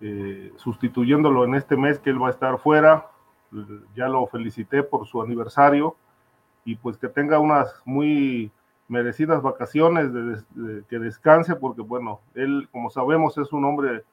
eh, 0.00 0.52
sustituyéndolo 0.56 1.44
en 1.44 1.56
este 1.56 1.76
mes 1.76 1.98
que 1.98 2.10
él 2.10 2.22
va 2.22 2.28
a 2.28 2.32
estar 2.32 2.56
fuera. 2.58 3.08
Ya 3.96 4.08
lo 4.08 4.26
felicité 4.26 4.82
por 4.84 5.06
su 5.06 5.22
aniversario 5.22 5.96
y 6.64 6.76
pues 6.76 6.98
que 6.98 7.08
tenga 7.08 7.40
unas 7.40 7.82
muy 7.84 8.50
merecidas 8.86 9.42
vacaciones, 9.42 10.12
de, 10.12 10.42
de, 10.50 10.84
que 10.84 10.98
descanse, 10.98 11.56
porque 11.56 11.82
bueno, 11.82 12.20
él, 12.34 12.68
como 12.70 12.90
sabemos, 12.90 13.38
es 13.38 13.52
un 13.52 13.64
hombre 13.64 14.04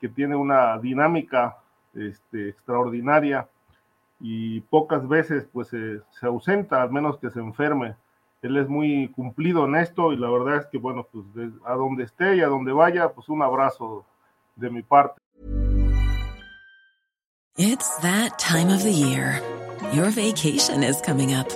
que 0.00 0.08
tiene 0.08 0.36
una 0.36 0.78
dinámica 0.78 1.58
este, 1.94 2.48
extraordinaria 2.48 3.48
y 4.20 4.60
pocas 4.60 5.06
veces 5.08 5.46
pues 5.52 5.68
se, 5.68 6.00
se 6.10 6.26
ausenta, 6.26 6.82
al 6.82 6.90
menos 6.90 7.18
que 7.18 7.30
se 7.30 7.40
enferme. 7.40 7.96
Él 8.42 8.56
es 8.56 8.68
muy 8.68 9.08
cumplido 9.08 9.66
en 9.66 9.76
esto 9.76 10.12
y 10.12 10.16
la 10.16 10.30
verdad 10.30 10.56
es 10.56 10.66
que 10.66 10.78
bueno, 10.78 11.06
pues 11.10 11.24
a 11.64 11.74
donde 11.74 12.04
esté 12.04 12.36
y 12.36 12.40
a 12.40 12.48
donde 12.48 12.72
vaya, 12.72 13.10
pues 13.10 13.28
un 13.28 13.42
abrazo 13.42 14.04
de 14.56 14.70
mi 14.70 14.82
parte. 14.82 15.20
It's 17.56 17.98
that 17.98 18.38
time 18.38 18.70
of 18.70 18.82
the 18.82 18.92
year. 18.92 19.42
Your 19.92 20.10
vacation 20.10 20.82
is 20.82 21.00
coming 21.02 21.34
up. 21.34 21.48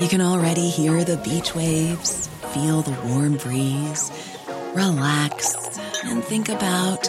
You 0.00 0.08
can 0.08 0.20
already 0.20 0.68
hear 0.68 1.04
the 1.04 1.16
beach 1.18 1.54
waves, 1.54 2.28
feel 2.52 2.82
the 2.82 2.96
warm 3.08 3.36
breeze, 3.36 4.10
relax, 4.74 5.56
and 6.04 6.22
think 6.22 6.48
about 6.48 7.08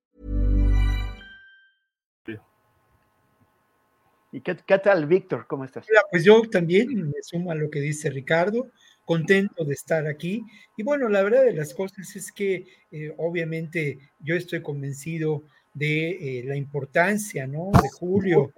¿Y 4.31 4.41
qué, 4.41 4.55
qué, 4.65 4.77
tal, 4.79 5.07
Víctor? 5.07 5.45
¿Cómo 5.47 5.65
estás? 5.65 5.85
Pues 6.09 6.23
yo 6.23 6.41
también 6.49 6.87
me 7.09 7.21
sumo 7.21 7.51
a 7.51 7.55
lo 7.55 7.69
que 7.69 7.81
dice 7.81 8.09
Ricardo, 8.09 8.71
contento 9.03 9.65
de 9.65 9.73
estar 9.73 10.07
aquí. 10.07 10.41
Y 10.77 10.83
bueno, 10.83 11.09
la 11.09 11.21
verdad 11.21 11.43
de 11.43 11.53
las 11.53 11.73
cosas 11.73 12.15
es 12.15 12.31
que 12.31 12.65
eh, 12.91 13.13
obviamente 13.17 13.99
yo 14.19 14.35
estoy 14.35 14.61
convencido 14.61 15.43
de 15.73 16.39
eh, 16.39 16.43
la 16.45 16.55
importancia, 16.55 17.45
¿no? 17.47 17.71
De 17.81 17.89
Julio, 17.89 18.53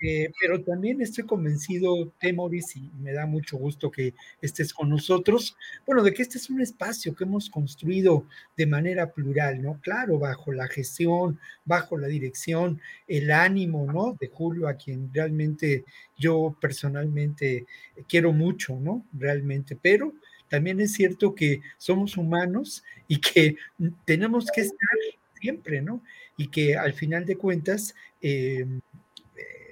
eh, 0.00 0.30
pero 0.40 0.62
también 0.62 1.00
estoy 1.00 1.24
convencido, 1.24 2.12
Temoris, 2.20 2.76
y 2.76 2.90
me 3.00 3.12
da 3.12 3.26
mucho 3.26 3.56
gusto 3.56 3.90
que 3.90 4.14
estés 4.40 4.72
con 4.72 4.88
nosotros, 4.88 5.56
bueno, 5.86 6.02
de 6.02 6.12
que 6.12 6.22
este 6.22 6.38
es 6.38 6.50
un 6.50 6.60
espacio 6.60 7.14
que 7.14 7.24
hemos 7.24 7.50
construido 7.50 8.26
de 8.56 8.66
manera 8.66 9.12
plural, 9.12 9.62
¿no? 9.62 9.80
Claro, 9.80 10.18
bajo 10.18 10.52
la 10.52 10.68
gestión, 10.68 11.38
bajo 11.64 11.98
la 11.98 12.06
dirección, 12.06 12.80
el 13.06 13.30
ánimo, 13.30 13.90
¿no? 13.90 14.16
De 14.20 14.28
Julio, 14.28 14.68
a 14.68 14.74
quien 14.74 15.10
realmente 15.12 15.84
yo 16.16 16.56
personalmente 16.60 17.66
quiero 18.08 18.32
mucho, 18.32 18.78
¿no? 18.80 19.04
Realmente, 19.12 19.76
pero 19.80 20.12
también 20.48 20.80
es 20.80 20.92
cierto 20.92 21.34
que 21.34 21.60
somos 21.76 22.16
humanos 22.16 22.82
y 23.06 23.20
que 23.20 23.56
tenemos 24.04 24.46
que 24.50 24.62
estar 24.62 24.98
siempre, 25.40 25.82
¿no? 25.82 26.02
Y 26.36 26.48
que 26.48 26.76
al 26.76 26.94
final 26.94 27.24
de 27.26 27.36
cuentas, 27.36 27.94
eh, 28.22 28.66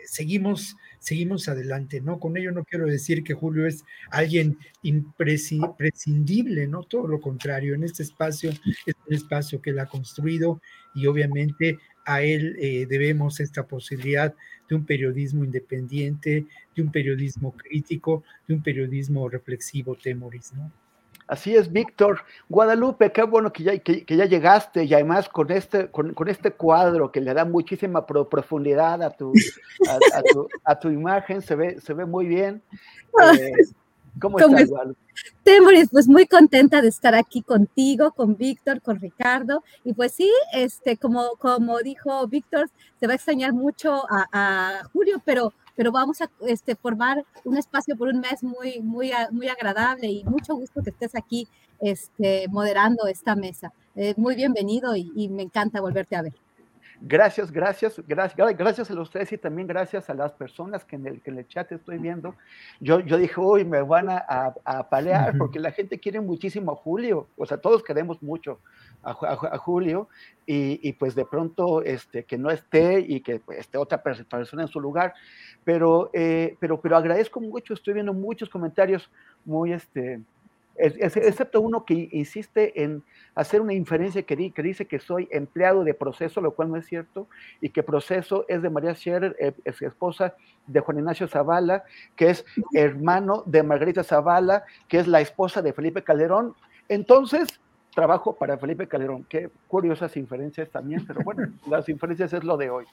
seguimos, 0.06 0.76
seguimos 0.98 1.48
adelante, 1.48 2.00
¿no? 2.00 2.18
Con 2.18 2.36
ello 2.36 2.52
no 2.52 2.64
quiero 2.64 2.86
decir 2.86 3.22
que 3.22 3.34
Julio 3.34 3.66
es 3.66 3.84
alguien 4.10 4.58
imprescindible, 4.82 6.66
¿no? 6.66 6.82
Todo 6.82 7.06
lo 7.08 7.20
contrario, 7.20 7.74
en 7.74 7.84
este 7.84 8.02
espacio 8.02 8.50
es 8.86 8.94
un 9.06 9.14
espacio 9.14 9.60
que 9.60 9.70
él 9.70 9.78
ha 9.78 9.86
construido 9.86 10.60
y 10.94 11.06
obviamente 11.06 11.78
a 12.06 12.22
él 12.22 12.56
eh, 12.60 12.86
debemos 12.88 13.40
esta 13.40 13.66
posibilidad 13.66 14.34
de 14.68 14.74
un 14.74 14.86
periodismo 14.86 15.44
independiente, 15.44 16.46
de 16.74 16.82
un 16.82 16.90
periodismo 16.90 17.52
crítico, 17.52 18.24
de 18.46 18.54
un 18.54 18.62
periodismo 18.62 19.28
reflexivo, 19.28 19.96
Temoris, 19.96 20.52
¿no? 20.54 20.72
Así 21.28 21.56
es, 21.56 21.72
Víctor. 21.72 22.20
Guadalupe, 22.48 23.10
qué 23.10 23.24
bueno 23.24 23.52
que 23.52 23.64
ya, 23.64 23.78
que, 23.78 24.04
que 24.04 24.16
ya 24.16 24.26
llegaste 24.26 24.84
y 24.84 24.94
además 24.94 25.28
con 25.28 25.50
este, 25.50 25.88
con, 25.90 26.14
con, 26.14 26.28
este 26.28 26.52
cuadro 26.52 27.10
que 27.10 27.20
le 27.20 27.34
da 27.34 27.44
muchísima 27.44 28.06
pro, 28.06 28.28
profundidad 28.28 29.02
a 29.02 29.10
tu, 29.10 29.32
a, 29.88 30.18
a, 30.18 30.22
tu, 30.22 30.48
a 30.62 30.78
tu, 30.78 30.88
imagen, 30.90 31.42
se 31.42 31.56
ve, 31.56 31.80
se 31.80 31.94
ve 31.94 32.04
muy 32.04 32.26
bien. 32.26 32.62
Eh, 33.38 33.50
¿Cómo, 34.20 34.38
¿Cómo 34.38 34.56
estás, 34.56 34.70
Guadalupe? 34.70 35.00
Temoris, 35.42 35.88
pues 35.90 36.06
muy 36.06 36.26
contenta 36.26 36.80
de 36.80 36.88
estar 36.88 37.14
aquí 37.14 37.42
contigo, 37.42 38.12
con 38.12 38.36
Víctor, 38.36 38.80
con 38.80 39.00
Ricardo. 39.00 39.64
Y 39.84 39.94
pues 39.94 40.12
sí, 40.12 40.30
este, 40.52 40.96
como, 40.96 41.30
como 41.38 41.78
dijo 41.80 42.26
Víctor, 42.28 42.70
se 43.00 43.06
va 43.06 43.14
a 43.14 43.16
extrañar 43.16 43.52
mucho 43.52 44.04
a, 44.10 44.26
a 44.32 44.84
Julio, 44.92 45.20
pero 45.24 45.52
pero 45.76 45.92
vamos 45.92 46.20
a 46.20 46.30
este, 46.48 46.74
formar 46.74 47.24
un 47.44 47.56
espacio 47.56 47.96
por 47.96 48.08
un 48.08 48.20
mes 48.20 48.42
muy, 48.42 48.80
muy, 48.80 49.12
muy 49.30 49.48
agradable 49.48 50.08
y 50.08 50.24
mucho 50.24 50.56
gusto 50.56 50.82
que 50.82 50.90
estés 50.90 51.14
aquí 51.14 51.46
este, 51.80 52.48
moderando 52.48 53.06
esta 53.06 53.36
mesa. 53.36 53.72
Eh, 53.94 54.14
muy 54.16 54.34
bienvenido 54.34 54.96
y, 54.96 55.12
y, 55.14 55.28
me 55.28 55.42
encanta 55.42 55.80
volverte 55.80 56.16
a 56.16 56.22
ver. 56.22 56.34
Gracias, 57.00 57.52
gracias, 57.52 58.00
gracias, 58.06 58.56
gracias 58.56 58.90
a 58.90 58.94
los 58.94 59.10
tres 59.10 59.30
y 59.30 59.36
también 59.36 59.68
gracias 59.68 60.08
a 60.08 60.14
las 60.14 60.32
personas 60.32 60.84
que 60.84 60.96
en 60.96 61.06
el, 61.06 61.20
que 61.20 61.30
en 61.30 61.38
el 61.38 61.48
chat 61.48 61.70
estoy 61.70 61.98
viendo. 61.98 62.34
Yo, 62.80 63.00
yo 63.00 63.18
dije, 63.18 63.38
uy, 63.38 63.64
me 63.64 63.82
van 63.82 64.08
a, 64.08 64.24
a, 64.64 64.88
palear 64.88 65.36
porque 65.36 65.60
la 65.60 65.72
gente 65.72 66.00
quiere 66.00 66.20
muchísimo 66.20 66.72
a 66.72 66.76
Julio, 66.76 67.28
o 67.36 67.44
sea, 67.44 67.58
todos 67.58 67.82
queremos 67.82 68.22
mucho 68.22 68.60
a, 69.02 69.10
a 69.10 69.58
Julio 69.58 70.08
y, 70.46 70.80
y, 70.88 70.94
pues 70.94 71.14
de 71.14 71.26
pronto 71.26 71.82
este, 71.82 72.24
que 72.24 72.38
no 72.38 72.50
esté 72.50 73.00
y 73.00 73.20
que 73.20 73.40
pues, 73.40 73.58
esté 73.58 73.76
otra 73.76 74.02
persona 74.02 74.62
en 74.62 74.68
su 74.68 74.80
lugar, 74.80 75.12
pero, 75.64 76.10
eh, 76.14 76.56
pero, 76.60 76.80
pero 76.80 76.96
agradezco 76.96 77.40
mucho, 77.40 77.74
estoy 77.74 77.94
viendo 77.94 78.14
muchos 78.14 78.48
comentarios 78.48 79.10
muy, 79.44 79.72
este, 79.72 80.20
excepto 80.78 81.60
uno 81.60 81.84
que 81.84 82.08
insiste 82.12 82.82
en 82.82 83.02
hacer 83.34 83.60
una 83.60 83.74
inferencia 83.74 84.22
que, 84.22 84.36
dice 84.36 84.86
que 84.86 84.98
soy 84.98 85.28
empleado 85.30 85.84
de 85.84 85.94
proceso, 85.94 86.40
lo 86.40 86.54
cual 86.54 86.70
no 86.70 86.76
es 86.76 86.86
cierto, 86.86 87.28
y 87.60 87.70
que 87.70 87.82
proceso 87.82 88.44
es 88.48 88.62
de 88.62 88.70
María 88.70 88.94
Scherer, 88.94 89.36
eh, 89.38 89.52
es 89.64 89.80
esposa 89.82 90.34
de 90.66 90.80
Juan 90.80 90.98
Ignacio 90.98 91.28
Zavala, 91.28 91.84
que 92.14 92.30
es 92.30 92.44
hermano 92.72 93.42
de 93.46 93.62
Margarita 93.62 94.04
Zavala, 94.04 94.64
que 94.88 94.98
es 94.98 95.06
la 95.06 95.20
esposa 95.20 95.62
de 95.62 95.72
Felipe 95.72 96.02
Calderón. 96.02 96.54
Entonces, 96.88 97.60
trabajo 97.94 98.36
para 98.36 98.58
Felipe 98.58 98.86
Calderón. 98.86 99.24
Qué 99.28 99.50
curiosas 99.68 100.16
inferencias 100.16 100.68
también, 100.70 101.04
pero 101.06 101.20
bueno, 101.24 101.52
las 101.68 101.88
inferencias 101.88 102.32
es 102.32 102.44
lo 102.44 102.56
de 102.56 102.70
hoy. 102.70 102.84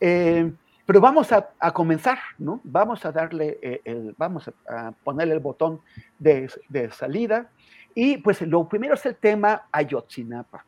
Eh, 0.00 0.52
pero 0.86 1.00
vamos 1.00 1.30
a, 1.32 1.72
comenzar, 1.72 2.18
¿no? 2.38 2.60
Vamos 2.64 3.04
a 3.04 3.12
darle, 3.12 3.58
eh, 3.62 3.80
el, 3.84 4.14
vamos 4.18 4.50
a, 4.68 4.92
ponerle 5.04 5.34
el 5.34 5.40
botón 5.40 5.80
de, 6.18 6.50
salida. 6.92 7.48
Y 7.94 8.18
pues 8.18 8.42
lo 8.42 8.68
primero 8.68 8.94
es 8.94 9.06
el 9.06 9.16
tema 9.16 9.66
Ayotzinapa. 9.70 10.64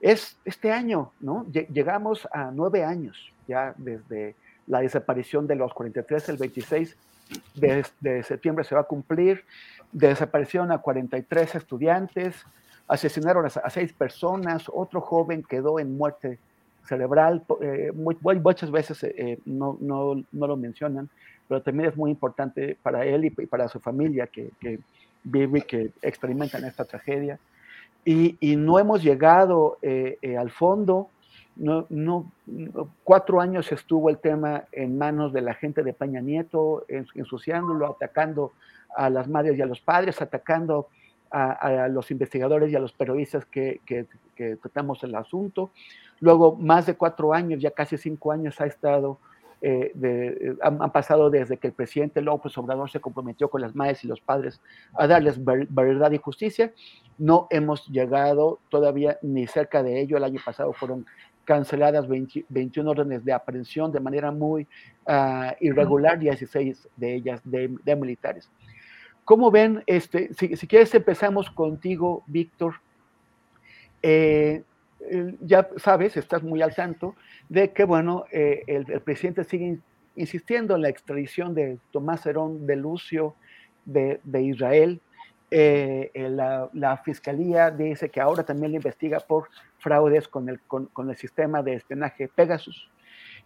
Es 0.00 0.38
este 0.44 0.72
año, 0.72 1.12
¿no? 1.20 1.44
Llegamos 1.50 2.26
a 2.32 2.50
nueve 2.50 2.84
años 2.84 3.32
ya 3.46 3.74
desde 3.76 4.34
la 4.66 4.80
desaparición 4.80 5.46
de 5.46 5.54
los 5.54 5.72
43, 5.72 6.28
el 6.30 6.36
26 6.36 6.96
de, 7.54 8.22
septiembre 8.22 8.64
se 8.64 8.74
va 8.74 8.82
a 8.82 8.84
cumplir. 8.84 9.44
Desaparecieron 9.92 10.72
a 10.72 10.78
43 10.78 11.54
estudiantes, 11.54 12.44
asesinaron 12.88 13.44
a, 13.44 13.48
a 13.48 13.70
seis 13.70 13.92
personas, 13.92 14.64
otro 14.72 15.00
joven 15.00 15.42
quedó 15.42 15.78
en 15.78 15.96
muerte 15.96 16.38
cerebral, 16.86 17.42
eh, 17.60 17.92
muchas 17.94 18.70
veces 18.70 19.02
eh, 19.04 19.14
eh, 19.16 19.38
no, 19.44 19.76
no, 19.80 20.22
no, 20.32 20.46
lo 20.46 20.56
mencionan, 20.56 21.08
pero 21.48 21.62
también 21.62 21.90
es 21.90 21.96
muy 21.96 22.10
importante 22.10 22.76
para 22.82 23.04
él 23.04 23.24
y, 23.24 23.30
para 23.30 23.68
su 23.68 23.80
familia 23.80 24.26
que, 24.26 24.50
que 24.60 24.78
vive 25.24 25.60
y 25.60 25.62
que 25.62 25.90
experimentan 26.02 26.64
esta 26.64 26.84
tragedia. 26.84 27.38
Y, 28.04 28.36
no 28.56 28.78
hemos 28.78 29.02
llegado 29.02 29.78
al 30.38 30.50
fondo. 30.50 31.08
No, 31.56 31.86
no, 31.88 32.30
cuatro 33.02 33.40
años 33.40 33.72
estuvo 33.72 34.10
el 34.10 34.18
tema 34.18 34.64
en 34.70 34.96
manos 34.96 35.32
de 35.32 35.40
la 35.40 35.54
gente 35.54 35.82
de 35.82 35.92
Peña 35.92 36.20
Nieto, 36.20 36.84
ensuciándolo, 36.88 37.86
atacando 37.86 38.52
a 38.94 39.10
las 39.10 39.26
madres 39.26 39.58
y 39.58 39.62
a 39.62 39.66
los 39.66 39.80
padres, 39.80 40.22
atacando 40.22 40.86
a, 41.32 41.88
los 41.88 42.12
investigadores 42.12 42.70
y 42.70 42.76
a 42.76 42.78
los 42.78 42.92
periodistas 42.92 43.44
que 43.46 43.80
tratamos 44.62 45.02
el 45.02 45.14
asunto. 45.16 45.72
Luego, 46.20 46.56
más 46.56 46.86
de 46.86 46.94
cuatro 46.94 47.34
años, 47.34 47.60
ya 47.60 47.70
casi 47.70 47.98
cinco 47.98 48.32
años 48.32 48.60
ha 48.60 48.66
estado, 48.66 49.18
eh, 49.60 49.92
de, 49.94 50.56
han, 50.62 50.78
pasado 50.92 51.30
desde 51.30 51.56
que 51.56 51.68
el 51.68 51.72
presidente 51.72 52.20
López 52.20 52.56
Obrador 52.58 52.90
se 52.90 53.00
comprometió 53.00 53.48
con 53.48 53.60
las 53.60 53.74
madres 53.74 54.04
y 54.04 54.06
los 54.06 54.20
padres 54.20 54.60
a 54.94 55.06
darles 55.06 55.42
verdad 55.44 56.12
y 56.12 56.18
justicia. 56.18 56.72
No 57.18 57.46
hemos 57.50 57.86
llegado 57.88 58.60
todavía 58.68 59.18
ni 59.22 59.46
cerca 59.46 59.82
de 59.82 60.00
ello. 60.00 60.16
El 60.16 60.24
año 60.24 60.40
pasado 60.44 60.72
fueron 60.72 61.06
canceladas 61.46 62.06
21 62.08 62.90
órdenes 62.90 63.24
de 63.24 63.32
aprehensión 63.32 63.92
de 63.92 64.00
manera 64.00 64.30
muy 64.30 64.66
uh, 65.06 65.52
irregular, 65.60 66.18
16 66.18 66.88
de 66.96 67.14
ellas 67.14 67.40
de, 67.44 67.96
militares. 67.96 68.50
¿Cómo 69.24 69.50
ven? 69.50 69.82
Este, 69.86 70.34
si, 70.34 70.56
si, 70.56 70.66
quieres 70.66 70.94
empezamos 70.94 71.50
contigo, 71.50 72.22
Víctor. 72.26 72.74
Eh, 74.02 74.62
ya 75.40 75.68
sabes, 75.76 76.16
estás 76.16 76.42
muy 76.42 76.62
al 76.62 76.74
tanto 76.74 77.14
de 77.48 77.72
que, 77.72 77.84
bueno, 77.84 78.24
eh, 78.30 78.62
el, 78.66 78.84
presidente 79.00 79.44
sigue 79.44 79.78
insistiendo 80.14 80.74
en 80.74 80.82
la 80.82 80.88
extradición 80.88 81.54
de 81.54 81.78
Tomás 81.92 82.26
Herón 82.26 82.66
de 82.66 82.76
Lucio 82.76 83.34
de, 83.84 84.20
Israel. 84.42 85.00
Eh, 85.50 86.10
la, 86.14 86.96
fiscalía 87.04 87.70
dice 87.70 88.08
que 88.08 88.20
ahora 88.20 88.42
también 88.42 88.72
le 88.72 88.76
investiga 88.76 89.20
por 89.20 89.48
fraudes 89.78 90.26
con 90.28 90.48
el, 90.48 90.60
con, 90.60 90.90
el 91.10 91.16
sistema 91.16 91.62
de 91.62 91.74
espionaje 91.74 92.28
Pegasus. 92.28 92.90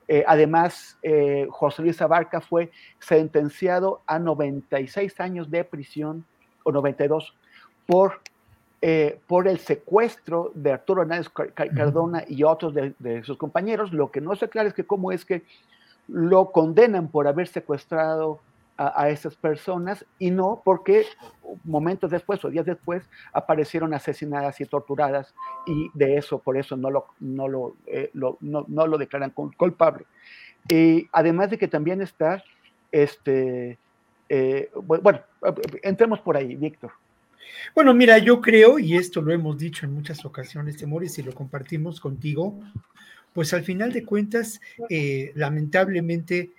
Eh, 0.09 0.25
además, 0.27 0.99
José 1.51 1.83
Luis 1.83 2.01
Abarca 2.03 2.41
fue 2.41 2.71
sentenciado 2.99 4.03
a 4.07 4.19
96 4.19 5.21
años 5.21 5.51
de 5.51 5.63
prisión, 5.65 6.25
o 6.65 6.73
92, 6.73 7.35
por 7.87 8.21
eh, 8.83 9.21
por 9.27 9.47
el 9.47 9.59
secuestro 9.59 10.53
de 10.55 10.73
Arturo 10.73 11.03
Hernández 11.03 11.29
Cardona 11.29 12.25
y 12.27 12.45
otros 12.45 12.73
de, 12.75 13.23
sus 13.25 13.37
compañeros. 13.37 13.93
Lo 13.93 14.11
que 14.11 14.23
no 14.23 14.35
se 14.37 14.47
aclara 14.47 14.69
es 14.69 14.75
que 14.75 14.85
cómo 14.85 15.13
es 15.13 15.27
que 15.27 15.43
lo 16.09 16.51
condenan 16.51 17.09
por 17.09 17.29
haber 17.29 17.47
secuestrado 17.47 18.41
a, 18.79 19.11
esas 19.11 19.37
personas 19.37 20.07
y 20.19 20.31
no 20.31 20.63
porque 20.65 21.05
momentos 21.65 22.11
después 22.11 22.43
o 22.43 22.49
días 22.49 22.65
después 22.65 23.07
aparecieron 23.35 23.93
asesinadas 23.93 24.59
y 24.63 24.65
torturadas 24.65 25.35
y 25.67 25.91
de 25.93 26.17
eso, 26.17 26.39
por 26.39 26.57
eso 26.57 26.79
no 26.79 26.91
lo, 26.91 27.05
no 27.21 27.49
lo, 27.49 27.75
eh, 27.87 28.11
no, 28.15 28.39
no, 28.41 28.87
lo 28.87 28.97
declaran 28.97 29.31
culpable. 29.31 30.07
Y 30.71 31.07
además 31.13 31.51
de 31.51 31.59
que 31.59 31.69
también 31.69 32.01
está, 32.01 32.43
este, 32.91 33.79
eh, 34.31 34.71
bueno, 34.83 35.21
entremos 35.83 36.19
por 36.21 36.39
ahí, 36.39 36.57
Víctor. 36.57 36.93
Bueno, 37.75 37.95
mira, 37.95 38.19
yo 38.19 38.41
creo, 38.41 38.79
y 38.79 38.97
esto 38.97 39.23
lo 39.23 39.33
hemos 39.33 39.59
dicho 39.59 39.87
en 39.87 39.93
muchas 39.93 40.25
ocasiones, 40.25 40.77
Temores, 40.77 41.19
y 41.19 41.23
lo 41.23 41.35
compartimos 41.35 42.01
contigo, 42.01 42.59
pues 43.33 43.53
al 43.53 43.63
final 43.63 43.93
de 43.93 44.05
cuentas, 44.05 44.61
eh, 44.89 45.33
lamentablemente 45.35 46.51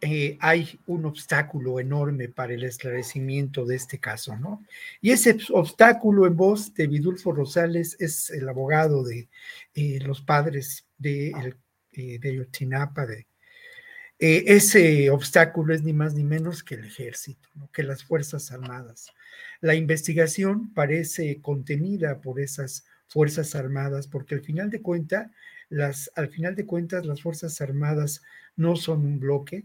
eh, 0.00 0.36
hay 0.40 0.78
un 0.86 1.04
obstáculo 1.04 1.78
enorme 1.78 2.28
para 2.28 2.54
el 2.54 2.64
esclarecimiento 2.64 3.64
de 3.64 3.76
este 3.76 3.98
caso, 3.98 4.36
¿no? 4.36 4.64
Y 5.00 5.10
ese 5.10 5.36
obstáculo 5.50 6.26
en 6.26 6.36
voz 6.36 6.74
de 6.74 6.86
Vidulfo 6.88 7.32
Rosales 7.32 7.96
es 8.00 8.30
el 8.30 8.48
abogado 8.48 9.04
de 9.04 9.28
eh, 9.74 9.98
los 10.00 10.20
padres 10.22 10.86
de, 10.98 11.54
de 11.92 12.34
Yotzinapa, 12.36 13.06
de, 13.06 13.26
ese 14.22 15.10
obstáculo 15.10 15.74
es 15.74 15.82
ni 15.82 15.92
más 15.92 16.14
ni 16.14 16.22
menos 16.22 16.62
que 16.62 16.76
el 16.76 16.84
ejército, 16.84 17.48
¿no? 17.56 17.68
que 17.72 17.82
las 17.82 18.04
Fuerzas 18.04 18.52
Armadas. 18.52 19.08
La 19.60 19.74
investigación 19.74 20.72
parece 20.72 21.40
contenida 21.40 22.20
por 22.20 22.38
esas 22.38 22.84
Fuerzas 23.08 23.56
Armadas, 23.56 24.06
porque 24.06 24.36
al 24.36 24.42
final 24.42 24.70
de 24.70 24.80
cuentas, 24.80 25.28
las, 25.70 26.08
al 26.14 26.28
final 26.28 26.54
de 26.54 26.66
cuentas, 26.66 27.04
las 27.04 27.20
Fuerzas 27.20 27.60
Armadas 27.60 28.22
no 28.54 28.76
son 28.76 29.04
un 29.04 29.18
bloque, 29.18 29.64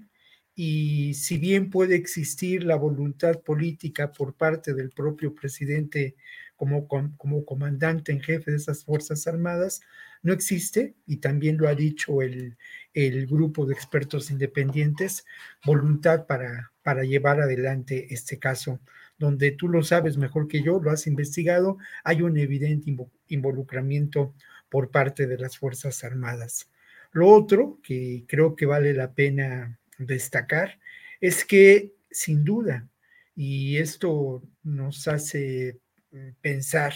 y 0.55 1.13
si 1.13 1.37
bien 1.37 1.69
puede 1.69 1.93
existir 1.93 2.63
la 2.63 2.77
voluntad 2.77 3.39
política 3.41 4.11
por 4.11 4.33
parte 4.33 4.73
del 4.73 4.89
propio 4.89 5.35
presidente 5.35 6.15
como, 6.55 6.87
como 6.87 7.45
comandante 7.45 8.11
en 8.11 8.21
jefe 8.21 8.49
de 8.49 8.57
esas 8.57 8.83
Fuerzas 8.83 9.27
Armadas, 9.27 9.81
no 10.23 10.33
existe, 10.33 10.95
y 11.05 11.17
también 11.17 11.57
lo 11.57 11.67
ha 11.67 11.75
dicho 11.75 12.23
el, 12.23 12.57
el 13.05 13.27
grupo 13.27 13.67
de 13.67 13.75
expertos 13.75 14.31
independientes, 14.31 15.23
voluntad 15.63 16.25
para, 16.25 16.71
para 16.81 17.03
llevar 17.03 17.39
adelante 17.39 18.07
este 18.11 18.39
caso 18.39 18.79
donde 19.19 19.51
tú 19.51 19.67
lo 19.67 19.83
sabes 19.83 20.17
mejor 20.17 20.47
que 20.47 20.63
yo, 20.63 20.79
lo 20.79 20.89
has 20.89 21.05
investigado, 21.05 21.77
hay 22.03 22.23
un 22.23 22.37
evidente 22.37 22.95
involucramiento 23.27 24.33
por 24.69 24.89
parte 24.89 25.27
de 25.27 25.37
las 25.37 25.57
Fuerzas 25.57 26.03
Armadas. 26.03 26.71
Lo 27.11 27.29
otro 27.29 27.79
que 27.83 28.25
creo 28.27 28.55
que 28.55 28.65
vale 28.65 28.93
la 28.93 29.13
pena 29.13 29.79
destacar 29.99 30.79
es 31.21 31.45
que 31.45 31.93
sin 32.09 32.43
duda, 32.43 32.87
y 33.35 33.77
esto 33.77 34.41
nos 34.63 35.07
hace 35.07 35.79
mm, 36.11 36.29
pensar 36.41 36.93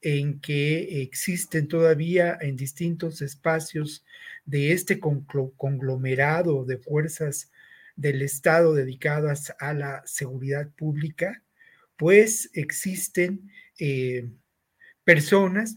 en 0.00 0.40
que 0.40 1.02
existen 1.02 1.68
todavía 1.68 2.38
en 2.40 2.56
distintos 2.56 3.20
espacios 3.22 4.04
de 4.48 4.72
este 4.72 4.98
conglomerado 4.98 6.64
de 6.64 6.78
fuerzas 6.78 7.50
del 7.96 8.22
Estado 8.22 8.72
dedicadas 8.72 9.54
a 9.60 9.74
la 9.74 10.02
seguridad 10.06 10.70
pública, 10.74 11.42
pues 11.98 12.48
existen 12.54 13.50
eh, 13.78 14.30
personas 15.04 15.76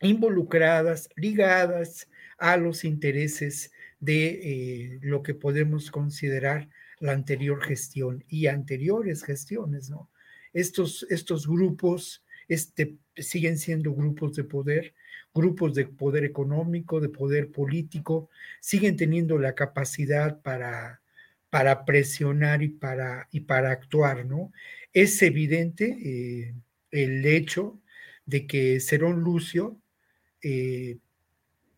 involucradas, 0.00 1.10
ligadas 1.14 2.08
a 2.38 2.56
los 2.56 2.84
intereses 2.84 3.70
de 4.00 4.28
eh, 4.28 4.98
lo 5.02 5.22
que 5.22 5.34
podemos 5.34 5.90
considerar 5.90 6.70
la 7.00 7.12
anterior 7.12 7.62
gestión 7.62 8.24
y 8.28 8.46
anteriores 8.46 9.24
gestiones, 9.24 9.90
¿no? 9.90 10.10
Estos, 10.54 11.06
estos 11.10 11.46
grupos 11.46 12.24
este, 12.48 12.96
siguen 13.14 13.58
siendo 13.58 13.92
grupos 13.92 14.36
de 14.36 14.44
poder 14.44 14.94
grupos 15.36 15.74
de 15.74 15.86
poder 15.86 16.24
económico, 16.24 17.00
de 17.00 17.10
poder 17.10 17.52
político, 17.52 18.30
siguen 18.60 18.96
teniendo 18.96 19.38
la 19.38 19.54
capacidad 19.54 20.40
para, 20.42 21.02
para 21.50 21.84
presionar 21.84 22.62
y 22.62 22.70
para, 22.70 23.28
y 23.30 23.40
para 23.40 23.70
actuar, 23.70 24.26
¿no? 24.26 24.52
Es 24.92 25.22
evidente 25.22 25.84
eh, 26.02 26.54
el 26.90 27.26
hecho 27.26 27.78
de 28.24 28.46
que 28.46 28.80
Cerón 28.80 29.20
Lucio 29.20 29.78
eh, 30.42 30.98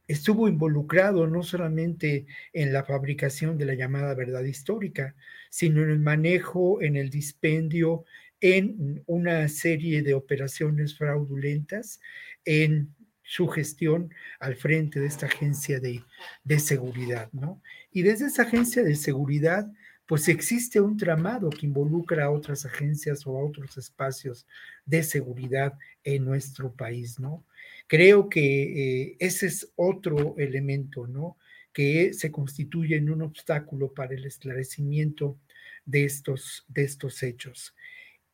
estuvo 0.06 0.48
involucrado 0.48 1.26
no 1.26 1.42
solamente 1.42 2.26
en 2.52 2.72
la 2.72 2.84
fabricación 2.84 3.58
de 3.58 3.66
la 3.66 3.74
llamada 3.74 4.14
verdad 4.14 4.44
histórica, 4.44 5.16
sino 5.50 5.82
en 5.82 5.90
el 5.90 6.00
manejo, 6.00 6.80
en 6.80 6.96
el 6.96 7.10
dispendio, 7.10 8.04
en 8.40 9.02
una 9.06 9.48
serie 9.48 10.02
de 10.02 10.14
operaciones 10.14 10.96
fraudulentas, 10.96 12.00
en 12.44 12.94
su 13.28 13.46
gestión 13.46 14.10
al 14.40 14.56
frente 14.56 15.00
de 15.00 15.06
esta 15.06 15.26
agencia 15.26 15.80
de, 15.80 16.02
de, 16.44 16.58
seguridad, 16.58 17.28
¿no? 17.32 17.60
Y 17.92 18.00
desde 18.00 18.28
esa 18.28 18.44
agencia 18.44 18.82
de 18.82 18.96
seguridad, 18.96 19.70
pues 20.06 20.28
existe 20.28 20.80
un 20.80 20.96
tramado 20.96 21.50
que 21.50 21.66
involucra 21.66 22.24
a 22.24 22.30
otras 22.30 22.64
agencias 22.64 23.26
o 23.26 23.36
a 23.36 23.44
otros 23.44 23.76
espacios 23.76 24.46
de 24.86 25.02
seguridad 25.02 25.78
en 26.04 26.24
nuestro 26.24 26.72
país, 26.72 27.20
¿no? 27.20 27.44
Creo 27.86 28.30
que 28.30 29.02
eh, 29.02 29.16
ese 29.18 29.48
es 29.48 29.72
otro 29.76 30.34
elemento, 30.38 31.06
¿no? 31.06 31.36
Que 31.74 32.14
se 32.14 32.32
constituye 32.32 32.96
en 32.96 33.10
un 33.10 33.20
obstáculo 33.20 33.92
para 33.92 34.14
el 34.14 34.24
esclarecimiento 34.24 35.38
de 35.84 36.04
estos, 36.04 36.64
de 36.68 36.84
estos 36.84 37.22
hechos. 37.22 37.74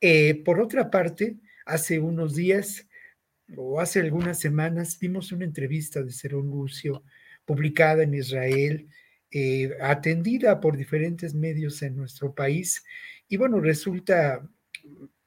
Eh, 0.00 0.40
por 0.44 0.60
otra 0.60 0.88
parte, 0.88 1.34
hace 1.66 1.98
unos 1.98 2.36
días 2.36 2.86
o 3.56 3.80
hace 3.80 4.00
algunas 4.00 4.38
semanas 4.38 4.98
vimos 4.98 5.32
una 5.32 5.44
entrevista 5.44 6.02
de 6.02 6.12
Cerón 6.12 6.50
Lucio 6.50 7.02
publicada 7.44 8.02
en 8.02 8.14
Israel, 8.14 8.88
eh, 9.30 9.76
atendida 9.80 10.60
por 10.60 10.76
diferentes 10.76 11.34
medios 11.34 11.82
en 11.82 11.96
nuestro 11.96 12.34
país, 12.34 12.84
y 13.28 13.36
bueno, 13.36 13.60
resulta 13.60 14.48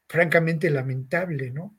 francamente 0.08 0.70
lamentable, 0.70 1.52
¿no? 1.52 1.78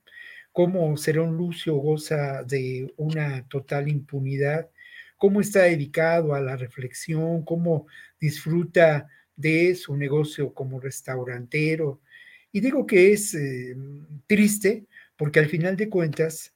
Cómo 0.52 0.96
Cerón 0.96 1.36
Lucio 1.36 1.76
goza 1.76 2.42
de 2.44 2.92
una 2.96 3.46
total 3.48 3.88
impunidad, 3.88 4.68
cómo 5.16 5.40
está 5.40 5.62
dedicado 5.62 6.34
a 6.34 6.40
la 6.40 6.56
reflexión, 6.56 7.44
cómo 7.44 7.86
disfruta 8.20 9.08
de 9.36 9.74
su 9.74 9.96
negocio 9.96 10.52
como 10.52 10.80
restaurantero. 10.80 12.00
Y 12.52 12.60
digo 12.60 12.86
que 12.86 13.12
es 13.12 13.34
eh, 13.34 13.76
triste 14.26 14.86
porque 15.18 15.40
al 15.40 15.48
final 15.48 15.76
de 15.76 15.90
cuentas, 15.90 16.54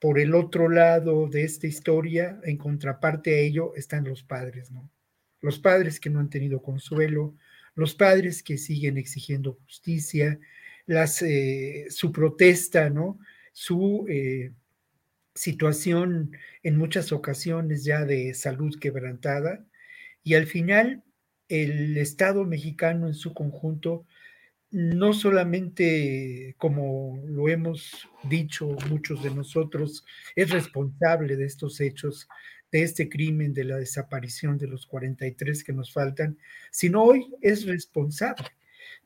por 0.00 0.18
el 0.18 0.34
otro 0.34 0.68
lado 0.68 1.28
de 1.28 1.44
esta 1.44 1.66
historia, 1.66 2.38
en 2.42 2.58
contraparte 2.58 3.36
a 3.36 3.38
ello, 3.38 3.74
están 3.76 4.04
los 4.04 4.24
padres, 4.24 4.70
¿no? 4.70 4.90
Los 5.40 5.58
padres 5.60 6.00
que 6.00 6.10
no 6.10 6.18
han 6.20 6.28
tenido 6.28 6.60
consuelo, 6.60 7.36
los 7.74 7.94
padres 7.94 8.42
que 8.42 8.58
siguen 8.58 8.98
exigiendo 8.98 9.54
justicia, 9.64 10.38
eh, 11.22 11.86
su 11.88 12.12
protesta, 12.12 12.90
¿no? 12.90 13.18
Su 13.52 14.04
eh, 14.08 14.52
situación 15.34 16.32
en 16.64 16.76
muchas 16.76 17.12
ocasiones 17.12 17.84
ya 17.84 18.04
de 18.04 18.34
salud 18.34 18.76
quebrantada. 18.80 19.64
Y 20.24 20.34
al 20.34 20.46
final, 20.46 21.04
el 21.48 21.96
Estado 21.96 22.44
mexicano 22.44 23.06
en 23.06 23.14
su 23.14 23.34
conjunto 23.34 24.04
no 24.74 25.12
solamente, 25.12 26.56
como 26.58 27.22
lo 27.28 27.48
hemos 27.48 28.08
dicho 28.24 28.66
muchos 28.90 29.22
de 29.22 29.30
nosotros, 29.30 30.04
es 30.34 30.50
responsable 30.50 31.36
de 31.36 31.44
estos 31.44 31.80
hechos, 31.80 32.28
de 32.72 32.82
este 32.82 33.08
crimen, 33.08 33.54
de 33.54 33.62
la 33.62 33.76
desaparición 33.76 34.58
de 34.58 34.66
los 34.66 34.84
43 34.86 35.62
que 35.62 35.72
nos 35.72 35.92
faltan, 35.92 36.36
sino 36.72 37.04
hoy 37.04 37.32
es 37.40 37.66
responsable 37.66 38.48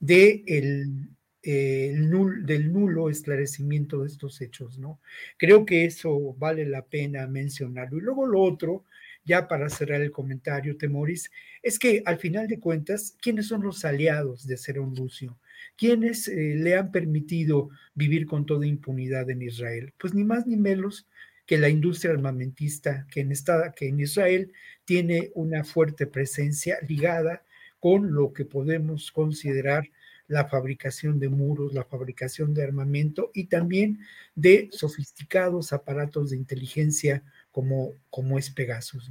el, 0.00 1.10
del 1.42 2.72
nulo 2.72 3.10
esclarecimiento 3.10 4.00
de 4.00 4.06
estos 4.06 4.40
hechos, 4.40 4.78
¿no? 4.78 5.02
Creo 5.36 5.66
que 5.66 5.84
eso 5.84 6.34
vale 6.38 6.64
la 6.64 6.86
pena 6.86 7.26
mencionarlo. 7.26 7.98
Y 7.98 8.00
luego 8.00 8.24
lo 8.24 8.40
otro, 8.40 8.86
ya 9.22 9.46
para 9.46 9.68
cerrar 9.68 10.00
el 10.00 10.12
comentario, 10.12 10.78
Temoris, 10.78 11.30
es 11.62 11.78
que 11.78 12.02
al 12.06 12.16
final 12.16 12.48
de 12.48 12.58
cuentas, 12.58 13.18
¿quiénes 13.20 13.48
son 13.48 13.62
los 13.62 13.84
aliados 13.84 14.46
de 14.46 14.56
Cerón 14.56 14.94
Lucio? 14.94 15.36
¿Quiénes 15.76 16.28
eh, 16.28 16.54
le 16.56 16.76
han 16.76 16.90
permitido 16.90 17.70
vivir 17.94 18.26
con 18.26 18.46
toda 18.46 18.66
impunidad 18.66 19.30
en 19.30 19.42
Israel? 19.42 19.92
Pues 19.98 20.14
ni 20.14 20.24
más 20.24 20.46
ni 20.46 20.56
menos 20.56 21.06
que 21.46 21.58
la 21.58 21.68
industria 21.68 22.12
armamentista 22.12 23.06
que 23.10 23.20
en, 23.20 23.32
que 23.74 23.88
en 23.88 24.00
Israel 24.00 24.52
tiene 24.84 25.30
una 25.34 25.64
fuerte 25.64 26.06
presencia 26.06 26.78
ligada 26.86 27.42
con 27.80 28.12
lo 28.12 28.32
que 28.32 28.44
podemos 28.44 29.10
considerar 29.12 29.88
la 30.26 30.46
fabricación 30.46 31.18
de 31.18 31.30
muros, 31.30 31.72
la 31.72 31.84
fabricación 31.84 32.52
de 32.52 32.62
armamento 32.62 33.30
y 33.32 33.44
también 33.44 34.00
de 34.34 34.68
sofisticados 34.72 35.72
aparatos 35.72 36.30
de 36.30 36.36
inteligencia 36.36 37.24
como, 37.50 37.94
como 38.10 38.38
es 38.38 38.50
Pegasus. 38.50 39.10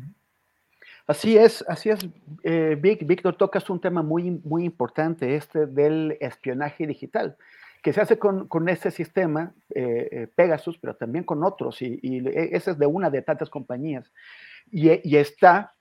Así 1.07 1.37
es, 1.37 1.63
así 1.69 1.89
es, 1.89 2.05
eh, 2.43 2.77
Víctor, 2.77 3.37
tocas 3.37 3.69
un 3.69 3.79
tema 3.79 4.03
muy, 4.03 4.41
muy 4.43 4.65
importante, 4.65 5.35
este 5.35 5.65
del 5.65 6.17
espionaje 6.19 6.85
digital, 6.85 7.37
que 7.81 7.93
se 7.93 8.01
hace 8.01 8.19
con, 8.19 8.49
con 8.49 8.67
este 8.67 8.91
sistema, 8.91 9.53
eh, 9.73 10.09
eh, 10.11 10.27
Pegasus, 10.35 10.77
pero 10.77 10.97
también 10.97 11.23
con 11.23 11.45
otros, 11.45 11.81
y, 11.81 11.97
y, 12.01 12.27
ese 12.27 12.71
es 12.71 12.77
de 12.77 12.85
una 12.85 13.09
de 13.09 13.21
tantas 13.21 13.49
compañías. 13.49 14.11
Y, 14.69 14.89
y 15.09 15.15
está 15.15 15.71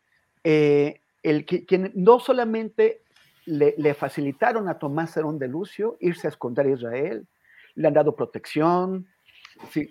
el 0.45 1.45
que 1.45 1.67
quien 1.67 1.91
no 1.97 2.21
solamente 2.21 3.01
le, 3.47 3.75
le, 3.79 3.95
facilitaron 3.95 4.69
a 4.69 4.79
Tomás 4.79 5.11
Serón 5.11 5.41
de 5.41 5.49
Lucio 5.49 5.97
irse 5.99 6.29
a 6.29 6.31
esconder 6.31 6.67
a 6.67 6.71
Israel, 6.71 7.27
le 7.75 7.89
han 7.89 7.95
dado 7.95 8.15
protección, 8.15 9.09
sí, 9.71 9.89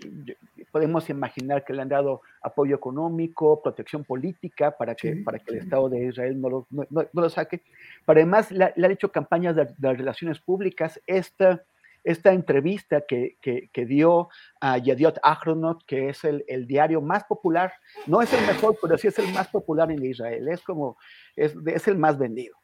podemos 0.71 1.09
imaginar 1.09 1.63
que 1.63 1.73
le 1.73 1.81
han 1.81 1.89
dado 1.89 2.21
apoyo 2.41 2.75
económico, 2.75 3.61
protección 3.61 4.03
política 4.03 4.71
para 4.77 4.95
que, 4.95 5.13
sí, 5.13 5.21
para 5.21 5.39
que 5.39 5.45
sí. 5.45 5.57
el 5.57 5.63
Estado 5.63 5.89
de 5.89 6.05
Israel 6.05 6.39
no 6.41 6.49
lo, 6.49 6.67
no, 6.69 6.85
no, 6.89 7.05
no 7.11 7.21
lo 7.21 7.29
saque. 7.29 7.61
Pero 8.05 8.19
además 8.19 8.51
le, 8.51 8.73
le, 8.75 8.85
han 8.85 8.91
hecho 8.91 9.11
campañas 9.11 9.55
de, 9.55 9.67
de, 9.77 9.93
relaciones 9.93 10.39
públicas. 10.39 11.01
Esta, 11.07 11.63
esta 12.03 12.33
entrevista 12.33 13.01
que, 13.01 13.37
que, 13.41 13.69
que 13.73 13.85
dio 13.85 14.29
a 14.61 14.77
Yadiot 14.77 15.19
Ahronot, 15.23 15.83
que 15.85 16.09
es 16.09 16.23
el, 16.23 16.45
el, 16.47 16.67
diario 16.67 17.01
más 17.01 17.23
popular, 17.23 17.73
no 18.05 18.21
es 18.21 18.31
el 18.33 18.45
mejor, 18.45 18.77
pero 18.81 18.97
sí 18.97 19.07
es 19.07 19.17
el 19.19 19.33
más 19.33 19.47
popular 19.47 19.91
en 19.91 20.05
Israel, 20.05 20.47
es 20.49 20.61
como, 20.61 20.97
es, 21.35 21.55
es 21.65 21.87
el 21.87 21.97
más 21.97 22.17
vendido. 22.17 22.55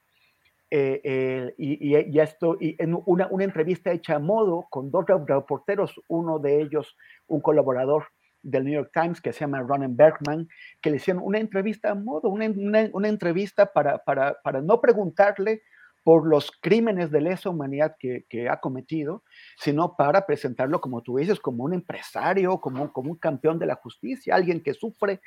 Eh, 0.74 1.54
y, 1.58 2.20
esto, 2.20 2.56
y 2.58 2.82
en 2.82 2.98
una, 3.06 3.28
una, 3.30 3.44
entrevista 3.44 3.92
hecha 3.92 4.16
a 4.16 4.20
modo 4.20 4.68
con 4.70 4.90
dos 4.90 5.04
reporteros, 5.06 6.00
uno 6.08 6.40
de 6.40 6.62
ellos, 6.62 6.96
un 7.28 7.42
colaborador 7.42 8.06
del 8.42 8.64
New 8.64 8.74
York 8.74 8.92
Times 8.94 9.22
que 9.22 9.34
se 9.34 9.42
llama 9.42 9.62
Ronan 9.62 9.96
Bergman, 9.98 10.48
que 10.82 10.90
le 10.90 10.96
hicieron 10.96 11.24
una 11.24 11.40
entrevista 11.40 11.92
a 11.92 11.96
modo, 11.96 12.30
una, 12.30 12.50
una, 12.50 12.90
una 12.94 13.10
entrevista 13.10 13.72
para, 13.72 13.98
para, 14.00 14.38
para, 14.44 14.62
no 14.62 14.80
preguntarle 14.80 15.62
por 16.04 16.28
los 16.28 16.52
crímenes 16.62 17.12
de 17.12 17.22
lesa 17.22 17.50
humanidad 17.50 17.96
que, 18.00 18.26
que, 18.28 18.50
ha 18.50 18.60
cometido, 18.60 19.24
sino 19.58 19.96
para 19.96 20.26
presentarlo, 20.26 20.82
como 20.82 21.02
tú 21.04 21.18
dices, 21.18 21.40
como 21.40 21.64
un 21.66 21.74
empresario, 21.74 22.60
como, 22.60 22.92
como 22.92 23.12
un 23.12 23.18
campeón 23.18 23.60
de 23.60 23.68
la 23.68 23.76
justicia, 23.76 24.36
alguien 24.36 24.64
que 24.64 24.74
sufre 24.74 25.20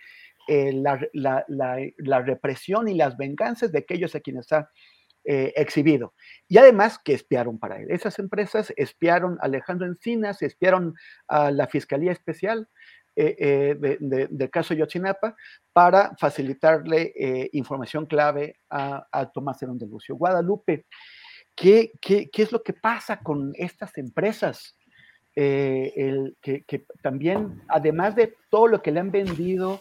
eh, 0.48 0.72
la, 0.72 0.98
la, 1.12 1.44
la, 1.48 1.78
la, 1.98 2.20
represión 2.22 2.88
y 2.88 2.94
las 2.94 3.16
venganzas 3.16 3.70
de 3.70 3.78
aquellos 3.78 4.14
a 4.14 4.20
quienes 4.20 4.52
ha 4.52 4.68
eh, 5.24 5.52
exhibido. 5.56 6.14
Y 6.48 6.58
además 6.58 6.98
que 7.02 7.14
espiaron 7.14 7.58
para 7.58 7.80
él. 7.80 7.90
Esas 7.90 8.18
empresas 8.18 8.72
espiaron 8.76 9.38
a 9.40 9.46
Alejandro 9.46 9.86
Encinas, 9.86 10.42
espiaron 10.42 10.94
a 11.28 11.50
la 11.50 11.66
Fiscalía 11.66 12.12
Especial 12.12 12.68
eh, 13.16 13.36
eh, 13.38 13.76
de, 13.78 13.96
de, 14.00 14.28
del 14.30 14.50
caso 14.50 14.74
Yotzinapa 14.74 15.34
para 15.72 16.14
facilitarle 16.18 17.12
información 17.52 18.06
clave 18.06 18.56
a, 18.68 19.06
a 19.10 19.30
Tomás 19.30 19.62
Herón 19.62 19.78
de 19.78 19.86
Lucio. 19.86 20.16
Guadalupe, 20.16 20.86
¿qué, 21.54 21.92
qué, 22.00 22.28
qué 22.30 22.42
es 22.42 22.52
lo 22.52 22.62
que 22.62 22.72
pasa 22.74 23.20
con 23.20 23.52
estas 23.54 23.96
empresas? 23.98 24.76
El, 25.36 26.36
que 26.40 26.86
también, 27.02 27.62
además 27.68 28.14
de 28.14 28.36
todo 28.50 28.68
lo 28.68 28.82
que 28.82 28.92
le 28.92 29.00
han 29.00 29.10
vendido, 29.10 29.80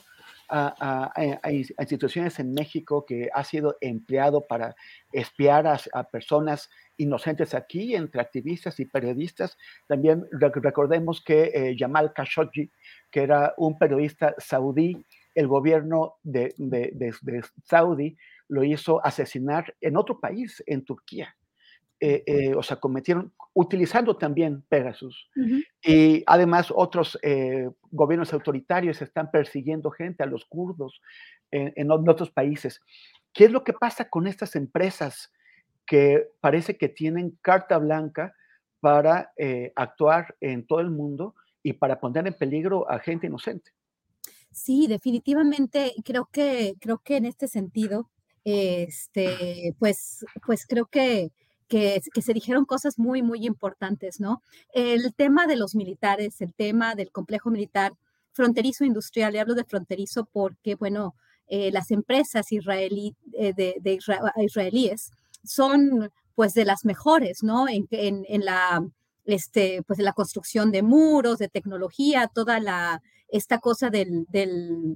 a, 0.56 1.12
a, 1.16 1.40
a, 1.42 1.52
instituciones 1.52 2.38
en 2.40 2.54
México 2.54 3.06
que 3.06 3.28
ha 3.34 3.44
sido 3.44 3.76
empleado 3.82 4.42
para 4.42 4.76
espiar 5.12 5.66
a, 5.66 5.80
a, 5.94 6.04
personas 6.04 6.70
inocentes 6.96 7.56
aquí, 7.56 7.96
entre 7.96 8.22
activistas 8.22 8.80
y 8.80 8.86
periodistas. 8.86 9.58
También 9.88 10.26
recordemos 10.32 11.24
que 11.24 11.52
eh, 11.54 11.76
Jamal 11.76 12.14
Khashoggi, 12.14 12.70
que 13.10 13.24
era 13.24 13.56
un 13.58 13.80
periodista 13.80 14.36
saudí, 14.38 15.04
el 15.34 15.48
gobierno 15.48 16.18
de, 16.22 16.54
de, 16.58 16.92
de, 16.94 17.16
de 17.24 17.44
Saudi 17.64 18.16
lo 18.48 18.64
hizo 18.64 19.04
asesinar 19.04 19.74
en 19.82 19.98
otro 19.98 20.20
país, 20.20 20.62
en 20.68 20.86
Turquía. 20.86 21.36
Eh, 22.06 22.22
eh, 22.26 22.54
o 22.54 22.62
sea, 22.62 22.82
cometieron 22.82 23.32
utilizando 23.54 24.18
también 24.18 24.62
Pegasus. 24.64 25.30
Y 25.82 26.22
además 26.26 26.68
otros 26.76 27.18
eh, 27.22 27.70
gobiernos 27.92 28.34
autoritarios 28.34 29.02
están 29.02 29.32
persiguiendo 29.32 29.90
gente, 29.90 30.22
a 30.22 30.26
los 30.26 30.44
kurdos, 30.44 31.02
en, 31.50 31.90
otros 31.92 32.30
países. 32.30 32.82
¿Qué 33.32 33.46
es 33.46 33.52
lo 33.52 33.64
que 33.64 33.72
pasa 33.72 34.10
con 34.10 34.28
estas 34.28 34.58
empresas 34.58 35.32
que 35.86 36.28
parece 36.42 36.78
que 36.78 36.90
tienen 36.90 37.38
carta 37.42 37.78
blanca 37.78 38.36
para 38.82 39.32
actuar 39.74 40.36
en 40.42 40.68
todo 40.68 40.82
el 40.82 40.90
mundo 40.90 41.36
y 41.62 41.72
para 41.72 42.02
poner 42.02 42.28
en 42.28 42.34
peligro 42.34 42.92
a 42.92 43.00
gente 43.00 43.28
inocente? 43.28 43.72
Sí, 44.52 44.88
definitivamente 44.88 45.94
creo 46.04 46.28
que 46.30 46.76
creo 46.82 46.98
que 46.98 47.16
en 47.16 47.26
este 47.26 47.48
sentido 47.48 48.10
este 48.44 49.74
pues 49.80 50.26
pues 50.46 50.68
creo 50.68 50.88
que 50.88 51.32
que, 51.74 52.22
se 52.22 52.34
dijeron 52.34 52.66
cosas 52.66 53.00
muy, 53.00 53.24
muy 53.24 53.48
importantes, 53.48 54.20
¿no? 54.20 54.44
El 54.74 55.14
tema 55.16 55.48
de 55.48 55.56
los 55.56 55.74
militares, 55.74 56.40
el 56.42 56.54
tema 56.54 56.94
del 56.94 57.12
complejo 57.12 57.50
militar 57.50 57.94
fronterizo 58.32 58.86
industrial, 58.86 59.34
y 59.34 59.40
hablo 59.40 59.56
de 59.56 59.64
fronterizo 59.64 60.26
porque, 60.32 60.76
bueno, 60.76 61.16
eh, 61.48 61.72
las 61.72 61.90
empresas 61.90 62.52
israelí, 62.52 63.16
eh, 63.34 63.54
de, 63.54 64.00
israelíes 64.38 65.12
son 65.44 66.12
pues 66.36 66.54
de 66.54 66.66
las 66.66 66.86
mejores, 66.86 67.44
¿no? 67.44 67.68
En, 67.68 67.88
en, 67.92 68.46
la, 68.46 68.84
este, 69.26 69.82
pues, 69.88 70.00
la 70.00 70.14
construcción 70.14 70.72
de 70.72 70.84
muros, 70.84 71.40
de 71.40 71.48
tecnología, 71.48 72.28
toda 72.28 72.60
la, 72.60 73.02
esta 73.30 73.60
cosa 73.60 73.90
del, 73.90 74.26
del 74.30 74.96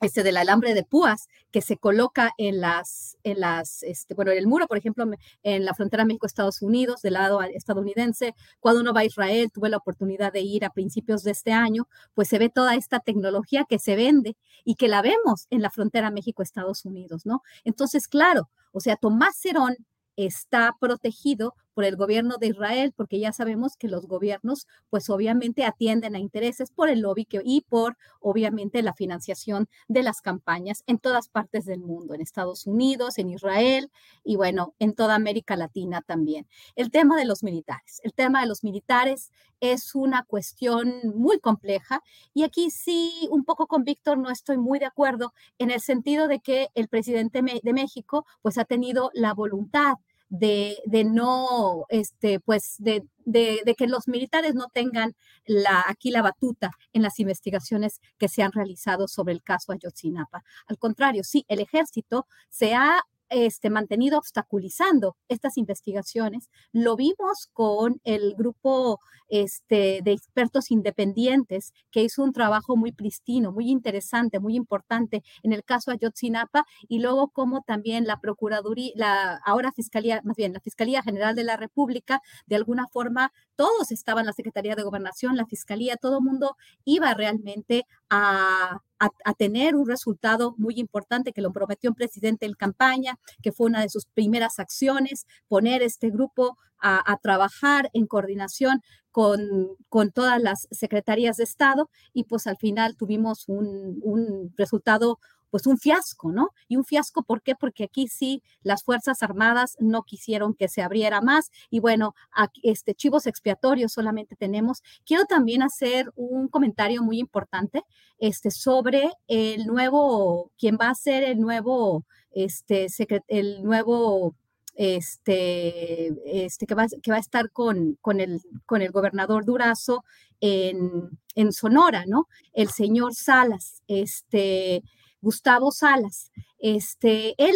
este 0.00 0.22
del 0.22 0.36
alambre 0.36 0.74
de 0.74 0.84
púas 0.84 1.28
que 1.50 1.60
se 1.60 1.76
coloca 1.76 2.32
en 2.38 2.60
las, 2.60 3.18
en 3.22 3.40
las, 3.40 3.82
este, 3.82 4.14
bueno, 4.14 4.32
en 4.32 4.38
el 4.38 4.46
muro, 4.46 4.66
por 4.66 4.78
ejemplo, 4.78 5.04
en 5.42 5.64
la 5.64 5.74
frontera 5.74 6.04
México-Estados 6.04 6.62
Unidos, 6.62 7.02
del 7.02 7.14
lado 7.14 7.42
estadounidense, 7.42 8.34
cuando 8.60 8.80
uno 8.80 8.94
va 8.94 9.00
a 9.00 9.04
Israel, 9.04 9.50
tuve 9.52 9.68
la 9.68 9.76
oportunidad 9.76 10.32
de 10.32 10.40
ir 10.40 10.64
a 10.64 10.70
principios 10.70 11.22
de 11.22 11.32
este 11.32 11.52
año, 11.52 11.88
pues 12.14 12.28
se 12.28 12.38
ve 12.38 12.48
toda 12.48 12.74
esta 12.74 13.00
tecnología 13.00 13.64
que 13.68 13.78
se 13.78 13.96
vende 13.96 14.36
y 14.64 14.76
que 14.76 14.88
la 14.88 15.02
vemos 15.02 15.46
en 15.50 15.62
la 15.62 15.70
frontera 15.70 16.10
México-Estados 16.10 16.84
Unidos, 16.84 17.26
¿no? 17.26 17.42
Entonces, 17.64 18.08
claro, 18.08 18.48
o 18.72 18.80
sea, 18.80 18.96
Tomás 18.96 19.36
Cerón 19.36 19.76
está 20.16 20.76
protegido 20.80 21.54
por 21.74 21.84
el 21.84 21.96
gobierno 21.96 22.36
de 22.38 22.48
Israel, 22.48 22.92
porque 22.96 23.18
ya 23.18 23.32
sabemos 23.32 23.76
que 23.76 23.88
los 23.88 24.06
gobiernos, 24.06 24.66
pues 24.90 25.10
obviamente 25.10 25.64
atienden 25.64 26.14
a 26.14 26.18
intereses 26.18 26.70
por 26.70 26.88
el 26.88 27.00
lobby 27.00 27.26
y 27.44 27.62
por, 27.68 27.96
obviamente, 28.20 28.82
la 28.82 28.94
financiación 28.94 29.68
de 29.88 30.02
las 30.02 30.20
campañas 30.20 30.82
en 30.86 30.98
todas 30.98 31.28
partes 31.28 31.64
del 31.64 31.80
mundo, 31.80 32.14
en 32.14 32.20
Estados 32.20 32.66
Unidos, 32.66 33.18
en 33.18 33.30
Israel 33.30 33.90
y 34.24 34.36
bueno, 34.36 34.74
en 34.78 34.94
toda 34.94 35.14
América 35.14 35.56
Latina 35.56 36.02
también. 36.02 36.46
El 36.76 36.90
tema 36.90 37.16
de 37.16 37.24
los 37.24 37.42
militares. 37.42 38.00
El 38.02 38.14
tema 38.14 38.40
de 38.40 38.46
los 38.46 38.64
militares 38.64 39.30
es 39.60 39.94
una 39.94 40.24
cuestión 40.24 40.94
muy 41.14 41.38
compleja 41.38 42.02
y 42.34 42.44
aquí 42.44 42.70
sí, 42.70 43.28
un 43.30 43.44
poco 43.44 43.66
con 43.66 43.84
Víctor 43.84 44.18
no 44.18 44.30
estoy 44.30 44.58
muy 44.58 44.78
de 44.78 44.86
acuerdo 44.86 45.34
en 45.58 45.70
el 45.70 45.80
sentido 45.80 46.28
de 46.28 46.40
que 46.40 46.68
el 46.74 46.88
presidente 46.88 47.42
de 47.62 47.72
México, 47.72 48.26
pues 48.42 48.58
ha 48.58 48.64
tenido 48.64 49.10
la 49.14 49.34
voluntad 49.34 49.94
de, 50.30 50.78
de 50.86 51.04
no, 51.04 51.84
este, 51.88 52.40
pues, 52.40 52.76
de, 52.78 53.04
de, 53.24 53.60
de, 53.64 53.74
que 53.74 53.86
los 53.86 54.08
militares 54.08 54.54
no 54.54 54.68
tengan 54.72 55.14
la, 55.44 55.84
aquí 55.86 56.10
la 56.10 56.22
batuta 56.22 56.70
en 56.92 57.02
las 57.02 57.18
investigaciones 57.20 58.00
que 58.18 58.28
se 58.28 58.42
han 58.42 58.52
realizado 58.52 59.08
sobre 59.08 59.34
el 59.34 59.42
caso 59.42 59.72
Ayotzinapa. 59.72 60.42
Al 60.66 60.78
contrario, 60.78 61.24
sí, 61.24 61.44
el 61.48 61.60
ejército 61.60 62.26
se 62.48 62.74
ha 62.74 63.02
este, 63.30 63.70
mantenido 63.70 64.18
obstaculizando 64.18 65.16
estas 65.28 65.56
investigaciones. 65.56 66.50
Lo 66.72 66.96
vimos 66.96 67.48
con 67.52 68.00
el 68.04 68.34
grupo 68.36 68.98
este, 69.28 70.00
de 70.02 70.12
expertos 70.12 70.70
independientes 70.70 71.72
que 71.90 72.02
hizo 72.02 72.22
un 72.22 72.32
trabajo 72.32 72.76
muy 72.76 72.92
pristino, 72.92 73.52
muy 73.52 73.70
interesante, 73.70 74.40
muy 74.40 74.56
importante 74.56 75.22
en 75.42 75.52
el 75.52 75.64
caso 75.64 75.90
Ayotzinapa 75.90 76.64
y 76.88 76.98
luego 76.98 77.28
como 77.28 77.62
también 77.62 78.06
la 78.06 78.20
Procuraduría, 78.20 78.92
la 78.96 79.40
ahora 79.44 79.72
Fiscalía, 79.72 80.20
más 80.24 80.36
bien 80.36 80.52
la 80.52 80.60
Fiscalía 80.60 81.02
General 81.02 81.34
de 81.34 81.44
la 81.44 81.56
República, 81.56 82.20
de 82.46 82.56
alguna 82.56 82.86
forma 82.92 83.32
todos 83.60 83.92
estaban, 83.92 84.24
la 84.24 84.32
Secretaría 84.32 84.74
de 84.74 84.82
Gobernación, 84.82 85.36
la 85.36 85.44
Fiscalía, 85.44 85.98
todo 85.98 86.20
el 86.20 86.24
mundo 86.24 86.56
iba 86.86 87.12
realmente 87.12 87.84
a, 88.08 88.80
a, 88.98 89.34
tener 89.34 89.76
un 89.76 89.86
resultado 89.86 90.54
muy 90.56 90.76
importante 90.78 91.34
que 91.34 91.42
lo 91.42 91.52
prometió 91.52 91.90
un 91.90 91.94
presidente 91.94 92.46
en 92.46 92.54
campaña, 92.54 93.18
que 93.42 93.52
fue 93.52 93.66
una 93.66 93.82
de 93.82 93.90
sus 93.90 94.06
primeras 94.06 94.58
acciones, 94.58 95.26
poner 95.46 95.82
este 95.82 96.08
grupo 96.08 96.56
a, 96.80 97.18
trabajar 97.22 97.90
en 97.92 98.06
coordinación 98.06 98.80
con, 99.10 99.76
con, 99.90 100.10
todas 100.10 100.40
las 100.40 100.66
secretarías 100.70 101.36
de 101.36 101.44
Estado 101.44 101.90
y 102.14 102.24
pues 102.24 102.46
al 102.46 102.56
final 102.56 102.96
tuvimos 102.96 103.46
un, 103.46 104.00
un 104.02 104.54
resultado 104.56 105.18
pues 105.50 105.66
un 105.66 105.78
fiasco, 105.78 106.32
¿no? 106.32 106.50
Y 106.68 106.76
un 106.76 106.84
fiasco, 106.84 107.22
¿por 107.22 107.42
qué? 107.42 107.54
Porque 107.54 107.84
aquí 107.84 108.08
sí 108.08 108.42
las 108.62 108.82
Fuerzas 108.82 109.22
Armadas 109.22 109.76
no 109.80 110.02
quisieron 110.02 110.54
que 110.54 110.68
se 110.68 110.82
abriera 110.82 111.20
más 111.20 111.50
y 111.70 111.80
bueno, 111.80 112.14
este 112.62 112.94
chivos 112.94 113.26
expiatorios 113.26 113.92
solamente 113.92 114.36
tenemos. 114.36 114.82
Quiero 115.04 115.24
también 115.24 115.62
hacer 115.62 116.10
un 116.16 116.48
comentario 116.48 117.02
muy 117.02 117.18
importante 117.18 117.84
este, 118.18 118.50
sobre 118.50 119.10
el 119.26 119.66
nuevo, 119.66 120.52
quién 120.58 120.78
va 120.80 120.90
a 120.90 120.94
ser 120.94 121.24
el 121.24 121.40
nuevo, 121.40 122.04
este, 122.30 122.86
el 123.28 123.62
nuevo 123.62 124.34
este, 124.76 126.12
este, 126.46 126.66
que, 126.66 126.74
va, 126.74 126.86
que 127.02 127.10
va 127.10 127.18
a 127.18 127.20
estar 127.20 127.50
con, 127.50 127.98
con, 128.00 128.20
el, 128.20 128.40
con 128.66 128.82
el 128.82 128.92
gobernador 128.92 129.44
Durazo 129.44 130.04
en, 130.40 131.10
en 131.34 131.52
Sonora, 131.52 132.04
¿no? 132.06 132.28
El 132.52 132.70
señor 132.70 133.14
Salas, 133.14 133.82
este, 133.88 134.82
Gustavo 135.20 135.70
Salas. 135.72 136.30
Este, 136.58 137.34
él 137.38 137.54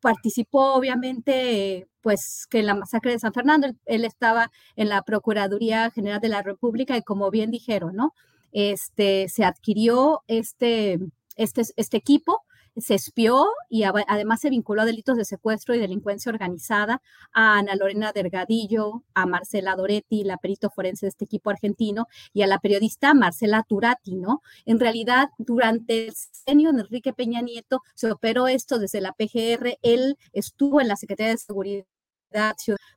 participó 0.00 0.74
obviamente, 0.74 1.88
pues 2.02 2.46
que 2.50 2.58
en 2.60 2.66
la 2.66 2.74
masacre 2.74 3.12
de 3.12 3.18
San 3.18 3.32
Fernando, 3.32 3.68
él, 3.86 4.04
estaba 4.04 4.50
en 4.76 4.90
la 4.90 5.02
Procuraduría 5.02 5.90
General 5.90 6.20
de 6.20 6.28
la 6.28 6.42
República 6.42 6.96
y 6.96 7.02
como 7.02 7.30
bien 7.30 7.50
dijeron, 7.50 7.96
¿no? 7.96 8.12
Este, 8.52 9.28
se 9.28 9.44
adquirió 9.44 10.22
este, 10.28 10.98
este, 11.36 11.62
este 11.76 11.96
equipo 11.96 12.42
se 12.76 12.94
espió 12.94 13.46
y 13.68 13.84
además 13.84 14.40
se 14.40 14.50
vinculó 14.50 14.82
a 14.82 14.84
delitos 14.84 15.16
de 15.16 15.24
secuestro 15.24 15.74
y 15.74 15.78
delincuencia 15.78 16.30
organizada 16.30 17.00
a 17.32 17.58
Ana 17.58 17.76
Lorena 17.76 18.12
Delgadillo, 18.12 19.02
a 19.14 19.26
Marcela 19.26 19.76
Doretti, 19.76 20.24
la 20.24 20.38
perito 20.38 20.70
forense 20.70 21.06
de 21.06 21.10
este 21.10 21.24
equipo 21.24 21.50
argentino, 21.50 22.06
y 22.32 22.42
a 22.42 22.46
la 22.46 22.58
periodista 22.58 23.14
Marcela 23.14 23.64
Turati, 23.68 24.16
¿no? 24.16 24.42
En 24.66 24.80
realidad, 24.80 25.28
durante 25.38 26.08
el 26.08 26.14
sexenio 26.14 26.72
de 26.72 26.80
Enrique 26.80 27.12
Peña 27.12 27.40
Nieto 27.42 27.82
se 27.94 28.10
operó 28.10 28.48
esto 28.48 28.78
desde 28.78 29.00
la 29.00 29.12
PGR, 29.12 29.78
él 29.82 30.16
estuvo 30.32 30.80
en 30.80 30.88
la 30.88 30.96
Secretaría 30.96 31.32
de 31.32 31.38
Seguridad 31.38 31.86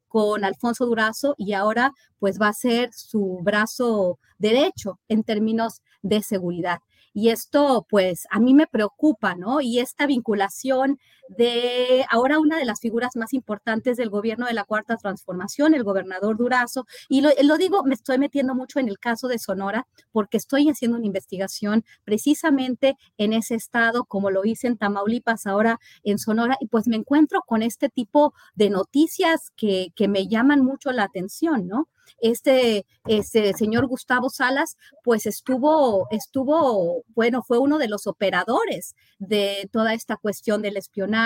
con 0.08 0.44
Alfonso 0.44 0.86
Durazo 0.86 1.36
y 1.38 1.54
ahora 1.54 1.94
pues 2.20 2.40
va 2.41 2.48
a 2.48 2.54
ser 2.54 2.91
su 2.94 3.40
brazo 3.44 4.20
derecho 4.40 4.99
en 5.08 5.24
términos 5.24 5.82
de 6.02 6.24
seguridad. 6.24 6.80
Y 7.13 7.29
esto, 7.29 7.85
pues, 7.89 8.27
a 8.31 8.39
mí 8.39 8.53
me 8.53 8.67
preocupa, 8.67 9.35
¿no? 9.35 9.61
Y 9.61 9.79
esta 9.79 10.05
vinculación 10.07 10.99
de 11.30 12.06
ahora 12.10 12.40
una 12.40 12.58
de 12.58 12.66
las 12.66 12.80
figuras 12.80 13.16
más 13.16 13.34
importantes 13.34 13.98
del 13.98 14.10
gobierno 14.10 14.45
de 14.45 14.54
la 14.54 14.64
Cuarta 14.64 14.98
Transformación, 14.98 15.74
el 15.74 15.84
gobernador 15.84 16.38
Durazo. 16.38 16.86
Y 17.10 17.22
lo, 17.22 17.58
digo, 17.58 17.84
me 17.84 17.95
estoy 17.95 18.18
metiendo 18.18 18.56
mucho 18.56 18.80
en 18.80 18.88
el 18.88 18.99
caso 18.99 19.28
de 19.28 19.40
Sonora 19.40 19.88
porque 20.12 20.38
estoy 20.38 20.70
haciendo 20.70 20.98
una 20.98 21.06
investigación 21.06 21.84
precisamente 22.04 22.98
en 23.18 23.34
ese 23.34 23.56
estado, 23.56 24.06
como 24.06 24.32
lo 24.32 24.45
hice 24.45 24.68
en 24.68 24.78
Tamaulipas, 24.78 25.48
ahora 25.48 25.80
en 26.04 26.20
Sonora, 26.20 26.58
y 26.60 26.68
pues 26.68 26.88
me 26.88 26.95
encuentro 26.95 27.41
con 27.45 27.62
este 27.62 27.90
tipo 27.90 28.34
de 28.56 28.70
noticias 28.70 29.52
que, 29.56 29.91
que 29.95 30.08
me 30.08 30.28
llaman 30.28 30.64
mucho 30.64 30.91
la 30.91 31.04
atención, 31.04 31.68
¿no? 31.68 31.88
este, 32.20 32.86
este 33.06 33.54
señor 33.54 33.88
Gustavo 33.88 34.30
Salas, 34.30 34.78
pues 35.04 35.26
estuvo, 35.26 36.08
estuvo, 36.12 37.04
bueno, 37.16 37.44
fue 37.44 37.58
uno 37.58 37.78
de 37.78 37.88
los 37.88 38.08
operadores 38.08 38.95
de 39.20 39.70
toda 39.72 39.94
esta 39.94 40.18
cuestión 40.18 40.62
del 40.62 40.78
espionaje, 40.78 41.16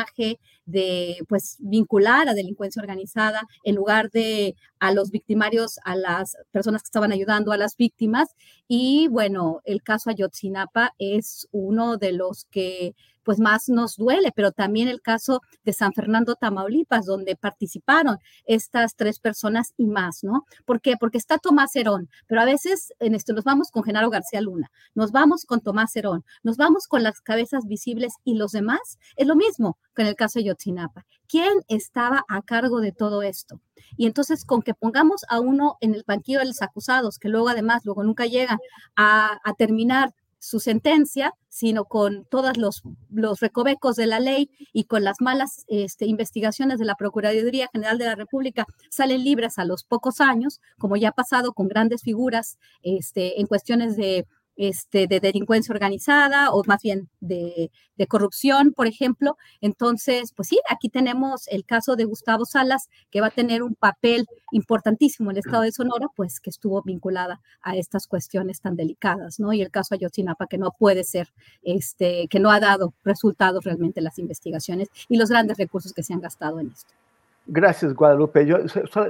de 0.65 1.17
pues 1.27 1.57
vincular 1.59 2.29
a 2.29 2.33
delincuencia 2.33 2.81
organizada 2.81 3.43
en 3.63 3.75
lugar 3.75 4.09
de 4.11 4.55
a 4.81 4.91
los 4.91 5.11
victimarios, 5.11 5.79
a 5.85 5.95
las 5.95 6.35
personas 6.49 6.81
que 6.81 6.87
estaban 6.87 7.11
ayudando 7.11 7.51
a 7.51 7.57
las 7.57 7.77
víctimas. 7.77 8.29
Y 8.67 9.07
bueno, 9.09 9.61
el 9.63 9.83
caso 9.83 10.09
Ayotzinapa 10.09 10.93
es 10.97 11.47
uno 11.51 11.97
de 11.97 12.13
los 12.13 12.45
que 12.45 12.95
pues 13.23 13.39
más 13.39 13.69
nos 13.69 13.97
duele, 13.97 14.31
pero 14.35 14.51
también 14.51 14.87
el 14.87 14.99
caso 14.99 15.41
de 15.63 15.73
San 15.73 15.93
Fernando, 15.93 16.33
Tamaulipas, 16.33 17.05
donde 17.05 17.35
participaron 17.35 18.17
estas 18.45 18.95
tres 18.95 19.19
personas 19.19 19.73
y 19.77 19.85
más, 19.85 20.23
¿no? 20.23 20.45
¿Por 20.65 20.81
qué? 20.81 20.95
Porque 20.99 21.19
está 21.19 21.37
Tomás 21.37 21.75
Herón, 21.75 22.09
pero 22.25 22.41
a 22.41 22.45
veces 22.45 22.91
en 22.99 23.13
esto 23.13 23.33
nos 23.33 23.43
vamos 23.43 23.69
con 23.69 23.83
Genaro 23.83 24.09
García 24.09 24.41
Luna, 24.41 24.71
nos 24.95 25.11
vamos 25.11 25.45
con 25.45 25.61
Tomás 25.61 25.95
Herón, 25.95 26.25
nos 26.41 26.57
vamos 26.57 26.87
con 26.87 27.03
las 27.03 27.21
cabezas 27.21 27.67
visibles 27.67 28.13
y 28.23 28.33
los 28.33 28.51
demás, 28.51 28.97
es 29.15 29.27
lo 29.27 29.35
mismo 29.35 29.77
que 29.95 30.01
en 30.01 30.07
el 30.07 30.15
caso 30.15 30.39
de 30.39 30.45
Yotzinapa. 30.45 31.05
¿Quién 31.31 31.61
estaba 31.69 32.25
a 32.27 32.41
cargo 32.41 32.81
de 32.81 32.91
todo 32.91 33.21
esto? 33.21 33.61
Y 33.95 34.05
entonces 34.05 34.43
con 34.43 34.61
que 34.61 34.73
pongamos 34.73 35.21
a 35.29 35.39
uno 35.39 35.77
en 35.79 35.95
el 35.95 36.03
banquillo 36.05 36.39
de 36.39 36.45
los 36.45 36.61
acusados, 36.61 37.19
que 37.19 37.29
luego 37.29 37.47
además, 37.47 37.85
luego 37.85 38.03
nunca 38.03 38.25
llegan 38.25 38.57
a, 38.97 39.39
terminar 39.57 40.13
su 40.39 40.59
sentencia, 40.59 41.33
sino 41.47 41.85
con 41.85 42.25
todos 42.25 42.57
los, 42.57 42.83
los, 43.09 43.39
recovecos 43.39 43.95
de 43.95 44.07
la 44.07 44.19
ley 44.19 44.49
y 44.73 44.83
con 44.85 45.05
las 45.05 45.21
malas 45.21 45.63
este, 45.69 46.05
investigaciones 46.05 46.79
de 46.79 46.85
la 46.85 46.95
Procuraduría 46.95 47.69
General 47.71 47.97
de 47.97 48.07
la 48.07 48.15
República, 48.15 48.65
salen 48.89 49.23
libres 49.23 49.57
a 49.57 49.63
los 49.63 49.85
pocos 49.85 50.19
años, 50.19 50.59
como 50.77 50.97
ya 50.97 51.09
ha 51.09 51.13
pasado 51.13 51.53
con 51.53 51.69
grandes 51.69 52.01
figuras 52.01 52.57
este, 52.81 53.39
en 53.39 53.47
cuestiones 53.47 53.95
de 53.95 54.27
este, 54.61 55.07
de 55.07 55.19
delincuencia 55.19 55.73
organizada 55.73 56.51
o 56.51 56.61
más 56.67 56.83
bien 56.83 57.09
de, 57.19 57.71
corrupción, 58.07 58.73
por 58.73 58.87
ejemplo. 58.87 59.37
Entonces, 59.59 60.33
pues 60.35 60.47
sí, 60.47 60.59
aquí 60.69 60.89
tenemos 60.89 61.47
el 61.47 61.65
caso 61.65 61.95
de 61.95 62.05
Gustavo 62.05 62.45
Salas, 62.45 62.89
que 63.11 63.21
va 63.21 63.27
a 63.27 63.31
tener 63.31 63.61
un 63.61 63.75
papel 63.75 64.25
importantísimo 64.51 65.29
en 65.29 65.37
el 65.37 65.43
estado 65.45 65.63
de 65.63 65.71
Sonora, 65.71 66.07
pues 66.15 66.39
que 66.39 66.49
estuvo 66.49 66.81
vinculada 66.83 67.41
a 67.61 67.75
estas 67.75 68.07
cuestiones 68.07 68.59
tan 68.59 68.75
delicadas, 68.75 69.39
¿no? 69.39 69.53
Y 69.53 69.61
el 69.61 69.69
caso 69.69 69.93
Ayotzinapa, 69.93 70.47
que 70.47 70.57
no 70.57 70.71
puede 70.71 71.03
ser, 71.03 71.31
este, 71.63 72.27
que 72.27 72.39
no 72.39 72.51
ha 72.51 72.59
dado 72.59 72.93
resultados 73.03 73.63
realmente 73.63 74.01
las 74.01 74.17
investigaciones 74.17 74.89
y 75.07 75.17
los 75.17 75.29
grandes 75.29 75.57
recursos 75.57 75.93
que 75.93 76.03
se 76.03 76.13
han 76.13 76.21
gastado 76.21 76.59
en 76.59 76.71
esto. 76.71 77.00
Gracias, 77.47 77.93
Guadalupe. 77.93 78.45
Yo 78.45 78.57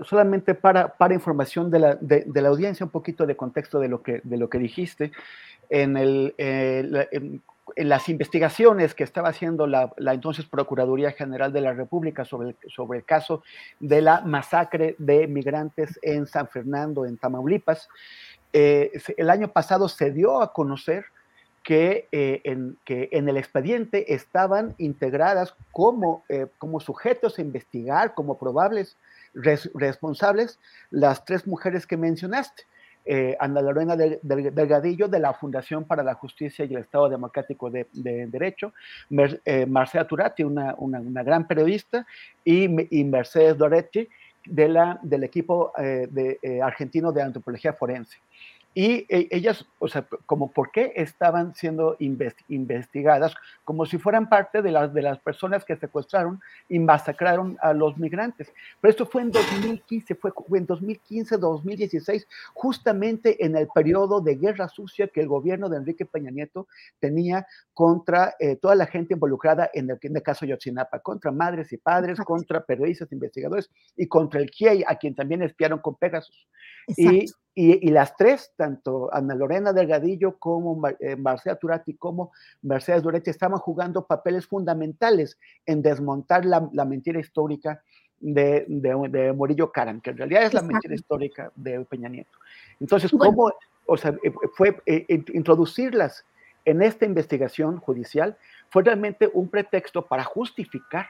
solamente 0.03 0.56
para, 0.56 0.90
para 0.90 1.14
información 1.14 1.70
de 1.70 1.80
la, 1.80 1.95
de, 1.95 2.26
la, 2.41 2.49
audiencia, 2.49 2.86
un 2.86 2.91
poquito 2.91 3.26
de 3.26 3.36
contexto 3.36 3.80
de 3.80 3.90
lo 3.90 4.02
que, 4.02 4.22
de 4.24 4.38
lo 4.38 4.49
que 4.49 4.58
dijiste. 4.58 5.12
En, 5.70 5.95
el, 5.95 6.34
eh, 6.38 7.10
en, 7.12 7.90
las 7.90 8.10
investigaciones 8.10 8.94
que 8.94 9.03
estaba 9.03 9.30
haciendo 9.30 9.68
la, 9.68 9.94
la, 9.98 10.14
entonces 10.14 10.45
Procuraduría 10.45 11.12
General 11.12 11.53
de 11.53 11.62
la 11.62 11.74
República 11.74 12.26
sobre 12.26 12.49
el, 12.49 12.56
sobre 12.70 12.99
el 12.99 13.06
caso 13.06 13.44
de 13.80 14.02
la 14.02 14.22
masacre 14.22 14.95
de 14.98 15.28
migrantes 15.28 15.99
en 16.02 16.26
San 16.26 16.48
Fernando, 16.48 17.06
en 17.06 17.18
Tamaulipas, 17.18 17.88
eh, 18.53 18.91
el 19.16 19.30
año 19.30 19.48
pasado 19.49 19.88
se 19.88 20.12
dio 20.12 20.41
a 20.41 20.52
conocer 20.52 21.06
que, 21.64 22.08
eh, 22.12 22.42
en, 22.44 22.78
que 22.86 23.10
en 23.12 23.30
el 23.30 23.38
expediente 23.38 24.14
estaban 24.14 24.74
integradas 24.78 25.56
como, 25.72 26.24
eh, 26.28 26.48
como 26.58 26.80
sujetos 26.80 27.38
a 27.38 27.42
investigar, 27.42 28.14
como 28.14 28.38
probables 28.38 28.98
responsables, 29.34 30.60
las 30.90 31.24
tres 31.24 31.48
mujeres 31.48 31.86
que 31.86 31.98
mencionaste. 31.98 32.64
Eh, 33.04 33.36
Ana 33.40 33.62
Lorena 33.62 33.96
Delgadillo 33.96 35.08
de 35.08 35.20
la 35.20 35.34
Fundación 35.34 35.86
para 35.86 36.04
la 36.04 36.14
Justicia 36.14 36.66
y 36.66 36.74
el 36.74 36.82
Estado 36.82 37.10
Democrático 37.10 37.72
de, 37.72 37.88
Derecho, 37.94 38.74
Marcela 39.68 40.06
Turati, 40.06 40.44
una, 40.44 40.76
una, 40.78 41.24
gran 41.24 41.48
periodista, 41.48 42.06
y, 42.46 42.68
Mercedes 42.68 43.58
Doretti 43.58 44.08
de 44.46 44.68
la, 44.68 45.00
del 45.02 45.24
equipo 45.24 45.74
de, 45.78 46.62
argentino 46.62 47.12
de 47.12 47.24
antropología 47.24 47.74
forense. 47.74 48.20
Y 48.73 49.06
eh, 49.10 49.27
ellas, 49.31 49.65
o 49.80 49.88
sea, 49.89 50.07
como 50.26 50.52
por 50.52 50.72
qué 50.72 50.93
estaban 50.95 51.53
siendo 51.56 51.98
investigadas, 51.99 53.35
como 53.65 53.85
si 53.85 53.98
fueran 53.98 54.30
parte 54.30 54.61
de 54.61 54.72
las, 54.72 54.93
de 54.93 55.02
las 55.02 55.19
personas 55.19 55.65
que 55.65 55.76
secuestraron 55.76 56.39
y 56.69 56.80
masacraron 56.80 57.57
a 57.61 57.73
los 57.73 57.98
migrantes. 57.98 58.53
Pero 58.80 58.89
esto 58.89 59.06
fue 59.06 59.23
en 59.23 59.31
2015, 59.31 60.15
fue 60.15 60.31
en 60.57 60.65
2015, 60.65 61.38
2016, 61.38 62.27
justamente 62.53 63.43
en 63.45 63.57
el 63.57 63.68
periodo 63.68 64.22
de 64.22 64.35
guerra 64.35 64.69
sucia 64.69 65.07
que 65.10 65.19
el 65.19 65.27
gobierno 65.27 65.68
de 65.68 65.77
Enrique 65.77 66.06
Peña 66.06 66.31
Nieto 66.31 66.68
tenía 66.99 67.45
contra 67.73 68.35
eh, 68.39 68.56
toda 68.56 68.76
la 68.76 68.85
gente 68.85 69.15
involucrada 69.15 69.69
en 69.73 69.89
el, 69.89 69.99
en 70.02 70.15
el 70.15 70.23
caso 70.23 70.45
Yotzinapa, 70.45 70.99
contra 70.99 71.31
madres 71.31 71.73
y 71.73 71.77
padres, 71.77 72.19
contra 72.22 72.64
periodistas, 72.64 73.11
investigadores 73.11 73.69
y 73.98 74.07
contra 74.07 74.39
el 74.39 74.49
GIEI, 74.49 74.85
a 74.88 74.95
quien 74.95 75.14
también 75.14 75.41
espiaron 75.41 75.80
con 75.80 75.95
Pegasus. 75.95 76.48
Y 76.88 77.26
y, 77.53 77.90
las 77.90 78.15
tres, 78.15 78.53
tanto 78.56 79.14
Ana 79.14 79.36
Lorena 79.36 79.73
Delgadillo 79.73 80.38
como 80.40 80.88
eh, 80.99 81.18
Marcela 81.18 81.57
Turati 81.57 81.95
como 81.95 82.32
Mercedes 82.61 83.03
Duretti, 83.03 83.30
estaban 83.30 83.60
jugando 83.60 84.06
papeles 84.06 84.48
fundamentales 84.48 85.38
en 85.65 85.82
desmontar 85.82 86.45
la, 86.45 86.61
mentira 86.86 87.19
histórica 87.19 87.84
de, 88.22 88.65
de, 88.69 89.34
Morillo 89.34 89.69
Caran, 89.69 89.99
que 89.99 90.11
en 90.11 90.18
realidad 90.18 90.44
es 90.44 90.53
la 90.53 90.61
mentira 90.61 90.95
histórica 90.95 91.52
de 91.56 91.84
Peña 91.84 92.07
Nieto. 92.07 92.38
Entonces, 92.80 93.11
¿cómo 93.11 93.52
o 93.86 93.98
sea, 93.98 94.15
eh, 94.23 94.32
fue 94.56 94.82
eh, 94.86 95.06
introducirlas 95.10 96.26
en 96.64 96.82
esta 96.82 97.06
investigación 97.06 97.80
judicial? 97.80 98.38
Fue 98.69 98.84
realmente 98.84 99.30
un 99.34 99.49
pretexto 99.49 100.06
para 100.06 100.23
justificar 100.23 101.07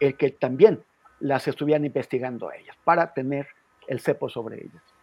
el 0.00 0.16
que 0.16 0.30
también 0.30 0.82
las 1.20 1.46
estuvieran 1.46 1.84
investigando 1.84 2.48
a 2.48 2.56
ellas, 2.56 2.76
para 2.82 3.14
tener 3.14 3.46
el 3.86 4.00
cepo 4.00 4.28
sobre 4.28 4.56
ellas. 4.56 4.93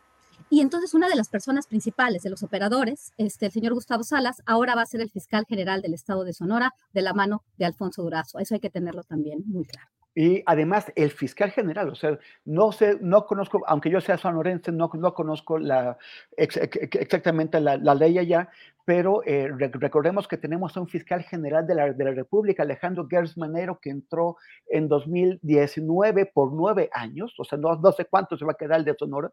Y 0.53 0.59
entonces 0.59 0.93
una 0.93 1.07
de 1.07 1.15
las 1.15 1.29
personas 1.29 1.65
principales 1.65 2.23
de 2.23 2.29
los 2.29 2.43
operadores, 2.43 3.13
este, 3.17 3.45
el 3.45 3.53
señor 3.53 3.73
Gustavo 3.73 4.03
Salas, 4.03 4.41
ahora 4.45 4.75
va 4.75 4.81
a 4.81 4.85
ser 4.85 4.99
el 4.99 5.09
fiscal 5.09 5.45
general 5.47 5.81
del 5.81 5.93
estado 5.93 6.25
de 6.25 6.33
Sonora 6.33 6.73
de 6.91 7.01
la 7.01 7.13
mano 7.13 7.41
de 7.57 7.63
Alfonso 7.63 8.03
Durazo. 8.03 8.37
Eso 8.37 8.55
hay 8.55 8.59
que 8.59 8.69
tenerlo 8.69 9.05
también 9.05 9.43
muy 9.45 9.63
claro. 9.63 9.89
Y 10.13 10.43
además 10.45 10.91
el 10.95 11.09
fiscal 11.09 11.51
general, 11.51 11.87
o 11.89 11.95
sea, 11.95 12.19
no 12.43 12.73
sé, 12.73 12.97
no 12.99 13.25
conozco, 13.25 13.61
aunque 13.65 13.89
yo 13.89 14.01
sea 14.01 14.17
sonorense, 14.17 14.69
no, 14.71 14.91
no 14.93 15.13
conozco 15.13 15.57
la, 15.57 15.97
exactamente 16.35 17.61
la, 17.61 17.77
la, 17.77 17.95
ley 17.95 18.17
allá, 18.17 18.49
pero 18.83 19.23
eh, 19.25 19.47
recordemos 19.47 20.27
que 20.27 20.35
tenemos 20.35 20.75
a 20.75 20.81
un 20.81 20.89
fiscal 20.89 21.23
general 21.23 21.65
de 21.65 21.75
la, 21.75 21.93
de 21.93 22.03
la 22.03 22.11
República, 22.11 22.63
Alejandro 22.63 23.07
Gersmanero, 23.09 23.79
que 23.79 23.89
entró 23.89 24.35
en 24.67 24.89
2019 24.89 26.25
por 26.25 26.51
nueve 26.51 26.89
años, 26.91 27.33
o 27.39 27.45
sea, 27.45 27.57
no, 27.57 27.73
no 27.75 27.91
sé 27.93 28.03
cuánto 28.03 28.35
se 28.35 28.43
va 28.43 28.51
a 28.51 28.57
quedar 28.57 28.79
el 28.79 28.85
de 28.85 28.95
Sonora, 28.99 29.31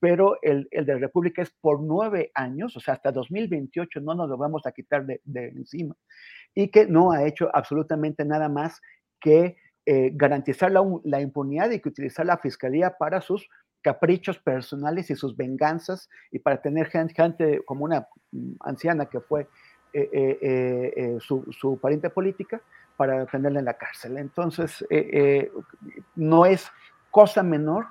pero 0.00 0.38
el, 0.42 0.66
el 0.72 0.86
de 0.86 0.94
la 0.94 0.98
República 0.98 1.42
es 1.42 1.52
por 1.60 1.80
nueve 1.80 2.32
años, 2.34 2.76
o 2.76 2.80
sea, 2.80 2.94
hasta 2.94 3.12
2028 3.12 4.00
no 4.00 4.14
nos 4.14 4.28
lo 4.28 4.36
vamos 4.36 4.66
a 4.66 4.72
quitar 4.72 5.06
de, 5.06 5.20
de 5.22 5.50
encima, 5.50 5.94
y 6.52 6.68
que 6.72 6.86
no 6.86 7.12
ha 7.12 7.28
hecho 7.28 7.48
absolutamente 7.54 8.24
nada 8.24 8.48
más 8.48 8.80
que 9.20 9.56
eh, 9.88 10.10
garantizar 10.12 10.72
la, 10.72 11.20
impunidad 11.20 11.70
y 11.70 11.78
que 11.78 11.88
utilizar 11.88 12.26
la 12.26 12.38
fiscalía 12.38 12.96
para 12.98 13.20
sus 13.20 13.48
caprichos 13.82 14.36
personales 14.36 15.10
y 15.10 15.14
sus 15.14 15.36
venganzas 15.36 16.10
y 16.32 16.40
para 16.40 16.60
tener 16.60 16.88
gente, 16.88 17.62
como 17.64 17.84
una 17.84 18.08
anciana 18.62 19.06
que 19.06 19.20
fue 19.20 19.46
eh, 19.92 20.08
eh, 20.42 21.18
su, 21.20 21.46
su, 21.52 21.78
pariente 21.78 22.10
política 22.10 22.60
para 22.96 23.26
tenerla 23.26 23.60
en 23.60 23.64
la 23.64 23.74
cárcel. 23.74 24.18
Entonces, 24.18 24.84
no 26.16 26.46
es 26.46 26.68
cosa 27.12 27.44
menor 27.44 27.86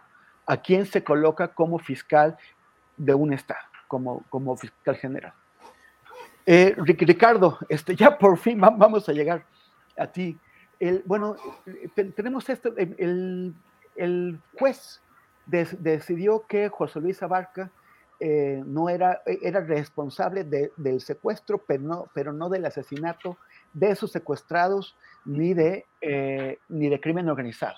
a 0.47 0.57
quien 0.57 0.85
se 0.85 1.01
coloca 1.01 1.53
como 1.53 1.79
fiscal 1.79 2.37
de 2.97 3.13
un 3.13 3.31
Estado, 3.31 3.61
como, 3.87 4.25
como 4.29 4.57
fiscal 4.57 4.97
general. 4.97 5.33
Ricardo, 6.45 7.57
este, 7.69 7.95
ya 7.95 8.17
por 8.17 8.37
fin 8.37 8.59
vamos 8.59 9.07
a 9.07 9.13
llegar 9.13 9.45
a 9.97 10.07
ti 10.07 10.37
bueno, 11.05 11.35
tenemos 12.15 12.49
esto, 12.49 12.73
el, 12.77 13.53
el 13.95 14.39
juez 14.59 15.01
decidió 15.45 16.45
que 16.47 16.69
José 16.69 16.99
Luis 16.99 17.21
Abarca 17.21 17.71
eh, 18.19 18.63
no 18.65 18.89
era, 18.89 19.21
era 19.25 19.59
responsable 19.59 20.43
del 20.43 21.01
secuestro, 21.01 21.57
pero 21.57 21.83
no, 21.83 22.09
pero 22.13 22.31
no 22.31 22.49
del 22.49 22.65
asesinato 22.65 23.37
de 23.73 23.91
esos 23.91 24.11
secuestrados 24.11 24.95
ni 25.25 25.53
de, 25.53 25.85
eh, 26.01 26.59
ni 26.69 26.89
de 26.89 26.99
crimen 26.99 27.29
organizado. 27.29 27.75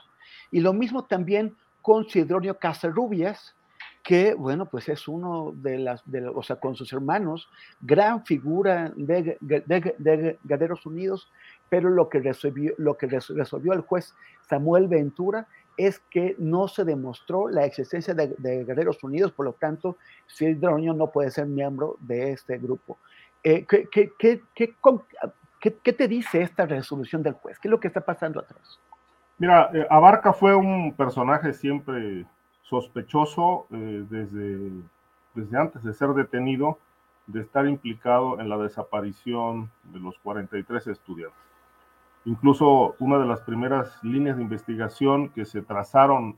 Y 0.52 0.60
lo 0.60 0.74
mismo 0.74 1.06
también 1.06 1.56
con 1.82 2.08
Sidronio 2.08 2.58
Casarrubias, 2.60 3.56
que, 4.04 4.36
bueno, 4.36 4.68
pues 4.68 4.88
es 4.90 5.08
uno 5.08 5.54
de 5.56 5.80
las, 5.80 6.02
de, 6.06 6.26
o 6.28 6.42
sea, 6.44 6.58
con 6.58 6.76
sus 6.76 6.94
hermanos, 6.94 7.50
gran 7.82 8.24
figura 8.24 8.94
de, 8.96 9.38
de, 9.42 9.62
de, 9.98 10.78
Unidos, 10.86 11.30
pero 11.70 11.90
lo 11.90 12.10
que, 12.10 12.20
resolvió, 12.20 12.74
lo 12.78 12.98
que 12.98 13.08
resolvió 13.08 13.74
el 13.74 13.82
juez 13.82 14.14
Samuel 14.48 14.88
Ventura 14.88 15.48
es 15.78 16.00
que 16.10 16.36
no 16.40 16.68
se 16.68 16.84
demostró 16.84 17.48
la 17.48 17.66
existencia 17.66 18.14
de, 18.14 18.66
Guerreros 18.66 19.04
Unidos, 19.04 19.32
por 19.32 19.46
lo 19.46 19.54
tanto, 19.54 19.98
Sidronio 20.26 20.94
no 20.94 21.12
puede 21.12 21.30
ser 21.30 21.46
miembro 21.46 21.98
de 22.00 22.32
este 22.32 22.58
grupo. 22.58 22.98
Eh, 23.44 23.66
¿qué, 23.66 25.94
te 25.94 26.08
dice 26.08 26.42
esta 26.42 26.66
resolución 26.66 27.22
del 27.22 27.34
juez? 27.34 27.60
¿Qué 27.60 27.68
es 27.68 27.72
lo 27.72 27.80
que 27.80 27.88
está 27.88 28.02
pasando 28.02 28.40
atrás? 28.40 28.80
Mira, 29.38 29.70
eh, 29.72 29.86
Abarca 29.90 30.34
fue 30.34 30.56
un 30.56 30.94
personaje 30.94 31.54
siempre 31.54 32.26
sospechoso 32.64 33.68
eh, 33.72 34.04
desde, 34.10 34.72
desde 35.36 35.58
antes 35.58 35.84
de 35.84 35.94
ser 35.94 36.10
detenido, 36.10 36.80
de 37.28 37.42
estar 37.42 37.68
implicado 37.68 38.40
en 38.40 38.50
la 38.50 38.58
desaparición 38.58 39.70
de 39.84 40.00
los 40.00 40.18
43 40.20 40.88
estudiantes. 40.88 41.47
Incluso 42.28 42.96
una 43.00 43.20
de 43.20 43.26
las 43.26 43.40
primeras 43.40 44.04
líneas 44.04 44.36
de 44.36 44.44
investigación 44.44 45.30
que 45.30 45.46
se 45.46 45.62
trazaron 45.62 46.36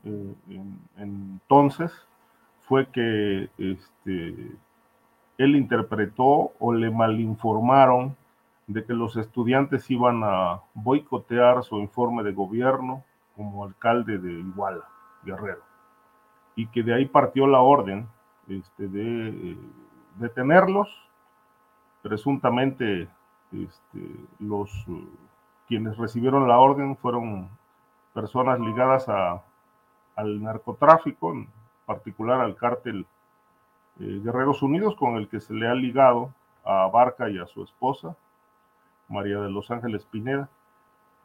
entonces 0.96 1.92
fue 2.68 2.86
que 2.92 3.50
este, 3.58 4.52
él 5.40 5.56
interpretó 5.56 6.52
o 6.60 6.74
le 6.74 6.92
malinformaron 6.92 8.16
de 8.68 8.86
que 8.86 8.94
los 8.94 9.18
estudiantes 9.18 9.90
iban 9.90 10.22
a 10.24 10.62
boicotear 10.76 11.64
su 11.64 11.80
informe 11.80 12.22
de 12.22 12.34
gobierno 12.34 13.04
como 13.36 13.66
alcalde 13.66 14.20
de 14.20 14.32
Iguala, 14.32 14.88
Guerrero, 15.24 15.64
y 16.56 16.68
que 16.68 16.84
de 16.84 16.94
ahí 16.94 17.06
partió 17.08 17.48
la 17.48 17.62
orden 17.62 18.08
este, 18.48 18.88
de 18.88 19.30
eh, 19.30 19.58
detenerlos, 20.20 20.88
presuntamente 22.04 23.10
este, 23.52 24.16
los 24.38 24.70
quienes 25.70 25.98
recibieron 25.98 26.48
la 26.48 26.58
orden 26.58 26.98
fueron 26.98 27.48
personas 28.14 28.60
ligadas 28.60 29.08
a, 29.08 29.44
al 30.16 30.42
narcotráfico, 30.42 31.32
en 31.32 31.48
particular 31.86 32.42
al 32.42 32.56
cártel 32.56 33.06
eh, 34.00 34.20
Guerreros 34.24 34.64
Unidos, 34.64 34.96
con 34.96 35.16
el 35.16 35.30
que 35.30 35.40
se 35.40 35.54
le 35.54 35.68
ha 35.68 35.76
ligado 35.76 36.34
a 36.66 36.88
Barca 36.88 37.30
y 37.30 37.38
a 37.38 37.46
su 37.46 37.64
esposa, 37.64 38.16
María 39.08 39.40
de 39.40 39.52
los 39.52 39.70
Ángeles 39.70 40.06
Pineda, 40.06 40.50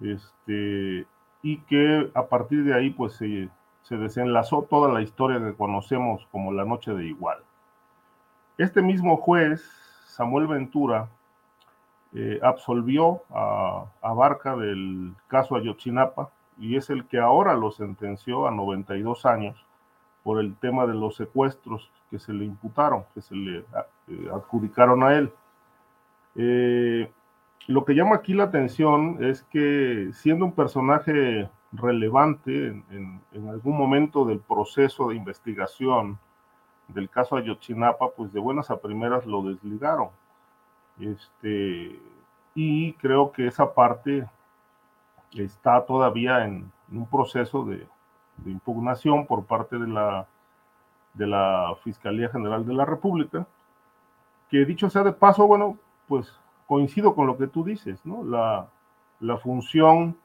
este, 0.00 1.06
y 1.42 1.58
que 1.60 2.10
a 2.14 2.26
partir 2.26 2.64
de 2.64 2.74
ahí 2.74 2.90
pues 2.90 3.14
se, 3.14 3.48
se 3.82 3.96
desenlazó 3.96 4.62
toda 4.68 4.92
la 4.92 5.00
historia 5.00 5.38
que 5.38 5.54
conocemos 5.54 6.26
como 6.30 6.52
la 6.52 6.66
Noche 6.66 6.92
de 6.92 7.06
Igual. 7.06 7.38
Este 8.58 8.82
mismo 8.82 9.16
juez, 9.16 9.62
Samuel 10.04 10.48
Ventura, 10.48 11.08
eh, 12.16 12.39
absolvió 12.45 13.23
a, 13.31 13.86
Barca 14.15 14.55
del 14.55 15.15
caso 15.27 15.57
Ayotzinapa 15.57 16.31
y 16.61 16.77
es 16.77 16.89
el 16.89 17.07
que 17.07 17.19
ahora 17.19 17.55
lo 17.55 17.73
sentenció 17.73 18.47
a 18.47 18.53
92 18.53 19.27
años 19.27 19.66
por 20.23 20.39
el 20.39 20.55
tema 20.55 20.86
de 20.86 20.95
los 20.95 21.16
secuestros 21.16 21.91
que 22.12 22.20
se 22.20 22.32
le 22.32 22.45
imputaron, 22.45 23.05
que 23.15 23.20
se 23.20 23.35
le 23.35 23.59
eh, 24.07 24.28
adjudicaron 24.32 25.03
a 25.03 25.15
él. 25.15 25.32
Eh, 26.36 27.11
lo 27.66 27.85
que 27.85 27.95
llama 27.95 28.15
aquí 28.15 28.32
la 28.32 28.45
atención 28.45 29.19
es 29.20 29.43
que 29.51 30.11
siendo 30.12 30.45
un 30.45 30.53
personaje 30.53 31.51
relevante 31.73 32.69
en, 32.69 33.20
en, 33.32 33.49
algún 33.49 33.77
momento 33.77 34.24
del 34.24 34.39
proceso 34.39 35.09
de 35.09 35.16
investigación 35.16 36.20
del 36.86 37.11
caso 37.11 37.35
Ayotzinapa, 37.36 38.11
pues 38.16 38.32
de 38.32 38.39
buenas 38.39 38.70
a 38.70 38.81
primeras 38.81 39.27
lo 39.27 39.43
desligaron. 39.43 40.11
Este, 40.98 42.00
y 42.54 42.92
creo 42.94 43.32
que 43.32 43.46
esa 43.46 43.74
parte 43.74 44.28
está 45.32 45.84
todavía 45.84 46.44
en, 46.44 46.70
un 46.92 47.06
proceso 47.06 47.64
de, 47.64 47.86
impugnación 48.46 49.26
por 49.26 49.44
parte 49.44 49.78
de 49.78 49.86
la, 49.86 50.26
de 51.14 51.26
la 51.26 51.74
Fiscalía 51.82 52.28
General 52.28 52.66
de 52.66 52.74
la 52.74 52.84
República, 52.84 53.46
que 54.50 54.64
dicho 54.64 54.90
sea 54.90 55.02
de 55.02 55.12
paso, 55.12 55.46
bueno, 55.46 55.78
pues 56.08 56.38
coincido 56.66 57.14
con 57.14 57.26
lo 57.26 57.36
que 57.36 57.46
tú 57.46 57.64
dices, 57.64 58.04
¿no? 58.04 58.24
La, 58.24 58.68
la 59.20 59.38
función 59.38 60.16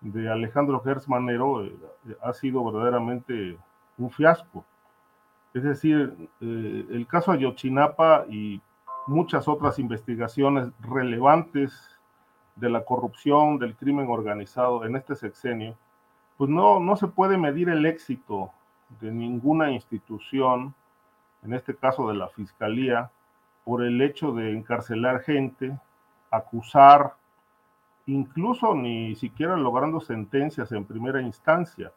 de 0.00 0.28
Alejandro 0.28 0.80
Gertz 0.80 1.06
eh, 1.08 2.16
ha 2.22 2.32
sido 2.32 2.64
verdaderamente 2.64 3.56
un 3.98 4.10
fiasco. 4.10 4.64
Es 5.54 5.62
decir, 5.62 6.28
eh, 6.40 6.86
el 6.90 7.06
caso 7.06 7.32
Ayotzinapa 7.32 8.24
y 8.28 8.60
muchas 9.06 9.48
otras 9.48 9.78
investigaciones 9.78 10.68
relevantes 10.80 11.98
de 12.56 12.70
la 12.70 12.84
corrupción, 12.84 13.58
del 13.58 13.74
crimen 13.76 14.08
organizado 14.08 14.84
en 14.84 14.96
este 14.96 15.14
sexenio, 15.16 15.76
pues 16.36 16.50
no, 16.50 16.80
no 16.80 16.96
se 16.96 17.08
puede 17.08 17.36
medir 17.36 17.68
el 17.68 17.86
éxito 17.86 18.50
de 19.00 19.10
ninguna 19.10 19.70
institución, 19.70 20.74
en 21.42 21.54
este 21.54 21.74
caso 21.74 22.08
de 22.08 22.14
la 22.14 22.28
Fiscalía, 22.28 23.10
por 23.64 23.82
el 23.82 24.00
hecho 24.00 24.32
de 24.32 24.52
encarcelar 24.52 25.20
gente, 25.20 25.78
acusar, 26.30 27.14
incluso 28.06 28.74
ni 28.74 29.14
siquiera 29.14 29.56
logrando 29.56 30.00
sentencias 30.00 30.72
en 30.72 30.84
primera 30.84 31.22
instancia. 31.22 31.92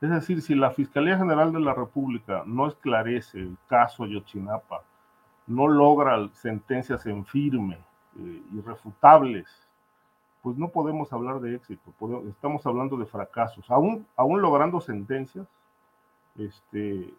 Es 0.00 0.10
decir, 0.10 0.40
si 0.40 0.54
la 0.54 0.70
Fiscalía 0.70 1.18
General 1.18 1.52
de 1.52 1.60
la 1.60 1.74
República 1.74 2.42
no 2.46 2.68
esclarece 2.68 3.38
el 3.38 3.56
caso 3.68 4.06
Yotzinapa, 4.06 4.82
no 5.50 5.66
logra 5.66 6.28
sentencias 6.32 7.04
en 7.06 7.24
firme, 7.24 7.76
eh, 8.18 8.42
irrefutables, 8.54 9.48
pues 10.42 10.56
no 10.56 10.68
podemos 10.68 11.12
hablar 11.12 11.40
de 11.40 11.56
éxito, 11.56 11.92
estamos 12.28 12.64
hablando 12.66 12.96
de 12.96 13.04
fracasos. 13.04 13.68
Aún, 13.68 14.06
aún 14.16 14.40
logrando 14.40 14.80
sentencias, 14.80 15.48
este, 16.38 17.12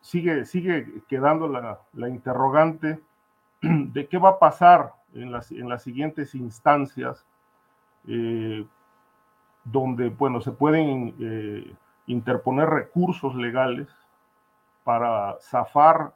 sigue, 0.00 0.46
sigue 0.46 1.02
quedando 1.06 1.48
la, 1.48 2.08
interrogante 2.08 2.98
de 3.60 4.08
qué 4.08 4.16
va 4.16 4.30
a 4.30 4.38
pasar 4.38 4.94
en 5.12 5.30
las, 5.30 5.52
en 5.52 5.68
las 5.68 5.82
siguientes 5.82 6.34
instancias, 6.34 7.26
eh, 8.08 8.66
donde, 9.64 10.08
bueno, 10.08 10.40
se 10.40 10.50
pueden 10.50 11.14
eh, 11.20 11.74
interponer 12.06 12.70
recursos 12.70 13.34
legales 13.34 13.88
para 14.82 15.36
zafar 15.42 16.14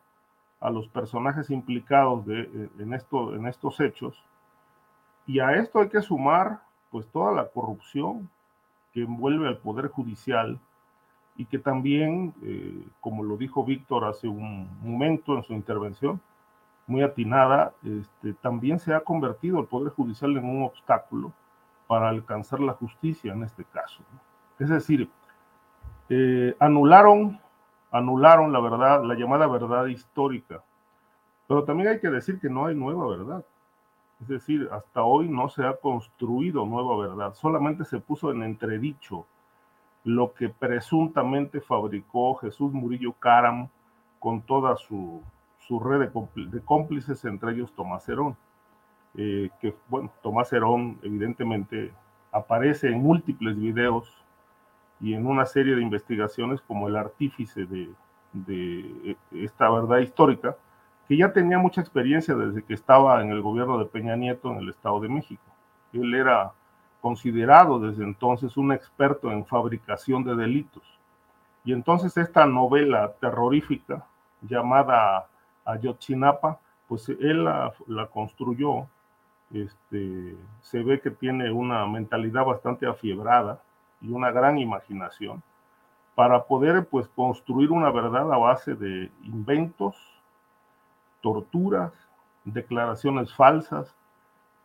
a 0.64 0.70
los 0.70 0.88
personajes 0.88 1.50
implicados 1.50 2.24
eh, 2.26 2.70
en 2.78 3.46
estos 3.46 3.80
hechos. 3.80 4.24
Y 5.26 5.38
a 5.38 5.52
esto 5.52 5.80
hay 5.80 5.90
que 5.90 6.00
sumar 6.00 6.62
pues 6.90 7.06
toda 7.08 7.32
la 7.32 7.48
corrupción 7.48 8.30
que 8.94 9.02
envuelve 9.02 9.46
al 9.46 9.58
Poder 9.58 9.88
Judicial 9.88 10.58
y 11.36 11.44
que 11.44 11.58
también, 11.58 12.32
eh, 12.42 12.82
como 13.00 13.22
lo 13.24 13.36
dijo 13.36 13.62
Víctor 13.62 14.06
hace 14.06 14.26
un 14.26 14.70
momento 14.80 15.36
en 15.36 15.42
su 15.42 15.52
intervención, 15.52 16.18
muy 16.86 17.02
atinada, 17.02 17.74
este, 17.84 18.32
también 18.32 18.78
se 18.78 18.94
ha 18.94 19.00
convertido 19.00 19.60
el 19.60 19.66
Poder 19.66 19.92
Judicial 19.92 20.34
en 20.34 20.46
un 20.46 20.62
obstáculo 20.62 21.30
para 21.86 22.08
alcanzar 22.08 22.60
la 22.60 22.72
justicia 22.72 23.34
en 23.34 23.42
este 23.42 23.64
caso. 23.64 24.02
Es 24.58 24.70
decir, 24.70 25.10
eh, 26.08 26.56
anularon 26.58 27.38
anularon 27.94 28.52
la 28.52 28.58
verdad, 28.58 29.04
la 29.04 29.14
llamada 29.14 29.46
verdad 29.46 29.86
histórica. 29.86 30.64
Pero 31.46 31.62
también 31.62 31.90
hay 31.90 32.00
que 32.00 32.10
decir 32.10 32.40
que 32.40 32.50
no 32.50 32.66
hay 32.66 32.74
nueva 32.74 33.06
verdad. 33.06 33.44
Es 34.20 34.26
decir, 34.26 34.68
hasta 34.72 35.04
hoy 35.04 35.28
no 35.28 35.48
se 35.48 35.64
ha 35.64 35.76
construido 35.76 36.66
nueva 36.66 36.96
verdad, 36.96 37.34
solamente 37.34 37.84
se 37.84 38.00
puso 38.00 38.32
en 38.32 38.42
entredicho 38.42 39.26
lo 40.02 40.34
que 40.34 40.48
presuntamente 40.48 41.60
fabricó 41.60 42.34
Jesús 42.34 42.72
Murillo 42.72 43.12
Caram 43.12 43.68
con 44.18 44.42
toda 44.42 44.76
su, 44.76 45.22
red 45.80 46.10
de, 46.34 46.62
cómplices, 46.62 47.24
entre 47.24 47.52
ellos 47.52 47.72
Tomás 47.74 48.08
Herón. 48.08 48.36
Eh, 49.16 49.50
que, 49.60 49.74
bueno, 49.88 50.10
Tomás 50.20 50.52
Herón 50.52 50.98
evidentemente 51.02 51.92
aparece 52.32 52.88
en 52.88 53.02
múltiples 53.02 53.56
videos 53.56 54.23
y 55.00 55.14
en 55.14 55.26
una 55.26 55.46
serie 55.46 55.74
de 55.74 55.82
investigaciones 55.82 56.60
como 56.62 56.88
el 56.88 56.96
artífice 56.96 57.66
de, 57.66 57.90
de 58.32 59.16
esta 59.32 59.70
verdad 59.70 59.98
histórica, 59.98 60.56
que 61.08 61.16
ya 61.16 61.32
tenía 61.32 61.58
mucha 61.58 61.80
experiencia 61.80 62.34
desde 62.34 62.62
que 62.62 62.74
estaba 62.74 63.22
en 63.22 63.30
el 63.30 63.42
gobierno 63.42 63.78
de 63.78 63.84
Peña 63.86 64.16
Nieto 64.16 64.50
en 64.50 64.58
el 64.58 64.70
Estado 64.70 65.00
de 65.00 65.08
México. 65.08 65.42
Él 65.92 66.14
era 66.14 66.52
considerado 67.00 67.78
desde 67.78 68.02
entonces 68.02 68.56
un 68.56 68.72
experto 68.72 69.30
en 69.30 69.44
fabricación 69.44 70.24
de 70.24 70.34
delitos. 70.34 70.82
Y 71.64 71.72
entonces 71.72 72.16
esta 72.16 72.46
novela 72.46 73.12
terrorífica 73.20 74.06
llamada 74.40 75.26
Ayotzinapa, 75.64 76.58
pues 76.88 77.08
él 77.08 77.44
la, 77.44 77.72
la 77.86 78.06
construyó, 78.06 78.86
este, 79.52 80.36
se 80.60 80.82
ve 80.82 81.00
que 81.00 81.10
tiene 81.10 81.50
una 81.50 81.86
mentalidad 81.86 82.44
bastante 82.44 82.86
afiebrada, 82.86 83.62
y 84.04 84.10
una 84.10 84.30
gran 84.30 84.58
imaginación 84.58 85.42
para 86.14 86.44
poder 86.44 86.86
pues 86.86 87.08
construir 87.08 87.72
una 87.72 87.90
verdad 87.90 88.32
a 88.32 88.36
base 88.36 88.74
de 88.74 89.10
inventos, 89.24 89.96
torturas, 91.20 91.92
declaraciones 92.44 93.34
falsas 93.34 93.96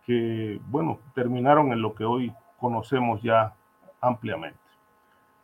que, 0.06 0.60
bueno, 0.68 1.00
terminaron 1.16 1.72
en 1.72 1.82
lo 1.82 1.96
que 1.96 2.04
hoy 2.04 2.34
conocemos 2.60 3.22
ya 3.22 3.54
ampliamente. 4.02 4.60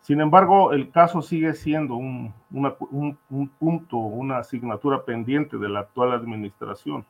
Sin 0.01 0.21
embargo, 0.21 0.73
el 0.73 0.91
caso 0.91 1.21
sigue 1.21 1.53
siendo 1.53 1.95
un, 1.95 2.33
un 2.51 3.47
punto, 3.57 3.97
una 3.97 4.39
asignatura 4.39 5.03
pendiente 5.03 5.57
de 5.57 5.69
la 5.69 5.79
actual 5.79 6.11
administración 6.11 7.05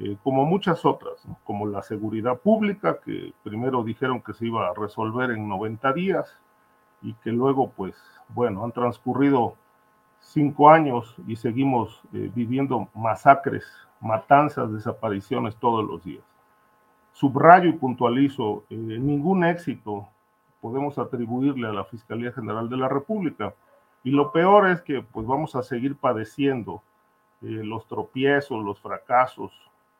eh, 0.00 0.16
como 0.22 0.44
muchas 0.44 0.84
otras, 0.84 1.22
como 1.44 1.66
la 1.66 1.82
seguridad 1.82 2.38
pública, 2.38 2.98
que 3.04 3.32
primero 3.42 3.84
dijeron 3.84 4.20
que 4.20 4.32
se 4.34 4.46
iba 4.46 4.68
a 4.68 4.74
resolver 4.74 5.30
en 5.30 5.48
90 5.48 5.92
días 5.92 6.36
y 7.02 7.14
que 7.14 7.30
luego, 7.30 7.70
pues, 7.70 7.94
bueno, 8.28 8.64
han 8.64 8.72
transcurrido 8.72 9.54
cinco 10.20 10.70
años 10.70 11.14
y 11.26 11.36
seguimos 11.36 12.02
eh, 12.12 12.30
viviendo 12.34 12.88
masacres, 12.94 13.64
matanzas, 14.00 14.72
desapariciones 14.72 15.56
todos 15.56 15.84
los 15.84 16.02
días. 16.02 16.24
subrayo 17.12 17.68
y 17.68 17.74
puntualizo, 17.74 18.64
eh, 18.70 18.74
ningún 18.76 19.44
éxito 19.44 20.08
podemos 20.60 20.98
atribuirle 20.98 21.68
a 21.68 21.72
la 21.72 21.84
Fiscalía 21.84 22.32
General 22.32 22.68
de 22.68 22.76
la 22.78 22.88
República. 22.88 23.54
Y 24.02 24.10
lo 24.10 24.32
peor 24.32 24.68
es 24.68 24.80
que 24.80 25.02
pues 25.02 25.26
vamos 25.26 25.54
a 25.54 25.62
seguir 25.62 25.94
padeciendo 25.96 26.82
eh, 27.42 27.46
los 27.62 27.86
tropiezos, 27.86 28.64
los 28.64 28.80
fracasos, 28.80 29.52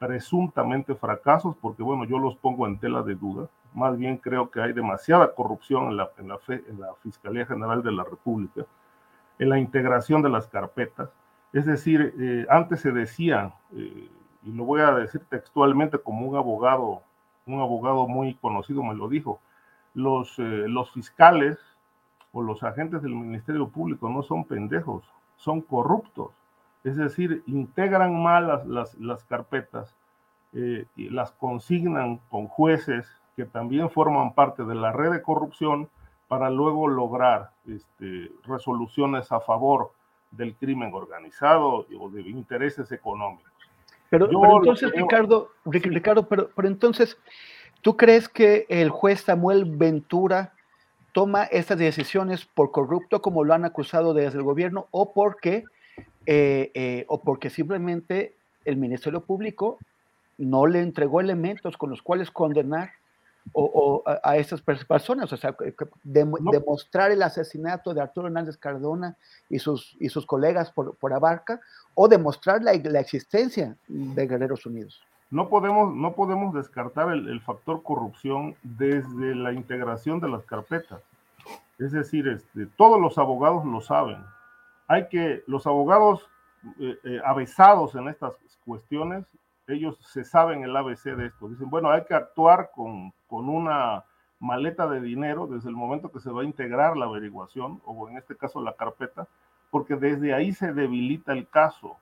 presuntamente 0.07 0.95
fracasos, 0.95 1.57
porque 1.61 1.83
bueno, 1.83 2.05
yo 2.05 2.19
los 2.19 2.37
pongo 2.37 2.67
en 2.67 2.79
tela 2.79 3.03
de 3.03 3.15
duda. 3.15 3.49
Más 3.73 3.97
bien 3.97 4.19
creo 4.19 4.51
que 4.51 4.61
hay 4.61 4.73
demasiada 4.73 5.35
corrupción 5.35 5.89
en 5.89 5.97
la, 5.97 6.11
en 6.19 6.29
la, 6.29 6.39
en 6.49 6.81
la 6.81 6.95
Fiscalía 7.03 7.47
General 7.47 7.83
de 7.83 7.93
la 7.93 8.05
República, 8.05 8.67
en 9.39 9.49
la 9.49 9.59
integración 9.59 10.23
de 10.23 10.29
las 10.29 10.47
carpetas. 10.47 11.09
Es 11.53 11.65
decir, 11.65 12.15
eh, 12.19 12.47
antes 12.51 12.81
se 12.81 12.93
decía, 12.93 13.55
eh, 13.73 14.11
y 14.43 14.53
lo 14.53 14.65
voy 14.65 14.83
a 14.83 14.93
decir 14.93 15.23
textualmente 15.31 15.99
como 15.99 16.27
un 16.27 16.37
abogado, 16.37 17.01
un 17.47 17.61
abogado 17.61 18.07
muy 18.07 18.35
conocido 18.35 18.83
me 18.83 18.95
lo 18.95 19.09
dijo, 19.09 19.41
los, 19.95 20.39
eh, 20.39 20.67
los 20.69 20.91
fiscales 20.93 21.59
o 22.33 22.43
los 22.43 22.63
agentes 22.63 23.01
del 23.03 23.15
Ministerio 23.15 23.69
Público 23.69 24.09
no 24.11 24.23
son 24.23 24.45
pendejos, 24.45 25.05
son 25.37 25.63
corruptos. 25.63 26.31
Es 26.85 26.97
decir, 26.97 27.43
integran 27.47 28.23
mal 28.23 28.47
las, 28.47 28.67
las, 28.67 28.95
las 28.95 29.25
carpetas 29.25 29.97
eh, 30.53 30.85
y 30.97 31.09
las 31.11 31.33
consignan 31.33 32.21
con 32.31 32.47
jueces 32.47 33.07
que 33.37 33.45
también 33.45 33.91
forman 33.91 34.35
parte 34.35 34.65
de 34.65 34.75
la 34.75 34.93
red 34.93 35.11
de 35.11 35.23
corrupción 35.23 35.89
para 36.29 36.51
luego 36.51 36.89
lograr 36.89 37.51
este, 37.67 38.31
resoluciones 38.45 39.33
a 39.33 39.41
favor 39.41 39.93
del 40.31 40.55
crimen 40.55 40.93
organizado 40.95 41.87
o 41.99 42.11
de 42.11 42.23
intereses 42.23 42.91
económicos. 42.93 43.53
Pero, 44.11 44.29
pero 44.29 44.57
entonces, 44.59 44.93
Ricardo, 44.93 45.51
Ricardo, 45.65 46.29
pero, 46.29 46.51
pero 46.55 46.69
entonces, 46.69 47.19
¿tú 47.83 47.97
crees 47.97 48.29
que 48.29 48.67
el 48.69 48.91
juez 48.91 49.23
Samuel 49.23 49.65
Ventura 49.65 50.53
toma 51.13 51.45
estas 51.45 51.79
decisiones 51.79 52.45
por 52.45 52.71
corrupto, 52.71 53.23
como 53.23 53.45
lo 53.45 53.55
han 53.55 53.65
acusado 53.65 54.15
desde 54.15 54.39
el 54.39 54.45
gobierno, 54.45 54.87
o 54.91 55.13
porque 55.13 55.65
eh, 56.27 56.71
eh, 56.75 57.05
o 57.09 57.21
porque 57.21 57.51
simplemente 57.51 58.35
el 58.65 58.77
Ministerio 58.77 59.21
Público 59.21 59.79
no 60.39 60.67
le 60.67 60.81
entregó 60.81 61.21
elementos 61.21 61.77
con 61.77 61.91
los 61.91 62.03
cuales 62.03 62.31
condenar 62.31 62.93
o, 63.53 64.03
a, 64.07 64.21
a, 64.23 64.37
estas 64.39 64.63
personas, 64.63 65.33
o 65.33 65.37
sea, 65.37 65.55
de, 66.03 66.25
no. 66.25 66.51
demostrar 66.51 67.11
el 67.11 67.23
asesinato 67.23 67.93
de 67.93 68.01
Arturo 68.01 68.29
Hernández 68.29 68.57
Cardona 68.57 69.17
y 69.51 69.59
sus, 69.59 69.97
y 70.01 70.09
sus 70.09 70.25
colegas 70.25 70.71
por, 70.71 70.97
por 70.97 71.13
Abarca, 71.13 71.61
o 71.95 72.09
demostrar 72.09 72.63
la, 72.63 72.73
la, 72.73 73.01
existencia 73.01 73.77
de 73.87 74.27
Guerreros 74.27 74.65
Unidos. 74.67 75.03
No 75.31 75.49
podemos, 75.49 75.95
no 75.95 76.15
podemos 76.15 76.55
descartar 76.55 77.13
el, 77.13 77.29
el, 77.29 77.41
factor 77.41 77.83
corrupción 77.83 78.55
desde 78.63 79.35
la 79.35 79.53
integración 79.53 80.21
de 80.21 80.29
las 80.29 80.45
carpetas. 80.45 81.01
Es 81.79 81.93
decir, 81.93 82.27
este, 82.29 82.67
todos 82.77 83.01
los 83.01 83.19
abogados 83.19 83.65
lo 83.65 83.81
saben, 83.81 84.19
hay 84.87 85.09
que, 85.09 85.43
los 85.47 85.67
abogados 85.67 86.29
eh, 86.79 86.99
eh, 87.05 87.21
avesados 87.25 87.95
en 87.95 88.09
estas 88.09 88.35
cuestiones, 88.65 89.25
ellos 89.67 89.99
se 90.01 90.25
saben 90.25 90.63
el 90.63 90.77
ABC 90.77 91.05
de 91.17 91.27
esto. 91.27 91.49
Dicen, 91.49 91.71
bueno, 91.71 91.91
hay 91.91 92.05
que 92.05 92.15
actuar 92.15 92.71
con, 92.75 93.13
con 93.27 93.49
una 93.49 94.05
maleta 94.39 94.87
de 94.87 95.01
dinero 95.01 95.47
desde 95.47 95.71
el 95.71 95.77
momento 95.77 96.13
que 96.13 96.21
se 96.21 96.31
va 96.31 96.43
a 96.43 96.45
integrar 96.45 96.97
la 96.97 97.07
averiguación, 97.07 97.81
o 97.85 98.09
en 98.09 98.19
este 98.19 98.37
caso 98.37 98.61
la 98.61 98.75
carpeta, 98.75 99.27
porque 99.71 99.97
desde 99.97 100.35
ahí 100.35 100.53
se 100.53 100.73
debilita 100.73 101.33
el 101.33 101.49
caso. 101.49 101.97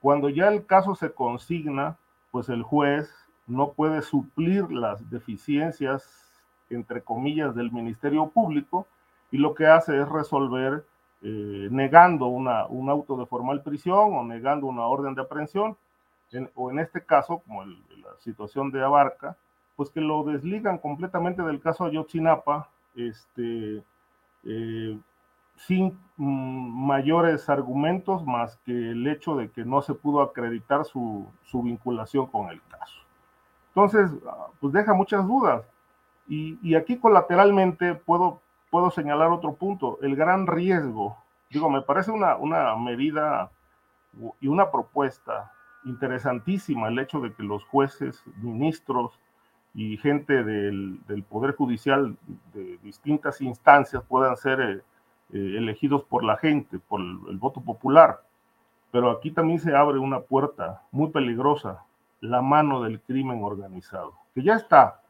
Cuando 0.00 0.28
ya 0.28 0.48
el 0.48 0.66
caso 0.66 0.94
se 0.94 1.12
consigna, 1.12 1.96
pues 2.30 2.48
el 2.48 2.62
juez 2.62 3.10
no 3.46 3.72
puede 3.72 4.02
suplir 4.02 4.70
las 4.70 5.08
deficiencias, 5.10 6.42
entre 6.70 7.02
comillas, 7.02 7.54
del 7.54 7.70
Ministerio 7.70 8.28
Público, 8.28 8.86
y 9.30 9.38
lo 9.38 9.54
que 9.54 9.66
hace 9.66 10.00
es 10.00 10.08
resolver 10.08 10.84
eh, 11.22 11.68
negando 11.70 12.26
una, 12.26 12.66
un 12.66 12.90
auto 12.90 13.16
de 13.16 13.26
formal 13.26 13.62
prisión 13.62 14.14
o 14.14 14.24
negando 14.24 14.66
una 14.66 14.86
orden 14.86 15.14
de 15.14 15.22
aprehensión, 15.22 15.76
en, 16.32 16.50
o 16.54 16.70
en 16.70 16.78
este 16.78 17.04
caso, 17.04 17.38
como 17.46 17.62
el, 17.62 17.76
la 18.02 18.16
situación 18.18 18.70
de 18.70 18.82
Abarca, 18.84 19.36
pues 19.76 19.90
que 19.90 20.00
lo 20.00 20.24
desligan 20.24 20.78
completamente 20.78 21.42
del 21.42 21.60
caso 21.60 21.84
Ayotzinapa, 21.84 22.70
este, 22.94 23.82
eh, 24.44 24.98
sin 25.56 25.98
mm, 26.16 26.86
mayores 26.86 27.48
argumentos 27.48 28.24
más 28.24 28.58
que 28.64 28.72
el 28.72 29.06
hecho 29.06 29.36
de 29.36 29.50
que 29.50 29.64
no 29.64 29.82
se 29.82 29.94
pudo 29.94 30.22
acreditar 30.22 30.84
su, 30.84 31.26
su 31.44 31.62
vinculación 31.62 32.26
con 32.26 32.48
el 32.50 32.60
caso. 32.62 32.96
Entonces, 33.68 34.10
ah, 34.26 34.46
pues 34.60 34.72
deja 34.72 34.94
muchas 34.94 35.26
dudas. 35.26 35.64
Y, 36.28 36.58
y 36.62 36.74
aquí 36.74 36.96
colateralmente 36.98 37.94
puedo 37.94 38.40
puedo 38.76 38.90
señalar 38.90 39.30
otro 39.30 39.54
punto, 39.54 39.98
el 40.02 40.16
gran 40.16 40.46
riesgo. 40.46 41.16
Digo, 41.48 41.70
me 41.70 41.80
parece 41.80 42.10
una, 42.10 42.36
una 42.36 42.76
medida 42.76 43.50
y 44.38 44.48
una 44.48 44.70
propuesta 44.70 45.50
interesantísima 45.86 46.88
el 46.88 46.98
hecho 46.98 47.20
de 47.20 47.32
que 47.32 47.42
los 47.42 47.64
jueces, 47.64 48.22
ministros 48.36 49.18
y 49.72 49.96
gente 49.96 50.44
del, 50.44 51.00
del 51.06 51.22
Poder 51.22 51.56
Judicial 51.56 52.18
de 52.52 52.76
distintas 52.82 53.40
instancias 53.40 54.02
puedan 54.02 54.36
ser 54.36 54.60
eh, 54.60 54.82
eh, 55.32 55.54
elegidos 55.56 56.04
por 56.04 56.22
la 56.22 56.36
gente, 56.36 56.78
por 56.78 57.00
el, 57.00 57.18
el 57.30 57.38
voto 57.38 57.62
popular. 57.62 58.20
Pero 58.92 59.10
aquí 59.10 59.30
también 59.30 59.58
se 59.58 59.74
abre 59.74 59.98
una 59.98 60.20
puerta 60.20 60.82
muy 60.90 61.08
peligrosa, 61.08 61.82
la 62.20 62.42
mano 62.42 62.82
del 62.82 63.00
crimen 63.00 63.42
organizado, 63.42 64.12
que 64.34 64.42
ya 64.42 64.56
está, 64.56 65.00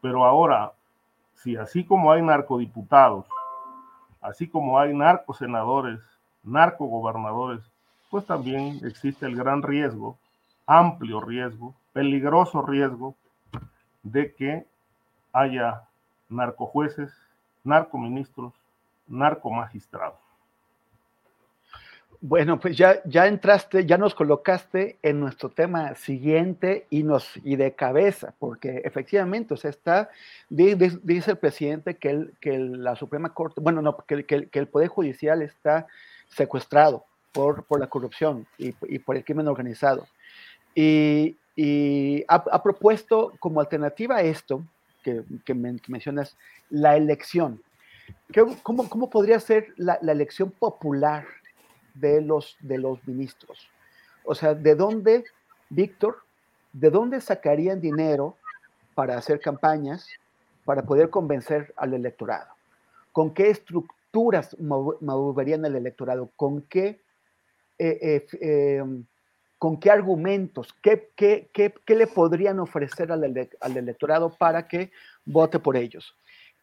pero 0.00 0.24
ahora 0.24 0.72
si 1.42 1.56
así 1.56 1.84
como 1.84 2.12
hay 2.12 2.22
narcodiputados, 2.22 3.26
así 4.20 4.46
como 4.48 4.78
hay 4.78 4.92
narcosenadores, 4.94 6.00
narcogobernadores, 6.42 7.60
pues 8.10 8.26
también 8.26 8.80
existe 8.84 9.24
el 9.26 9.36
gran 9.36 9.62
riesgo, 9.62 10.18
amplio 10.66 11.20
riesgo, 11.20 11.74
peligroso 11.92 12.62
riesgo 12.62 13.14
de 14.02 14.34
que 14.34 14.66
haya 15.32 15.82
narcojueces, 16.28 17.10
narcoministros, 17.64 18.52
narcomagistrados. 19.06 20.29
Bueno, 22.22 22.60
pues 22.60 22.76
ya, 22.76 23.00
ya 23.06 23.26
entraste, 23.26 23.86
ya 23.86 23.96
nos 23.96 24.14
colocaste 24.14 24.98
en 25.02 25.20
nuestro 25.20 25.48
tema 25.48 25.94
siguiente 25.94 26.86
y, 26.90 27.02
nos, 27.02 27.30
y 27.44 27.56
de 27.56 27.72
cabeza, 27.72 28.34
porque 28.38 28.82
efectivamente, 28.84 29.54
o 29.54 29.56
sea, 29.56 29.70
está, 29.70 30.10
dice 30.50 31.30
el 31.30 31.38
presidente 31.38 31.96
que, 31.96 32.10
el, 32.10 32.34
que 32.38 32.58
la 32.58 32.94
Suprema 32.94 33.32
Corte, 33.32 33.62
bueno, 33.62 33.80
no, 33.80 33.96
que, 34.06 34.26
que, 34.26 34.48
el 34.52 34.68
Poder 34.68 34.88
Judicial 34.88 35.40
está 35.40 35.86
secuestrado 36.28 37.06
por, 37.32 37.64
por 37.64 37.80
la 37.80 37.86
corrupción 37.86 38.46
y, 38.58 38.74
y, 38.82 38.98
por 38.98 39.16
el 39.16 39.24
crimen 39.24 39.48
organizado. 39.48 40.06
Y, 40.74 41.38
y 41.56 42.22
ha, 42.28 42.62
propuesto 42.62 43.32
como 43.40 43.60
alternativa 43.60 44.16
a 44.16 44.22
esto, 44.22 44.62
que, 45.02 45.22
que, 45.46 45.54
mencionas, 45.54 46.36
la 46.68 46.98
elección. 46.98 47.62
¿Cómo, 48.62 48.90
¿Cómo 48.90 49.08
podría 49.08 49.40
ser 49.40 49.68
la 49.78 49.94
elección 50.02 50.50
popular? 50.50 51.24
De 51.94 52.20
los, 52.20 52.56
de 52.60 52.78
los 52.78 53.06
ministros. 53.06 53.68
O 54.24 54.34
sea, 54.34 54.54
¿de 54.54 54.74
dónde, 54.74 55.24
Víctor, 55.68 56.22
de 56.72 56.90
dónde 56.90 57.20
sacarían 57.20 57.80
dinero 57.80 58.36
para 58.94 59.16
hacer 59.16 59.40
campañas, 59.40 60.08
para 60.64 60.82
poder 60.82 61.10
convencer 61.10 61.72
al 61.76 61.94
electorado? 61.94 62.52
¿Con 63.12 63.34
qué 63.34 63.50
estructuras 63.50 64.56
moverían 64.60 65.64
el 65.64 65.76
electorado? 65.76 66.30
¿Con 66.36 66.62
qué, 66.62 67.00
eh, 67.78 67.98
eh, 68.02 68.26
eh, 68.40 68.84
¿con 69.58 69.80
qué 69.80 69.90
argumentos? 69.90 70.74
¿Qué, 70.82 71.10
qué, 71.16 71.50
qué, 71.52 71.74
qué 71.84 71.94
le 71.96 72.06
podrían 72.06 72.60
ofrecer 72.60 73.10
al, 73.10 73.24
ele 73.24 73.50
al 73.60 73.76
electorado 73.76 74.30
para 74.30 74.68
que 74.68 74.92
vote 75.24 75.58
por 75.58 75.76
ellos? 75.76 76.14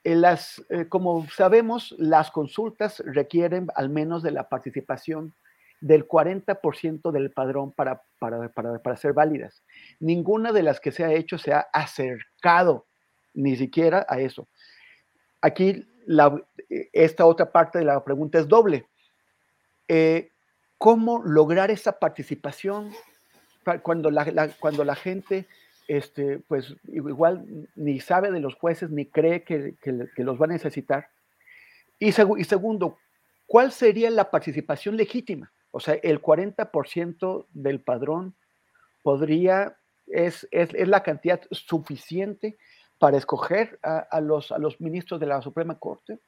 Eh, 0.03 0.15
las, 0.15 0.64
eh, 0.69 0.88
como 0.88 1.28
sabemos, 1.30 1.95
las 1.98 2.32
consultas 2.32 3.02
requieren 3.06 3.68
al 3.76 3.90
menos 3.90 4.24
de 4.24 4.32
la 4.32 4.48
participación 4.49 5.34
del 5.80 6.07
40% 6.07 7.11
del 7.11 7.32
padrón 7.32 7.72
para, 7.72 8.02
para, 8.19 8.49
para, 8.49 8.80
para, 8.80 8.98
ser 8.98 9.14
válidas. 9.14 9.64
Ninguna 9.99 10.52
de 10.52 10.64
las 10.64 10.80
que 10.80 10.91
se 10.91 11.03
ha 11.03 11.14
hecho 11.14 11.38
se 11.38 11.53
ha 11.53 11.68
acercado 11.74 12.88
ni 13.34 13.56
siquiera 13.56 14.06
a 14.10 14.19
eso. 14.19 14.48
Aquí 15.41 15.88
la, 16.06 16.36
esta 16.94 17.26
otra 17.26 17.52
parte 17.52 17.80
de 17.80 17.86
la 17.86 18.03
pregunta 18.03 18.40
es 18.40 18.48
doble. 18.48 18.88
Eh, 19.88 20.32
¿Cómo 20.78 21.24
lograr 21.24 21.72
esa 21.72 21.99
participación 21.99 22.91
cuando 23.82 24.10
la, 24.10 24.26
la, 24.26 24.48
cuando 24.49 24.84
la 24.84 24.95
gente 24.95 25.48
este, 25.88 26.39
pues 26.47 26.76
igual 26.88 27.45
ni 27.76 27.99
sabe 27.99 28.31
de 28.31 28.39
los 28.39 28.55
jueces 28.55 28.89
ni 28.89 29.05
cree 29.05 29.43
que, 29.43 29.76
que, 29.81 30.23
los 30.23 30.39
va 30.39 30.45
a 30.45 30.49
necesitar. 30.49 31.09
Y, 31.99 32.11
seg 32.11 32.27
y, 32.38 32.43
segundo, 32.43 32.97
¿cuál 33.45 33.72
sería 33.72 34.09
la 34.09 34.30
participación 34.30 34.97
legítima? 34.97 35.51
O 35.72 35.80
sea, 35.80 35.95
el 35.95 36.22
40% 36.22 37.45
del 37.53 37.81
padrón 37.81 38.35
podría 39.03 39.77
¿Es, 40.07 40.47
es, 40.51 40.73
es 40.73 40.88
la 40.88 41.03
cantidad 41.03 41.41
suficiente 41.51 42.57
para 42.97 43.18
escoger 43.18 43.77
a, 43.84 43.99
a, 43.99 44.22
los, 44.22 44.51
a 44.51 44.57
los 44.57 44.80
ministros 44.80 45.19
de 45.19 45.26
la 45.26 45.41
Suprema 45.41 45.77
Corte? 45.77 46.19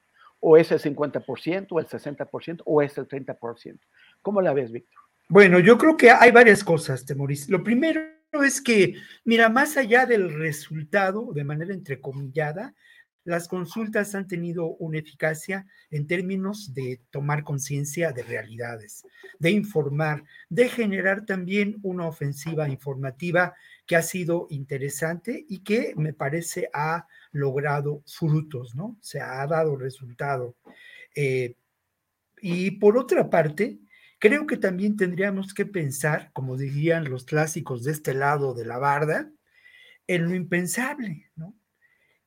¿O 0.41 0.57
es 0.57 0.71
el 0.71 0.79
50%, 0.79 1.67
o 1.69 1.79
el 1.79 1.87
60%, 1.87 2.61
o 2.65 2.81
es 2.81 2.97
el 2.97 3.07
30%? 3.07 3.79
¿Cómo 4.21 4.41
la 4.41 4.53
ves, 4.53 4.71
Víctor? 4.71 4.99
Bueno, 5.27 5.59
yo 5.59 5.77
creo 5.77 5.95
que 5.95 6.11
hay 6.11 6.31
varias 6.31 6.63
cosas, 6.63 7.05
Temoris. 7.05 7.49
Lo 7.49 7.63
primero 7.63 8.01
es 8.31 8.61
que, 8.61 8.95
mira, 9.23 9.49
más 9.49 9.77
allá 9.77 10.05
del 10.05 10.33
resultado, 10.33 11.31
de 11.33 11.43
manera 11.43 11.73
entrecomillada, 11.73 12.75
las 13.25 13.47
consultas 13.47 14.15
han 14.15 14.27
tenido 14.27 14.75
una 14.77 14.99
eficacia 14.99 15.67
en 15.91 16.07
términos 16.07 16.73
de 16.73 17.01
tomar 17.11 17.43
conciencia 17.43 18.11
de 18.11 18.23
realidades, 18.23 19.03
de 19.37 19.51
informar, 19.51 20.23
de 20.49 20.69
generar 20.69 21.25
también 21.25 21.77
una 21.83 22.07
ofensiva 22.07 22.67
informativa 22.69 23.53
que 23.85 23.95
ha 23.95 24.01
sido 24.01 24.47
interesante 24.49 25.45
y 25.47 25.59
que 25.59 25.93
me 25.95 26.13
parece 26.13 26.69
ha 26.73 27.07
logrado 27.31 28.01
frutos, 28.07 28.73
¿no? 28.75 28.97
Se 29.01 29.19
ha 29.19 29.45
dado 29.45 29.75
resultado. 29.75 30.55
Eh, 31.15 31.55
y 32.41 32.71
por 32.71 32.97
otra 32.97 33.29
parte, 33.29 33.79
creo 34.19 34.45
que 34.45 34.57
también 34.57 34.97
tendríamos 34.97 35.53
que 35.53 35.65
pensar, 35.65 36.31
como 36.33 36.57
dirían 36.57 37.09
los 37.09 37.25
clásicos 37.25 37.83
de 37.83 37.93
este 37.93 38.13
lado 38.13 38.53
de 38.53 38.65
la 38.65 38.77
barda, 38.77 39.31
en 40.07 40.25
lo 40.25 40.35
impensable, 40.35 41.31
¿no? 41.35 41.55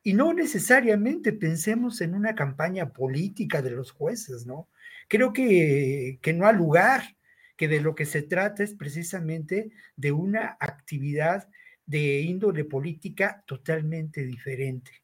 Y 0.01 0.13
no 0.13 0.33
necesariamente 0.33 1.31
pensemos 1.31 2.01
en 2.01 2.13
una 2.13 2.35
campaña 2.35 2.91
política 2.91 3.61
de 3.61 3.71
los 3.71 3.91
jueces, 3.91 4.45
¿no? 4.45 4.69
Creo 5.07 5.31
que, 5.31 6.19
que 6.21 6.33
no 6.33 6.45
ha 6.45 6.51
lugar, 6.51 7.15
que 7.55 7.67
de 7.67 7.79
lo 7.79 7.95
que 7.95 8.05
se 8.05 8.23
trata 8.23 8.63
es 8.63 8.73
precisamente 8.73 9.71
de 9.95 10.11
una 10.11 10.57
actividad 10.59 11.47
de 11.85 12.21
índole 12.21 12.65
política 12.65 13.43
totalmente 13.45 14.25
diferente. 14.25 15.03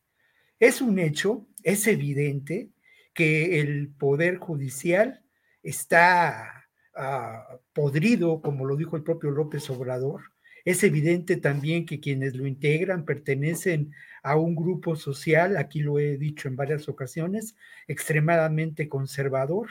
Es 0.60 0.82
un 0.82 1.00
hecho, 1.00 1.48
es 1.64 1.88
evidente 1.88 2.72
que 3.14 3.62
el 3.62 3.90
Poder 3.90 4.38
Judicial 4.38 5.24
está 5.64 6.69
uh, 6.96 7.58
podrido, 7.74 8.42
como 8.42 8.66
lo 8.66 8.76
dijo 8.76 8.96
el 8.96 9.04
propio 9.04 9.32
López 9.32 9.70
Obrador. 9.70 10.22
Es 10.66 10.84
evidente 10.84 11.38
también 11.38 11.86
que 11.86 12.00
quienes 12.00 12.36
lo 12.36 12.46
integran 12.46 13.06
pertenecen 13.06 13.94
a 14.24 14.36
un 14.38 14.56
grupo 14.56 14.96
social, 14.96 15.58
aquí 15.58 15.80
lo 15.80 16.00
he 16.00 16.18
dicho 16.18 16.48
en 16.48 16.56
varias 16.56 16.90
ocasiones, 16.90 17.56
extremadamente 17.88 18.90
conservador. 18.90 19.70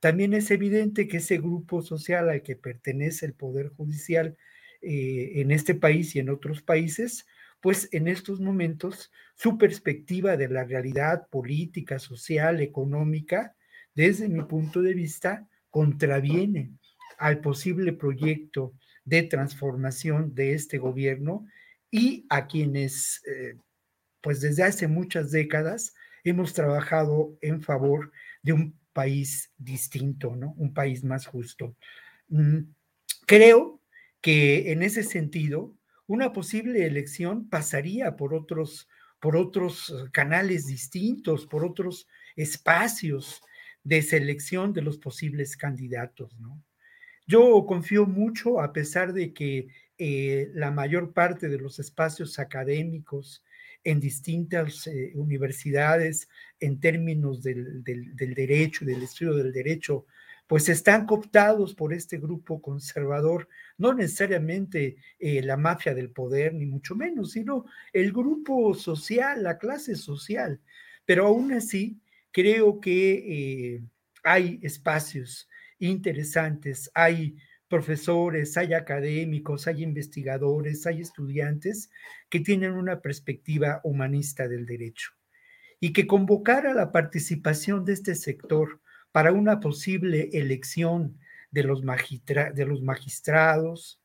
También 0.00 0.34
es 0.34 0.50
evidente 0.50 1.08
que 1.08 1.16
ese 1.18 1.38
grupo 1.38 1.82
social 1.82 2.28
al 2.28 2.42
que 2.42 2.56
pertenece 2.56 3.26
el 3.26 3.32
Poder 3.32 3.70
Judicial 3.70 4.36
eh, 4.82 5.40
en 5.40 5.50
este 5.50 5.74
país 5.74 6.14
y 6.14 6.18
en 6.18 6.28
otros 6.28 6.62
países, 6.62 7.26
pues 7.60 7.88
en 7.92 8.06
estos 8.06 8.40
momentos 8.40 9.10
su 9.34 9.58
perspectiva 9.58 10.36
de 10.36 10.48
la 10.48 10.64
realidad 10.64 11.26
política, 11.28 11.98
social, 11.98 12.60
económica, 12.60 13.56
desde 13.94 14.28
mi 14.28 14.44
punto 14.44 14.82
de 14.82 14.94
vista, 14.94 15.48
contraviene 15.76 16.70
al 17.18 17.42
posible 17.42 17.92
proyecto 17.92 18.72
de 19.04 19.24
transformación 19.24 20.34
de 20.34 20.54
este 20.54 20.78
gobierno 20.78 21.46
y 21.90 22.24
a 22.30 22.46
quienes 22.46 23.20
eh, 23.26 23.58
pues 24.22 24.40
desde 24.40 24.62
hace 24.62 24.88
muchas 24.88 25.30
décadas 25.30 25.94
hemos 26.24 26.54
trabajado 26.54 27.36
en 27.42 27.60
favor 27.60 28.10
de 28.40 28.54
un 28.54 28.78
país 28.94 29.52
distinto, 29.58 30.34
¿no? 30.34 30.54
Un 30.56 30.72
país 30.72 31.04
más 31.04 31.26
justo. 31.26 31.76
Mm, 32.28 32.60
creo 33.26 33.82
que 34.22 34.72
en 34.72 34.82
ese 34.82 35.02
sentido, 35.02 35.74
una 36.06 36.32
posible 36.32 36.86
elección 36.86 37.50
pasaría 37.50 38.16
por 38.16 38.32
otros, 38.32 38.88
por 39.20 39.36
otros 39.36 39.94
canales 40.10 40.68
distintos, 40.68 41.44
por 41.44 41.66
otros 41.66 42.08
espacios 42.34 43.42
de 43.86 44.02
selección 44.02 44.72
de 44.72 44.82
los 44.82 44.98
posibles 44.98 45.56
candidatos, 45.56 46.36
¿no? 46.40 46.60
Yo 47.24 47.64
confío 47.66 48.04
mucho, 48.04 48.60
a 48.60 48.72
pesar 48.72 49.12
de 49.12 49.32
que 49.32 49.68
eh, 49.96 50.50
la 50.54 50.72
mayor 50.72 51.12
parte 51.12 51.48
de 51.48 51.58
los 51.58 51.78
espacios 51.78 52.40
académicos 52.40 53.44
en 53.84 54.00
distintas 54.00 54.88
eh, 54.88 55.12
universidades 55.14 56.28
en 56.58 56.80
términos 56.80 57.44
del, 57.44 57.84
del, 57.84 58.16
del, 58.16 58.34
derecho, 58.34 58.84
del 58.84 59.04
estudio 59.04 59.34
del 59.34 59.52
derecho, 59.52 60.06
pues 60.48 60.68
están 60.68 61.06
cooptados 61.06 61.72
por 61.72 61.92
este 61.92 62.18
grupo 62.18 62.60
conservador, 62.60 63.48
no 63.78 63.94
necesariamente 63.94 64.96
eh, 65.20 65.42
la 65.42 65.56
mafia 65.56 65.94
del 65.94 66.10
poder, 66.10 66.54
ni 66.54 66.66
mucho 66.66 66.96
menos, 66.96 67.32
sino 67.32 67.66
el 67.92 68.12
grupo 68.12 68.74
social, 68.74 69.44
la 69.44 69.58
clase 69.58 69.94
social. 69.94 70.60
Pero 71.04 71.26
aún 71.26 71.52
así, 71.52 72.00
creo 72.36 72.82
que 72.82 73.76
eh, 73.76 73.82
hay 74.22 74.60
espacios 74.60 75.48
interesantes, 75.78 76.90
hay 76.92 77.38
profesores, 77.66 78.58
hay 78.58 78.74
académicos, 78.74 79.66
hay 79.66 79.82
investigadores, 79.82 80.86
hay 80.86 81.00
estudiantes 81.00 81.88
que 82.28 82.40
tienen 82.40 82.72
una 82.72 83.00
perspectiva 83.00 83.80
humanista 83.84 84.48
del 84.48 84.66
derecho 84.66 85.12
y 85.80 85.94
que 85.94 86.06
convocar 86.06 86.66
a 86.66 86.74
la 86.74 86.92
participación 86.92 87.86
de 87.86 87.94
este 87.94 88.14
sector 88.14 88.82
para 89.12 89.32
una 89.32 89.58
posible 89.58 90.28
elección 90.34 91.18
de 91.50 91.62
los, 91.62 91.84
magistra 91.84 92.52
de 92.52 92.66
los 92.66 92.82
magistrados 92.82 94.02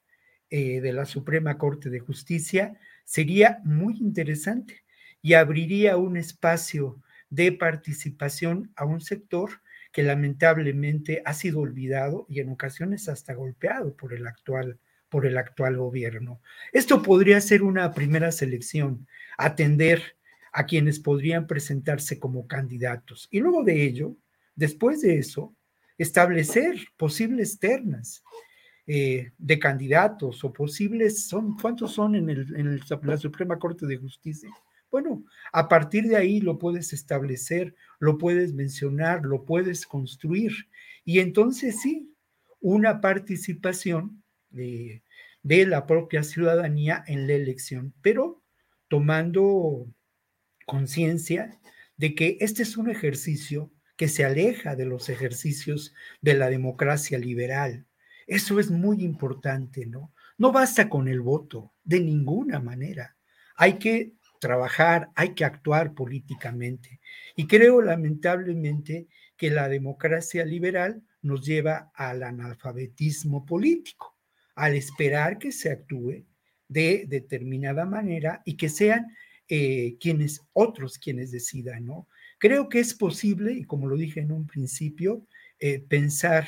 eh, 0.50 0.80
de 0.80 0.94
la 0.94 1.04
Suprema 1.04 1.58
Corte 1.58 1.90
de 1.90 2.00
Justicia 2.00 2.80
sería 3.04 3.60
muy 3.66 3.98
interesante 3.98 4.86
y 5.22 5.34
abriría 5.34 5.98
un 5.98 6.16
espacio 6.16 7.02
de 7.32 7.52
participación 7.52 8.72
a 8.76 8.86
un 8.86 9.02
sector 9.02 9.62
que 9.92 10.04
lamentablemente 10.04 11.24
ha 11.26 11.34
sido 11.34 11.62
olvidado 11.62 12.28
y 12.30 12.40
en 12.40 12.50
ocasiones 12.50 13.10
hasta 13.10 13.34
golpeado 13.34 13.96
por 13.96 14.14
el 14.14 14.28
actual 14.28 14.78
por 15.10 15.26
el 15.26 15.38
actual 15.38 15.76
gobierno. 15.76 16.40
Esto 16.72 17.02
podría 17.04 17.42
ser 17.42 17.64
una 17.64 17.94
primera 17.94 18.32
selección, 18.32 19.08
atender 19.38 20.16
a 20.54 20.66
quienes 20.66 21.02
podrían 21.02 21.48
presentarse 21.48 22.18
como 22.18 22.48
candidatos. 22.48 23.28
Y 23.30 23.42
luego 23.42 23.66
de 23.66 23.84
ello, 23.84 24.16
después 24.56 25.02
de 25.02 25.18
eso, 25.18 25.54
establecer 25.98 26.78
posibles 26.96 27.60
ternas 27.60 28.24
eh, 28.88 29.34
de 29.38 29.60
candidatos 29.60 30.46
o 30.46 30.54
posibles, 30.54 31.28
son, 31.28 31.58
¿cuántos 31.58 31.92
son 31.92 32.16
en, 32.16 32.30
el, 32.30 32.56
en 32.56 32.68
el, 32.68 32.82
la 33.04 33.18
Suprema 33.18 33.60
Corte 33.60 33.86
de 33.86 33.98
Justicia? 33.98 34.50
Bueno, 34.92 35.24
a 35.54 35.70
partir 35.70 36.04
de 36.08 36.18
ahí 36.18 36.42
lo 36.42 36.60
puedes 36.60 36.92
establecer, 36.92 37.74
lo 38.00 38.18
puedes 38.18 38.54
mencionar, 38.54 39.24
lo 39.24 39.46
puedes 39.46 39.88
construir. 39.88 40.52
Y 41.06 41.20
entonces 41.20 41.82
sí, 41.82 42.14
una 42.60 43.00
participación 43.00 44.22
de, 44.50 45.02
de 45.44 45.66
la 45.66 45.88
propia 45.88 46.24
ciudadanía 46.24 47.04
en 47.08 47.26
la 47.26 47.34
elección, 47.34 47.94
pero 48.02 48.44
tomando 48.90 49.88
conciencia 50.66 51.60
de 51.98 52.14
que 52.14 52.38
este 52.42 52.64
es 52.64 52.78
un 52.78 52.90
ejercicio 52.90 53.72
que 53.96 54.08
se 54.08 54.26
aleja 54.26 54.76
de 54.76 54.86
los 54.86 55.10
ejercicios 55.10 55.94
de 56.22 56.34
la 56.34 56.50
democracia 56.50 57.18
liberal. 57.18 57.86
Eso 58.28 58.60
es 58.60 58.72
muy 58.72 59.04
importante, 59.04 59.86
¿no? 59.86 60.14
No 60.38 60.52
basta 60.52 60.90
con 60.90 61.08
el 61.08 61.22
voto, 61.22 61.72
de 61.84 62.00
ninguna 62.00 62.60
manera. 62.60 63.16
Hay 63.56 63.78
que 63.78 64.14
trabajar, 64.42 65.12
hay 65.16 65.34
que 65.36 65.46
actuar 65.46 65.94
políticamente. 65.94 67.00
Y 67.36 67.48
creo 67.48 67.82
lamentablemente 67.82 69.08
que 69.38 69.52
la 69.52 69.70
democracia 69.70 70.44
liberal 70.44 71.02
nos 71.22 71.46
lleva 71.46 71.92
al 71.94 72.24
analfabetismo 72.24 73.46
político, 73.46 74.18
al 74.56 74.74
esperar 74.74 75.38
que 75.38 75.52
se 75.52 75.72
actúe 75.72 76.26
de 76.68 77.06
determinada 77.08 77.86
manera 77.86 78.42
y 78.44 78.58
que 78.58 78.68
sean 78.68 79.16
eh, 79.48 79.98
quienes, 80.00 80.42
otros 80.54 80.98
quienes 80.98 81.32
decidan, 81.32 81.86
¿no? 81.86 82.08
Creo 82.40 82.68
que 82.68 82.80
es 82.80 82.96
posible, 82.96 83.54
y 83.54 83.66
como 83.66 83.88
lo 83.88 83.96
dije 83.96 84.22
en 84.22 84.32
un 84.32 84.48
principio, 84.48 85.28
eh, 85.60 85.80
pensar 85.88 86.48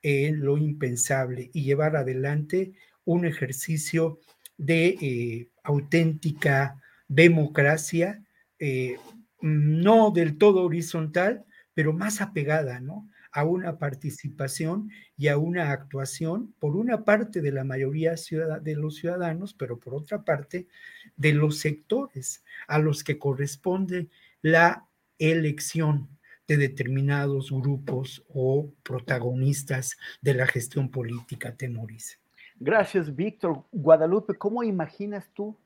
en 0.00 0.40
lo 0.40 0.56
impensable 0.56 1.50
y 1.52 1.64
llevar 1.64 1.96
adelante 1.96 2.72
un 3.04 3.26
ejercicio 3.26 4.20
de 4.56 4.96
eh, 5.02 5.48
auténtica 5.62 6.80
democracia, 7.14 8.22
eh, 8.58 8.96
no 9.40 10.10
del 10.10 10.36
todo 10.36 10.64
horizontal, 10.64 11.44
pero 11.74 11.92
más 11.92 12.20
apegada, 12.20 12.80
¿no? 12.80 13.08
A 13.32 13.44
una 13.44 13.78
participación 13.78 14.90
y 15.16 15.28
a 15.28 15.38
una 15.38 15.70
actuación, 15.72 16.54
por 16.58 16.76
una 16.76 17.04
parte 17.04 17.40
de 17.40 17.52
la 17.52 17.64
mayoría 17.64 18.14
de 18.62 18.76
los 18.76 18.96
ciudadanos, 18.96 19.54
pero 19.54 19.78
por 19.78 19.94
otra 19.94 20.24
parte 20.24 20.68
de 21.16 21.32
los 21.32 21.58
sectores 21.58 22.44
a 22.68 22.78
los 22.78 23.02
que 23.02 23.18
corresponde 23.18 24.08
la 24.40 24.86
elección 25.18 26.08
de 26.46 26.56
determinados 26.56 27.50
grupos 27.50 28.24
o 28.28 28.70
protagonistas 28.82 29.96
de 30.20 30.34
la 30.34 30.46
gestión 30.46 30.90
política, 30.90 31.56
Temoris. 31.56 32.20
Gracias, 32.60 33.14
Víctor. 33.14 33.64
Guadalupe, 33.72 34.34
¿cómo 34.34 34.62
imaginas 34.62 35.28
tú 35.34 35.56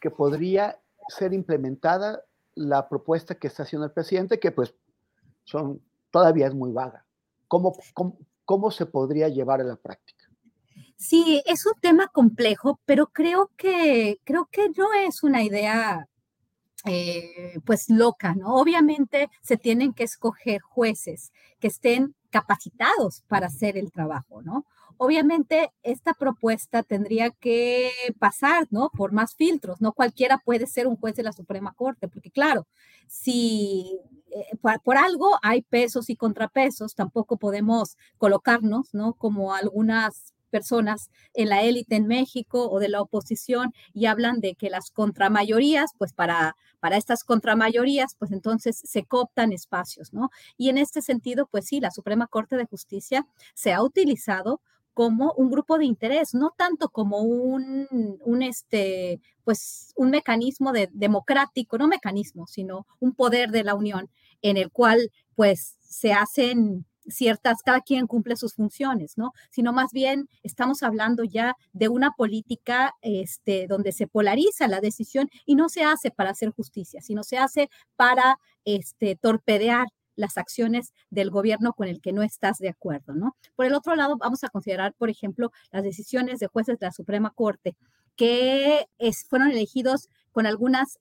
que 0.00 0.10
podría 0.10 0.78
ser 1.10 1.32
implementada 1.32 2.24
la 2.54 2.88
propuesta 2.88 3.34
que 3.34 3.46
está 3.46 3.64
haciendo 3.64 3.86
el 3.86 3.92
presidente, 3.92 4.40
que 4.40 4.50
pues 4.50 4.74
son, 5.44 5.82
todavía 6.10 6.46
es 6.46 6.54
muy 6.54 6.72
vaga? 6.72 7.04
¿Cómo, 7.48 7.76
cómo, 7.94 8.18
cómo 8.44 8.70
se 8.70 8.86
podría 8.86 9.28
llevar 9.28 9.60
a 9.60 9.64
la 9.64 9.76
práctica? 9.76 10.26
Sí, 10.96 11.42
es 11.46 11.64
un 11.66 11.80
tema 11.80 12.08
complejo, 12.08 12.80
pero 12.84 13.06
creo 13.06 13.50
que, 13.56 14.20
creo 14.24 14.48
que 14.50 14.68
no 14.70 14.92
es 14.92 15.22
una 15.22 15.42
idea 15.42 16.08
eh, 16.84 17.58
pues 17.64 17.88
loca, 17.88 18.34
¿no? 18.34 18.54
Obviamente 18.54 19.30
se 19.42 19.56
tienen 19.56 19.92
que 19.92 20.04
escoger 20.04 20.60
jueces 20.60 21.32
que 21.58 21.68
estén 21.68 22.14
capacitados 22.30 23.22
para 23.28 23.48
hacer 23.48 23.76
el 23.76 23.92
trabajo, 23.92 24.42
¿no? 24.42 24.64
Obviamente 25.02 25.72
esta 25.82 26.12
propuesta 26.12 26.82
tendría 26.82 27.30
que 27.30 27.90
pasar, 28.18 28.66
¿no? 28.70 28.90
Por 28.90 29.12
más 29.12 29.34
filtros, 29.34 29.80
no 29.80 29.94
cualquiera 29.94 30.36
puede 30.44 30.66
ser 30.66 30.86
un 30.86 30.96
juez 30.96 31.16
de 31.16 31.22
la 31.22 31.32
Suprema 31.32 31.72
Corte, 31.72 32.06
porque 32.06 32.30
claro, 32.30 32.66
si 33.08 33.98
eh, 34.30 34.56
por, 34.60 34.78
por, 34.82 34.98
algo 34.98 35.38
hay 35.40 35.62
pesos 35.62 36.10
y 36.10 36.16
contrapesos, 36.16 36.94
tampoco 36.94 37.38
podemos 37.38 37.96
colocarnos, 38.18 38.92
¿no? 38.92 39.14
Como 39.14 39.54
algunas 39.54 40.34
personas 40.50 41.10
en 41.32 41.48
la 41.48 41.62
élite 41.62 41.96
en 41.96 42.06
México 42.06 42.68
o 42.68 42.78
de 42.78 42.90
la 42.90 43.00
oposición 43.00 43.72
y 43.94 44.04
hablan 44.04 44.40
de 44.40 44.54
que 44.54 44.68
las 44.68 44.90
contramayorías, 44.90 45.92
pues 45.96 46.12
para, 46.12 46.56
para 46.78 46.98
estas 46.98 47.24
contramayorías, 47.24 48.16
pues 48.18 48.32
entonces 48.32 48.78
se 48.84 49.04
cooptan 49.04 49.54
espacios, 49.54 50.12
¿no? 50.12 50.28
Y 50.58 50.68
en 50.68 50.76
este 50.76 51.00
sentido, 51.00 51.46
pues 51.46 51.64
sí, 51.64 51.80
la 51.80 51.90
Suprema 51.90 52.26
Corte 52.26 52.56
de 52.56 52.66
Justicia 52.66 53.26
se 53.54 53.72
ha 53.72 53.82
utilizado 53.82 54.60
como 55.00 55.32
un 55.32 55.50
grupo 55.50 55.78
de 55.78 55.86
interés, 55.86 56.34
no 56.34 56.52
tanto 56.54 56.90
como 56.90 57.20
un, 57.22 57.88
un 58.22 58.42
este, 58.42 59.18
pues 59.44 59.94
un 59.96 60.10
mecanismo 60.10 60.72
de, 60.72 60.90
democrático, 60.92 61.78
no 61.78 61.88
mecanismo, 61.88 62.46
sino 62.46 62.86
un 62.98 63.14
poder 63.14 63.50
de 63.50 63.64
la 63.64 63.74
Unión 63.74 64.10
en 64.42 64.58
el 64.58 64.70
cual 64.70 65.10
pues 65.34 65.78
se 65.80 66.12
hacen 66.12 66.84
ciertas, 67.08 67.62
cada 67.62 67.80
quien 67.80 68.06
cumple 68.06 68.36
sus 68.36 68.52
funciones, 68.52 69.16
¿no? 69.16 69.32
Sino 69.48 69.72
más 69.72 69.90
bien 69.90 70.28
estamos 70.42 70.82
hablando 70.82 71.24
ya 71.24 71.56
de 71.72 71.88
una 71.88 72.10
política 72.10 72.92
este, 73.00 73.66
donde 73.68 73.92
se 73.92 74.06
polariza 74.06 74.68
la 74.68 74.82
decisión 74.82 75.30
y 75.46 75.54
no 75.54 75.70
se 75.70 75.82
hace 75.82 76.10
para 76.10 76.32
hacer 76.32 76.50
justicia, 76.50 77.00
sino 77.00 77.22
se 77.22 77.38
hace 77.38 77.70
para 77.96 78.38
este, 78.66 79.16
torpedear 79.16 79.86
las 80.20 80.38
acciones 80.38 80.92
del 81.10 81.30
gobierno 81.30 81.72
con 81.72 81.88
el 81.88 82.00
que 82.00 82.12
no 82.12 82.22
estás 82.22 82.58
de 82.58 82.68
acuerdo, 82.68 83.14
¿no? 83.14 83.36
Por 83.56 83.66
el 83.66 83.74
otro 83.74 83.96
lado, 83.96 84.16
vamos 84.16 84.44
a 84.44 84.48
considerar, 84.48 84.94
por 84.94 85.10
ejemplo, 85.10 85.50
las 85.72 85.82
decisiones 85.82 86.38
de 86.38 86.46
jueces 86.46 86.78
de 86.78 86.86
la 86.86 86.92
Suprema 86.92 87.30
Corte 87.30 87.76
que 88.20 88.86
es, 88.98 89.24
fueron 89.24 89.50
elegidos 89.50 90.10
con 90.30 90.44
algunas 90.44 90.98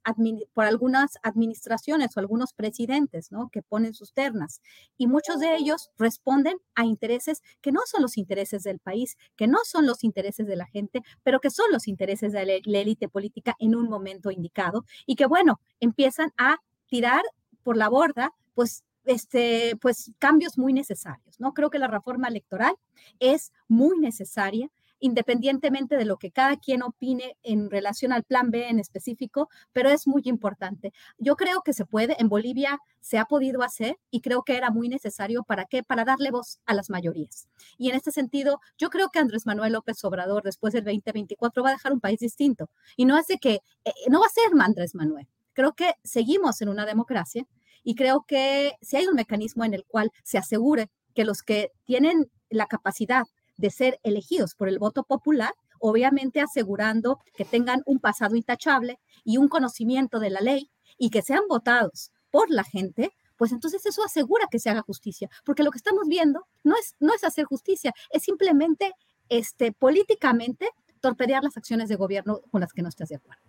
por 0.54 0.64
algunas 0.64 1.18
administraciones 1.22 2.16
o 2.16 2.22
algunos 2.22 2.54
presidentes, 2.54 3.30
¿no? 3.30 3.50
Que 3.50 3.62
ponen 3.62 3.94
sus 3.94 4.14
ternas. 4.14 4.62
Y 4.98 5.08
muchos 5.08 5.42
de 5.42 5.54
ellos 5.56 5.92
responden 5.98 6.58
a 6.76 6.86
intereses 6.86 7.42
que 7.60 7.74
no 7.74 7.82
son 7.86 8.04
los 8.04 8.18
intereses 8.18 8.64
del 8.64 8.80
país, 8.80 9.18
que 9.36 9.48
no 9.48 9.60
son 9.66 9.86
los 9.86 10.06
intereses 10.06 10.48
de 10.48 10.56
la 10.56 10.66
gente, 10.66 11.02
pero 11.22 11.42
que 11.42 11.50
son 11.50 11.66
los 11.74 11.90
intereses 11.90 12.32
de 12.32 12.62
la 12.64 12.80
élite 12.80 13.10
política 13.10 13.54
en 13.60 13.76
un 13.76 13.90
momento 13.90 14.32
indicado 14.32 14.86
y 15.06 15.16
que, 15.16 15.26
bueno, 15.26 15.60
empiezan 15.82 16.32
a 16.38 16.60
tirar 16.88 17.24
por 17.64 17.76
la 17.76 17.90
borda, 17.90 18.34
pues 18.56 18.86
este, 19.10 19.76
pues 19.82 20.12
cambios 20.20 20.58
muy 20.58 20.72
necesarios, 20.72 21.40
¿no? 21.40 21.54
Creo 21.54 21.70
que 21.70 21.80
la 21.80 21.88
reforma 21.88 22.28
electoral 22.28 22.76
es 23.20 23.52
muy 23.68 23.98
necesaria 23.98 24.70
independientemente 25.00 25.96
de 25.96 26.06
lo 26.06 26.18
que 26.18 26.30
cada 26.30 26.58
quien 26.58 26.84
opine 26.84 27.38
en 27.42 27.70
relación 27.70 28.12
al 28.12 28.24
plan 28.24 28.52
B 28.52 28.68
en 28.68 28.80
específico, 28.80 29.50
pero 29.72 29.90
es 29.90 30.08
muy 30.08 30.24
importante. 30.26 30.92
Yo 31.18 31.38
creo 31.38 31.62
que 31.62 31.72
se 31.72 31.86
puede, 31.86 32.18
en 32.20 32.28
Bolivia 32.28 32.80
se 33.00 33.18
ha 33.18 33.24
podido 33.24 33.64
hacer 33.64 33.98
y 34.12 34.20
creo 34.20 34.44
que 34.44 34.58
era 34.58 34.72
muy 34.72 34.90
necesario 34.90 35.44
para 35.44 35.66
qué, 35.66 35.84
para 35.84 36.04
darle 36.04 36.32
voz 36.32 36.60
a 36.66 36.74
las 36.74 36.90
mayorías. 36.90 37.48
Y 37.78 37.90
en 37.90 37.96
este 37.96 38.12
sentido, 38.12 38.60
yo 38.78 38.90
creo 38.90 39.10
que 39.10 39.20
Andrés 39.20 39.46
Manuel 39.46 39.74
López 39.74 40.04
Obrador 40.04 40.44
después 40.44 40.74
del 40.74 40.84
2024 40.84 41.64
va 41.64 41.70
a 41.70 41.74
dejar 41.74 41.94
un 41.94 42.02
país 42.02 42.20
distinto 42.20 42.70
y 42.98 43.06
no 43.06 43.16
hace 43.16 43.38
que, 43.38 43.62
eh, 43.86 43.94
no 44.10 44.20
va 44.20 44.26
a 44.26 44.30
ser 44.30 44.52
Andrés 44.60 44.96
Manuel. 44.96 45.30
Creo 45.54 45.74
que 45.74 45.94
seguimos 46.04 46.62
en 46.62 46.70
una 46.70 46.86
democracia 46.86 47.48
y 47.90 47.96
creo 47.96 48.24
que 48.28 48.74
si 48.84 48.98
hay 48.98 49.08
un 49.08 49.16
mecanismo 49.16 49.66
en 49.66 49.74
el 49.74 49.84
cual 49.84 50.12
se 50.24 50.38
asegure 50.38 50.92
que 51.16 51.26
los 51.26 51.42
que 51.42 51.72
tienen 51.86 52.30
la 52.52 52.68
capacidad 52.68 53.24
de 53.58 53.72
ser 53.72 54.00
elegidos 54.04 54.54
por 54.54 54.70
el 54.70 54.78
voto 54.78 55.02
popular, 55.02 55.56
obviamente 55.80 56.40
asegurando 56.40 57.18
que 57.36 57.46
tengan 57.46 57.82
un 57.88 57.98
pasado 57.98 58.36
intachable 58.36 59.00
y 59.24 59.38
un 59.38 59.48
conocimiento 59.48 60.20
de 60.20 60.30
la 60.30 60.40
ley 60.40 60.70
y 61.00 61.10
que 61.10 61.24
sean 61.24 61.42
votados 61.50 62.12
por 62.30 62.52
la 62.52 62.64
gente, 62.64 63.12
pues 63.38 63.52
entonces 63.54 63.84
eso 63.88 64.04
asegura 64.04 64.46
que 64.52 64.60
se 64.60 64.70
haga 64.70 64.84
justicia, 64.84 65.28
porque 65.44 65.64
lo 65.64 65.72
que 65.72 65.80
estamos 65.80 66.08
viendo 66.08 66.46
no 66.64 66.76
es, 66.76 66.96
no 67.00 67.16
es 67.16 67.24
hacer 67.24 67.46
justicia, 67.46 67.92
es 68.12 68.22
simplemente 68.22 68.94
este, 69.30 69.72
políticamente 69.72 70.70
torpedear 71.00 71.44
las 71.44 71.58
acciones 71.58 71.90
de 71.90 71.96
gobierno 71.96 72.42
con 72.52 72.62
las 72.62 72.72
que 72.72 72.84
no 72.84 72.90
estás 72.90 73.10
de 73.10 73.16
acuerdo. 73.16 73.49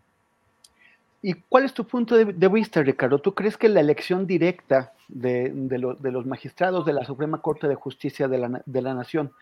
¿Y 1.22 1.34
cuál 1.34 1.64
es 1.64 1.74
tu 1.74 1.86
punto 1.86 2.16
de, 2.16 2.48
vista, 2.48 2.82
Ricardo? 2.82 3.18
¿Tú 3.18 3.34
crees 3.34 3.58
que 3.58 3.68
la 3.68 3.80
elección 3.80 4.26
directa 4.26 4.94
de, 5.08 5.52
los 6.00 6.26
magistrados 6.26 6.86
de 6.86 6.94
la 6.94 7.04
Suprema 7.04 7.42
Corte 7.42 7.68
de 7.68 7.74
Justicia 7.74 8.26
de 8.26 8.38
la, 8.38 8.62
la 8.64 8.94
Nación 8.94 9.32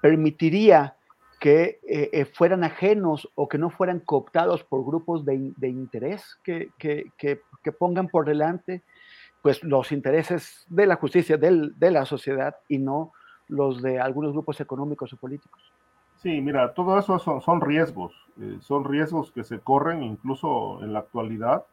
permitiría 0.00 0.94
que 1.40 1.80
eh, 1.88 2.10
eh, 2.12 2.24
fueran 2.24 2.62
ajenos 2.62 3.28
o 3.34 3.48
que 3.48 3.58
no 3.58 3.70
fueran 3.70 4.00
cooptados 4.00 4.62
por 4.62 4.84
grupos 4.84 5.24
de, 5.24 5.34
interés 5.62 6.38
que, 6.44 6.70
pongan 7.78 8.08
por 8.08 8.24
delante 8.24 8.82
pues, 9.42 9.62
los 9.64 9.90
intereses 9.90 10.66
de 10.68 10.86
la 10.86 10.96
justicia, 10.96 11.36
del, 11.36 11.76
de 11.78 11.90
la 11.90 12.04
sociedad 12.06 12.56
y 12.68 12.78
no 12.78 13.12
los 13.48 13.82
de 13.82 13.98
algunos 13.98 14.32
grupos 14.32 14.60
económicos 14.60 15.12
o 15.12 15.16
políticos. 15.16 15.62
Sí, 16.18 16.40
mira, 16.40 16.74
todo 16.74 16.98
eso 16.98 17.18
son, 17.18 17.60
riesgos, 17.60 18.12
eh, 18.40 18.58
son 18.60 18.84
riesgos 18.84 19.30
que 19.30 19.44
se 19.44 19.60
corren 19.60 20.02
incluso 20.02 20.82
en 20.82 20.92
la 20.92 21.00
actualidad, 21.00 21.64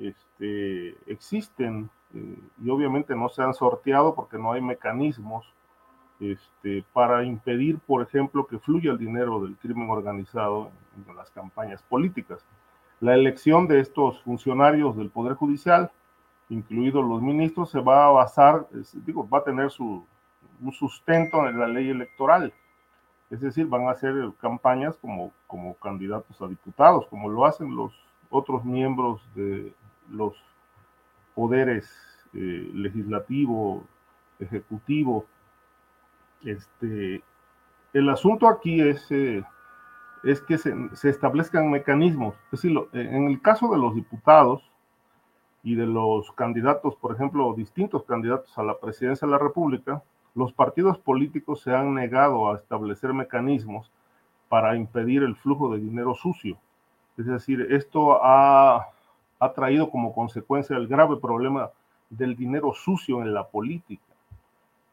este, 0.00 0.96
existen 1.06 1.90
y 2.62 2.70
obviamente 2.70 3.16
no 3.16 3.28
se 3.28 3.42
han 3.42 3.54
sorteado 3.54 4.14
porque 4.14 4.38
no 4.38 4.52
hay 4.52 4.60
mecanismos 4.60 5.52
este, 6.20 6.84
para 6.92 7.24
impedir, 7.24 7.78
por 7.80 8.02
ejemplo, 8.02 8.46
que 8.46 8.58
fluya 8.58 8.92
el 8.92 8.98
dinero 8.98 9.40
del 9.40 9.56
crimen 9.56 9.90
organizado 9.90 10.70
en 10.96 11.16
las 11.16 11.30
campañas 11.32 11.82
políticas. 11.82 12.44
La 13.00 13.14
elección 13.14 13.66
de 13.66 13.80
estos 13.80 14.22
funcionarios 14.22 14.96
del 14.96 15.10
Poder 15.10 15.34
Judicial, 15.34 15.90
incluidos 16.48 17.04
los 17.04 17.20
ministros, 17.20 17.70
se 17.70 17.80
va 17.80 18.06
a 18.06 18.10
basar, 18.10 18.66
digo, 19.04 19.28
va 19.28 19.38
a 19.38 19.44
tener 19.44 19.70
su, 19.70 20.06
un 20.60 20.72
sustento 20.72 21.48
en 21.48 21.58
la 21.58 21.66
ley 21.66 21.90
electoral. 21.90 22.52
Es 23.30 23.40
decir, 23.40 23.66
van 23.66 23.88
a 23.88 23.92
hacer 23.92 24.14
campañas 24.40 24.96
como, 24.98 25.32
como 25.46 25.74
candidatos 25.74 26.40
a 26.40 26.46
diputados, 26.46 27.06
como 27.06 27.28
lo 27.28 27.46
hacen 27.46 27.74
los 27.74 27.92
otros 28.30 28.64
miembros 28.64 29.22
de 29.34 29.72
los 30.10 30.34
poderes 31.34 31.90
eh, 32.34 32.70
legislativo, 32.74 33.84
ejecutivo, 34.38 35.26
este, 36.44 37.22
el 37.92 38.08
asunto 38.08 38.48
aquí 38.48 38.80
es, 38.80 39.10
eh, 39.10 39.44
es 40.24 40.42
que 40.42 40.58
se, 40.58 40.74
establezcan 41.04 41.70
mecanismos. 41.70 42.34
Es 42.52 42.62
decir, 42.62 42.76
en 42.92 43.28
el 43.28 43.40
caso 43.40 43.68
de 43.70 43.78
los 43.78 43.94
diputados 43.94 44.62
y 45.62 45.76
de 45.76 45.86
los 45.86 46.30
candidatos, 46.32 46.96
por 46.96 47.14
ejemplo, 47.14 47.54
distintos 47.54 48.04
candidatos 48.04 48.56
a 48.58 48.62
la 48.62 48.78
presidencia 48.78 49.26
de 49.26 49.32
la 49.32 49.38
República, 49.38 50.02
los 50.34 50.52
partidos 50.52 50.98
políticos 50.98 51.62
se 51.62 51.74
han 51.74 51.94
negado 51.94 52.50
a 52.50 52.56
establecer 52.56 53.12
mecanismos 53.12 53.90
para 54.48 54.76
impedir 54.76 55.22
el 55.22 55.36
flujo 55.36 55.72
de 55.72 55.80
dinero 55.80 56.14
sucio. 56.14 56.58
Es 57.16 57.26
decir, 57.26 57.68
esto 57.70 58.18
ha, 58.22 58.90
traído 59.54 59.90
como 59.90 60.14
consecuencia 60.14 60.76
el 60.76 60.88
grave 60.88 61.16
problema 61.18 61.70
del 62.08 62.34
dinero 62.34 62.72
sucio 62.72 63.20
en 63.20 63.34
la 63.34 63.46
política. 63.46 64.02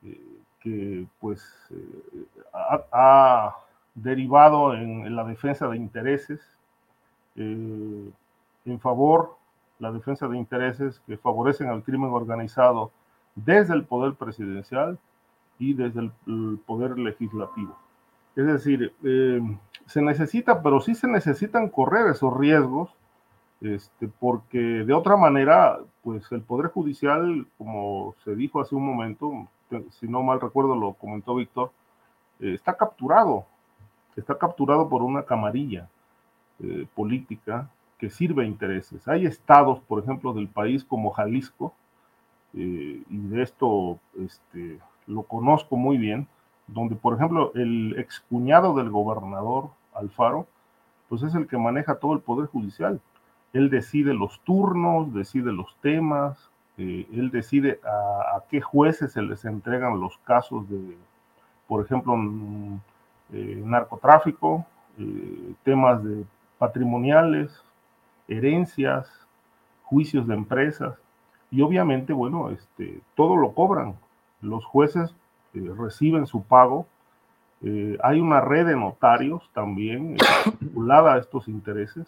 Eh, 0.03 0.19
que 0.61 1.05
pues 1.19 1.43
eh, 1.71 2.25
ha, 2.53 3.55
derivado 3.95 4.73
en, 4.73 5.15
la 5.15 5.23
defensa 5.25 5.67
de 5.67 5.75
intereses 5.75 6.39
eh, 7.35 8.09
en 8.65 8.79
favor, 8.79 9.37
la 9.79 9.91
defensa 9.91 10.27
de 10.27 10.37
intereses 10.37 11.01
que 11.07 11.17
favorecen 11.17 11.67
al 11.67 11.83
crimen 11.83 12.11
organizado 12.11 12.91
desde 13.35 13.73
el 13.73 13.83
poder 13.83 14.13
presidencial 14.13 14.99
y 15.61 15.73
desde 15.73 16.11
el, 16.25 16.59
poder 16.65 16.97
legislativo. 16.97 17.77
Es 18.35 18.47
decir, 18.47 18.93
eh, 19.03 19.41
se 19.85 20.01
necesita, 20.01 20.63
pero 20.63 20.81
sí 20.81 20.95
se 20.95 21.07
necesitan 21.07 21.69
correr 21.69 22.07
esos 22.09 22.35
riesgos, 22.35 22.89
este, 23.61 24.07
porque 24.07 24.57
de 24.57 24.93
otra 24.93 25.17
manera, 25.17 25.77
pues 26.03 26.31
el 26.31 26.41
Poder 26.41 26.71
Judicial, 26.71 27.45
como 27.59 28.15
se 28.23 28.35
dijo 28.35 28.59
hace 28.59 28.73
un 28.73 28.87
momento, 28.87 29.47
si 29.91 30.07
no 30.07 30.23
mal 30.23 30.41
recuerdo 30.41 30.75
lo 30.75 30.93
comentó 30.93 31.35
Víctor, 31.35 31.71
eh, 32.39 32.55
está 32.55 32.75
capturado 32.75 33.45
está 34.17 34.37
capturado 34.37 34.89
por 34.89 35.03
una 35.03 35.23
camarilla 35.23 35.87
eh, 36.59 36.85
política 36.95 37.69
que 37.97 38.09
sirve 38.09 38.43
a 38.43 38.47
intereses. 38.47 39.07
Hay 39.07 39.25
estados, 39.25 39.79
por 39.79 40.03
ejemplo, 40.03 40.33
del 40.33 40.49
país 40.49 40.83
como 40.83 41.11
Jalisco, 41.11 41.73
y 42.53 43.05
de 43.07 43.41
esto 43.41 43.97
este, 44.19 44.77
lo 45.11 45.23
conozco 45.23 45.75
muy 45.75 45.97
bien, 45.97 46.27
donde, 46.67 46.95
por 46.95 47.15
ejemplo, 47.15 47.51
el 47.55 47.95
excuñado 47.99 48.73
del 48.75 48.89
gobernador 48.89 49.69
Alfaro, 49.93 50.47
pues 51.09 51.23
es 51.23 51.35
el 51.35 51.47
que 51.47 51.57
maneja 51.57 51.95
todo 51.95 52.13
el 52.13 52.21
poder 52.21 52.47
judicial. 52.47 53.01
Él 53.53 53.69
decide 53.69 54.13
los 54.13 54.39
turnos, 54.41 55.13
decide 55.13 55.51
los 55.51 55.75
temas, 55.81 56.49
eh, 56.77 57.05
él 57.11 57.29
decide 57.31 57.79
a, 57.83 58.41
qué 58.49 58.61
jueces 58.61 59.11
se 59.11 59.21
les 59.21 59.43
entregan 59.43 59.99
los 59.99 60.17
casos 60.19 60.69
de, 60.69 60.97
por 61.67 61.83
ejemplo, 61.83 62.15
eh, 63.33 63.61
narcotráfico, 63.65 64.65
temas 65.63 66.03
de 66.03 66.25
patrimoniales, 66.57 67.63
herencias, 68.27 69.09
juicios 69.83 70.27
de 70.27 70.35
empresas, 70.35 70.95
y 71.49 71.61
obviamente, 71.61 72.13
bueno, 72.13 72.49
este, 72.49 73.01
todo 73.15 73.35
lo 73.35 73.53
cobran. 73.53 73.95
Los 74.41 74.65
jueces 74.65 75.13
eh, 75.53 75.71
reciben 75.77 76.27
su 76.27 76.43
pago. 76.43 76.87
Eh, 77.61 77.97
hay 78.03 78.19
una 78.19 78.41
red 78.41 78.65
de 78.65 78.75
notarios 78.75 79.49
también 79.53 80.15
eh, 80.15 80.51
vinculada 80.59 81.13
a 81.13 81.17
estos 81.19 81.47
intereses 81.47 82.07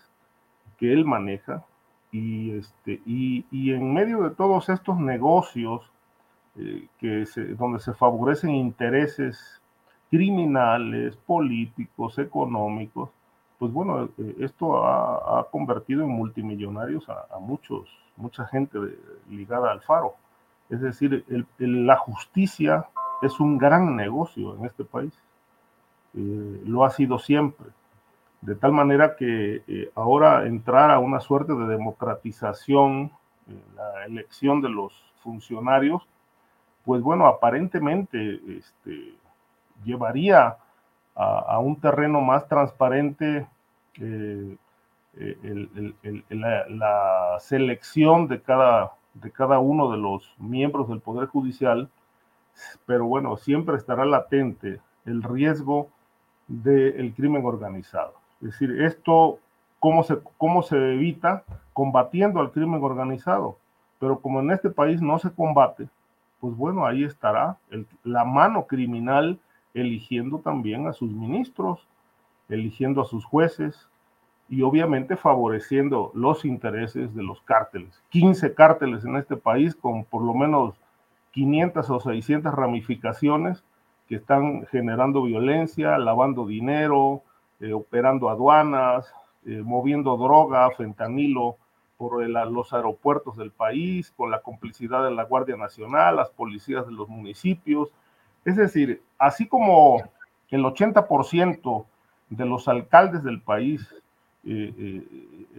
que 0.77 0.91
él 0.91 1.05
maneja. 1.05 1.63
Y, 2.11 2.51
este, 2.51 3.01
y, 3.05 3.45
y 3.51 3.73
en 3.73 3.93
medio 3.93 4.21
de 4.23 4.31
todos 4.31 4.69
estos 4.69 4.97
negocios 4.99 5.89
que 6.99 7.25
donde 7.57 7.79
se 7.79 7.95
favorecen 7.95 8.51
intereses 8.51 9.59
criminales, 10.11 11.15
políticos, 11.15 12.19
económicos, 12.19 13.09
pues 13.57 13.73
bueno, 13.73 14.09
esto 14.39 14.85
ha, 14.85 15.47
convertido 15.49 16.03
en 16.03 16.09
multimillonarios 16.09 17.07
a, 17.09 17.39
muchos, 17.39 17.89
mucha 18.17 18.45
gente 18.45 18.77
ligada 19.29 19.71
al 19.71 19.81
faro. 19.81 20.15
Es 20.73 20.81
decir, 20.81 21.23
la 21.59 21.97
justicia 21.97 22.87
es 23.21 23.39
un 23.39 23.59
gran 23.59 23.95
negocio 23.95 24.55
en 24.55 24.65
este 24.65 24.83
país. 24.83 25.13
Eh, 26.15 26.63
lo 26.65 26.83
ha 26.83 26.89
sido 26.89 27.19
siempre. 27.19 27.67
De 28.41 28.55
tal 28.55 28.71
manera 28.71 29.15
que 29.15 29.61
eh, 29.67 29.91
ahora 29.93 30.47
entrar 30.47 30.89
a 30.89 30.97
una 30.97 31.19
suerte 31.19 31.53
de 31.53 31.67
democratización, 31.67 33.11
la 33.75 34.05
elección 34.05 34.61
de 34.61 34.69
los 34.69 34.93
funcionarios, 35.21 36.01
pues 36.83 37.03
bueno, 37.03 37.27
aparentemente 37.27 38.41
este, 38.57 39.13
llevaría 39.83 40.57
a, 41.15 41.59
un 41.59 41.75
terreno 41.79 42.19
más 42.21 42.47
transparente 42.47 43.47
eh, 44.01 44.57
la, 46.29 47.37
selección 47.39 48.27
de 48.27 48.41
cada, 48.41 48.93
de 49.13 49.31
cada 49.31 49.59
uno 49.59 49.91
de 49.91 49.97
los 49.97 50.33
miembros 50.37 50.87
del 50.89 50.99
Poder 50.99 51.27
Judicial, 51.27 51.89
pero 52.85 53.05
bueno, 53.05 53.37
siempre 53.37 53.75
estará 53.75 54.05
latente 54.05 54.79
el 55.05 55.23
riesgo 55.23 55.89
del 56.47 57.13
crimen 57.13 57.45
organizado. 57.45 58.13
Es 58.41 58.51
decir, 58.51 58.81
esto, 58.81 59.39
¿cómo 59.79 60.03
se, 60.03 60.19
¿cómo 60.37 60.61
se 60.63 60.75
evita? 60.93 61.43
Combatiendo 61.73 62.39
al 62.39 62.51
crimen 62.51 62.83
organizado. 62.83 63.57
Pero 63.99 64.19
como 64.19 64.41
en 64.41 64.51
este 64.51 64.69
país 64.69 65.01
no 65.01 65.17
se 65.19 65.31
combate, 65.31 65.87
pues 66.39 66.55
bueno, 66.55 66.85
ahí 66.85 67.03
estará 67.03 67.57
la 68.03 68.25
mano 68.25 68.67
criminal 68.67 69.39
eligiendo 69.73 70.39
también 70.39 70.87
a 70.87 70.93
sus 70.93 71.09
ministros, 71.09 71.87
eligiendo 72.49 73.01
a 73.01 73.05
sus 73.05 73.23
jueces 73.23 73.87
y 74.49 74.61
obviamente 74.61 75.15
favoreciendo 75.15 76.11
los 76.13 76.45
intereses 76.45 77.15
de 77.15 77.23
los 77.23 77.41
cárteles. 77.41 78.01
15 78.09 78.53
cárteles 78.53 79.05
en 79.05 79.15
este 79.15 79.37
país 79.37 79.75
con 79.75 80.03
por 80.05 80.21
lo 80.23 80.33
menos 80.33 80.75
500 81.31 81.89
o 81.89 81.99
600 81.99 82.53
ramificaciones 82.53 83.63
que 84.07 84.15
están 84.15 84.65
generando 84.67 85.23
violencia, 85.23 85.97
lavando 85.97 86.45
dinero, 86.45 87.23
eh, 87.59 87.73
operando 87.73 88.29
aduanas, 88.29 89.11
eh, 89.45 89.61
moviendo 89.63 90.17
droga, 90.17 90.69
fentanilo 90.71 91.57
por 91.97 92.27
los 92.27 92.73
aeropuertos 92.73 93.37
del 93.37 93.51
país, 93.51 94.11
con 94.11 94.29
la 94.29 94.41
complicidad 94.41 95.05
de 95.05 95.11
la 95.11 95.23
Guardia 95.23 95.55
Nacional, 95.55 96.17
las 96.17 96.29
policías 96.31 96.85
de 96.85 96.91
los 96.91 97.07
municipios, 97.07 97.93
es 98.45 98.57
decir, 98.57 99.01
así 99.17 99.47
como 99.47 100.03
el 100.49 100.63
80% 100.65 101.85
de 102.29 102.45
los 102.45 102.67
alcaldes 102.67 103.23
del 103.23 103.41
país 103.41 103.95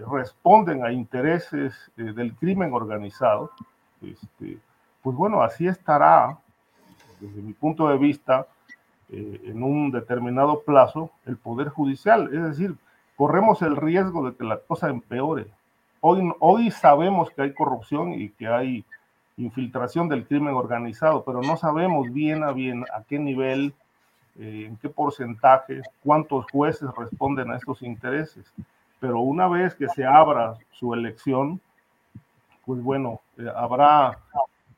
responden 0.06 0.84
a 0.84 0.92
intereses 0.92 1.74
eh, 1.96 2.02
del 2.02 2.34
crimen 2.34 2.72
organizado, 2.72 3.50
este, 4.02 4.58
pues 5.02 5.16
bueno, 5.16 5.42
así 5.42 5.66
estará, 5.66 6.38
desde 7.20 7.40
mi 7.42 7.52
punto 7.52 7.88
de 7.88 7.98
vista, 7.98 8.46
en 9.10 9.62
un 9.62 9.92
determinado 9.92 10.62
plazo, 10.62 11.10
el 11.24 11.36
Poder 11.36 11.68
Judicial. 11.68 12.30
Es 12.34 12.42
decir, 12.42 12.74
corremos 13.16 13.62
el 13.62 13.76
riesgo 13.76 14.28
de 14.28 14.36
que 14.36 14.42
la 14.44 14.58
cosa 14.58 14.88
empeore. 14.88 15.46
Hoy, 16.00 16.32
hoy 16.40 16.70
sabemos 16.70 17.30
que 17.30 17.42
hay 17.42 17.54
corrupción 17.54 18.14
y 18.14 18.30
que 18.30 18.48
hay 18.48 18.84
infiltración 19.36 20.08
del 20.08 20.26
crimen 20.26 20.54
organizado, 20.54 21.24
pero 21.24 21.42
no 21.42 21.56
sabemos 21.56 22.12
bien 22.12 22.44
a 22.44 22.52
bien 22.52 22.84
a 22.94 23.02
qué 23.02 23.18
nivel, 23.18 23.74
eh, 24.38 24.66
en 24.68 24.76
qué 24.76 24.88
porcentaje, 24.88 25.82
cuántos 26.02 26.46
jueces 26.50 26.88
responden 26.96 27.50
a 27.50 27.56
estos 27.56 27.82
intereses. 27.82 28.44
Pero 29.04 29.20
una 29.20 29.48
vez 29.48 29.74
que 29.74 29.88
se 29.88 30.06
abra 30.06 30.54
su 30.70 30.94
elección, 30.94 31.60
pues 32.64 32.82
bueno, 32.82 33.20
eh, 33.36 33.50
habrá 33.54 34.18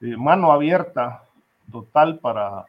eh, 0.01 0.17
mano 0.17 0.51
abierta 0.51 1.23
total 1.71 2.19
para 2.19 2.65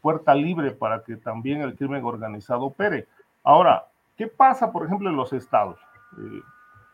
puerta 0.00 0.34
libre 0.34 0.72
para 0.72 1.02
que 1.02 1.16
también 1.16 1.62
el 1.62 1.74
crimen 1.74 2.04
organizado 2.04 2.64
opere. 2.64 3.08
Ahora, 3.42 3.86
¿qué 4.16 4.26
pasa, 4.26 4.70
por 4.70 4.84
ejemplo, 4.84 5.08
en 5.08 5.16
los 5.16 5.32
estados? 5.32 5.78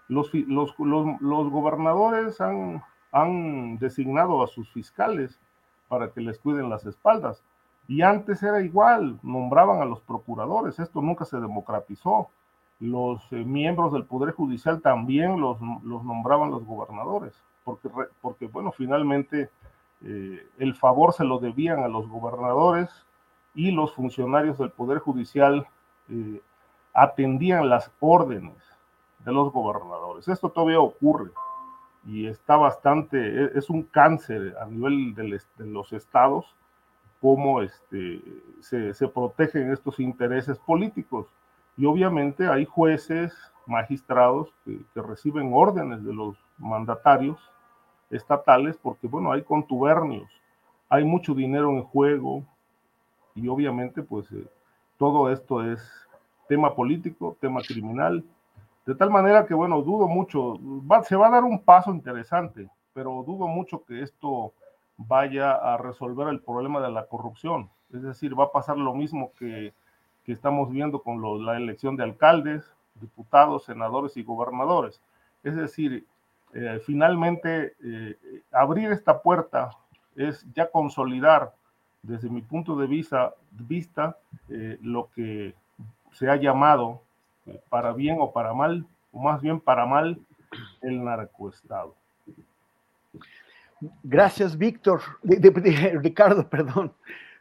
los, 0.08 0.32
los, 0.32 0.74
los 0.78 1.50
gobernadores 1.50 2.40
han 2.40 2.82
han 3.12 3.78
designado 3.78 4.42
a 4.42 4.46
sus 4.46 4.70
fiscales 4.70 5.38
para 5.88 6.10
que 6.10 6.20
les 6.20 6.38
cuiden 6.38 6.70
las 6.70 6.86
espaldas. 6.86 7.42
Y 7.88 8.02
antes 8.02 8.42
era 8.42 8.60
igual, 8.60 9.18
nombraban 9.22 9.82
a 9.82 9.84
los 9.84 10.00
procuradores, 10.00 10.78
esto 10.78 11.00
nunca 11.00 11.24
se 11.24 11.40
democratizó. 11.40 12.28
Los 12.80 13.20
eh, 13.32 13.36
miembros 13.36 13.92
del 13.92 14.04
Poder 14.04 14.32
Judicial 14.32 14.80
también 14.80 15.40
los, 15.40 15.60
nombraban 15.60 16.50
los 16.50 16.64
gobernadores, 16.64 17.34
porque, 17.62 17.88
porque 18.20 18.46
bueno, 18.46 18.72
finalmente 18.72 19.50
eh, 20.02 20.46
el 20.58 20.74
favor 20.74 21.12
se 21.12 21.24
lo 21.24 21.38
debían 21.38 21.80
a 21.82 21.88
los 21.88 22.08
gobernadores 22.08 22.88
y 23.54 23.70
los 23.70 23.94
funcionarios 23.94 24.58
del 24.58 24.70
Poder 24.70 24.98
Judicial 24.98 25.66
eh, 26.08 26.40
atendían 26.94 27.68
las 27.68 27.90
órdenes 28.00 28.56
de 29.24 29.32
los 29.32 29.52
gobernadores. 29.52 30.26
Esto 30.28 30.48
todavía 30.48 30.80
ocurre 30.80 31.30
y 32.06 32.26
está 32.26 32.56
bastante, 32.56 33.18
e, 33.18 33.50
es 33.56 33.68
un 33.68 33.82
cáncer 33.82 34.56
a 34.60 34.64
nivel 34.66 35.14
de 35.14 35.66
los 35.66 35.92
estados, 35.92 36.46
cómo 37.20 37.60
este, 37.60 38.22
se, 38.60 38.94
se, 38.94 39.08
protegen 39.08 39.70
estos 39.70 40.00
intereses 40.00 40.58
políticos. 40.58 41.26
Y 41.80 41.86
obviamente 41.86 42.46
hay 42.46 42.66
jueces, 42.66 43.32
magistrados 43.66 44.52
que, 44.66 44.78
reciben 45.00 45.50
órdenes 45.54 46.04
de 46.04 46.12
los 46.12 46.36
mandatarios 46.58 47.38
estatales 48.10 48.76
porque, 48.76 49.06
bueno, 49.06 49.32
hay 49.32 49.40
contubernios, 49.40 50.30
hay 50.90 51.04
mucho 51.04 51.32
dinero 51.32 51.70
en 51.70 51.82
juego 51.82 52.44
y 53.34 53.48
obviamente 53.48 54.02
pues 54.02 54.30
eh, 54.32 54.46
todo 54.98 55.32
esto 55.32 55.64
es 55.64 55.80
tema 56.48 56.74
político, 56.74 57.38
tema 57.40 57.62
criminal 57.62 58.22
de 58.84 58.94
tal 58.94 59.08
manera 59.08 59.46
que, 59.46 59.54
bueno, 59.54 59.80
dudo 59.80 60.06
mucho, 60.06 60.60
se 61.04 61.16
va 61.16 61.28
a 61.28 61.30
dar 61.30 61.44
un 61.44 61.62
paso 61.62 61.92
interesante, 61.92 62.68
pero 62.92 63.24
dudo 63.26 63.46
mucho 63.46 63.86
que 63.86 64.02
esto 64.02 64.52
vaya 64.98 65.52
a 65.52 65.78
resolver 65.78 66.28
el 66.28 66.42
problema 66.42 66.82
de 66.82 66.90
la 66.90 67.06
corrupción. 67.06 67.70
Es 67.90 68.02
decir, 68.02 68.38
va 68.38 68.44
a 68.44 68.52
pasar 68.52 68.76
lo 68.76 68.94
mismo 68.94 69.32
que, 69.38 69.72
estamos 70.32 70.70
viendo 70.70 71.02
con 71.02 71.44
la 71.44 71.56
elección 71.56 71.96
de 71.96 72.04
alcaldes, 72.04 72.64
diputados, 72.94 73.64
senadores 73.64 74.16
y 74.16 74.22
gobernadores. 74.22 75.00
Es 75.42 75.56
decir, 75.56 76.06
eh, 76.52 76.80
finalmente 76.84 77.74
eh, 77.82 78.16
abrir 78.50 78.90
esta 78.90 79.22
puerta 79.22 79.70
es 80.16 80.44
ya 80.54 80.70
consolidar 80.70 81.54
desde 82.02 82.28
mi 82.28 82.42
punto 82.42 82.76
de 82.76 82.86
vista, 82.86 83.34
vista 83.50 84.16
eh, 84.48 84.78
lo 84.82 85.10
que 85.14 85.54
se 86.12 86.28
ha 86.28 86.36
llamado 86.36 87.02
para 87.68 87.92
bien 87.92 88.16
o 88.20 88.32
para 88.32 88.52
mal, 88.52 88.86
o 89.12 89.20
más 89.20 89.40
bien 89.40 89.60
para 89.60 89.86
mal, 89.86 90.18
el 90.82 91.04
narcoestado. 91.04 91.94
Gracias, 94.02 94.56
Víctor, 94.58 95.00
Ricardo, 95.22 96.48
perdón. 96.50 96.92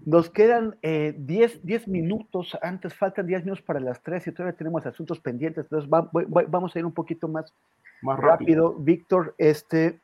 Nos 0.06 0.30
quedan 0.30 0.78
10 0.82 1.22
eh, 1.64 1.84
minutos, 1.88 2.58
antes 2.62 2.94
faltan 2.94 3.28
10 3.28 3.44
minutos 3.44 3.64
para 3.64 3.80
las 3.80 4.02
3 4.02 4.28
y 4.28 4.32
todavía 4.32 4.58
tenemos 4.58 4.86
asuntos 4.86 5.20
pendientes, 5.20 5.66
entonces 5.66 5.90
vamos 5.90 6.76
a 6.76 6.80
ir 6.80 6.86
un 6.86 6.94
poquito 6.94 7.28
más, 7.28 7.54
más 8.02 8.18
rápido. 8.18 8.76
Víctor, 8.76 9.36
este, 9.38 10.00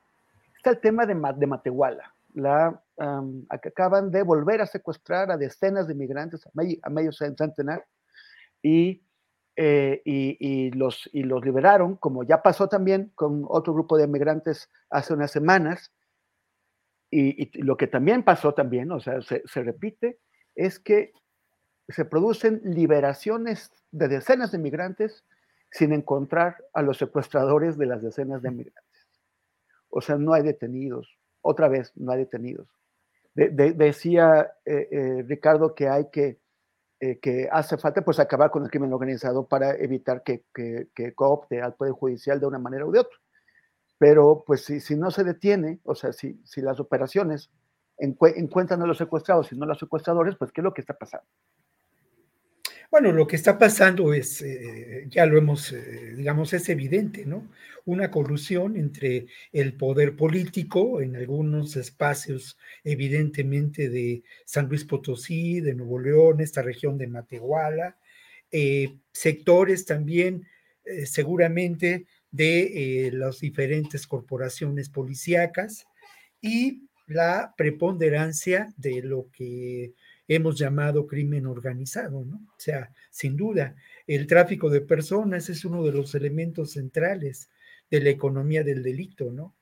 está 0.58 0.72
el 0.72 0.80
tema 0.80 1.06
de, 1.06 1.16
de 1.38 1.48
Matehuala. 1.48 2.14
La, 2.34 2.82
acaban 3.50 4.12
de 4.12 4.24
volver 4.24 4.62
a 4.62 4.66
secuestrar 4.66 5.32
a 5.32 5.38
decenas 5.38 5.88
de 5.88 5.96
migrantes 5.96 6.46
a 6.46 6.50
medio, 6.54 6.78
a 6.84 6.90
medio 6.90 7.12
centenar 7.14 7.86
y, 8.62 9.02
eh, 9.56 10.02
y, 10.04 10.38
y, 10.40 10.72
los, 10.72 11.10
y 11.14 11.24
los 11.24 11.46
liberaron, 11.46 11.96
como 11.96 12.24
ya 12.24 12.42
pasó 12.42 12.68
también 12.68 13.12
con 13.16 13.46
otro 13.48 13.74
grupo 13.74 13.98
de 13.98 14.08
migrantes 14.08 14.70
hace 14.90 15.14
unas 15.14 15.32
semanas. 15.32 15.94
Y, 17.12 17.62
lo 17.62 17.78
que 17.78 17.88
también 17.88 18.24
pasó 18.24 18.54
también, 18.54 18.92
o 18.92 19.00
sea, 19.00 19.22
se, 19.22 19.42
repite, 19.56 20.20
es 20.56 20.80
que 20.80 21.14
se 21.88 22.06
producen 22.06 22.62
liberaciones 22.64 23.72
de 23.92 24.08
decenas 24.08 24.52
de 24.52 24.58
migrantes 24.58 25.24
sin 25.72 25.94
encontrar 25.94 26.58
a 26.74 26.82
los 26.82 26.98
secuestradores 26.98 27.78
de 27.78 27.86
las 27.86 28.02
decenas 28.02 28.42
de 28.42 28.52
migrantes. 28.52 29.08
O 29.90 30.02
sea, 30.02 30.18
no 30.18 30.34
hay 30.34 30.44
detenidos. 30.44 31.18
Otra 31.42 31.68
vez, 31.68 31.92
no 31.96 32.12
hay 32.12 32.20
detenidos. 32.20 32.68
decía 33.34 34.54
eh, 34.66 34.88
eh, 34.92 35.24
Ricardo 35.28 35.76
que 35.76 35.88
hay 35.88 36.10
que, 36.10 36.40
eh, 37.00 37.20
que 37.20 37.48
hace 37.52 37.78
falta 37.78 38.04
pues 38.04 38.20
acabar 38.20 38.50
con 38.50 38.64
el 38.64 38.70
crimen 38.70 38.92
organizado 38.94 39.46
para 39.48 39.76
evitar 39.76 40.24
que, 40.24 40.46
coopte 41.14 41.62
al 41.62 41.76
Poder 41.76 41.94
Judicial 41.94 42.40
de 42.40 42.48
una 42.48 42.60
manera 42.60 42.86
u 42.86 42.92
de 42.92 43.00
otra. 43.00 43.18
Pero 43.98 44.44
pues 44.46 44.66
si, 44.66 44.80
si 44.80 44.96
no 44.96 45.12
se 45.12 45.24
detiene, 45.24 45.80
o 45.84 45.96
sea, 45.96 46.12
si, 46.14 46.40
si 46.44 46.62
las 46.62 46.80
operaciones 46.80 47.50
encuentran 47.98 48.82
a 48.82 48.86
los 48.86 48.98
secuestrados 48.98 49.52
y 49.52 49.56
no 49.56 49.64
a 49.64 49.68
los 49.68 49.80
secuestradores, 49.80 50.36
pues 50.36 50.52
¿qué 50.52 50.62
es 50.62 50.66
lo 50.66 50.74
que 50.74 50.82
está 50.82 50.98
pasando? 50.98 51.28
Bueno, 52.92 53.12
lo 53.12 53.28
que 53.28 53.36
está 53.36 53.58
pasando 53.58 54.14
es, 54.14 54.42
eh, 54.42 55.06
ya 55.10 55.26
lo 55.26 55.38
hemos, 55.38 55.74
eh, 55.74 56.14
digamos, 56.16 56.54
es 56.54 56.70
evidente, 56.70 57.26
¿no? 57.26 57.50
Una 57.84 58.12
colusión 58.12 58.78
entre 58.78 59.26
el 59.52 59.76
poder 59.76 60.16
político 60.16 61.02
en 61.02 61.16
algunos 61.16 61.76
espacios, 61.76 62.58
evidentemente, 62.84 63.90
de 63.90 64.24
San 64.46 64.70
Luis 64.70 64.86
Potosí, 64.86 65.60
de 65.62 65.74
Nuevo 65.74 66.00
León, 66.00 66.42
esta 66.42 66.62
región 66.62 66.98
de 66.98 67.08
Matehuala, 67.08 67.98
eh, 68.52 68.98
sectores 69.12 69.86
también, 69.86 70.48
seguramente, 71.06 72.06
de 72.36 73.12
las 73.14 73.40
diferentes 73.40 74.08
corporaciones 74.08 74.90
policíacas 74.90 75.86
y 76.42 76.84
la 77.08 77.54
preponderancia 77.58 78.74
de 78.78 79.02
lo 79.02 79.30
que 79.32 79.94
hemos 80.28 80.58
llamado 80.58 81.06
crimen 81.06 81.46
organizado, 81.46 82.26
¿no? 82.26 82.38
O 82.38 82.60
sea, 82.60 82.92
sin 83.12 83.38
duda, 83.38 83.76
el 84.08 84.28
tráfico 84.28 84.70
de 84.70 84.82
personas 84.82 85.50
es 85.50 85.66
uno 85.66 85.84
de 85.84 85.92
los 85.92 86.16
elementos 86.16 86.72
centrales 86.72 87.50
de 87.92 88.02
la 88.02 88.10
economía 88.10 88.64
del 88.64 88.82
delito, 88.82 89.32
¿no? 89.32 89.56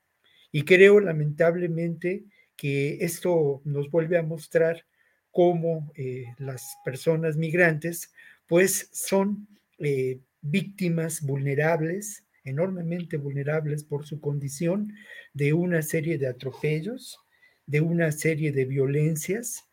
Y 0.52 0.64
creo 0.64 1.00
lamentablemente 1.00 2.24
que 2.56 2.98
esto 3.02 3.62
nos 3.66 3.90
vuelve 3.91 4.18
a 4.18 4.24
mostrar 4.24 4.86
cómo 5.32 5.91
eh, 5.95 6.26
las 6.38 6.78
personas 6.86 7.36
migrantes 7.36 8.14
pues 8.48 8.90
son 8.94 9.48
eh, 9.80 10.20
víctimas 10.41 11.22
vulnerables 11.22 12.23
enormemente 12.44 13.18
vulnerables 13.18 13.84
por 13.84 14.06
su 14.06 14.20
condición 14.20 14.94
de 15.34 15.53
una 15.53 15.82
serie 15.82 16.18
de 16.18 16.28
atropellos, 16.28 17.20
de 17.65 17.82
una 17.82 18.11
serie 18.11 18.52
de 18.52 18.65
violencias 18.65 19.64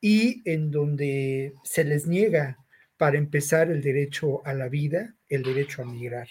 y 0.00 0.42
en 0.44 0.70
donde 0.70 1.54
se 1.64 1.84
les 1.84 2.06
niega 2.06 2.58
para 2.96 3.18
empezar 3.18 3.70
el 3.70 3.80
derecho 3.80 4.44
a 4.46 4.52
la 4.54 4.68
vida, 4.68 5.14
el 5.28 5.42
derecho 5.42 5.82
a 5.82 5.84
migrar. 5.86 6.28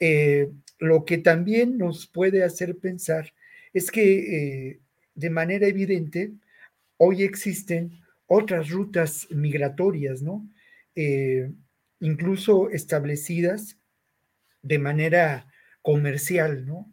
Eh, 0.00 0.50
lo 0.78 1.04
que 1.04 1.18
también 1.18 1.78
nos 1.78 2.06
puede 2.06 2.42
hacer 2.42 2.76
pensar 2.76 3.32
es 3.72 3.90
que 3.90 4.70
eh, 4.70 4.80
de 5.14 5.30
manera 5.30 5.66
evidente 5.66 6.32
hoy 6.98 7.22
existen 7.22 8.00
otras 8.26 8.70
rutas 8.70 9.28
migratorias, 9.30 10.22
¿no? 10.22 10.48
Eh, 10.94 11.50
incluso 12.00 12.70
establecidas 12.70 13.78
de 14.66 14.78
manera 14.78 15.46
comercial, 15.82 16.66
¿no? 16.66 16.92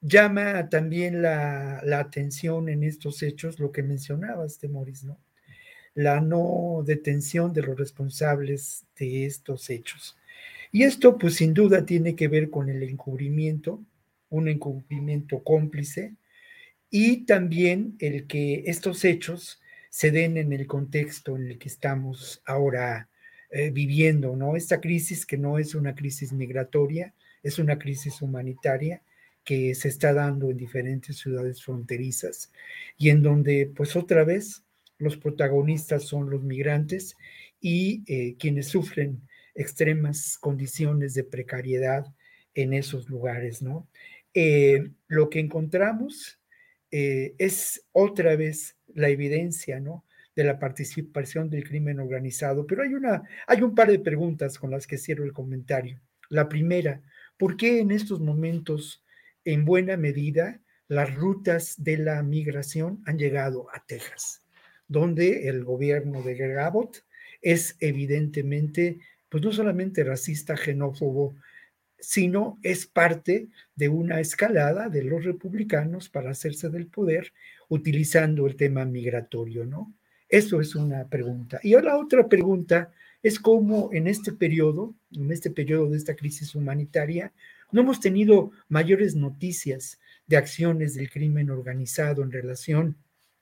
Llama 0.00 0.68
también 0.68 1.22
la, 1.22 1.80
atención 1.98 2.68
en 2.68 2.84
estos 2.84 3.22
hechos 3.22 3.58
lo 3.58 3.72
que 3.72 3.82
mencionabas, 3.82 4.58
Temoris, 4.58 5.04
¿no? 5.04 5.18
La 5.94 6.20
no 6.20 6.82
detención 6.86 7.52
de 7.52 7.62
los 7.62 7.78
responsables 7.78 8.86
de 8.96 9.24
estos 9.26 9.70
hechos. 9.70 10.16
Y 10.70 10.84
esto, 10.84 11.18
pues 11.18 11.36
sin 11.36 11.54
duda, 11.54 11.86
tiene 11.86 12.14
que 12.14 12.28
ver 12.28 12.50
con 12.50 12.68
el 12.68 12.82
encubrimiento, 12.82 13.82
un 14.28 14.48
encubrimiento 14.48 15.42
cómplice, 15.42 16.14
y 16.90 17.24
también 17.24 17.96
el 17.98 18.26
que 18.26 18.64
estos 18.66 19.04
hechos 19.04 19.60
se 19.90 20.10
den 20.10 20.36
en 20.36 20.52
el 20.52 20.66
contexto 20.66 21.36
en 21.36 21.48
el 21.48 21.58
que 21.58 21.68
estamos 21.68 22.42
ahora 22.44 23.07
eh, 23.50 23.70
viviendo, 23.70 24.36
¿no? 24.36 24.56
Esta 24.56 24.78
crisis 24.78 25.24
que 25.24 25.38
no 25.38 25.58
es 25.58 25.74
una 25.74 25.94
crisis 25.94 26.32
migratoria, 26.34 27.14
es 27.42 27.58
una 27.58 27.78
crisis 27.78 28.20
humanitaria 28.20 29.02
que 29.42 29.74
se 29.74 29.88
está 29.88 30.12
dando 30.12 30.50
en 30.50 30.58
diferentes 30.58 31.16
ciudades 31.16 31.62
fronterizas 31.62 32.52
y 32.98 33.08
en 33.08 33.22
donde, 33.22 33.72
pues 33.74 33.96
otra 33.96 34.24
vez, 34.24 34.64
los 34.98 35.16
protagonistas 35.16 36.04
son 36.04 36.28
los 36.28 36.42
migrantes 36.42 37.16
y 37.58 38.02
eh, 38.06 38.36
quienes 38.38 38.68
sufren 38.68 39.22
extremas 39.54 40.36
condiciones 40.38 41.14
de 41.14 41.24
precariedad 41.24 42.06
en 42.54 42.74
esos 42.74 43.08
lugares, 43.08 43.62
¿no? 43.62 43.88
Eh, 44.34 44.90
lo 45.06 45.30
que 45.30 45.40
encontramos 45.40 46.38
es 46.90 47.84
otra 47.92 48.34
vez 48.34 48.76
la 48.94 49.08
evidencia, 49.10 49.78
¿no? 49.78 50.04
De 50.38 50.44
la 50.44 50.60
participación 50.60 51.50
del 51.50 51.64
crimen 51.64 51.98
organizado, 51.98 52.64
pero 52.64 52.84
hay, 52.84 52.94
una, 52.94 53.24
hay 53.48 53.60
un 53.60 53.74
par 53.74 53.90
de 53.90 53.98
preguntas 53.98 54.56
con 54.56 54.70
las 54.70 54.86
que 54.86 54.96
cierro 54.96 55.24
el 55.24 55.32
comentario. 55.32 56.00
La 56.28 56.48
primera, 56.48 57.02
¿por 57.36 57.56
qué 57.56 57.80
en 57.80 57.90
estos 57.90 58.20
momentos, 58.20 59.02
en 59.44 59.64
buena 59.64 59.96
medida, 59.96 60.60
las 60.86 61.12
rutas 61.12 61.74
de 61.82 61.98
la 61.98 62.22
migración 62.22 63.02
han 63.04 63.18
llegado 63.18 63.66
a 63.74 63.84
Texas, 63.84 64.44
donde 64.86 65.48
el 65.48 65.64
gobierno 65.64 66.22
de 66.22 66.36
Gabot 66.36 67.04
es 67.42 67.76
evidentemente, 67.80 69.00
pues 69.28 69.42
no 69.42 69.50
solamente 69.50 70.04
racista, 70.04 70.56
xenófobo, 70.56 71.34
sino 71.98 72.60
es 72.62 72.86
parte 72.86 73.48
de 73.74 73.88
una 73.88 74.20
escalada 74.20 74.88
de 74.88 75.02
los 75.02 75.24
republicanos 75.24 76.08
para 76.08 76.30
hacerse 76.30 76.68
del 76.68 76.86
poder 76.86 77.32
utilizando 77.68 78.46
el 78.46 78.54
tema 78.54 78.84
migratorio, 78.84 79.66
¿no? 79.66 79.97
Eso 80.28 80.60
es 80.60 80.74
una 80.74 81.06
pregunta. 81.08 81.58
Y 81.62 81.72
la 81.72 81.96
otra 81.96 82.28
pregunta 82.28 82.92
es 83.22 83.40
cómo 83.40 83.90
en 83.92 84.06
este 84.06 84.32
periodo, 84.32 84.94
en 85.12 85.32
este 85.32 85.50
periodo 85.50 85.90
de 85.90 85.96
esta 85.96 86.14
crisis 86.14 86.54
humanitaria, 86.54 87.32
no 87.72 87.80
hemos 87.80 88.00
tenido 88.00 88.52
mayores 88.68 89.14
noticias 89.14 89.98
de 90.26 90.36
acciones 90.36 90.94
del 90.94 91.10
crimen 91.10 91.50
organizado 91.50 92.22
en 92.22 92.30
relación 92.30 92.96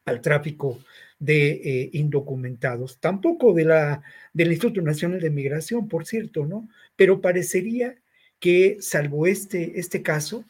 al 0.04 0.20
tráfico 0.20 0.78
de 1.18 1.50
eh, 1.50 1.90
indocumentados, 1.92 2.98
tampoco 3.00 3.52
de 3.52 3.64
la, 3.64 4.02
del 4.32 4.52
Instituto 4.52 4.80
Nacional 4.80 5.20
de 5.20 5.30
Migración, 5.30 5.88
por 5.88 6.06
cierto, 6.06 6.46
¿no? 6.46 6.68
Pero 6.94 7.20
parecería 7.20 7.96
que, 8.38 8.76
salvo 8.80 9.26
este, 9.26 9.80
este 9.80 10.02
caso, 10.02 10.44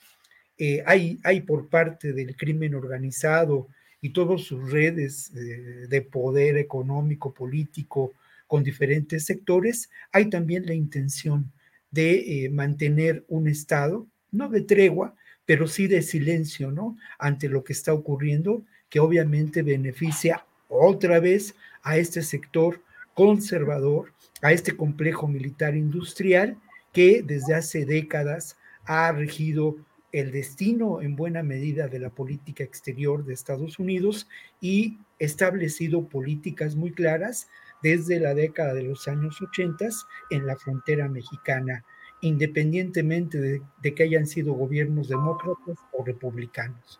eh, 0.59 0.83
hay, 0.87 1.19
hay 1.25 1.41
por 1.41 1.69
parte 1.69 2.13
del 2.13 2.37
crimen 2.37 2.75
organizado 2.75 3.69
y 4.01 4.11
todas 4.11 4.43
sus 4.43 4.71
redes 4.71 5.33
eh, 5.35 5.87
de 5.89 6.03
poder 6.03 6.57
económico, 6.59 7.33
político, 7.33 8.13
con 8.47 8.63
diferentes 8.63 9.25
sectores, 9.25 9.91
hay 10.13 10.31
también 10.31 10.67
la 10.67 10.75
intención 10.75 11.51
de 11.91 12.45
eh, 12.45 12.51
mantener 12.51 13.25
un 13.29 13.49
estado, 13.49 14.07
no 14.31 14.49
de 14.49 14.61
tregua, 14.61 15.15
pero 15.45 15.67
sí 15.67 15.87
de 15.87 16.03
silencio, 16.03 16.71
¿no? 16.71 16.97
Ante 17.19 17.49
lo 17.49 17.65
que 17.65 17.73
está 17.73 17.93
ocurriendo, 17.93 18.65
que 18.89 19.01
obviamente 19.01 19.63
beneficia 19.63 20.45
otra 20.69 21.21
vez 21.21 21.55
a 21.83 21.97
este 21.97 22.23
sector 22.23 22.81
conservador, 23.15 24.13
a 24.43 24.53
este 24.53 24.77
complejo 24.77 25.27
militar 25.29 25.77
industrial 25.77 26.57
que 26.93 27.23
desde 27.23 27.55
hace 27.55 27.85
décadas 27.85 28.57
ha 28.85 29.11
regido 29.13 29.77
el 30.17 30.33
destino 30.33 31.03
en 31.03 31.15
buena 31.15 31.43
medida 31.43 31.89
de 31.89 31.99
la 31.99 32.09
política 32.09 32.65
exterior 32.65 33.23
de 33.27 33.35
Estados 33.35 33.79
Unidos 33.79 34.27
y 34.63 34.99
establecido 35.19 36.09
políticas 36.09 36.75
muy 36.75 36.93
claras 36.93 37.51
desde 37.83 38.19
la 38.19 38.33
década 38.33 38.73
de 38.73 38.85
los 38.85 39.07
años 39.09 39.43
80 39.43 39.89
en 40.31 40.47
la 40.47 40.57
frontera 40.57 41.07
mexicana, 41.11 41.85
independientemente 42.23 43.61
de, 43.83 43.95
que 43.95 44.03
hayan 44.05 44.27
sido 44.27 44.55
gobiernos 44.55 45.09
demócratas 45.09 45.77
o 45.93 46.03
republicanos. 46.03 46.99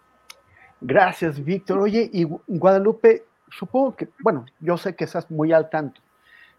Gracias, 0.83 1.43
Víctor. 1.43 1.79
Oye, 1.79 2.11
y 2.13 2.25
Guadalupe, 2.47 3.25
supongo 3.49 3.97
que, 3.97 4.09
bueno, 4.19 4.45
yo 4.61 4.77
sé 4.77 4.95
que 4.95 5.05
estás 5.05 5.31
muy 5.31 5.55
al 5.55 5.71
tanto 5.71 6.03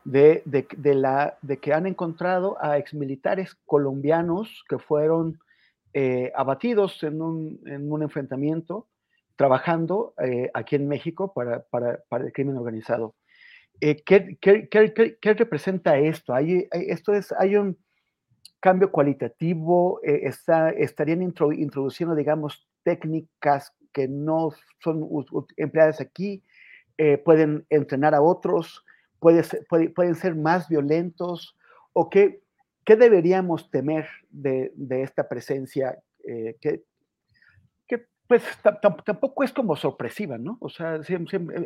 de, 0.06 0.42
de, 0.46 0.96
la, 0.96 1.38
de 1.44 1.58
que 1.58 1.72
han 1.72 1.86
encontrado 1.86 2.58
a 2.60 2.80
exmilitares 2.80 3.56
colombianos 3.68 4.66
que 4.68 4.80
fueron 4.80 5.40
eh, 5.94 6.32
abatidos 6.36 7.02
en 7.04 7.22
un, 7.22 7.62
en 7.66 7.92
un, 7.92 8.04
enfrentamiento 8.04 8.88
trabajando 9.36 10.14
eh, 10.24 10.50
aquí 10.54 10.76
en 10.76 10.88
México 10.88 11.34
para, 11.34 11.64
para, 11.64 12.00
para, 12.10 12.26
el 12.26 12.34
crimen 12.34 12.58
organizado. 12.58 13.16
Eh, 13.80 14.04
¿qué, 14.04 14.38
qué, 14.42 14.68
qué, 14.70 15.18
qué, 15.22 15.34
representa 15.34 15.98
esto? 15.98 16.34
Hay, 16.34 16.68
esto 16.72 17.14
es, 17.14 17.32
hay 17.32 17.56
un 17.56 17.78
cambio 18.60 18.92
cualitativo, 18.92 20.00
está, 20.04 20.72
estarían 20.72 21.22
introduciendo, 21.22 22.16
digamos, 22.16 22.68
técnicas 22.84 23.74
que 23.94 24.08
no 24.08 24.52
son 24.80 25.08
empleadas 25.58 26.02
aquí, 26.02 26.44
pueden 27.24 27.66
entrenar 27.70 28.16
a 28.16 28.22
otros, 28.22 28.84
puede 29.20 29.44
pueden 29.94 30.16
ser 30.16 30.36
más 30.36 30.68
violentos, 30.68 31.56
o 31.94 32.10
qué, 32.10 32.42
¿Qué 32.88 32.96
deberíamos 32.96 33.70
temer 33.70 34.08
de, 34.30 34.72
esta 35.04 35.28
presencia 35.28 36.00
eh, 36.26 36.56
que, 36.62 36.86
pues 38.28 38.44
tampoco 39.04 39.44
es 39.44 39.52
como 39.52 39.76
sorpresiva, 39.76 40.38
¿no? 40.38 40.58
O 40.62 40.70
sea, 40.70 41.00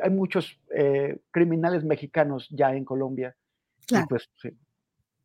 hay 0.04 0.10
muchos 0.10 0.60
eh, 0.76 1.20
criminales 1.30 1.84
mexicanos 1.84 2.48
ya 2.50 2.74
en 2.76 2.86
Colombia. 2.86 3.36
Claro. 3.86 4.08
pues, 4.10 4.32
sí. 4.42 4.50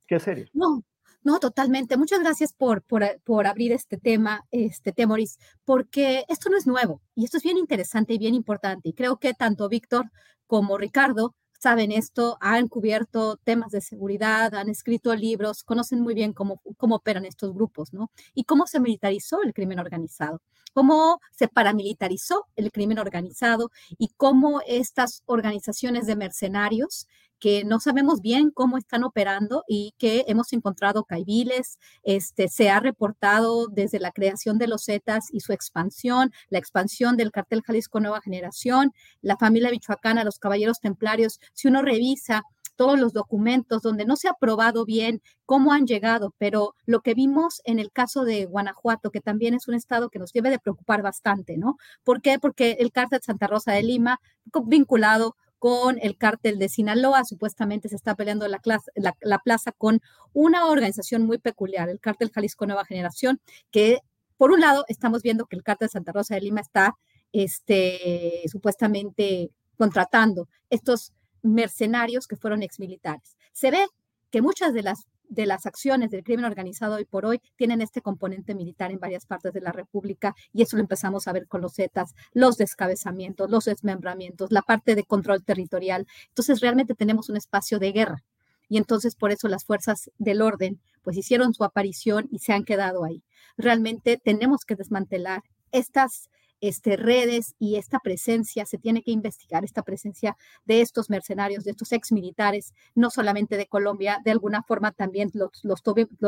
¿Qué 0.07 0.21
serio? 0.21 0.47
No, 0.53 0.83
no, 1.23 1.41
totalmente. 1.41 1.97
Muchas 1.97 2.21
gracias 2.21 2.53
por, 2.53 2.83
por, 2.83 3.03
por, 3.25 3.47
abrir 3.47 3.73
este 3.73 3.97
tema, 3.97 4.45
este 4.51 4.93
Temoris, 4.93 5.39
porque 5.65 6.27
esto 6.29 6.51
no 6.51 6.59
es 6.59 6.67
nuevo 6.67 7.01
y 7.15 7.25
esto 7.25 7.39
es 7.39 7.43
bien 7.43 7.57
interesante 7.57 8.13
y 8.13 8.19
bien 8.19 8.35
importante. 8.35 8.91
Y 8.91 8.93
creo 8.93 9.17
que 9.17 9.33
tanto 9.33 9.71
Víctor 9.71 10.11
como 10.47 10.77
Ricardo 10.77 11.35
saben 11.59 11.93
esto, 11.93 12.37
han 12.41 12.69
cubierto 12.69 13.37
temas 13.45 13.71
de 13.73 13.81
seguridad, 13.81 14.55
han 14.55 14.69
escrito 14.69 15.15
libros, 15.15 15.65
conocen 15.65 16.01
muy 16.01 16.15
bien 16.15 16.33
cómo, 16.33 16.61
cómo 16.77 16.97
operan 16.97 17.25
estos 17.25 17.55
grupos, 17.55 17.93
¿no? 17.93 18.11
Y 18.35 18.45
cómo 18.45 18.67
se 18.67 18.81
militarizó 18.81 19.43
el 19.43 19.55
crimen 19.55 19.79
organizado, 19.79 20.41
cómo 20.73 21.21
se 21.33 21.49
paramilitarizó 21.49 22.47
el 22.57 22.71
crimen 22.73 22.99
organizado 22.99 23.71
y 23.99 24.09
cómo 24.17 24.61
estas 24.67 25.23
organizaciones 25.27 26.07
de 26.07 26.17
mercenarios 26.17 27.07
que 27.39 27.65
no 27.65 27.81
sabemos 27.81 28.21
bien 28.21 28.51
cómo 28.51 28.79
están 28.79 29.05
operando 29.05 29.65
y 29.69 29.95
que 29.99 30.25
hemos 30.29 30.53
encontrado 30.53 31.05
caibiles. 31.05 31.79
Este, 32.03 32.49
se 32.49 32.71
ha 32.71 32.81
reportado 32.81 33.69
desde 33.69 34.01
la 34.01 34.13
creación 34.13 34.59
de 34.59 34.69
los 34.69 34.85
Zetas 34.85 35.27
y 35.33 35.41
su 35.41 35.53
expansión, 35.53 36.33
la 36.49 36.59
expansión 36.59 37.17
del 37.17 37.33
cartel 37.33 37.63
Jalisco 37.63 38.01
Nueva 38.01 38.21
Generación, 38.21 38.93
la 39.23 39.37
familia 39.37 39.71
Michoacana, 39.71 40.25
los 40.25 40.39
Caballeros 40.39 40.81
Templarios. 40.81 41.41
Si 41.53 41.69
uno 41.69 41.83
revisa 41.83 42.43
todos 42.77 43.01
los 43.01 43.13
documentos 43.13 43.83
donde 43.83 44.05
no 44.05 44.17
se 44.17 44.29
ha 44.29 44.35
probado 44.35 44.85
bien 44.85 45.23
cómo 45.47 45.73
han 45.73 45.87
llegado, 45.87 46.35
pero 46.39 46.75
lo 46.85 47.01
que 47.01 47.15
vimos 47.15 47.61
en 47.65 47.79
el 47.79 47.91
caso 47.91 48.25
de 48.25 48.45
Guanajuato, 48.45 49.11
que 49.11 49.21
también 49.21 49.55
es 49.55 49.67
un 49.67 49.75
estado 49.75 50.11
que 50.11 50.19
nos 50.19 50.33
debe 50.33 50.51
de 50.51 50.59
preocupar 50.59 51.03
bastante, 51.03 51.57
¿no? 51.57 51.79
¿Por 52.05 52.21
qué? 52.21 52.39
Porque 52.39 52.77
el 52.79 52.93
cártel 52.93 53.21
Santa 53.23 53.47
Rosa 53.47 53.73
de 53.73 53.83
Lima, 53.83 54.21
vinculado 54.67 55.37
con 55.59 55.99
el 56.01 56.17
cártel 56.17 56.59
de 56.59 56.69
Sinaloa. 56.69 57.25
Supuestamente 57.25 57.89
se 57.89 57.97
está 57.97 58.15
peleando 58.15 58.47
la, 58.49 58.61
la, 58.95 59.39
plaza 59.39 59.73
con 59.73 60.01
una 60.33 60.67
organización 60.67 61.23
muy 61.25 61.39
peculiar, 61.39 61.89
el 61.89 62.01
cártel 62.01 62.31
Jalisco 62.31 62.67
Nueva 62.67 62.85
Generación, 62.85 63.41
que 63.71 64.01
por 64.37 64.51
un 64.53 64.61
lado 64.61 64.85
estamos 64.89 65.23
viendo 65.23 65.47
que 65.47 65.57
el 65.57 65.63
cártel 65.63 65.89
Santa 65.89 66.13
Rosa 66.13 66.35
de 66.35 66.43
Lima 66.43 66.61
está 66.61 66.97
este, 67.33 68.43
supuestamente 68.51 69.51
contratando 69.77 70.49
estos 70.71 71.13
mercenarios 71.43 72.27
que 72.27 72.37
fueron 72.37 72.63
exmilitares. 72.63 73.37
Se 73.53 73.71
ve 73.71 73.87
que 74.31 74.43
muchas 74.43 74.75
de 74.75 74.83
las 74.83 75.07
de 75.29 75.47
las 75.47 75.67
acciones 75.67 76.11
del 76.11 76.25
crimen 76.25 76.45
organizado 76.45 76.97
hoy 76.97 77.05
por 77.05 77.27
hoy 77.27 77.41
tienen 77.57 77.81
este 77.81 78.03
componente 78.03 78.55
militar 78.55 78.91
en 78.91 78.99
varias 78.99 79.27
partes 79.27 79.53
de 79.53 79.61
la 79.61 79.73
República 79.73 80.35
y 80.53 80.63
eso 80.63 80.77
lo 80.77 80.83
empezamos 80.83 81.29
a 81.29 81.33
ver 81.33 81.47
con 81.47 81.61
los 81.61 81.75
Zetas, 81.75 82.15
los 82.33 82.57
descabezamientos, 82.57 83.51
los 83.51 83.65
desmembramientos, 83.65 84.53
la 84.53 84.63
parte 84.63 84.95
de 84.95 85.05
control 85.05 85.45
territorial. 85.45 86.07
Entonces 86.29 86.61
realmente 86.61 86.95
tenemos 86.95 87.29
un 87.29 87.37
espacio 87.37 87.79
de 87.79 87.93
guerra 87.93 88.25
y 88.69 88.79
entonces 88.79 89.15
por 89.15 89.31
eso 89.31 89.49
las 89.49 89.65
fuerzas 89.65 90.11
del 90.19 90.43
orden 90.43 90.81
pues 91.03 91.17
hicieron 91.17 91.55
su 91.55 91.65
aparición 91.65 92.29
y 92.31 92.41
se 92.41 92.53
han 92.53 92.65
quedado 92.65 93.05
ahí. 93.05 93.23
Realmente 93.57 94.21
tenemos 94.23 94.65
que 94.65 94.75
desmantelar 94.75 95.43
estas 95.71 96.29
este, 96.61 96.97
redes 96.97 97.55
y 97.59 97.77
esta 97.77 97.99
presencia, 98.01 98.67
se 98.67 98.79
tiene 98.79 99.03
que 99.03 99.11
investigar 99.11 99.65
esta 99.65 99.83
presencia 99.83 100.37
de 100.65 100.81
estos 100.81 101.11
mercenarios, 101.11 101.65
de 101.65 101.73
estos 101.73 101.93
ex 101.93 102.13
militares, 102.13 102.75
no 102.95 103.11
solamente 103.11 103.57
de 103.57 103.67
Colombia, 103.67 104.21
de 104.25 104.31
alguna 104.31 104.63
forma 104.63 104.93
también 104.93 105.31
los, 105.35 105.65
los, 105.65 105.83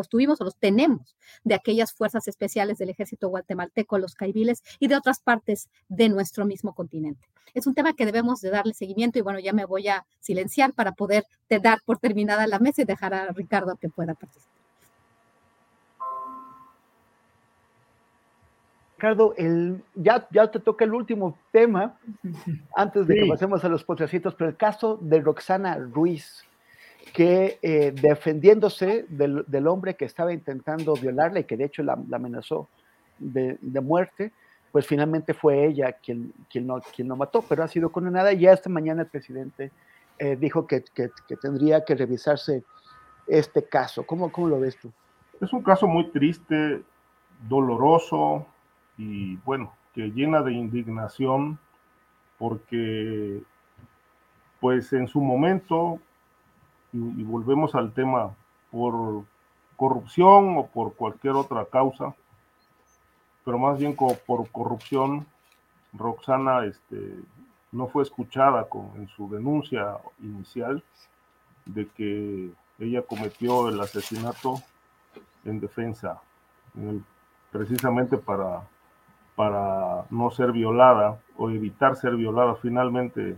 tuvimos 0.09 0.41
o 0.41 0.45
los 0.45 0.57
tenemos 0.57 1.17
de 1.45 1.55
aquellas 1.55 1.93
fuerzas 1.93 2.29
especiales 2.29 2.79
del 2.79 2.91
ejército 2.91 3.29
guatemalteco, 3.29 3.99
los 3.99 4.15
caibiles 4.15 4.63
y 4.79 4.89
de 4.89 4.97
otras 4.97 5.21
partes 5.21 5.69
de 5.89 6.09
nuestro 6.09 6.45
mismo 6.45 6.75
continente. 6.75 7.27
Es 7.55 7.67
un 7.67 7.75
tema 7.75 7.95
que 7.95 8.07
debemos 8.07 8.41
de 8.41 8.51
darle 8.51 8.75
seguimiento 8.75 9.19
y 9.19 9.23
bueno, 9.23 9.39
ya 9.39 9.53
me 9.53 9.65
voy 9.65 9.89
a 9.89 10.07
silenciar 10.21 10.75
para 10.75 10.93
poder 10.93 11.25
dar 11.49 11.79
por 11.85 11.99
terminada 11.99 12.47
la 12.47 12.59
mesa 12.59 12.83
y 12.83 12.85
dejar 12.85 13.15
a 13.15 13.33
Ricardo 13.33 13.77
que 13.77 13.89
pueda 13.89 14.15
participar. 14.15 14.58
Ricardo, 18.99 19.33
el, 19.37 19.81
ya, 19.95 20.27
ya 20.33 20.51
te 20.51 20.59
toca 20.59 20.85
el 20.85 20.93
último 20.93 21.39
tema 21.53 21.97
antes 22.75 23.07
de 23.07 23.15
que 23.15 23.27
pasemos 23.27 23.65
a 23.65 23.69
los 23.69 23.85
potrecitos, 23.85 24.35
pero 24.35 24.51
el 24.51 24.57
caso 24.57 24.99
de 25.01 25.21
Roxana 25.21 25.77
Ruiz, 25.77 26.45
que 27.15 27.61
eh, 27.63 27.93
defendiéndose 27.93 29.07
del, 29.09 29.45
del, 29.47 29.69
hombre 29.69 29.95
que 29.95 30.05
estaba 30.05 30.33
intentando 30.33 30.95
violarla 30.95 31.39
y 31.39 31.45
que 31.45 31.57
de 31.57 31.67
hecho 31.67 31.85
la, 31.85 31.93
amenazó 31.93 32.69
de, 33.21 33.57
de, 33.61 33.81
muerte, 33.81 34.33
pues 34.73 34.85
finalmente 34.85 35.33
fue 35.33 35.65
ella 35.65 35.93
quien, 35.93 36.33
quien, 36.51 36.67
no, 36.67 36.81
quien 36.81 37.07
no 37.07 37.15
mató, 37.15 37.45
pero 37.49 37.63
ha 37.63 37.69
sido 37.69 37.93
condenada 37.93 38.33
y 38.33 38.41
ya 38.41 38.53
esta 38.53 38.69
mañana 38.69 39.03
el 39.03 39.09
presidente 39.09 39.71
eh, 40.19 40.35
dijo 40.35 40.67
que, 40.67 40.83
que, 40.93 41.11
que, 41.29 41.37
tendría 41.37 41.85
que 41.85 41.95
revisarse 41.95 42.65
este 43.29 43.63
caso. 43.63 44.05
¿Cómo, 44.05 44.33
¿Cómo 44.33 44.49
lo 44.49 44.59
ves 44.59 44.77
tú? 44.77 44.93
Es 45.41 45.53
un 45.53 45.63
caso 45.63 45.87
muy 45.87 46.11
triste, 46.11 46.83
doloroso, 47.49 48.45
y 48.99 49.37
bueno, 49.37 49.73
que 49.95 50.11
llena 50.11 50.43
de 50.43 50.53
indignación 50.53 51.59
porque 52.39 53.43
pues 54.61 54.93
en 54.93 55.09
su 55.09 55.21
momento, 55.21 56.01
y, 56.93 57.23
volvemos 57.23 57.75
al 57.75 57.93
tema, 57.93 58.35
por 58.71 59.25
corrupción 59.77 60.59
o 60.59 60.67
por 60.67 60.95
cualquier 60.95 61.35
otra 61.35 61.65
causa, 61.67 62.15
pero 63.45 63.59
más 63.59 63.79
bien 63.79 63.95
por 63.95 64.51
corrupción, 64.51 65.27
Roxana 65.93 66.65
este, 66.65 67.15
no 67.73 67.87
fue 67.87 68.03
escuchada 68.03 68.69
con, 68.69 68.91
en 68.97 69.09
su 69.09 69.29
denuncia 69.31 69.99
inicial 70.21 70.83
de 71.65 71.87
que 71.87 72.51
ella 72.79 73.03
cometió 73.03 73.69
el 73.69 73.81
asesinato 73.81 74.61
en 75.45 75.61
defensa, 75.61 76.21
precisamente 77.51 78.19
para 78.19 78.63
para 79.39 80.03
no 80.11 80.33
ser 80.33 80.51
violada 80.51 81.21
o 81.37 81.49
evitar 81.49 81.95
ser 81.95 82.17
violada. 82.17 82.57
Finalmente 82.57 83.37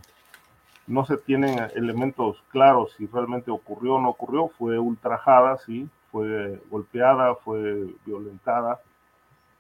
no 0.86 1.04
se 1.04 1.18
tienen 1.18 1.58
elementos 1.74 2.42
claros 2.48 2.94
si 2.96 3.06
realmente 3.06 3.50
ocurrió 3.50 3.96
o 3.96 4.00
no 4.00 4.08
ocurrió. 4.08 4.48
Fue 4.48 4.78
ultrajada, 4.78 5.58
sí, 5.58 5.90
fue 6.10 6.58
golpeada, 6.70 7.34
fue 7.34 7.86
violentada. 8.06 8.80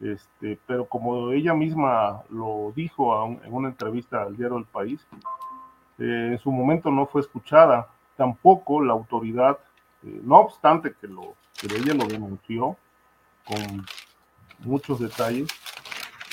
Este, 0.00 0.58
pero 0.66 0.86
como 0.86 1.30
ella 1.32 1.52
misma 1.52 2.22
lo 2.30 2.72
dijo 2.74 3.22
en 3.26 3.52
una 3.52 3.68
entrevista 3.68 4.22
al 4.22 4.34
diario 4.34 4.56
El 4.56 4.64
País, 4.64 5.06
eh, 5.98 6.28
en 6.32 6.38
su 6.38 6.50
momento 6.50 6.90
no 6.90 7.04
fue 7.04 7.20
escuchada, 7.20 7.88
tampoco 8.16 8.82
la 8.82 8.94
autoridad, 8.94 9.58
eh, 10.04 10.22
no 10.24 10.36
obstante 10.36 10.94
que, 10.98 11.06
lo, 11.06 11.34
que 11.60 11.66
ella 11.76 11.92
lo 11.92 12.06
denunció 12.06 12.78
con 13.44 13.84
muchos 14.60 15.00
detalles, 15.00 15.50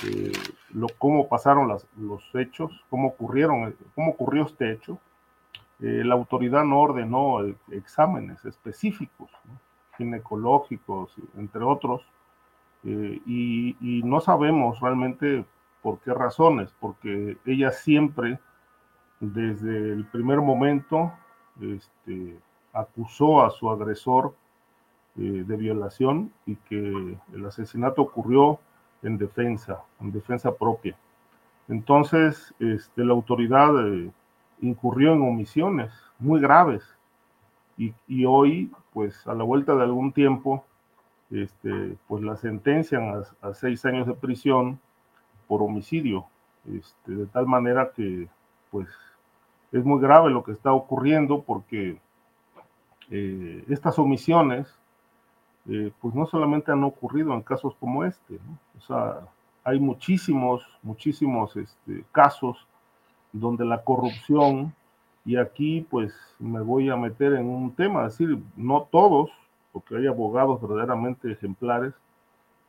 eh, 0.05 0.31
lo, 0.73 0.87
cómo 0.99 1.27
pasaron 1.27 1.67
las, 1.67 1.87
los 1.97 2.23
hechos, 2.35 2.85
cómo 2.89 3.09
ocurrieron, 3.09 3.75
cómo 3.95 4.11
ocurrió 4.11 4.43
este 4.43 4.71
hecho. 4.71 4.99
Eh, 5.79 6.03
la 6.03 6.13
autoridad 6.15 6.63
no 6.63 6.81
ordenó 6.81 7.43
eh, 7.43 7.55
exámenes 7.71 8.43
específicos, 8.45 9.29
ginecológicos, 9.97 11.15
entre 11.37 11.63
otros, 11.63 12.03
y, 12.83 13.75
y, 13.81 14.03
no 14.03 14.21
sabemos 14.21 14.79
realmente 14.79 15.43
por 15.81 15.99
qué 15.99 16.13
razones, 16.13 16.73
porque 16.79 17.37
ella 17.45 17.71
siempre, 17.71 18.39
desde 19.19 19.91
el 19.91 20.05
primer 20.05 20.39
momento, 20.39 21.11
este, 21.59 22.39
acusó 22.71 23.43
a 23.43 23.49
su 23.49 23.69
agresor 23.69 24.35
de 25.15 25.57
violación 25.57 26.31
y 26.45 26.55
que 26.55 27.17
el 27.33 27.45
asesinato 27.45 28.03
ocurrió 28.03 28.59
en 29.03 29.17
defensa, 29.17 29.83
en 29.99 30.11
defensa 30.11 30.55
propia. 30.55 30.95
Entonces, 31.67 32.53
este, 32.59 33.03
la 33.03 33.13
autoridad 33.13 33.69
eh, 33.87 34.11
incurrió 34.61 35.13
en 35.13 35.21
omisiones 35.21 35.91
muy 36.19 36.39
graves. 36.39 36.83
Y, 37.77 37.93
y, 38.07 38.25
hoy, 38.25 38.71
pues 38.93 39.27
a 39.27 39.33
la 39.33 39.43
vuelta 39.43 39.75
de 39.75 39.83
algún 39.83 40.11
tiempo, 40.11 40.63
este, 41.29 41.97
pues 42.07 42.23
la 42.23 42.35
sentencian 42.37 43.23
a, 43.41 43.53
seis 43.53 43.85
años 43.85 44.07
de 44.07 44.13
prisión 44.13 44.79
por 45.47 45.61
homicidio, 45.61 46.25
este, 46.65 47.11
de 47.11 47.25
tal 47.27 47.45
manera 47.45 47.91
que, 47.95 48.27
pues, 48.71 48.87
es 49.71 49.83
muy 49.83 50.01
grave 50.01 50.31
lo 50.31 50.43
que 50.43 50.53
está 50.53 50.71
ocurriendo 50.71 51.43
porque 51.43 51.99
eh, 53.11 53.63
estas 53.69 53.99
omisiones, 53.99 54.67
eh, 55.69 55.91
pues 56.01 56.15
no 56.15 56.25
solamente 56.25 56.71
han 56.71 56.83
ocurrido 56.83 57.33
en 57.33 57.41
casos 57.41 57.75
como 57.79 58.05
este, 58.05 58.39
o 58.77 58.81
sea, 58.81 59.27
hay 59.63 59.79
muchísimos, 59.79 60.63
muchísimos 60.81 61.55
este, 61.57 62.05
casos 62.13 62.65
donde 63.33 63.65
la 63.65 63.83
corrupción, 63.83 64.73
y 65.25 65.35
aquí 65.35 65.85
pues 65.89 66.13
me 66.39 66.61
voy 66.61 66.89
a 66.89 66.95
meter 66.95 67.33
en 67.33 67.49
un 67.49 67.75
tema, 67.75 68.05
es 68.05 68.17
decir, 68.17 68.41
no 68.55 68.87
todos, 68.89 69.29
porque 69.73 69.97
hay 69.97 70.07
abogados 70.07 70.61
verdaderamente 70.61 71.31
ejemplares, 71.31 71.93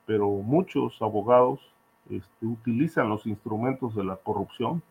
pero 0.07 0.29
muchos 0.29 1.01
abogados 1.01 1.61
este, 2.11 2.47
utilizan 2.47 3.09
los 3.09 3.27
instrumentos 3.27 3.95
de 3.95 4.03
la 4.03 4.17
corrupción, 4.17 4.83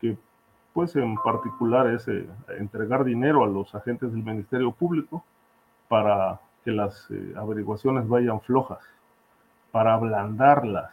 que 0.00 0.16
pues 0.72 0.96
en 0.96 1.14
particular 1.16 1.86
es 1.88 2.08
eh, 2.08 2.28
entregar 2.58 3.04
dinero 3.04 3.44
a 3.44 3.46
los 3.46 3.74
agentes 3.74 4.12
del 4.12 4.24
Ministerio 4.24 4.72
Público 4.72 5.24
para 5.88 6.40
que 6.64 6.70
las 6.70 7.10
eh, 7.10 7.34
averiguaciones 7.36 8.08
vayan 8.08 8.40
flojas, 8.40 8.80
para 9.70 9.94
ablandarlas, 9.94 10.92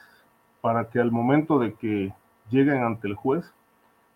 para 0.62 0.90
que 0.90 1.00
al 1.00 1.12
momento 1.12 1.60
de 1.60 1.74
que 1.74 2.14
lleguen 2.50 2.84
ante 2.84 3.08
el 3.08 3.16
juez, 3.16 3.54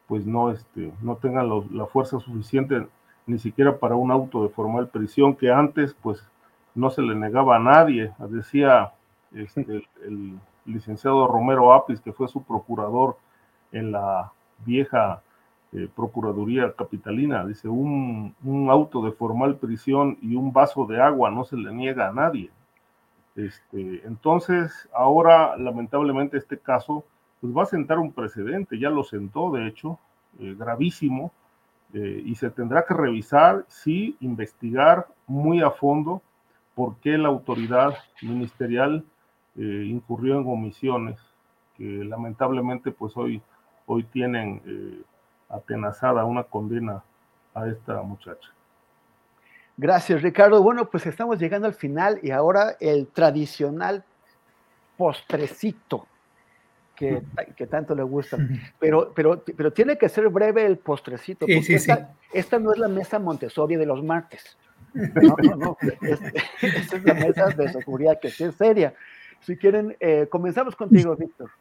pues 0.07 0.25
no, 0.25 0.51
este, 0.51 0.91
no 1.01 1.15
tengan 1.17 1.49
la 1.71 1.85
fuerza 1.85 2.19
suficiente 2.19 2.87
ni 3.27 3.37
siquiera 3.37 3.77
para 3.77 3.95
un 3.95 4.11
auto 4.11 4.43
de 4.43 4.49
formal 4.49 4.87
prisión 4.87 5.35
que 5.35 5.51
antes 5.51 5.93
pues 6.01 6.23
no 6.73 6.89
se 6.89 7.03
le 7.03 7.15
negaba 7.15 7.57
a 7.57 7.59
nadie. 7.59 8.11
Decía 8.17 8.91
este, 9.33 9.87
el, 10.03 10.39
licenciado 10.65 11.27
Romero 11.27 11.73
Apis, 11.73 11.99
que 11.99 12.13
fue 12.13 12.27
su 12.27 12.43
procurador 12.43 13.17
en 13.71 13.91
la 13.91 14.31
vieja 14.65 15.21
eh, 15.71 15.87
Procuraduría 15.95 16.73
Capitalina, 16.73 17.45
dice, 17.45 17.67
un, 17.67 18.33
un, 18.43 18.69
auto 18.71 19.03
de 19.03 19.11
formal 19.11 19.57
prisión 19.57 20.17
y 20.19 20.33
un 20.35 20.51
vaso 20.51 20.87
de 20.87 20.99
agua 20.99 21.29
no 21.29 21.45
se 21.45 21.57
le 21.57 21.71
niega 21.71 22.09
a 22.09 22.11
nadie. 22.11 22.49
Este, 23.35 24.01
entonces, 24.03 24.89
ahora, 24.91 25.55
lamentablemente, 25.57 26.37
este 26.37 26.57
caso 26.57 27.05
pues 27.39 27.55
va 27.55 27.63
a 27.63 27.67
sentar 27.67 27.99
un 27.99 28.11
precedente, 28.11 28.79
ya 28.79 28.89
lo 28.89 29.03
sentó, 29.03 29.51
de 29.51 29.67
hecho, 29.67 29.99
eh, 30.39 30.55
gravísimo, 30.57 31.31
eh, 31.93 32.23
y 32.25 32.33
se 32.33 32.49
tendrá 32.49 32.83
que 32.83 32.95
revisar, 32.95 33.63
sí, 33.67 34.17
investigar 34.21 35.07
muy 35.27 35.61
a 35.61 35.69
fondo 35.69 36.21
por 36.73 36.95
qué 36.97 37.17
la 37.17 37.29
autoridad 37.29 37.93
ministerial 38.21 39.05
incurrió 39.55 40.39
en 40.39 40.47
omisiones 40.47 41.19
que 41.75 41.83
lamentablemente 41.83 42.91
pues 42.91 43.17
hoy, 43.17 43.41
hoy 43.87 44.03
tienen 44.03 44.61
atenazada 45.49 46.25
una 46.25 46.43
condena 46.43 47.03
a 47.53 47.67
esta 47.67 48.01
muchacha. 48.01 48.49
Gracias, 49.77 50.21
Ricardo. 50.21 50.61
Bueno, 50.61 50.89
pues 50.89 51.05
estamos 51.05 51.39
llegando 51.39 51.67
al 51.67 51.73
final 51.73 52.19
y 52.21 52.31
ahora 52.31 52.75
el 52.79 53.07
tradicional 53.07 54.03
postrecito 54.97 56.05
que, 56.99 57.21
que 57.55 57.65
tanto 57.65 57.95
le 57.95 58.03
gusta. 58.03 58.37
Pero, 58.77 59.13
pero, 59.15 59.41
pero 59.55 59.71
tiene 59.71 59.97
que 59.97 60.09
ser 60.09 60.27
breve 60.27 60.65
el 60.65 60.77
postrecito, 60.77 61.45
porque 61.45 61.75
esta, 61.75 62.13
esta, 62.33 62.59
no 62.59 62.73
es 62.73 62.77
la 62.77 62.89
mesa 62.89 63.19
Montessori 63.19 63.77
de 63.77 63.85
los 63.85 64.03
martes. 64.03 64.57
No, 64.93 65.35
no, 65.43 65.55
no. 65.55 65.77
esta 66.01 66.95
es 66.97 67.03
la 67.03 67.13
mesa 67.13 67.45
de 67.49 67.71
seguridad 67.71 68.19
que 68.19 68.31
sí 68.31 68.43
es 68.43 68.55
seria. 68.55 68.93
Si 69.41 69.55
quieren, 69.55 69.95
eh, 69.99 70.27
comenzamos 70.29 70.75
contigo, 70.75 71.15
Víctor. 71.15 71.51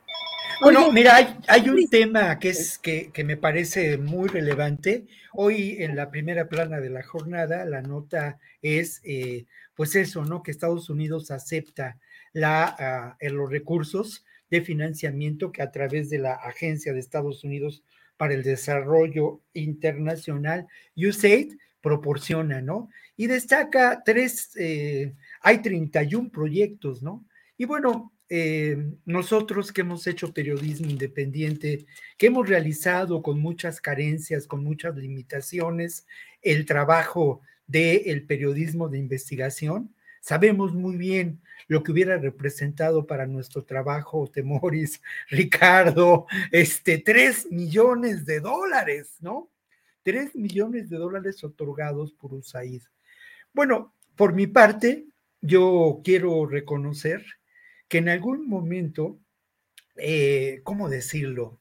Bueno, 0.60 0.90
mira, 0.90 1.36
hay, 1.46 1.68
un 1.68 1.88
tema 1.88 2.38
que 2.40 2.48
es 2.48 2.78
que, 2.78 3.12
me 3.24 3.36
parece 3.36 3.96
muy 3.96 4.28
relevante. 4.28 5.06
Hoy 5.32 5.76
en 5.78 5.94
la 5.94 6.10
primera 6.10 6.48
plana 6.48 6.80
de 6.80 6.90
la 6.90 7.04
jornada, 7.04 7.64
la 7.64 7.80
nota 7.80 8.40
es, 8.60 9.00
eh, 9.04 9.46
pues 9.76 9.94
eso, 9.94 10.24
¿no? 10.24 10.42
Que 10.42 10.50
Estados 10.50 10.90
Unidos 10.90 11.30
acepta 11.30 11.98
la, 12.32 12.64
ah, 12.78 13.16
los 13.20 13.48
recursos 13.48 14.24
de 14.50 14.60
financiamiento 14.62 15.52
que 15.52 15.62
a 15.62 15.70
través 15.70 16.10
de 16.10 16.18
la 16.18 16.34
Agencia 16.34 16.92
de 16.92 16.98
Estados 16.98 17.44
Unidos 17.44 17.84
para 18.16 18.34
el 18.34 18.42
Desarrollo 18.42 19.40
Internacional, 19.52 20.66
USAID, 20.96 21.54
proporciona, 21.80 22.60
¿no? 22.60 22.88
Y 23.16 23.28
destaca 23.28 24.02
tres, 24.04 24.50
eh, 24.56 25.14
hay 25.40 25.62
31 25.62 26.30
proyectos, 26.30 27.00
¿no? 27.02 27.24
Y 27.56 27.64
bueno, 27.64 28.12
eh, 28.30 28.92
nosotros 29.06 29.72
que 29.72 29.80
hemos 29.80 30.06
hecho 30.06 30.34
periodismo 30.34 30.90
independiente, 30.90 31.86
que 32.18 32.26
hemos 32.26 32.48
realizado 32.48 33.22
con 33.22 33.40
muchas 33.40 33.80
carencias, 33.80 34.46
con 34.46 34.62
muchas 34.62 34.96
limitaciones, 34.96 36.06
el 36.42 36.66
trabajo 36.66 37.40
del 37.66 38.24
periodismo 38.26 38.88
de 38.88 38.98
investigación, 38.98 39.94
sabemos 40.20 40.74
muy 40.74 40.96
bien 40.96 41.40
lo 41.68 41.82
que 41.82 41.92
hubiera 41.92 42.18
representado 42.18 43.06
para 43.06 43.26
nuestro 43.26 43.64
trabajo, 43.64 44.30
Temoris, 44.30 45.00
Ricardo, 45.30 46.26
este, 46.52 46.98
tres 46.98 47.50
millones 47.50 48.26
de 48.26 48.40
dólares, 48.40 49.16
¿no? 49.20 49.48
Tres 50.02 50.34
millones 50.34 50.90
de 50.90 50.96
dólares 50.96 51.42
otorgados 51.44 52.12
por 52.12 52.34
USAID. 52.34 52.82
Bueno, 53.54 53.94
por 54.16 54.34
mi 54.34 54.46
parte, 54.46 55.06
yo 55.40 56.00
quiero 56.04 56.46
reconocer 56.46 57.24
que 57.88 57.98
en 57.98 58.08
algún 58.08 58.48
momento, 58.48 59.18
eh, 59.96 60.60
¿cómo 60.62 60.88
decirlo? 60.88 61.60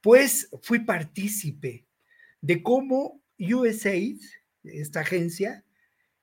Pues 0.00 0.50
fui 0.62 0.80
partícipe 0.80 1.86
de 2.40 2.62
cómo 2.62 3.22
USAID, 3.38 4.20
esta 4.64 5.00
agencia, 5.00 5.64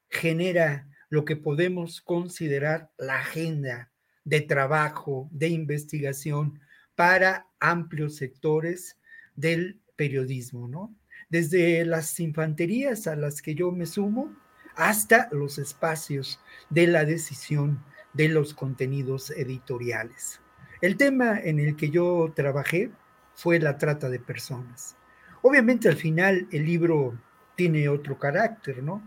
genera 0.10 0.88
lo 1.10 1.26
que 1.26 1.36
podemos 1.36 2.02
considerar 2.02 2.92
la 2.98 3.20
agenda 3.20 3.92
de 4.24 4.42
trabajo, 4.42 5.28
de 5.32 5.50
investigación 5.50 6.60
para 6.96 7.48
amplios 7.60 8.16
sectores 8.16 9.00
del 9.36 9.82
periodismo, 9.96 10.68
¿no? 10.68 10.96
Desde 11.30 11.84
las 11.86 12.20
infanterías 12.20 13.08
a 13.08 13.16
las 13.16 13.42
que 13.42 13.56
yo 13.56 13.72
me 13.72 13.86
sumo 13.86 14.36
hasta 14.76 15.30
los 15.32 15.58
espacios 15.58 16.40
de 16.70 16.88
la 16.88 17.06
decisión 17.06 17.84
de 18.14 18.30
los 18.30 18.54
contenidos 18.54 19.32
editoriales. 19.32 20.40
El 20.82 20.98
tema 20.98 21.40
en 21.40 21.60
el 21.60 21.76
que 21.76 21.90
yo 21.90 22.32
trabajé 22.36 22.92
fue 23.36 23.60
la 23.60 23.78
trata 23.78 24.10
de 24.10 24.20
personas. 24.20 24.96
Obviamente 25.42 25.90
al 25.90 25.96
final 25.96 26.48
el 26.52 26.66
libro 26.66 27.18
tiene 27.56 27.90
otro 27.90 28.18
carácter, 28.18 28.84
¿no? 28.84 29.02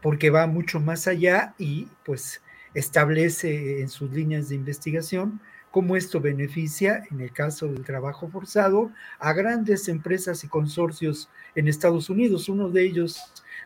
Porque 0.00 0.30
va 0.30 0.46
mucho 0.46 0.80
más 0.80 1.06
allá 1.06 1.54
y 1.58 1.88
pues 2.04 2.42
establece 2.74 3.80
en 3.80 3.88
sus 3.88 4.10
líneas 4.10 4.48
de 4.48 4.54
investigación 4.54 5.40
cómo 5.70 5.96
esto 5.96 6.20
beneficia, 6.20 7.04
en 7.10 7.20
el 7.20 7.32
caso 7.32 7.66
del 7.66 7.84
trabajo 7.84 8.28
forzado, 8.28 8.90
a 9.18 9.32
grandes 9.32 9.88
empresas 9.88 10.42
y 10.44 10.48
consorcios 10.48 11.28
en 11.54 11.68
Estados 11.68 12.10
Unidos, 12.10 12.48
uno 12.48 12.70
de 12.70 12.84
ellos 12.84 13.20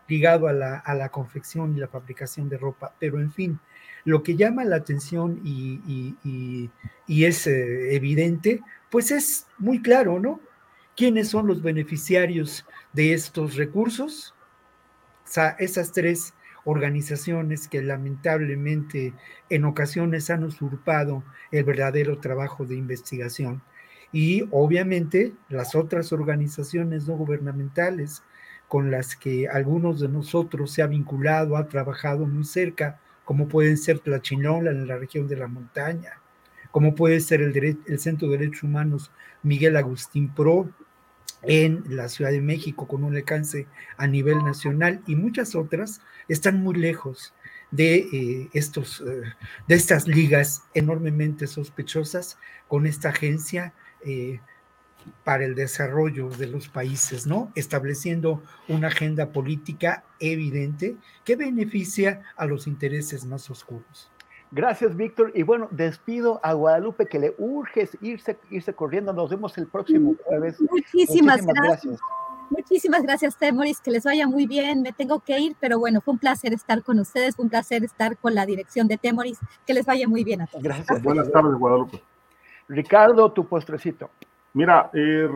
ligado 0.08 0.48
a 0.48 0.52
la, 0.52 0.78
a 0.78 0.94
la 0.94 1.10
confección 1.10 1.76
y 1.76 1.80
la 1.80 1.88
fabricación 1.88 2.48
de 2.48 2.58
ropa. 2.58 2.94
Pero 2.98 3.20
en 3.20 3.30
fin, 3.32 3.60
lo 4.04 4.22
que 4.22 4.36
llama 4.36 4.64
la 4.64 4.76
atención 4.76 5.40
y, 5.44 6.70
es 7.08 7.46
eh, 7.46 7.94
evidente, 7.94 8.60
pues 8.90 9.10
es 9.10 9.46
muy 9.58 9.80
claro, 9.80 10.18
¿no? 10.18 10.40
¿Quiénes 10.96 11.28
son 11.28 11.46
los 11.46 11.62
beneficiarios 11.62 12.66
de 12.92 13.14
estos 13.14 13.56
recursos? 13.56 14.34
Esas 15.58 15.92
tres 15.92 16.34
organizaciones 16.64 17.68
que 17.68 17.82
lamentablemente 17.82 19.14
en 19.48 19.64
ocasiones 19.64 20.30
han 20.30 20.44
usurpado 20.44 21.24
el 21.50 21.64
verdadero 21.64 22.18
trabajo 22.18 22.66
de 22.66 22.76
investigación. 22.76 23.62
Y 24.12 24.46
obviamente 24.50 25.32
las 25.48 25.74
otras 25.74 26.12
organizaciones 26.12 27.08
no 27.08 27.14
gubernamentales 27.14 28.22
con 28.68 28.90
las 28.90 29.16
que 29.16 29.48
algunos 29.48 30.00
de 30.00 30.08
nosotros 30.08 30.70
se 30.70 30.82
ha 30.82 30.86
vinculado, 30.86 31.56
ha 31.56 31.68
trabajado 31.68 32.26
muy 32.26 32.44
cerca, 32.44 33.00
como 33.24 33.48
pueden 33.48 33.76
ser 33.76 34.00
Tlachinola 34.00 34.70
en 34.70 34.86
la 34.86 34.96
región 34.96 35.28
de 35.28 35.36
la 35.36 35.46
montaña, 35.46 36.20
como 36.70 36.94
puede 36.94 37.20
ser 37.20 37.42
el, 37.42 37.98
Centro 37.98 38.28
de 38.28 38.38
Derechos 38.38 38.64
Humanos 38.64 39.10
Miguel 39.42 39.76
Agustín 39.76 40.34
Pro 40.34 40.70
en 41.42 41.84
la 41.88 42.08
Ciudad 42.08 42.30
de 42.30 42.40
México 42.40 42.86
con 42.86 43.04
un 43.04 43.14
alcance 43.14 43.66
a 43.96 44.06
nivel 44.06 44.38
nacional 44.44 45.02
y 45.06 45.16
muchas 45.16 45.54
otras 45.54 46.00
están 46.28 46.62
muy 46.62 46.74
lejos 46.74 47.34
de 47.70 47.96
eh, 47.96 48.50
estos 48.52 49.00
eh, 49.00 49.22
de 49.66 49.74
estas 49.74 50.06
ligas 50.06 50.62
enormemente 50.74 51.46
sospechosas 51.46 52.38
con 52.68 52.86
esta 52.86 53.08
agencia 53.08 53.74
eh, 54.04 54.40
para 55.24 55.44
el 55.44 55.54
desarrollo 55.54 56.28
de 56.28 56.46
los 56.46 56.68
países, 56.68 57.26
¿no? 57.26 57.50
Estableciendo 57.54 58.42
una 58.68 58.88
agenda 58.88 59.30
política 59.30 60.04
evidente 60.20 60.96
que 61.24 61.36
beneficia 61.36 62.22
a 62.36 62.46
los 62.46 62.66
intereses 62.66 63.24
más 63.24 63.50
oscuros. 63.50 64.10
Gracias, 64.52 64.94
Víctor. 64.94 65.32
Y 65.34 65.44
bueno, 65.44 65.68
despido 65.70 66.38
a 66.42 66.52
Guadalupe 66.52 67.06
que 67.06 67.18
le 67.18 67.34
urge 67.38 67.88
irse, 68.02 68.38
irse 68.50 68.74
corriendo. 68.74 69.12
Nos 69.12 69.30
vemos 69.30 69.56
el 69.56 69.66
próximo 69.66 70.14
jueves. 70.24 70.60
Muchísimas, 70.60 71.44
gracias. 71.46 71.98
Muchísimas 72.50 73.02
gracias, 73.02 73.38
Temoris. 73.38 73.80
Que 73.80 73.90
les 73.90 74.04
vaya 74.04 74.28
muy 74.28 74.46
bien. 74.46 74.82
Me 74.82 74.92
tengo 74.92 75.20
que 75.20 75.38
ir, 75.40 75.56
pero 75.58 75.78
bueno, 75.78 76.02
fue 76.02 76.12
un 76.12 76.18
placer 76.18 76.52
estar 76.52 76.82
con 76.82 77.00
ustedes. 77.00 77.34
Fue 77.34 77.44
un 77.44 77.48
placer 77.48 77.82
estar 77.82 78.18
con 78.18 78.34
la 78.34 78.44
dirección 78.44 78.88
de 78.88 78.98
Temoris. 78.98 79.38
Que 79.66 79.72
les 79.72 79.86
vaya 79.86 80.06
muy 80.06 80.22
bien 80.22 80.42
a 80.42 80.46
todos. 80.46 80.62
Gracias. 80.62 81.02
Buenas 81.02 81.32
tardes, 81.32 81.54
Guadalupe. 81.54 82.02
Ricardo, 82.68 83.32
tu 83.32 83.46
postrecito. 83.46 84.10
Mira, 84.54 84.90
eh, 84.92 85.30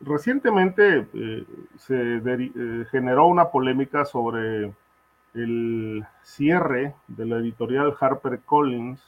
recientemente 0.00 1.08
eh, 1.12 1.44
se 1.76 2.16
eh, 2.16 2.86
generó 2.90 3.26
una 3.26 3.50
polémica 3.50 4.04
sobre 4.04 4.72
el 5.34 6.04
cierre 6.22 6.94
de 7.08 7.26
la 7.26 7.36
editorial 7.38 7.96
HarperCollins 8.00 9.00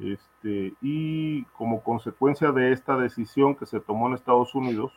este, 0.00 0.74
y 0.82 1.44
como 1.56 1.80
consecuencia 1.82 2.52
de 2.52 2.72
esta 2.72 2.96
decisión 2.96 3.54
que 3.54 3.66
se 3.66 3.80
tomó 3.80 4.08
en 4.08 4.14
Estados 4.14 4.54
Unidos, 4.54 4.92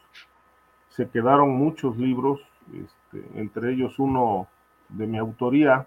se 0.89 1.07
quedaron 1.07 1.51
muchos 1.51 1.97
libros, 1.97 2.41
este, 2.73 3.39
entre 3.39 3.73
ellos 3.73 3.99
uno 3.99 4.47
de 4.89 5.07
mi 5.07 5.17
autoría, 5.17 5.85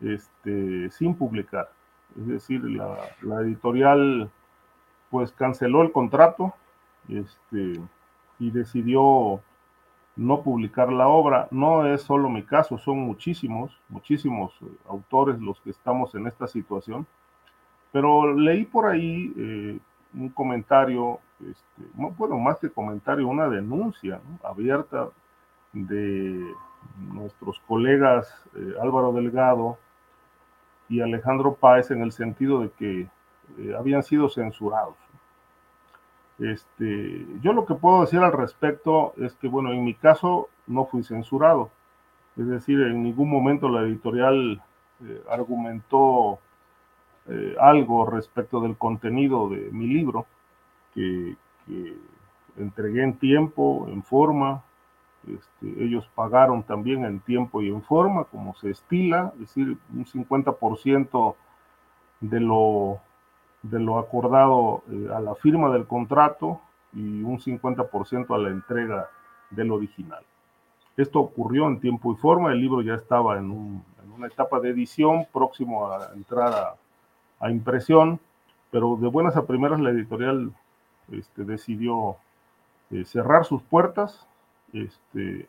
este, 0.00 0.90
sin 0.90 1.14
publicar. 1.14 1.70
Es 2.18 2.26
decir, 2.26 2.64
la, 2.64 2.96
la 3.22 3.40
editorial 3.40 4.30
pues 5.10 5.32
canceló 5.32 5.82
el 5.82 5.92
contrato 5.92 6.54
este, 7.08 7.80
y 8.38 8.50
decidió 8.50 9.40
no 10.16 10.42
publicar 10.42 10.92
la 10.92 11.08
obra. 11.08 11.48
No 11.50 11.86
es 11.86 12.02
solo 12.02 12.28
mi 12.28 12.42
caso, 12.42 12.78
son 12.78 12.98
muchísimos, 12.98 13.78
muchísimos 13.88 14.52
eh, 14.62 14.66
autores 14.88 15.40
los 15.40 15.60
que 15.60 15.70
estamos 15.70 16.14
en 16.14 16.26
esta 16.26 16.46
situación. 16.46 17.06
Pero 17.92 18.34
leí 18.34 18.64
por 18.64 18.86
ahí 18.86 19.32
eh, 19.36 19.78
un 20.14 20.28
comentario, 20.30 21.20
este, 21.40 21.82
bueno, 21.94 22.38
más 22.38 22.58
que 22.58 22.70
comentario, 22.70 23.28
una 23.28 23.48
denuncia 23.48 24.20
abierta 24.42 25.08
de 25.72 26.52
nuestros 26.98 27.60
colegas 27.66 28.28
eh, 28.54 28.74
Álvaro 28.80 29.12
Delgado 29.12 29.78
y 30.88 31.00
Alejandro 31.00 31.54
Páez 31.54 31.90
en 31.90 32.02
el 32.02 32.12
sentido 32.12 32.60
de 32.60 32.70
que 32.70 33.08
habían 33.76 34.02
sido 34.02 34.28
censurados. 34.28 34.96
Este, 36.42 37.24
yo 37.40 37.52
lo 37.52 37.66
que 37.66 37.74
puedo 37.74 38.00
decir 38.00 38.18
al 38.18 38.32
respecto 38.32 39.14
es 39.16 39.32
que, 39.34 39.46
bueno, 39.46 39.72
en 39.72 39.84
mi 39.84 39.94
caso 39.94 40.48
no 40.66 40.86
fui 40.86 41.04
censurado. 41.04 41.70
Es 42.36 42.48
decir, 42.48 42.80
en 42.80 43.02
ningún 43.04 43.30
momento 43.30 43.68
la 43.68 43.82
editorial 43.82 44.60
eh, 45.04 45.22
argumentó 45.30 46.40
eh, 47.28 47.54
algo 47.60 48.06
respecto 48.06 48.60
del 48.60 48.76
contenido 48.76 49.48
de 49.50 49.70
mi 49.70 49.86
libro, 49.86 50.26
que, 50.94 51.36
entregué 52.56 53.04
en 53.04 53.18
tiempo, 53.18 53.86
en 53.88 54.02
forma. 54.02 54.64
Este, 55.28 55.84
ellos 55.84 56.10
pagaron 56.16 56.64
también 56.64 57.04
en 57.04 57.20
tiempo 57.20 57.62
y 57.62 57.68
en 57.68 57.82
forma, 57.82 58.24
como 58.24 58.54
se 58.56 58.70
estila, 58.70 59.32
es 59.34 59.40
decir, 59.54 59.78
un 59.94 60.04
50% 60.04 61.36
de 62.20 62.40
lo 62.40 63.00
de 63.62 63.78
lo 63.78 63.98
acordado 63.98 64.82
eh, 64.90 65.08
a 65.14 65.20
la 65.20 65.34
firma 65.34 65.70
del 65.70 65.86
contrato 65.86 66.60
y 66.92 67.22
un 67.22 67.38
50% 67.38 68.34
a 68.34 68.38
la 68.38 68.50
entrega 68.50 69.08
del 69.50 69.70
original. 69.70 70.22
Esto 70.96 71.20
ocurrió 71.20 71.66
en 71.68 71.80
tiempo 71.80 72.12
y 72.12 72.16
forma, 72.16 72.52
el 72.52 72.60
libro 72.60 72.82
ya 72.82 72.94
estaba 72.94 73.38
en, 73.38 73.82
una 74.14 74.26
etapa 74.26 74.60
de 74.60 74.70
edición 74.70 75.26
próximo 75.32 75.90
a 75.90 76.10
entrar 76.14 76.76
a, 77.40 77.50
impresión, 77.50 78.20
pero 78.70 78.96
de 78.96 79.08
buenas 79.08 79.36
a 79.36 79.46
primeras 79.46 79.80
la 79.80 79.90
editorial 79.90 80.52
este, 81.10 81.42
decidió 81.44 82.16
eh, 82.90 83.04
cerrar 83.04 83.44
sus 83.44 83.62
puertas 83.62 84.26
este, 84.72 85.48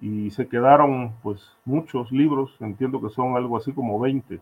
y 0.00 0.30
se 0.30 0.48
quedaron 0.48 1.12
pues 1.22 1.52
muchos 1.66 2.10
libros, 2.12 2.56
entiendo 2.60 3.00
que 3.00 3.10
son 3.10 3.36
algo 3.36 3.58
así 3.58 3.72
como 3.72 3.98
20 4.00 4.40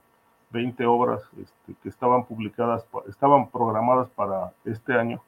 20 0.50 0.86
obras 0.86 1.22
este, 1.40 1.74
que 1.82 1.88
estaban 1.88 2.24
publicadas, 2.24 2.86
estaban 3.08 3.48
programadas 3.50 4.08
para 4.10 4.52
este 4.64 4.94
año 4.94 5.20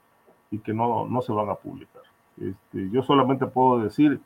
y 0.51 0.59
que 0.59 0.73
no, 0.73 1.07
no 1.07 1.23
se 1.23 1.33
van 1.33 1.51
a 1.51 1.55
publicar. 1.55 2.03
Este, 2.41 2.89
yo 2.91 3.03
solamente 3.03 3.47
puedo 3.47 3.81
decir, 3.81 4.21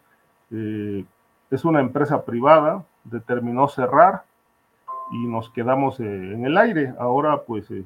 eh, 0.50 1.04
es 1.50 1.64
una 1.64 1.80
empresa 1.80 2.24
privada, 2.24 2.84
determinó 3.04 3.68
cerrar 3.68 4.24
y 5.10 5.26
nos 5.26 5.50
quedamos 5.50 5.98
eh, 6.00 6.04
en 6.04 6.44
el 6.44 6.56
aire. 6.56 6.94
Ahora, 6.98 7.42
pues, 7.42 7.70
eh, 7.70 7.84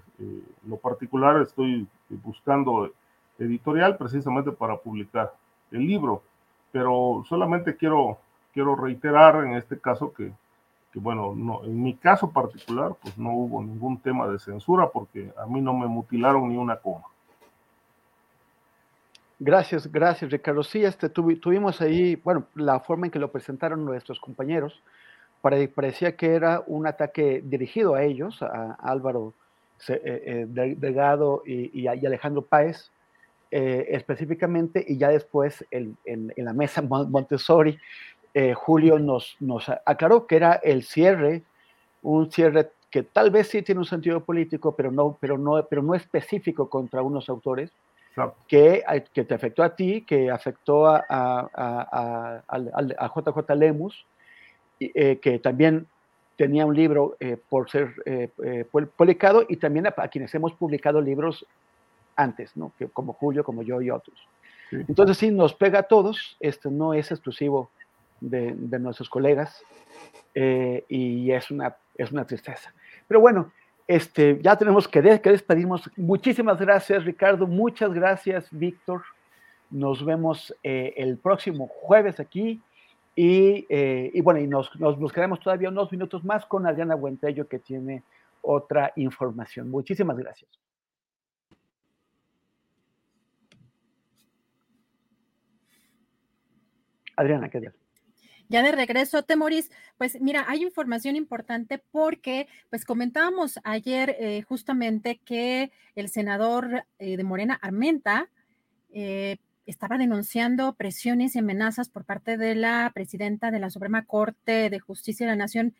lo 0.66 0.76
particular 0.76 1.40
estoy 1.40 1.88
buscando 2.08 2.90
editorial 3.38 3.96
precisamente 3.96 4.52
para 4.52 4.76
publicar 4.76 5.32
el 5.70 5.86
libro, 5.86 6.22
pero 6.72 7.24
solamente 7.28 7.76
quiero, 7.76 8.18
quiero 8.52 8.76
reiterar 8.76 9.44
en 9.44 9.54
este 9.54 9.78
caso 9.78 10.12
que 10.12 10.32
bueno, 11.00 11.34
no, 11.36 11.64
en 11.64 11.82
mi 11.82 11.94
caso 11.94 12.30
particular, 12.30 12.94
pues 13.00 13.16
no 13.18 13.30
hubo 13.32 13.62
ningún 13.62 13.98
tema 13.98 14.26
de 14.28 14.38
censura 14.38 14.88
porque 14.88 15.32
a 15.36 15.46
mí 15.46 15.60
no 15.60 15.74
me 15.74 15.86
mutilaron 15.86 16.48
ni 16.48 16.56
una 16.56 16.76
coma. 16.76 17.04
Gracias, 19.38 19.90
gracias 19.92 20.30
Ricardo. 20.30 20.62
Sí, 20.62 20.82
este, 20.82 21.10
tuvimos 21.10 21.82
ahí, 21.82 22.16
bueno, 22.16 22.46
la 22.54 22.80
forma 22.80 23.06
en 23.06 23.12
que 23.12 23.18
lo 23.18 23.30
presentaron 23.30 23.84
nuestros 23.84 24.18
compañeros, 24.18 24.82
parecía 25.74 26.16
que 26.16 26.34
era 26.34 26.62
un 26.66 26.86
ataque 26.86 27.42
dirigido 27.44 27.94
a 27.94 28.02
ellos, 28.02 28.42
a, 28.42 28.76
Álvaro 28.80 29.34
eh, 29.88 30.46
eh, 30.48 30.74
Delgado 30.76 31.42
y, 31.44 31.86
Alejandro 31.86 32.42
Páez, 32.42 32.90
eh, 33.50 33.86
específicamente, 33.90 34.84
y 34.86 34.96
ya 34.96 35.10
después 35.10 35.64
en, 35.70 35.96
la 36.36 36.52
mesa 36.54 36.82
Montessori 36.82 37.78
eh, 38.38 38.52
Julio 38.52 38.98
nos, 38.98 39.34
nos 39.40 39.66
aclaró 39.86 40.26
que 40.26 40.36
era 40.36 40.60
el 40.62 40.82
cierre, 40.82 41.42
un 42.02 42.30
cierre 42.30 42.70
que 42.90 43.02
tal 43.02 43.30
vez 43.30 43.48
sí 43.48 43.62
tiene 43.62 43.78
un 43.78 43.86
sentido 43.86 44.20
político, 44.20 44.76
pero 44.76 44.92
no, 44.92 45.16
pero 45.18 45.38
no, 45.38 45.64
pero 45.64 45.82
no 45.82 45.94
específico 45.94 46.68
contra 46.68 47.00
unos 47.00 47.30
autores, 47.30 47.72
que, 48.46 48.84
que 49.14 49.24
te 49.24 49.32
afectó 49.32 49.62
a 49.62 49.74
ti, 49.74 50.02
que 50.02 50.30
afectó 50.30 50.86
a, 50.86 51.02
a, 51.08 52.42
a, 52.46 53.12
JJ 53.14 53.54
Lemus, 53.54 54.04
eh, 54.80 55.16
que 55.16 55.38
también 55.38 55.86
tenía 56.36 56.66
un 56.66 56.76
libro 56.76 57.16
eh, 57.20 57.38
por 57.48 57.70
ser 57.70 57.94
publicado, 58.96 59.46
y 59.48 59.56
también 59.56 59.86
a, 59.86 59.92
quienes 60.08 60.34
hemos 60.34 60.52
publicado 60.52 61.00
libros 61.00 61.46
antes, 62.16 62.54
¿no? 62.54 62.70
que, 62.78 62.86
como 62.88 63.14
Julio, 63.14 63.42
como 63.44 63.62
yo 63.62 63.80
y 63.80 63.90
otros. 63.90 64.18
Entonces 64.70 65.16
sí, 65.16 65.30
nos 65.30 65.54
pega 65.54 65.78
a 65.78 65.82
todos, 65.84 66.36
esto 66.38 66.70
no 66.70 66.92
es 66.92 67.10
exclusivo 67.10 67.70
de, 68.20 68.78
nuestros 68.78 69.08
colegas 69.08 69.62
eh, 70.34 70.84
y 70.88 71.30
es 71.30 71.50
una, 71.50 71.76
es 71.96 72.12
una 72.12 72.26
tristeza. 72.26 72.72
Pero 73.08 73.20
bueno, 73.20 73.52
este, 73.86 74.40
ya 74.42 74.56
tenemos 74.56 74.88
que, 74.88 75.00
despedirnos. 75.00 75.90
Muchísimas 75.96 76.58
gracias, 76.58 77.04
Ricardo. 77.04 77.46
Muchas 77.46 77.92
gracias, 77.92 78.48
Víctor. 78.50 79.02
Nos 79.70 80.04
vemos 80.04 80.54
eh, 80.62 80.94
el 80.96 81.18
próximo 81.18 81.68
jueves 81.68 82.18
aquí. 82.20 82.60
Y, 83.14 83.64
eh, 83.70 84.10
y 84.12 84.20
bueno, 84.20 84.40
y 84.40 84.46
nos, 84.46 84.70
nos, 84.78 84.98
todavía 85.40 85.70
unos 85.70 85.90
minutos 85.90 86.22
más 86.24 86.44
con 86.44 86.66
Adriana 86.66 86.94
Buentello, 86.96 87.48
que 87.48 87.58
tiene 87.58 88.02
otra 88.42 88.92
información. 88.96 89.70
Muchísimas 89.70 90.18
gracias. 90.18 90.50
Adriana, 97.16 97.48
¿qué 97.48 97.60
tal? 97.60 97.85
Ya 98.48 98.62
de 98.62 98.72
regreso, 98.72 99.22
Temoris, 99.22 99.70
pues 99.98 100.20
mira, 100.20 100.44
hay 100.48 100.62
información 100.62 101.16
importante 101.16 101.78
porque 101.90 102.46
pues 102.70 102.84
comentábamos 102.84 103.58
ayer 103.64 104.16
eh, 104.20 104.42
justamente 104.42 105.20
que 105.24 105.72
el 105.96 106.08
senador 106.08 106.84
eh, 106.98 107.16
de 107.16 107.24
Morena, 107.24 107.58
Armenta, 107.60 108.28
eh, 108.92 109.38
estaba 109.66 109.98
denunciando 109.98 110.74
presiones 110.74 111.34
y 111.34 111.40
amenazas 111.40 111.88
por 111.88 112.04
parte 112.04 112.36
de 112.36 112.54
la 112.54 112.92
presidenta 112.94 113.50
de 113.50 113.58
la 113.58 113.70
Suprema 113.70 114.04
Corte 114.04 114.70
de 114.70 114.78
Justicia 114.78 115.26
de 115.26 115.32
la 115.32 115.36
Nación, 115.36 115.74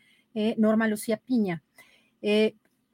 Norma 0.57 0.87
Lucía 0.87 1.17
Piña 1.17 1.63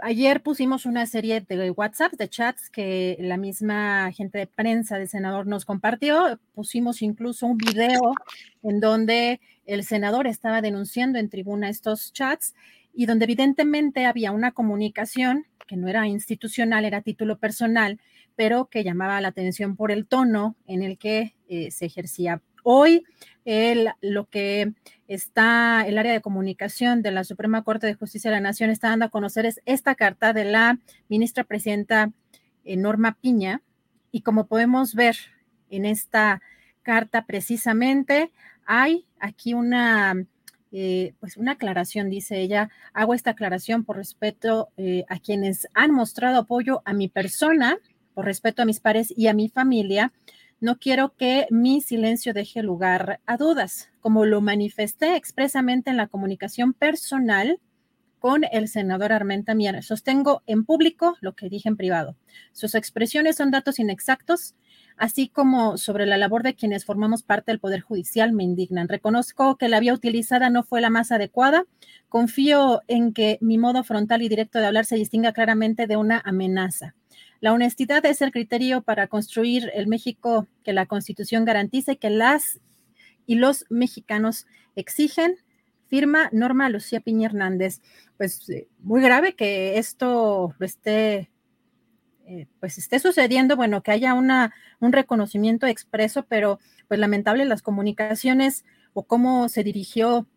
ayer 0.03 0.43
pusimos 0.43 0.85
una 0.85 1.05
serie 1.05 1.41
de 1.41 1.71
WhatsApp, 1.71 2.13
de 2.13 2.29
chats 2.29 2.69
que 2.69 3.17
la 3.19 3.37
misma 3.37 4.11
gente 4.11 4.37
de 4.37 4.47
prensa 4.47 4.97
del 4.97 5.07
senador 5.07 5.47
nos 5.47 5.65
compartió. 5.65 6.39
Pusimos 6.53 7.01
incluso 7.01 7.47
un 7.47 7.57
video 7.57 8.13
en 8.61 8.79
donde 8.79 9.39
el 9.65 9.83
senador 9.83 10.27
estaba 10.27 10.61
denunciando 10.61 11.19
en 11.19 11.29
tribuna 11.29 11.69
estos 11.69 12.11
chats 12.11 12.53
y 12.93 13.05
donde 13.05 13.25
evidentemente 13.25 14.05
había 14.05 14.31
una 14.31 14.51
comunicación 14.51 15.45
que 15.65 15.77
no 15.77 15.87
era 15.87 16.05
institucional, 16.07 16.83
era 16.85 17.01
título 17.01 17.39
personal, 17.39 17.99
pero 18.35 18.65
que 18.65 18.83
llamaba 18.83 19.21
la 19.21 19.29
atención 19.29 19.75
por 19.77 19.91
el 19.91 20.05
tono 20.05 20.55
en 20.67 20.83
el 20.83 20.97
que 20.97 21.35
eh, 21.47 21.71
se 21.71 21.85
ejercía. 21.85 22.41
Hoy, 22.63 23.05
el, 23.45 23.89
lo 24.01 24.25
que 24.29 24.73
está 25.07 25.85
el 25.87 25.97
área 25.97 26.13
de 26.13 26.21
comunicación 26.21 27.01
de 27.01 27.11
la 27.11 27.23
Suprema 27.23 27.63
Corte 27.63 27.87
de 27.87 27.93
Justicia 27.93 28.31
de 28.31 28.37
la 28.37 28.41
Nación 28.41 28.69
está 28.69 28.89
dando 28.89 29.05
a 29.05 29.09
conocer 29.09 29.45
es 29.45 29.61
esta 29.65 29.95
carta 29.95 30.33
de 30.33 30.45
la 30.45 30.79
ministra 31.09 31.43
presidenta 31.43 32.11
eh, 32.63 32.77
Norma 32.77 33.17
Piña. 33.19 33.61
Y 34.11 34.21
como 34.21 34.47
podemos 34.47 34.95
ver 34.95 35.17
en 35.69 35.85
esta 35.85 36.41
carta 36.83 37.25
precisamente, 37.25 38.31
hay 38.65 39.05
aquí 39.19 39.53
una, 39.53 40.13
eh, 40.71 41.13
pues 41.19 41.37
una 41.37 41.53
aclaración, 41.53 42.09
dice 42.09 42.39
ella, 42.39 42.69
hago 42.93 43.13
esta 43.13 43.31
aclaración 43.31 43.83
por 43.83 43.97
respeto 43.97 44.69
eh, 44.77 45.03
a 45.09 45.19
quienes 45.19 45.67
han 45.73 45.91
mostrado 45.91 46.39
apoyo 46.39 46.81
a 46.85 46.93
mi 46.93 47.07
persona, 47.07 47.77
por 48.13 48.25
respeto 48.25 48.61
a 48.61 48.65
mis 48.65 48.79
pares 48.79 49.13
y 49.15 49.27
a 49.27 49.33
mi 49.33 49.49
familia. 49.49 50.13
No 50.63 50.79
quiero 50.79 51.13
que 51.17 51.45
mi 51.49 51.81
silencio 51.81 52.33
deje 52.33 52.63
lugar 52.63 53.19
a 53.25 53.35
dudas, 53.35 53.91
como 53.99 54.23
lo 54.23 54.39
manifesté 54.39 55.17
expresamente 55.17 55.89
en 55.89 55.97
la 55.97 56.07
comunicación 56.07 56.71
personal 56.71 57.59
con 58.17 58.45
el 58.49 58.69
senador 58.69 59.11
Armenta 59.11 59.55
Mier. 59.55 59.83
Sostengo 59.83 60.41
en 60.45 60.63
público 60.63 61.17
lo 61.19 61.35
que 61.35 61.49
dije 61.49 61.67
en 61.67 61.75
privado. 61.75 62.15
Sus 62.53 62.75
expresiones 62.75 63.35
son 63.35 63.51
datos 63.51 63.77
inexactos 63.77 64.55
así 64.95 65.27
como 65.27 65.77
sobre 65.77 66.05
la 66.05 66.17
labor 66.17 66.43
de 66.43 66.55
quienes 66.55 66.85
formamos 66.85 67.23
parte 67.23 67.51
del 67.51 67.59
Poder 67.59 67.81
Judicial, 67.81 68.31
me 68.31 68.45
indignan. 68.45 68.87
Reconozco 68.87 69.57
que 69.57 69.67
la 69.67 69.81
vía 69.81 69.93
utilizada 69.93 70.49
no 70.49 70.63
fue 70.63 70.79
la 70.79 70.89
más 70.89 71.11
adecuada. 71.11 71.65
Confío 72.07 72.83
en 72.87 73.11
que 73.11 73.37
mi 73.41 73.57
modo 73.57 73.83
frontal 73.83 74.21
y 74.21 74.29
directo 74.29 74.59
de 74.59 74.67
hablar 74.67 74.85
se 74.85 74.95
distinga 74.95 75.33
claramente 75.33 75.87
de 75.87 75.97
una 75.97 76.21
amenaza. 76.23 76.95
La 77.43 77.51
honestidad 77.51 78.05
es 78.05 78.21
el 78.21 78.31
criterio 78.31 78.83
para 78.83 79.07
construir 79.07 79.69
el 79.73 79.87
México 79.87 80.47
que 80.63 80.71
la 80.71 80.85
Constitución 80.85 81.43
garantiza 81.43 81.91
y 81.91 81.97
que 81.97 82.09
las 82.09 82.61
y 83.25 83.35
los 83.35 83.65
mexicanos 83.69 84.47
exigen. 84.77 85.35
Firma 85.89 86.29
Norma 86.31 86.69
Lucía 86.69 87.01
Piña 87.01 87.27
Hernández. 87.27 87.81
Pues 88.15 88.49
eh, 88.49 88.69
muy 88.79 89.01
grave 89.01 89.35
que 89.35 89.77
esto 89.77 90.55
esté 90.61 91.31
eh, 92.27 92.47
pues 92.61 92.77
esté 92.77 92.99
sucediendo, 92.99 93.57
bueno, 93.57 93.83
que 93.83 93.91
haya 93.91 94.13
una, 94.13 94.53
un 94.79 94.93
reconocimiento 94.93 95.67
expreso, 95.67 96.23
pero 96.23 96.61
pues 96.87 96.97
lamentable 96.97 97.43
las 97.43 97.61
comunicaciones 97.61 98.63
o 98.93 99.03
cómo 99.03 99.49
se 99.49 99.65
dirigió 99.65 100.29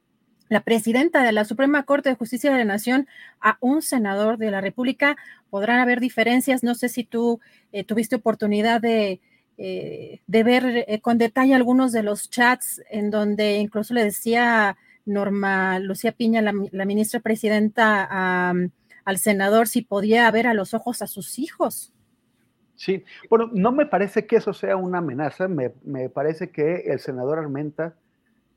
la 0.49 0.61
presidenta 0.61 1.23
de 1.23 1.33
la 1.33 1.45
Suprema 1.45 1.85
Corte 1.85 2.09
de 2.09 2.17
Justicia 2.17 2.51
de 2.53 2.59
la 2.59 2.65
Nación 2.65 3.07
a 3.41 3.59
un 3.61 3.83
senador 3.83 4.39
de 4.39 4.51
la 4.51 4.61
República. 4.61 5.17
Podrán 5.51 5.81
haber 5.81 6.01
diferencias, 6.01 6.63
no 6.63 6.75
sé 6.75 6.89
si 6.89 7.05
tú 7.05 7.41
eh, 7.73 7.85
tuviste 7.85 8.17
oportunidad 8.17 8.81
de, 8.81 9.21
eh, 9.59 10.21
ver 10.27 10.87
con 11.03 11.19
detalle 11.19 11.55
algunos 11.55 11.93
de 11.93 12.03
los 12.03 12.31
chats 12.31 12.83
en 12.91 13.11
donde 13.11 13.57
incluso 13.57 13.95
le 13.95 14.05
decía 14.05 14.77
Norma 15.05 15.79
Lucía 15.79 16.13
Piña, 16.13 16.43
la, 16.43 16.85
ministra 16.85 17.21
presidenta, 17.21 18.07
a 18.11 18.55
al 19.07 19.19
senador 19.19 19.69
si 19.69 19.83
podía 19.83 20.31
ver 20.31 20.47
a 20.49 20.53
los 20.53 20.75
ojos 20.75 21.01
a 21.01 21.07
sus 21.07 21.39
hijos. 21.39 21.95
Sí, 22.75 23.05
bueno, 23.31 23.49
no 23.55 23.73
me 23.73 23.87
parece 23.87 24.27
que 24.27 24.37
eso 24.37 24.53
sea 24.53 24.77
una 24.77 24.99
amenaza, 24.99 25.49
me, 25.49 25.71
parece 26.11 26.51
que 26.51 26.83
el 26.89 26.99
senador 26.99 27.39
Armenta 27.39 27.95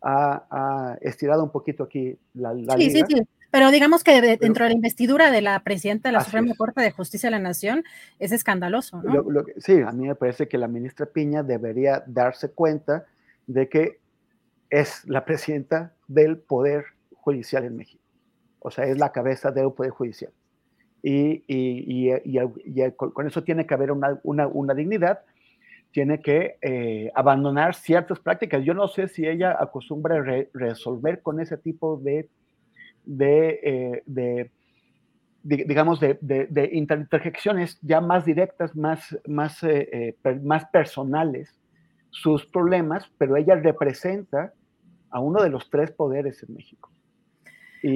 ha, 0.01 0.97
estirado 1.01 1.43
un 1.43 1.51
poquito 1.51 1.83
aquí 1.83 2.17
la, 2.33 2.53
la 2.53 2.75
sí, 2.77 2.89
Sí, 2.89 3.03
sí, 3.07 3.21
pero 3.51 3.71
digamos 3.71 4.03
que 4.03 4.21
dentro 4.37 4.65
de 4.65 4.69
la 4.69 4.75
investidura 4.75 5.31
de 5.31 5.41
la 5.41 5.59
presidenta 5.63 6.09
de 6.09 6.13
la 6.13 6.23
Suprema 6.23 6.53
Corte 6.55 6.81
de 6.81 6.91
Justicia 6.91 7.27
de 7.27 7.31
la 7.31 7.39
Nación 7.39 7.83
es 8.19 8.31
escandaloso, 8.31 9.01
¿no? 9.01 9.23
sí, 9.57 9.81
a 9.81 9.91
mí 9.91 10.07
me 10.07 10.15
parece 10.15 10.47
que 10.47 10.57
la 10.57 10.67
ministra 10.67 11.07
Piña 11.07 11.41
debería 11.41 12.03
darse 12.05 12.51
cuenta 12.51 13.05
de 13.47 13.67
que 13.67 13.99
es 14.69 15.03
la 15.05 15.25
presidenta 15.25 15.93
del 16.07 16.37
Poder 16.37 16.85
Judicial 17.15 17.65
en 17.65 17.77
México. 17.77 18.03
O 18.59 18.69
sea, 18.69 18.85
es 18.85 18.97
la 18.99 19.11
cabeza 19.11 19.51
del 19.51 19.71
Poder 19.71 19.91
Judicial 19.91 20.31
y, 21.01 21.43
y, 21.47 22.11
y, 22.23 22.91
con 22.91 23.27
eso 23.27 23.43
tiene 23.43 23.65
que 23.65 23.73
haber 23.73 23.91
una, 23.91 24.19
una, 24.23 24.47
una 24.47 24.73
dignidad, 24.73 25.21
tiene 25.91 26.21
que 26.21 26.57
eh, 26.61 27.11
abandonar 27.15 27.75
ciertas 27.75 28.19
prácticas. 28.19 28.63
Yo 28.63 28.73
no 28.73 28.87
sé 28.87 29.07
si 29.07 29.25
ella 29.25 29.57
acostumbra 29.59 30.21
resolver 30.53 31.21
con 31.21 31.39
ese 31.39 31.57
tipo 31.57 31.97
de, 31.97 32.29
de, 33.05 33.59
eh, 33.63 34.03
de 34.05 34.51
digamos, 35.41 35.99
de, 35.99 36.17
de, 36.21 36.69
interjecciones 36.73 37.79
ya 37.81 38.01
más 38.01 38.25
directas, 38.25 38.75
más, 38.75 39.17
más, 39.27 39.63
eh, 39.63 40.15
más 40.43 40.65
personales, 40.65 41.59
sus 42.11 42.45
problemas, 42.45 43.11
pero 43.17 43.37
ella 43.37 43.55
representa 43.55 44.53
a 45.09 45.19
uno 45.19 45.41
de 45.41 45.49
los 45.49 45.69
tres 45.69 45.91
poderes 45.91 46.43
en 46.43 46.55
México. 46.55 46.91
Y, 47.81 47.95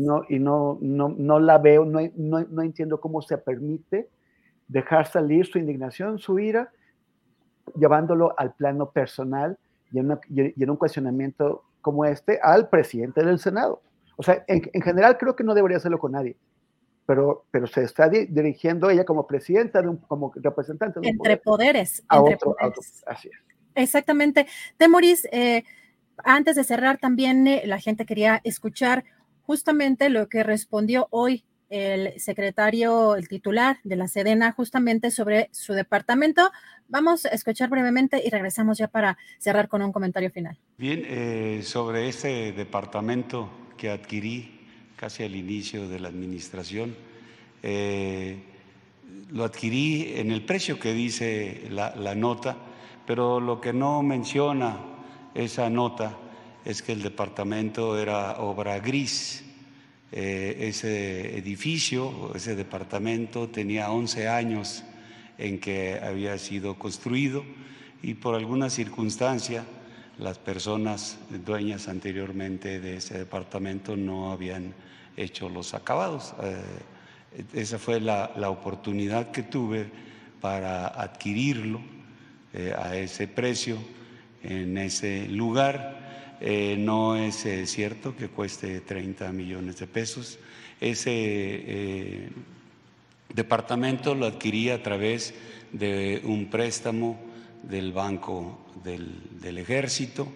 no, 0.00 0.22
y 0.28 0.38
no, 0.38 0.78
no, 0.80 1.08
no, 1.08 1.40
la 1.40 1.58
veo, 1.58 1.84
no, 1.84 1.98
no, 2.16 2.40
no, 2.40 2.62
entiendo 2.62 3.00
cómo 3.00 3.20
se 3.20 3.36
permite 3.36 4.08
dejar 4.68 5.06
salir 5.06 5.46
su 5.46 5.58
indignación, 5.58 6.20
su 6.20 6.38
ira, 6.38 6.70
llevándolo 7.76 8.34
al 8.38 8.54
plano 8.54 8.90
personal 8.90 9.58
y 9.92 9.98
en, 9.98 10.18
y 10.28 10.62
en 10.62 10.70
un 10.70 10.76
cuestionamiento 10.76 11.64
como 11.80 12.04
este 12.04 12.40
al 12.42 12.68
presidente 12.68 13.24
del 13.24 13.38
Senado. 13.38 13.82
O 14.16 14.22
sea, 14.22 14.44
en, 14.48 14.62
en, 14.72 14.82
general 14.82 15.18
creo 15.18 15.36
que 15.36 15.44
no 15.44 15.54
debería 15.54 15.76
hacerlo 15.76 15.98
con 15.98 16.12
nadie, 16.12 16.36
pero, 17.06 17.44
pero 17.50 17.66
se 17.66 17.82
está 17.82 18.08
dirigiendo 18.08 18.90
ella 18.90 19.04
como 19.04 19.26
presidenta, 19.26 19.82
de 19.82 19.88
un, 19.88 19.96
como 19.98 20.32
representante. 20.36 21.00
De 21.00 21.08
entre 21.08 21.36
poderes. 21.36 22.02
entre 22.10 22.36
poderes. 22.36 23.02
así 23.06 23.28
es. 23.28 23.34
Exactamente. 23.74 24.46
Temoris, 24.76 25.26
eh, 25.32 25.64
antes 26.18 26.56
de 26.56 26.64
cerrar 26.64 26.98
también 26.98 27.46
eh, 27.46 27.62
la 27.66 27.78
gente 27.80 28.06
quería 28.06 28.40
escuchar 28.44 29.04
justamente 29.42 30.08
lo 30.08 30.28
que 30.28 30.42
respondió 30.42 31.08
hoy 31.10 31.44
el 31.70 32.18
secretario, 32.20 33.16
el 33.16 33.28
titular 33.28 33.78
de 33.84 33.96
la 33.96 34.08
Sedena, 34.08 34.52
justamente 34.52 35.10
sobre 35.10 35.48
su 35.52 35.72
departamento. 35.72 36.50
Vamos 36.88 37.26
a 37.26 37.30
escuchar 37.30 37.70
brevemente 37.70 38.22
y 38.24 38.30
regresamos 38.30 38.78
ya 38.78 38.88
para 38.88 39.16
cerrar 39.38 39.68
con 39.68 39.82
un 39.82 39.92
comentario 39.92 40.30
final. 40.30 40.58
Bien, 40.76 41.02
eh, 41.06 41.60
sobre 41.64 42.08
este 42.08 42.52
departamento 42.52 43.50
que 43.76 43.90
adquirí 43.90 44.60
casi 44.96 45.24
al 45.24 45.34
inicio 45.34 45.88
de 45.88 46.00
la 46.00 46.08
administración, 46.08 46.94
eh, 47.62 48.42
lo 49.30 49.44
adquirí 49.44 50.14
en 50.16 50.30
el 50.30 50.44
precio 50.44 50.78
que 50.78 50.92
dice 50.92 51.66
la, 51.70 51.94
la 51.96 52.14
nota, 52.14 52.56
pero 53.06 53.40
lo 53.40 53.60
que 53.60 53.72
no 53.72 54.02
menciona 54.02 54.78
esa 55.34 55.68
nota 55.70 56.16
es 56.64 56.82
que 56.82 56.92
el 56.92 57.02
departamento 57.02 57.98
era 57.98 58.38
obra 58.40 58.78
gris. 58.78 59.44
Eh, 60.16 60.68
ese 60.68 61.36
edificio, 61.36 62.30
ese 62.36 62.54
departamento 62.54 63.48
tenía 63.48 63.90
11 63.90 64.28
años 64.28 64.84
en 65.38 65.58
que 65.58 65.98
había 66.00 66.38
sido 66.38 66.78
construido 66.78 67.44
y 68.00 68.14
por 68.14 68.36
alguna 68.36 68.70
circunstancia 68.70 69.64
las 70.16 70.38
personas 70.38 71.18
dueñas 71.44 71.88
anteriormente 71.88 72.78
de 72.78 72.98
ese 72.98 73.18
departamento 73.18 73.96
no 73.96 74.30
habían 74.30 74.72
hecho 75.16 75.48
los 75.48 75.74
acabados. 75.74 76.32
Eh, 76.44 76.62
esa 77.52 77.80
fue 77.80 77.98
la, 77.98 78.30
oportunidad 78.48 79.32
que 79.32 79.42
tuve 79.42 79.90
para 80.40 80.86
adquirirlo 80.86 81.80
eh, 82.52 82.72
a 82.78 82.94
ese 82.94 83.26
precio 83.26 83.78
en 84.44 84.78
ese 84.78 85.26
lugar 85.26 86.03
eh, 86.46 86.76
no 86.78 87.16
es 87.16 87.46
eh, 87.46 87.66
cierto 87.66 88.14
que 88.14 88.28
cueste 88.28 88.82
30 88.82 89.32
millones 89.32 89.78
de 89.78 89.86
pesos. 89.86 90.38
Ese 90.78 91.10
eh, 91.10 92.28
departamento 93.32 94.14
lo 94.14 94.26
adquirí 94.26 94.68
a 94.68 94.82
través 94.82 95.32
de 95.72 96.20
un 96.22 96.50
préstamo 96.50 97.18
del 97.62 97.92
Banco 97.92 98.58
del, 98.84 99.56
Ejército 99.56 100.28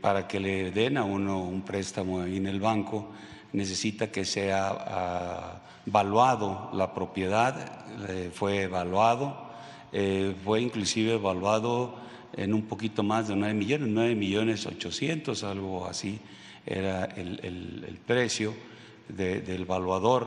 para 0.00 0.26
que 0.26 0.40
le 0.40 0.72
den 0.72 0.96
a 0.96 1.04
uno 1.04 1.44
un 1.44 1.62
préstamo 1.62 2.24
en 2.24 2.46
el 2.48 2.58
banco 2.58 3.12
necesita 3.52 4.10
que 4.10 4.24
sea 4.24 4.68
ah, 4.68 5.62
evaluado 5.86 6.70
la 6.74 6.92
propiedad, 6.92 7.86
fue 8.32 8.62
evaluado, 8.62 9.48
fue 10.44 10.60
inclusive 10.60 11.14
evaluado 11.14 12.09
en 12.36 12.54
un 12.54 12.62
poquito 12.62 13.02
más 13.02 13.28
de 13.28 13.36
9 13.36 13.54
millones, 13.54 13.88
9 13.88 14.14
millones 14.14 14.66
800, 14.66 15.44
algo 15.44 15.86
así 15.86 16.18
era 16.66 17.04
el, 17.04 17.98
precio 18.06 18.54
del 19.08 19.64
valuador 19.64 20.26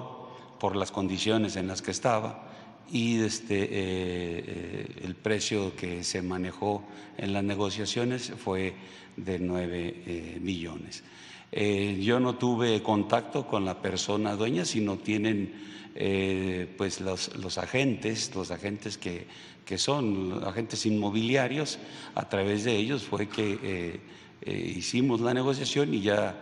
por 0.59 0.75
las 0.75 0.91
condiciones 0.91 1.55
en 1.55 1.67
las 1.67 1.81
que 1.81 1.91
estaba 1.91 2.49
y 2.91 3.19
este, 3.21 3.63
eh, 3.63 3.69
eh, 3.71 4.87
el 5.03 5.15
precio 5.15 5.75
que 5.75 6.03
se 6.03 6.21
manejó 6.21 6.83
en 7.17 7.33
las 7.33 7.43
negociaciones 7.43 8.31
fue 8.37 8.73
de 9.15 9.39
9 9.39 10.03
eh, 10.05 10.39
millones. 10.41 11.03
Yo 11.51 12.19
no 12.19 12.35
tuve 12.35 12.81
contacto 12.81 13.45
con 13.45 13.63
la 13.63 13.79
persona 13.79 14.35
dueña, 14.35 14.65
sino 14.65 14.97
tienen 14.97 15.53
eh, 15.95 16.73
pues 16.77 17.01
los, 17.01 17.35
los, 17.35 17.57
agentes, 17.57 18.33
los 18.35 18.51
agentes 18.51 18.97
que, 18.97 19.27
que, 19.65 19.77
son 19.77 20.43
agentes 20.45 20.85
inmobiliarios, 20.85 21.79
a 22.15 22.27
través 22.29 22.63
de 22.63 22.75
ellos 22.75 23.03
fue 23.03 23.27
que 23.27 23.99
hicimos 24.45 25.21
la 25.21 25.33
negociación 25.33 25.93
y 25.93 26.01
ya 26.01 26.35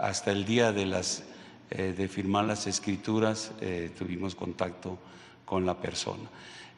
hasta 0.00 0.32
el 0.32 0.44
día 0.44 0.72
de 0.72 0.86
las 0.86 1.24
de 1.70 2.08
firmar 2.08 2.44
las 2.44 2.66
escrituras 2.66 3.52
tuvimos 3.98 4.34
contacto 4.34 4.98
con 5.44 5.66
la 5.66 5.78
persona. 5.78 6.30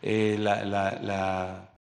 la, 0.02 0.64
la, 0.64 1.76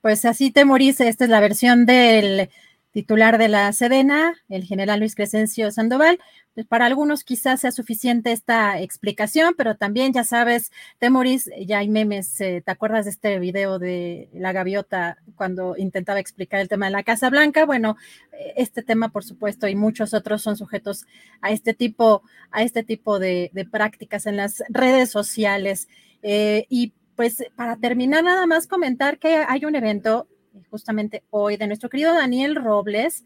pues 0.00 0.24
así 0.24 0.50
te 0.50 0.64
esta 1.08 1.24
es 1.24 1.30
la 1.30 1.40
versión 1.40 1.84
del 1.84 2.48
titular 2.92 3.38
de 3.38 3.48
la 3.48 3.72
Sedena, 3.72 4.34
el 4.48 4.64
general 4.64 5.00
Luis 5.00 5.14
Crescencio 5.14 5.70
Sandoval. 5.70 6.18
Pues 6.54 6.66
para 6.66 6.86
algunos 6.86 7.22
quizás 7.22 7.60
sea 7.60 7.70
suficiente 7.70 8.32
esta 8.32 8.80
explicación, 8.80 9.54
pero 9.56 9.76
también 9.76 10.12
ya 10.12 10.24
sabes, 10.24 10.72
Temoris, 10.98 11.48
ya 11.64 11.78
hay 11.78 11.88
memes, 11.88 12.40
eh, 12.40 12.60
¿te 12.64 12.70
acuerdas 12.72 13.04
de 13.04 13.12
este 13.12 13.38
video 13.38 13.78
de 13.78 14.28
la 14.34 14.52
gaviota 14.52 15.18
cuando 15.36 15.76
intentaba 15.76 16.18
explicar 16.18 16.60
el 16.60 16.68
tema 16.68 16.86
de 16.86 16.92
la 16.92 17.04
Casa 17.04 17.30
Blanca? 17.30 17.66
Bueno, 17.66 17.96
eh, 18.32 18.54
este 18.56 18.82
tema, 18.82 19.10
por 19.10 19.22
supuesto, 19.22 19.68
y 19.68 19.76
muchos 19.76 20.12
otros 20.12 20.42
son 20.42 20.56
sujetos 20.56 21.06
a 21.40 21.52
este 21.52 21.72
tipo, 21.72 22.22
a 22.50 22.64
este 22.64 22.82
tipo 22.82 23.20
de, 23.20 23.52
prácticas 23.70 24.26
en 24.26 24.36
las 24.36 24.64
redes 24.68 25.10
sociales. 25.10 25.88
Eh, 26.22 26.66
y 26.68 26.94
pues 27.14 27.44
para 27.54 27.76
terminar, 27.76 28.24
nada 28.24 28.46
más 28.46 28.66
comentar 28.66 29.18
que 29.18 29.44
hay 29.46 29.64
un 29.64 29.76
evento 29.76 30.26
justamente 30.70 31.22
hoy 31.30 31.56
de 31.56 31.66
nuestro 31.66 31.88
querido 31.88 32.14
Daniel 32.14 32.56
Robles. 32.56 33.24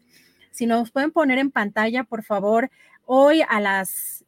Si 0.51 0.65
nos 0.65 0.91
pueden 0.91 1.11
poner 1.11 1.37
en 1.37 1.51
pantalla, 1.51 2.03
por 2.03 2.23
favor, 2.23 2.69
hoy 3.05 3.41
a 3.47 3.59
las 3.59 4.25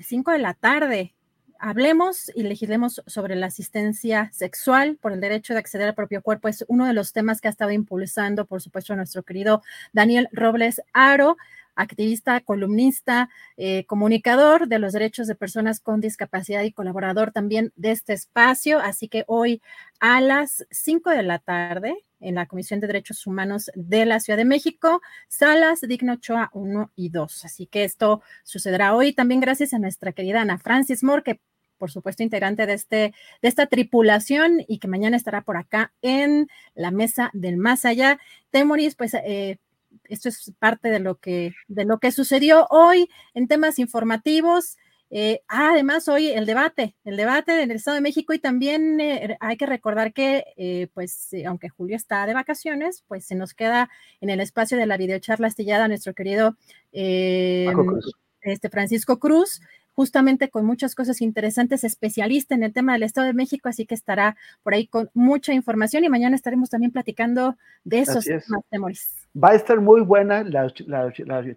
5 0.00 0.30
eh, 0.30 0.34
de 0.34 0.38
la 0.38 0.54
tarde. 0.54 1.14
Hablemos 1.60 2.30
y 2.36 2.44
legislemos 2.44 3.02
sobre 3.06 3.34
la 3.34 3.46
asistencia 3.46 4.30
sexual 4.32 4.96
por 4.96 5.12
el 5.12 5.20
derecho 5.20 5.54
de 5.54 5.58
acceder 5.58 5.88
al 5.88 5.94
propio 5.94 6.22
cuerpo. 6.22 6.46
Es 6.46 6.64
uno 6.68 6.86
de 6.86 6.92
los 6.92 7.12
temas 7.12 7.40
que 7.40 7.48
ha 7.48 7.50
estado 7.50 7.72
impulsando, 7.72 8.46
por 8.46 8.62
supuesto, 8.62 8.94
nuestro 8.94 9.24
querido 9.24 9.62
Daniel 9.92 10.28
Robles 10.32 10.80
Aro 10.92 11.36
activista, 11.78 12.40
columnista, 12.40 13.30
eh, 13.56 13.86
comunicador 13.86 14.66
de 14.66 14.80
los 14.80 14.92
derechos 14.92 15.28
de 15.28 15.36
personas 15.36 15.80
con 15.80 16.00
discapacidad 16.00 16.62
y 16.64 16.72
colaborador 16.72 17.30
también 17.30 17.72
de 17.76 17.92
este 17.92 18.12
espacio. 18.12 18.80
Así 18.80 19.08
que 19.08 19.24
hoy 19.28 19.62
a 20.00 20.20
las 20.20 20.66
5 20.70 21.10
de 21.10 21.22
la 21.22 21.38
tarde 21.38 22.04
en 22.20 22.34
la 22.34 22.46
Comisión 22.46 22.80
de 22.80 22.86
Derechos 22.86 23.26
Humanos 23.26 23.70
de 23.74 24.06
la 24.06 24.20
Ciudad 24.20 24.36
de 24.36 24.44
México, 24.44 25.00
salas 25.28 25.80
Digno 25.80 26.14
Ochoa 26.14 26.50
1 26.52 26.92
y 26.96 27.10
2. 27.10 27.44
Así 27.44 27.66
que 27.66 27.84
esto 27.84 28.22
sucederá 28.44 28.94
hoy 28.94 29.12
también 29.12 29.40
gracias 29.40 29.72
a 29.74 29.78
nuestra 29.78 30.12
querida 30.12 30.40
Ana 30.40 30.58
Francis 30.58 31.02
Moore, 31.02 31.22
que 31.22 31.40
por 31.78 31.90
supuesto 31.90 32.22
integrante 32.22 32.66
de, 32.66 32.72
este, 32.74 33.14
de 33.40 33.48
esta 33.48 33.66
tripulación 33.66 34.64
y 34.66 34.78
que 34.78 34.88
mañana 34.88 35.16
estará 35.16 35.42
por 35.42 35.56
acá 35.56 35.92
en 36.02 36.48
la 36.74 36.90
mesa 36.90 37.30
del 37.32 37.56
más 37.56 37.84
allá. 37.84 38.18
Temoris, 38.50 38.96
pues 38.96 39.14
eh, 39.14 39.58
esto 40.04 40.28
es 40.28 40.52
parte 40.58 40.90
de 40.90 40.98
lo 40.98 41.16
que, 41.16 41.54
de 41.68 41.84
lo 41.84 41.98
que 41.98 42.12
sucedió 42.12 42.66
hoy 42.70 43.08
en 43.34 43.48
temas 43.48 43.78
informativos. 43.78 44.76
Eh, 45.10 45.40
ah, 45.48 45.70
además, 45.72 46.06
hoy 46.08 46.28
el 46.28 46.44
debate, 46.44 46.94
el 47.04 47.16
debate 47.16 47.62
en 47.62 47.70
el 47.70 47.76
Estado 47.78 47.94
de 47.94 48.02
México 48.02 48.34
y 48.34 48.38
también 48.38 49.00
eh, 49.00 49.38
hay 49.40 49.56
que 49.56 49.64
recordar 49.64 50.12
que, 50.12 50.44
eh, 50.56 50.88
pues, 50.92 51.30
aunque 51.46 51.70
Julio 51.70 51.96
está 51.96 52.26
de 52.26 52.34
vacaciones, 52.34 53.04
pues 53.08 53.24
se 53.24 53.34
nos 53.34 53.54
queda 53.54 53.88
en 54.20 54.28
el 54.28 54.40
espacio 54.40 54.76
de 54.76 54.86
la 54.86 54.98
videocharla 54.98 55.46
astillada 55.46 55.88
nuestro 55.88 56.14
querido 56.14 56.56
este 56.92 58.70
Francisco 58.70 59.18
Cruz, 59.18 59.60
justamente 59.98 60.48
con 60.48 60.64
muchas 60.64 60.94
cosas 60.94 61.20
interesantes, 61.20 61.82
especialista 61.82 62.54
en 62.54 62.62
el 62.62 62.72
tema 62.72 62.92
del 62.92 63.02
Estado 63.02 63.26
de 63.26 63.32
México, 63.32 63.68
así 63.68 63.84
que 63.84 63.96
estará 63.96 64.36
por 64.62 64.72
ahí 64.72 64.86
con 64.86 65.10
mucha 65.12 65.52
información 65.52 66.04
y 66.04 66.08
mañana 66.08 66.36
estaremos 66.36 66.70
también 66.70 66.92
platicando 66.92 67.56
de 67.82 67.98
esos 67.98 68.24
temas, 68.24 68.64
temores. 68.70 69.28
Va 69.36 69.50
a 69.50 69.54
estar 69.56 69.80
muy 69.80 70.02
buena 70.02 70.44
la, 70.44 70.72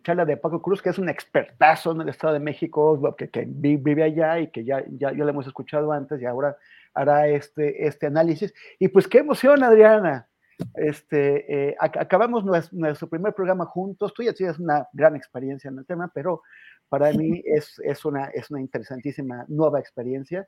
charla 0.02 0.26
de 0.26 0.38
Paco 0.38 0.60
Cruz, 0.60 0.82
que 0.82 0.90
es 0.90 0.98
un 0.98 1.08
expertazo 1.08 1.92
en 1.92 2.02
el 2.02 2.10
Estado 2.10 2.34
de 2.34 2.40
México, 2.40 3.16
que, 3.16 3.30
que 3.30 3.46
vive 3.48 4.02
allá 4.02 4.40
y 4.40 4.48
que 4.48 4.66
ya, 4.66 4.84
ya, 4.90 5.12
ya 5.12 5.24
lo 5.24 5.30
hemos 5.30 5.46
escuchado 5.46 5.92
antes 5.92 6.20
y 6.20 6.26
ahora 6.26 6.58
hará 6.96 7.28
este, 7.28 7.86
este 7.86 8.08
análisis. 8.08 8.52
Y 8.80 8.88
pues 8.88 9.08
qué 9.08 9.20
emoción, 9.20 9.64
Adriana. 9.64 10.28
Este, 10.74 11.70
eh, 11.70 11.76
acabamos 11.80 12.44
nuestro, 12.44 12.78
nuestro, 12.78 13.08
primer 13.08 13.34
programa 13.34 13.66
juntos. 13.66 14.14
Tú 14.16 14.24
ya 14.24 14.34
tienes 14.34 14.58
una 14.58 14.88
gran 14.94 15.16
experiencia 15.16 15.70
en 15.70 15.78
el 15.78 15.86
tema, 15.86 16.12
pero 16.12 16.42
para 16.92 17.14
mí 17.14 17.42
es, 17.46 17.80
es, 17.86 18.04
una, 18.04 18.26
es 18.26 18.52
una 18.52 18.60
interesantísima 18.60 19.46
nueva 19.48 19.80
experiencia. 19.80 20.46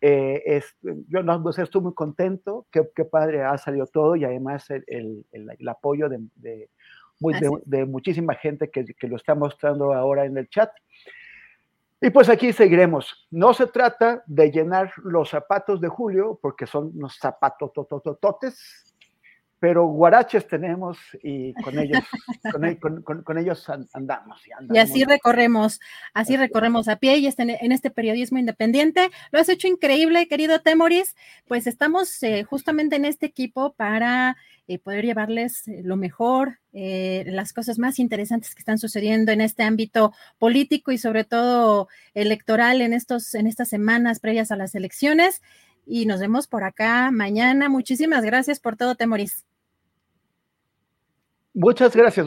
Eh, 0.00 0.42
es, 0.44 0.76
yo 0.82 1.22
no, 1.22 1.40
pues, 1.40 1.60
estoy 1.60 1.80
muy 1.80 1.94
contento, 1.94 2.66
qué, 2.72 2.90
qué, 2.92 3.04
padre 3.04 3.44
ha 3.44 3.56
salido 3.56 3.86
todo 3.86 4.16
y 4.16 4.24
además 4.24 4.68
el, 4.68 4.82
el, 4.88 5.24
el, 5.30 5.68
apoyo 5.68 6.08
de, 6.08 6.18
de, 6.34 6.68
de, 7.66 7.84
muchísima 7.84 8.34
gente 8.34 8.68
que, 8.68 8.84
que, 8.84 9.06
lo 9.06 9.14
está 9.14 9.36
mostrando 9.36 9.92
ahora 9.92 10.24
en 10.24 10.36
el 10.36 10.48
chat. 10.48 10.72
Y 12.00 12.10
pues 12.10 12.28
aquí 12.30 12.52
seguiremos. 12.52 13.28
No 13.30 13.54
se 13.54 13.68
trata 13.68 14.24
de 14.26 14.50
llenar 14.50 14.92
los 15.04 15.30
zapatos 15.30 15.80
de 15.80 15.86
Julio, 15.86 16.36
porque 16.42 16.66
son 16.66 16.90
unos 16.96 17.16
zapatos 17.16 17.72
tototototes, 17.72 18.95
pero 19.58 19.86
guaraches 19.86 20.46
tenemos 20.46 20.98
y 21.22 21.54
con 21.54 21.78
ellos, 21.78 22.00
con, 22.80 23.22
con, 23.22 23.38
ellos 23.38 23.66
andamos, 23.94 24.42
y, 24.70 24.78
así 24.78 25.04
recorremos, 25.04 25.80
así, 26.12 26.36
recorremos 26.36 26.88
a 26.88 26.96
pie 26.96 27.16
y 27.18 27.26
este, 27.26 27.64
en 27.64 27.72
este 27.72 27.90
periodismo 27.90 28.38
independiente. 28.38 29.10
Lo 29.30 29.40
has 29.40 29.48
hecho 29.48 29.66
increíble, 29.66 30.28
querido 30.28 30.60
Temoris. 30.60 31.14
Pues 31.48 31.66
estamos 31.66 32.22
eh, 32.22 32.44
justamente 32.44 32.96
en 32.96 33.06
este 33.06 33.26
equipo 33.26 33.72
para 33.72 34.36
eh, 34.68 34.78
poder 34.78 35.04
llevarles 35.04 35.66
eh, 35.68 35.80
lo 35.84 35.96
mejor, 35.96 36.58
las 36.78 37.54
cosas 37.54 37.78
más 37.78 37.98
interesantes 37.98 38.54
que 38.54 38.58
están 38.58 38.76
sucediendo 38.76 39.32
en 39.32 39.40
este 39.40 39.62
ámbito 39.62 40.12
político 40.38 40.92
y 40.92 40.98
sobre 40.98 41.24
todo 41.24 41.88
electoral 42.12 42.82
en, 42.82 42.92
estos, 42.92 43.34
en 43.34 43.46
estas 43.46 43.70
semanas 43.70 44.20
previas 44.20 44.50
a 44.50 44.56
las 44.56 44.74
elecciones 44.74 45.40
y 45.86 46.04
nos 46.04 46.20
vemos 46.20 46.46
por 46.48 46.64
acá 46.64 47.10
mañana. 47.10 47.68
Muchísimas 47.68 48.24
gracias 48.24 48.60
por 48.60 48.76
todo, 48.76 48.96
Temoris. 48.96 49.44
Muchas 51.54 51.96
gracias, 51.96 52.26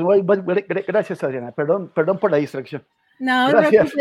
gracias 0.87 1.23
Adriana. 1.23 1.51
Perdón, 1.51 1.91
perdón 1.93 2.17
por 2.17 2.31
la 2.31 2.37
distracción. 2.37 2.83
No, 3.19 3.49
gracias. 3.49 3.93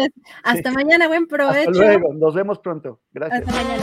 Hasta 0.45 0.71
mañana, 0.71 1.09
buen 1.09 1.27
provecho. 1.27 1.71
Hasta 1.71 1.85
luego, 1.85 2.15
nos 2.15 2.35
vemos 2.35 2.61
pronto. 2.61 3.01
Gracias. 3.13 3.47
Hasta 3.47 3.53
mañana. 3.53 3.83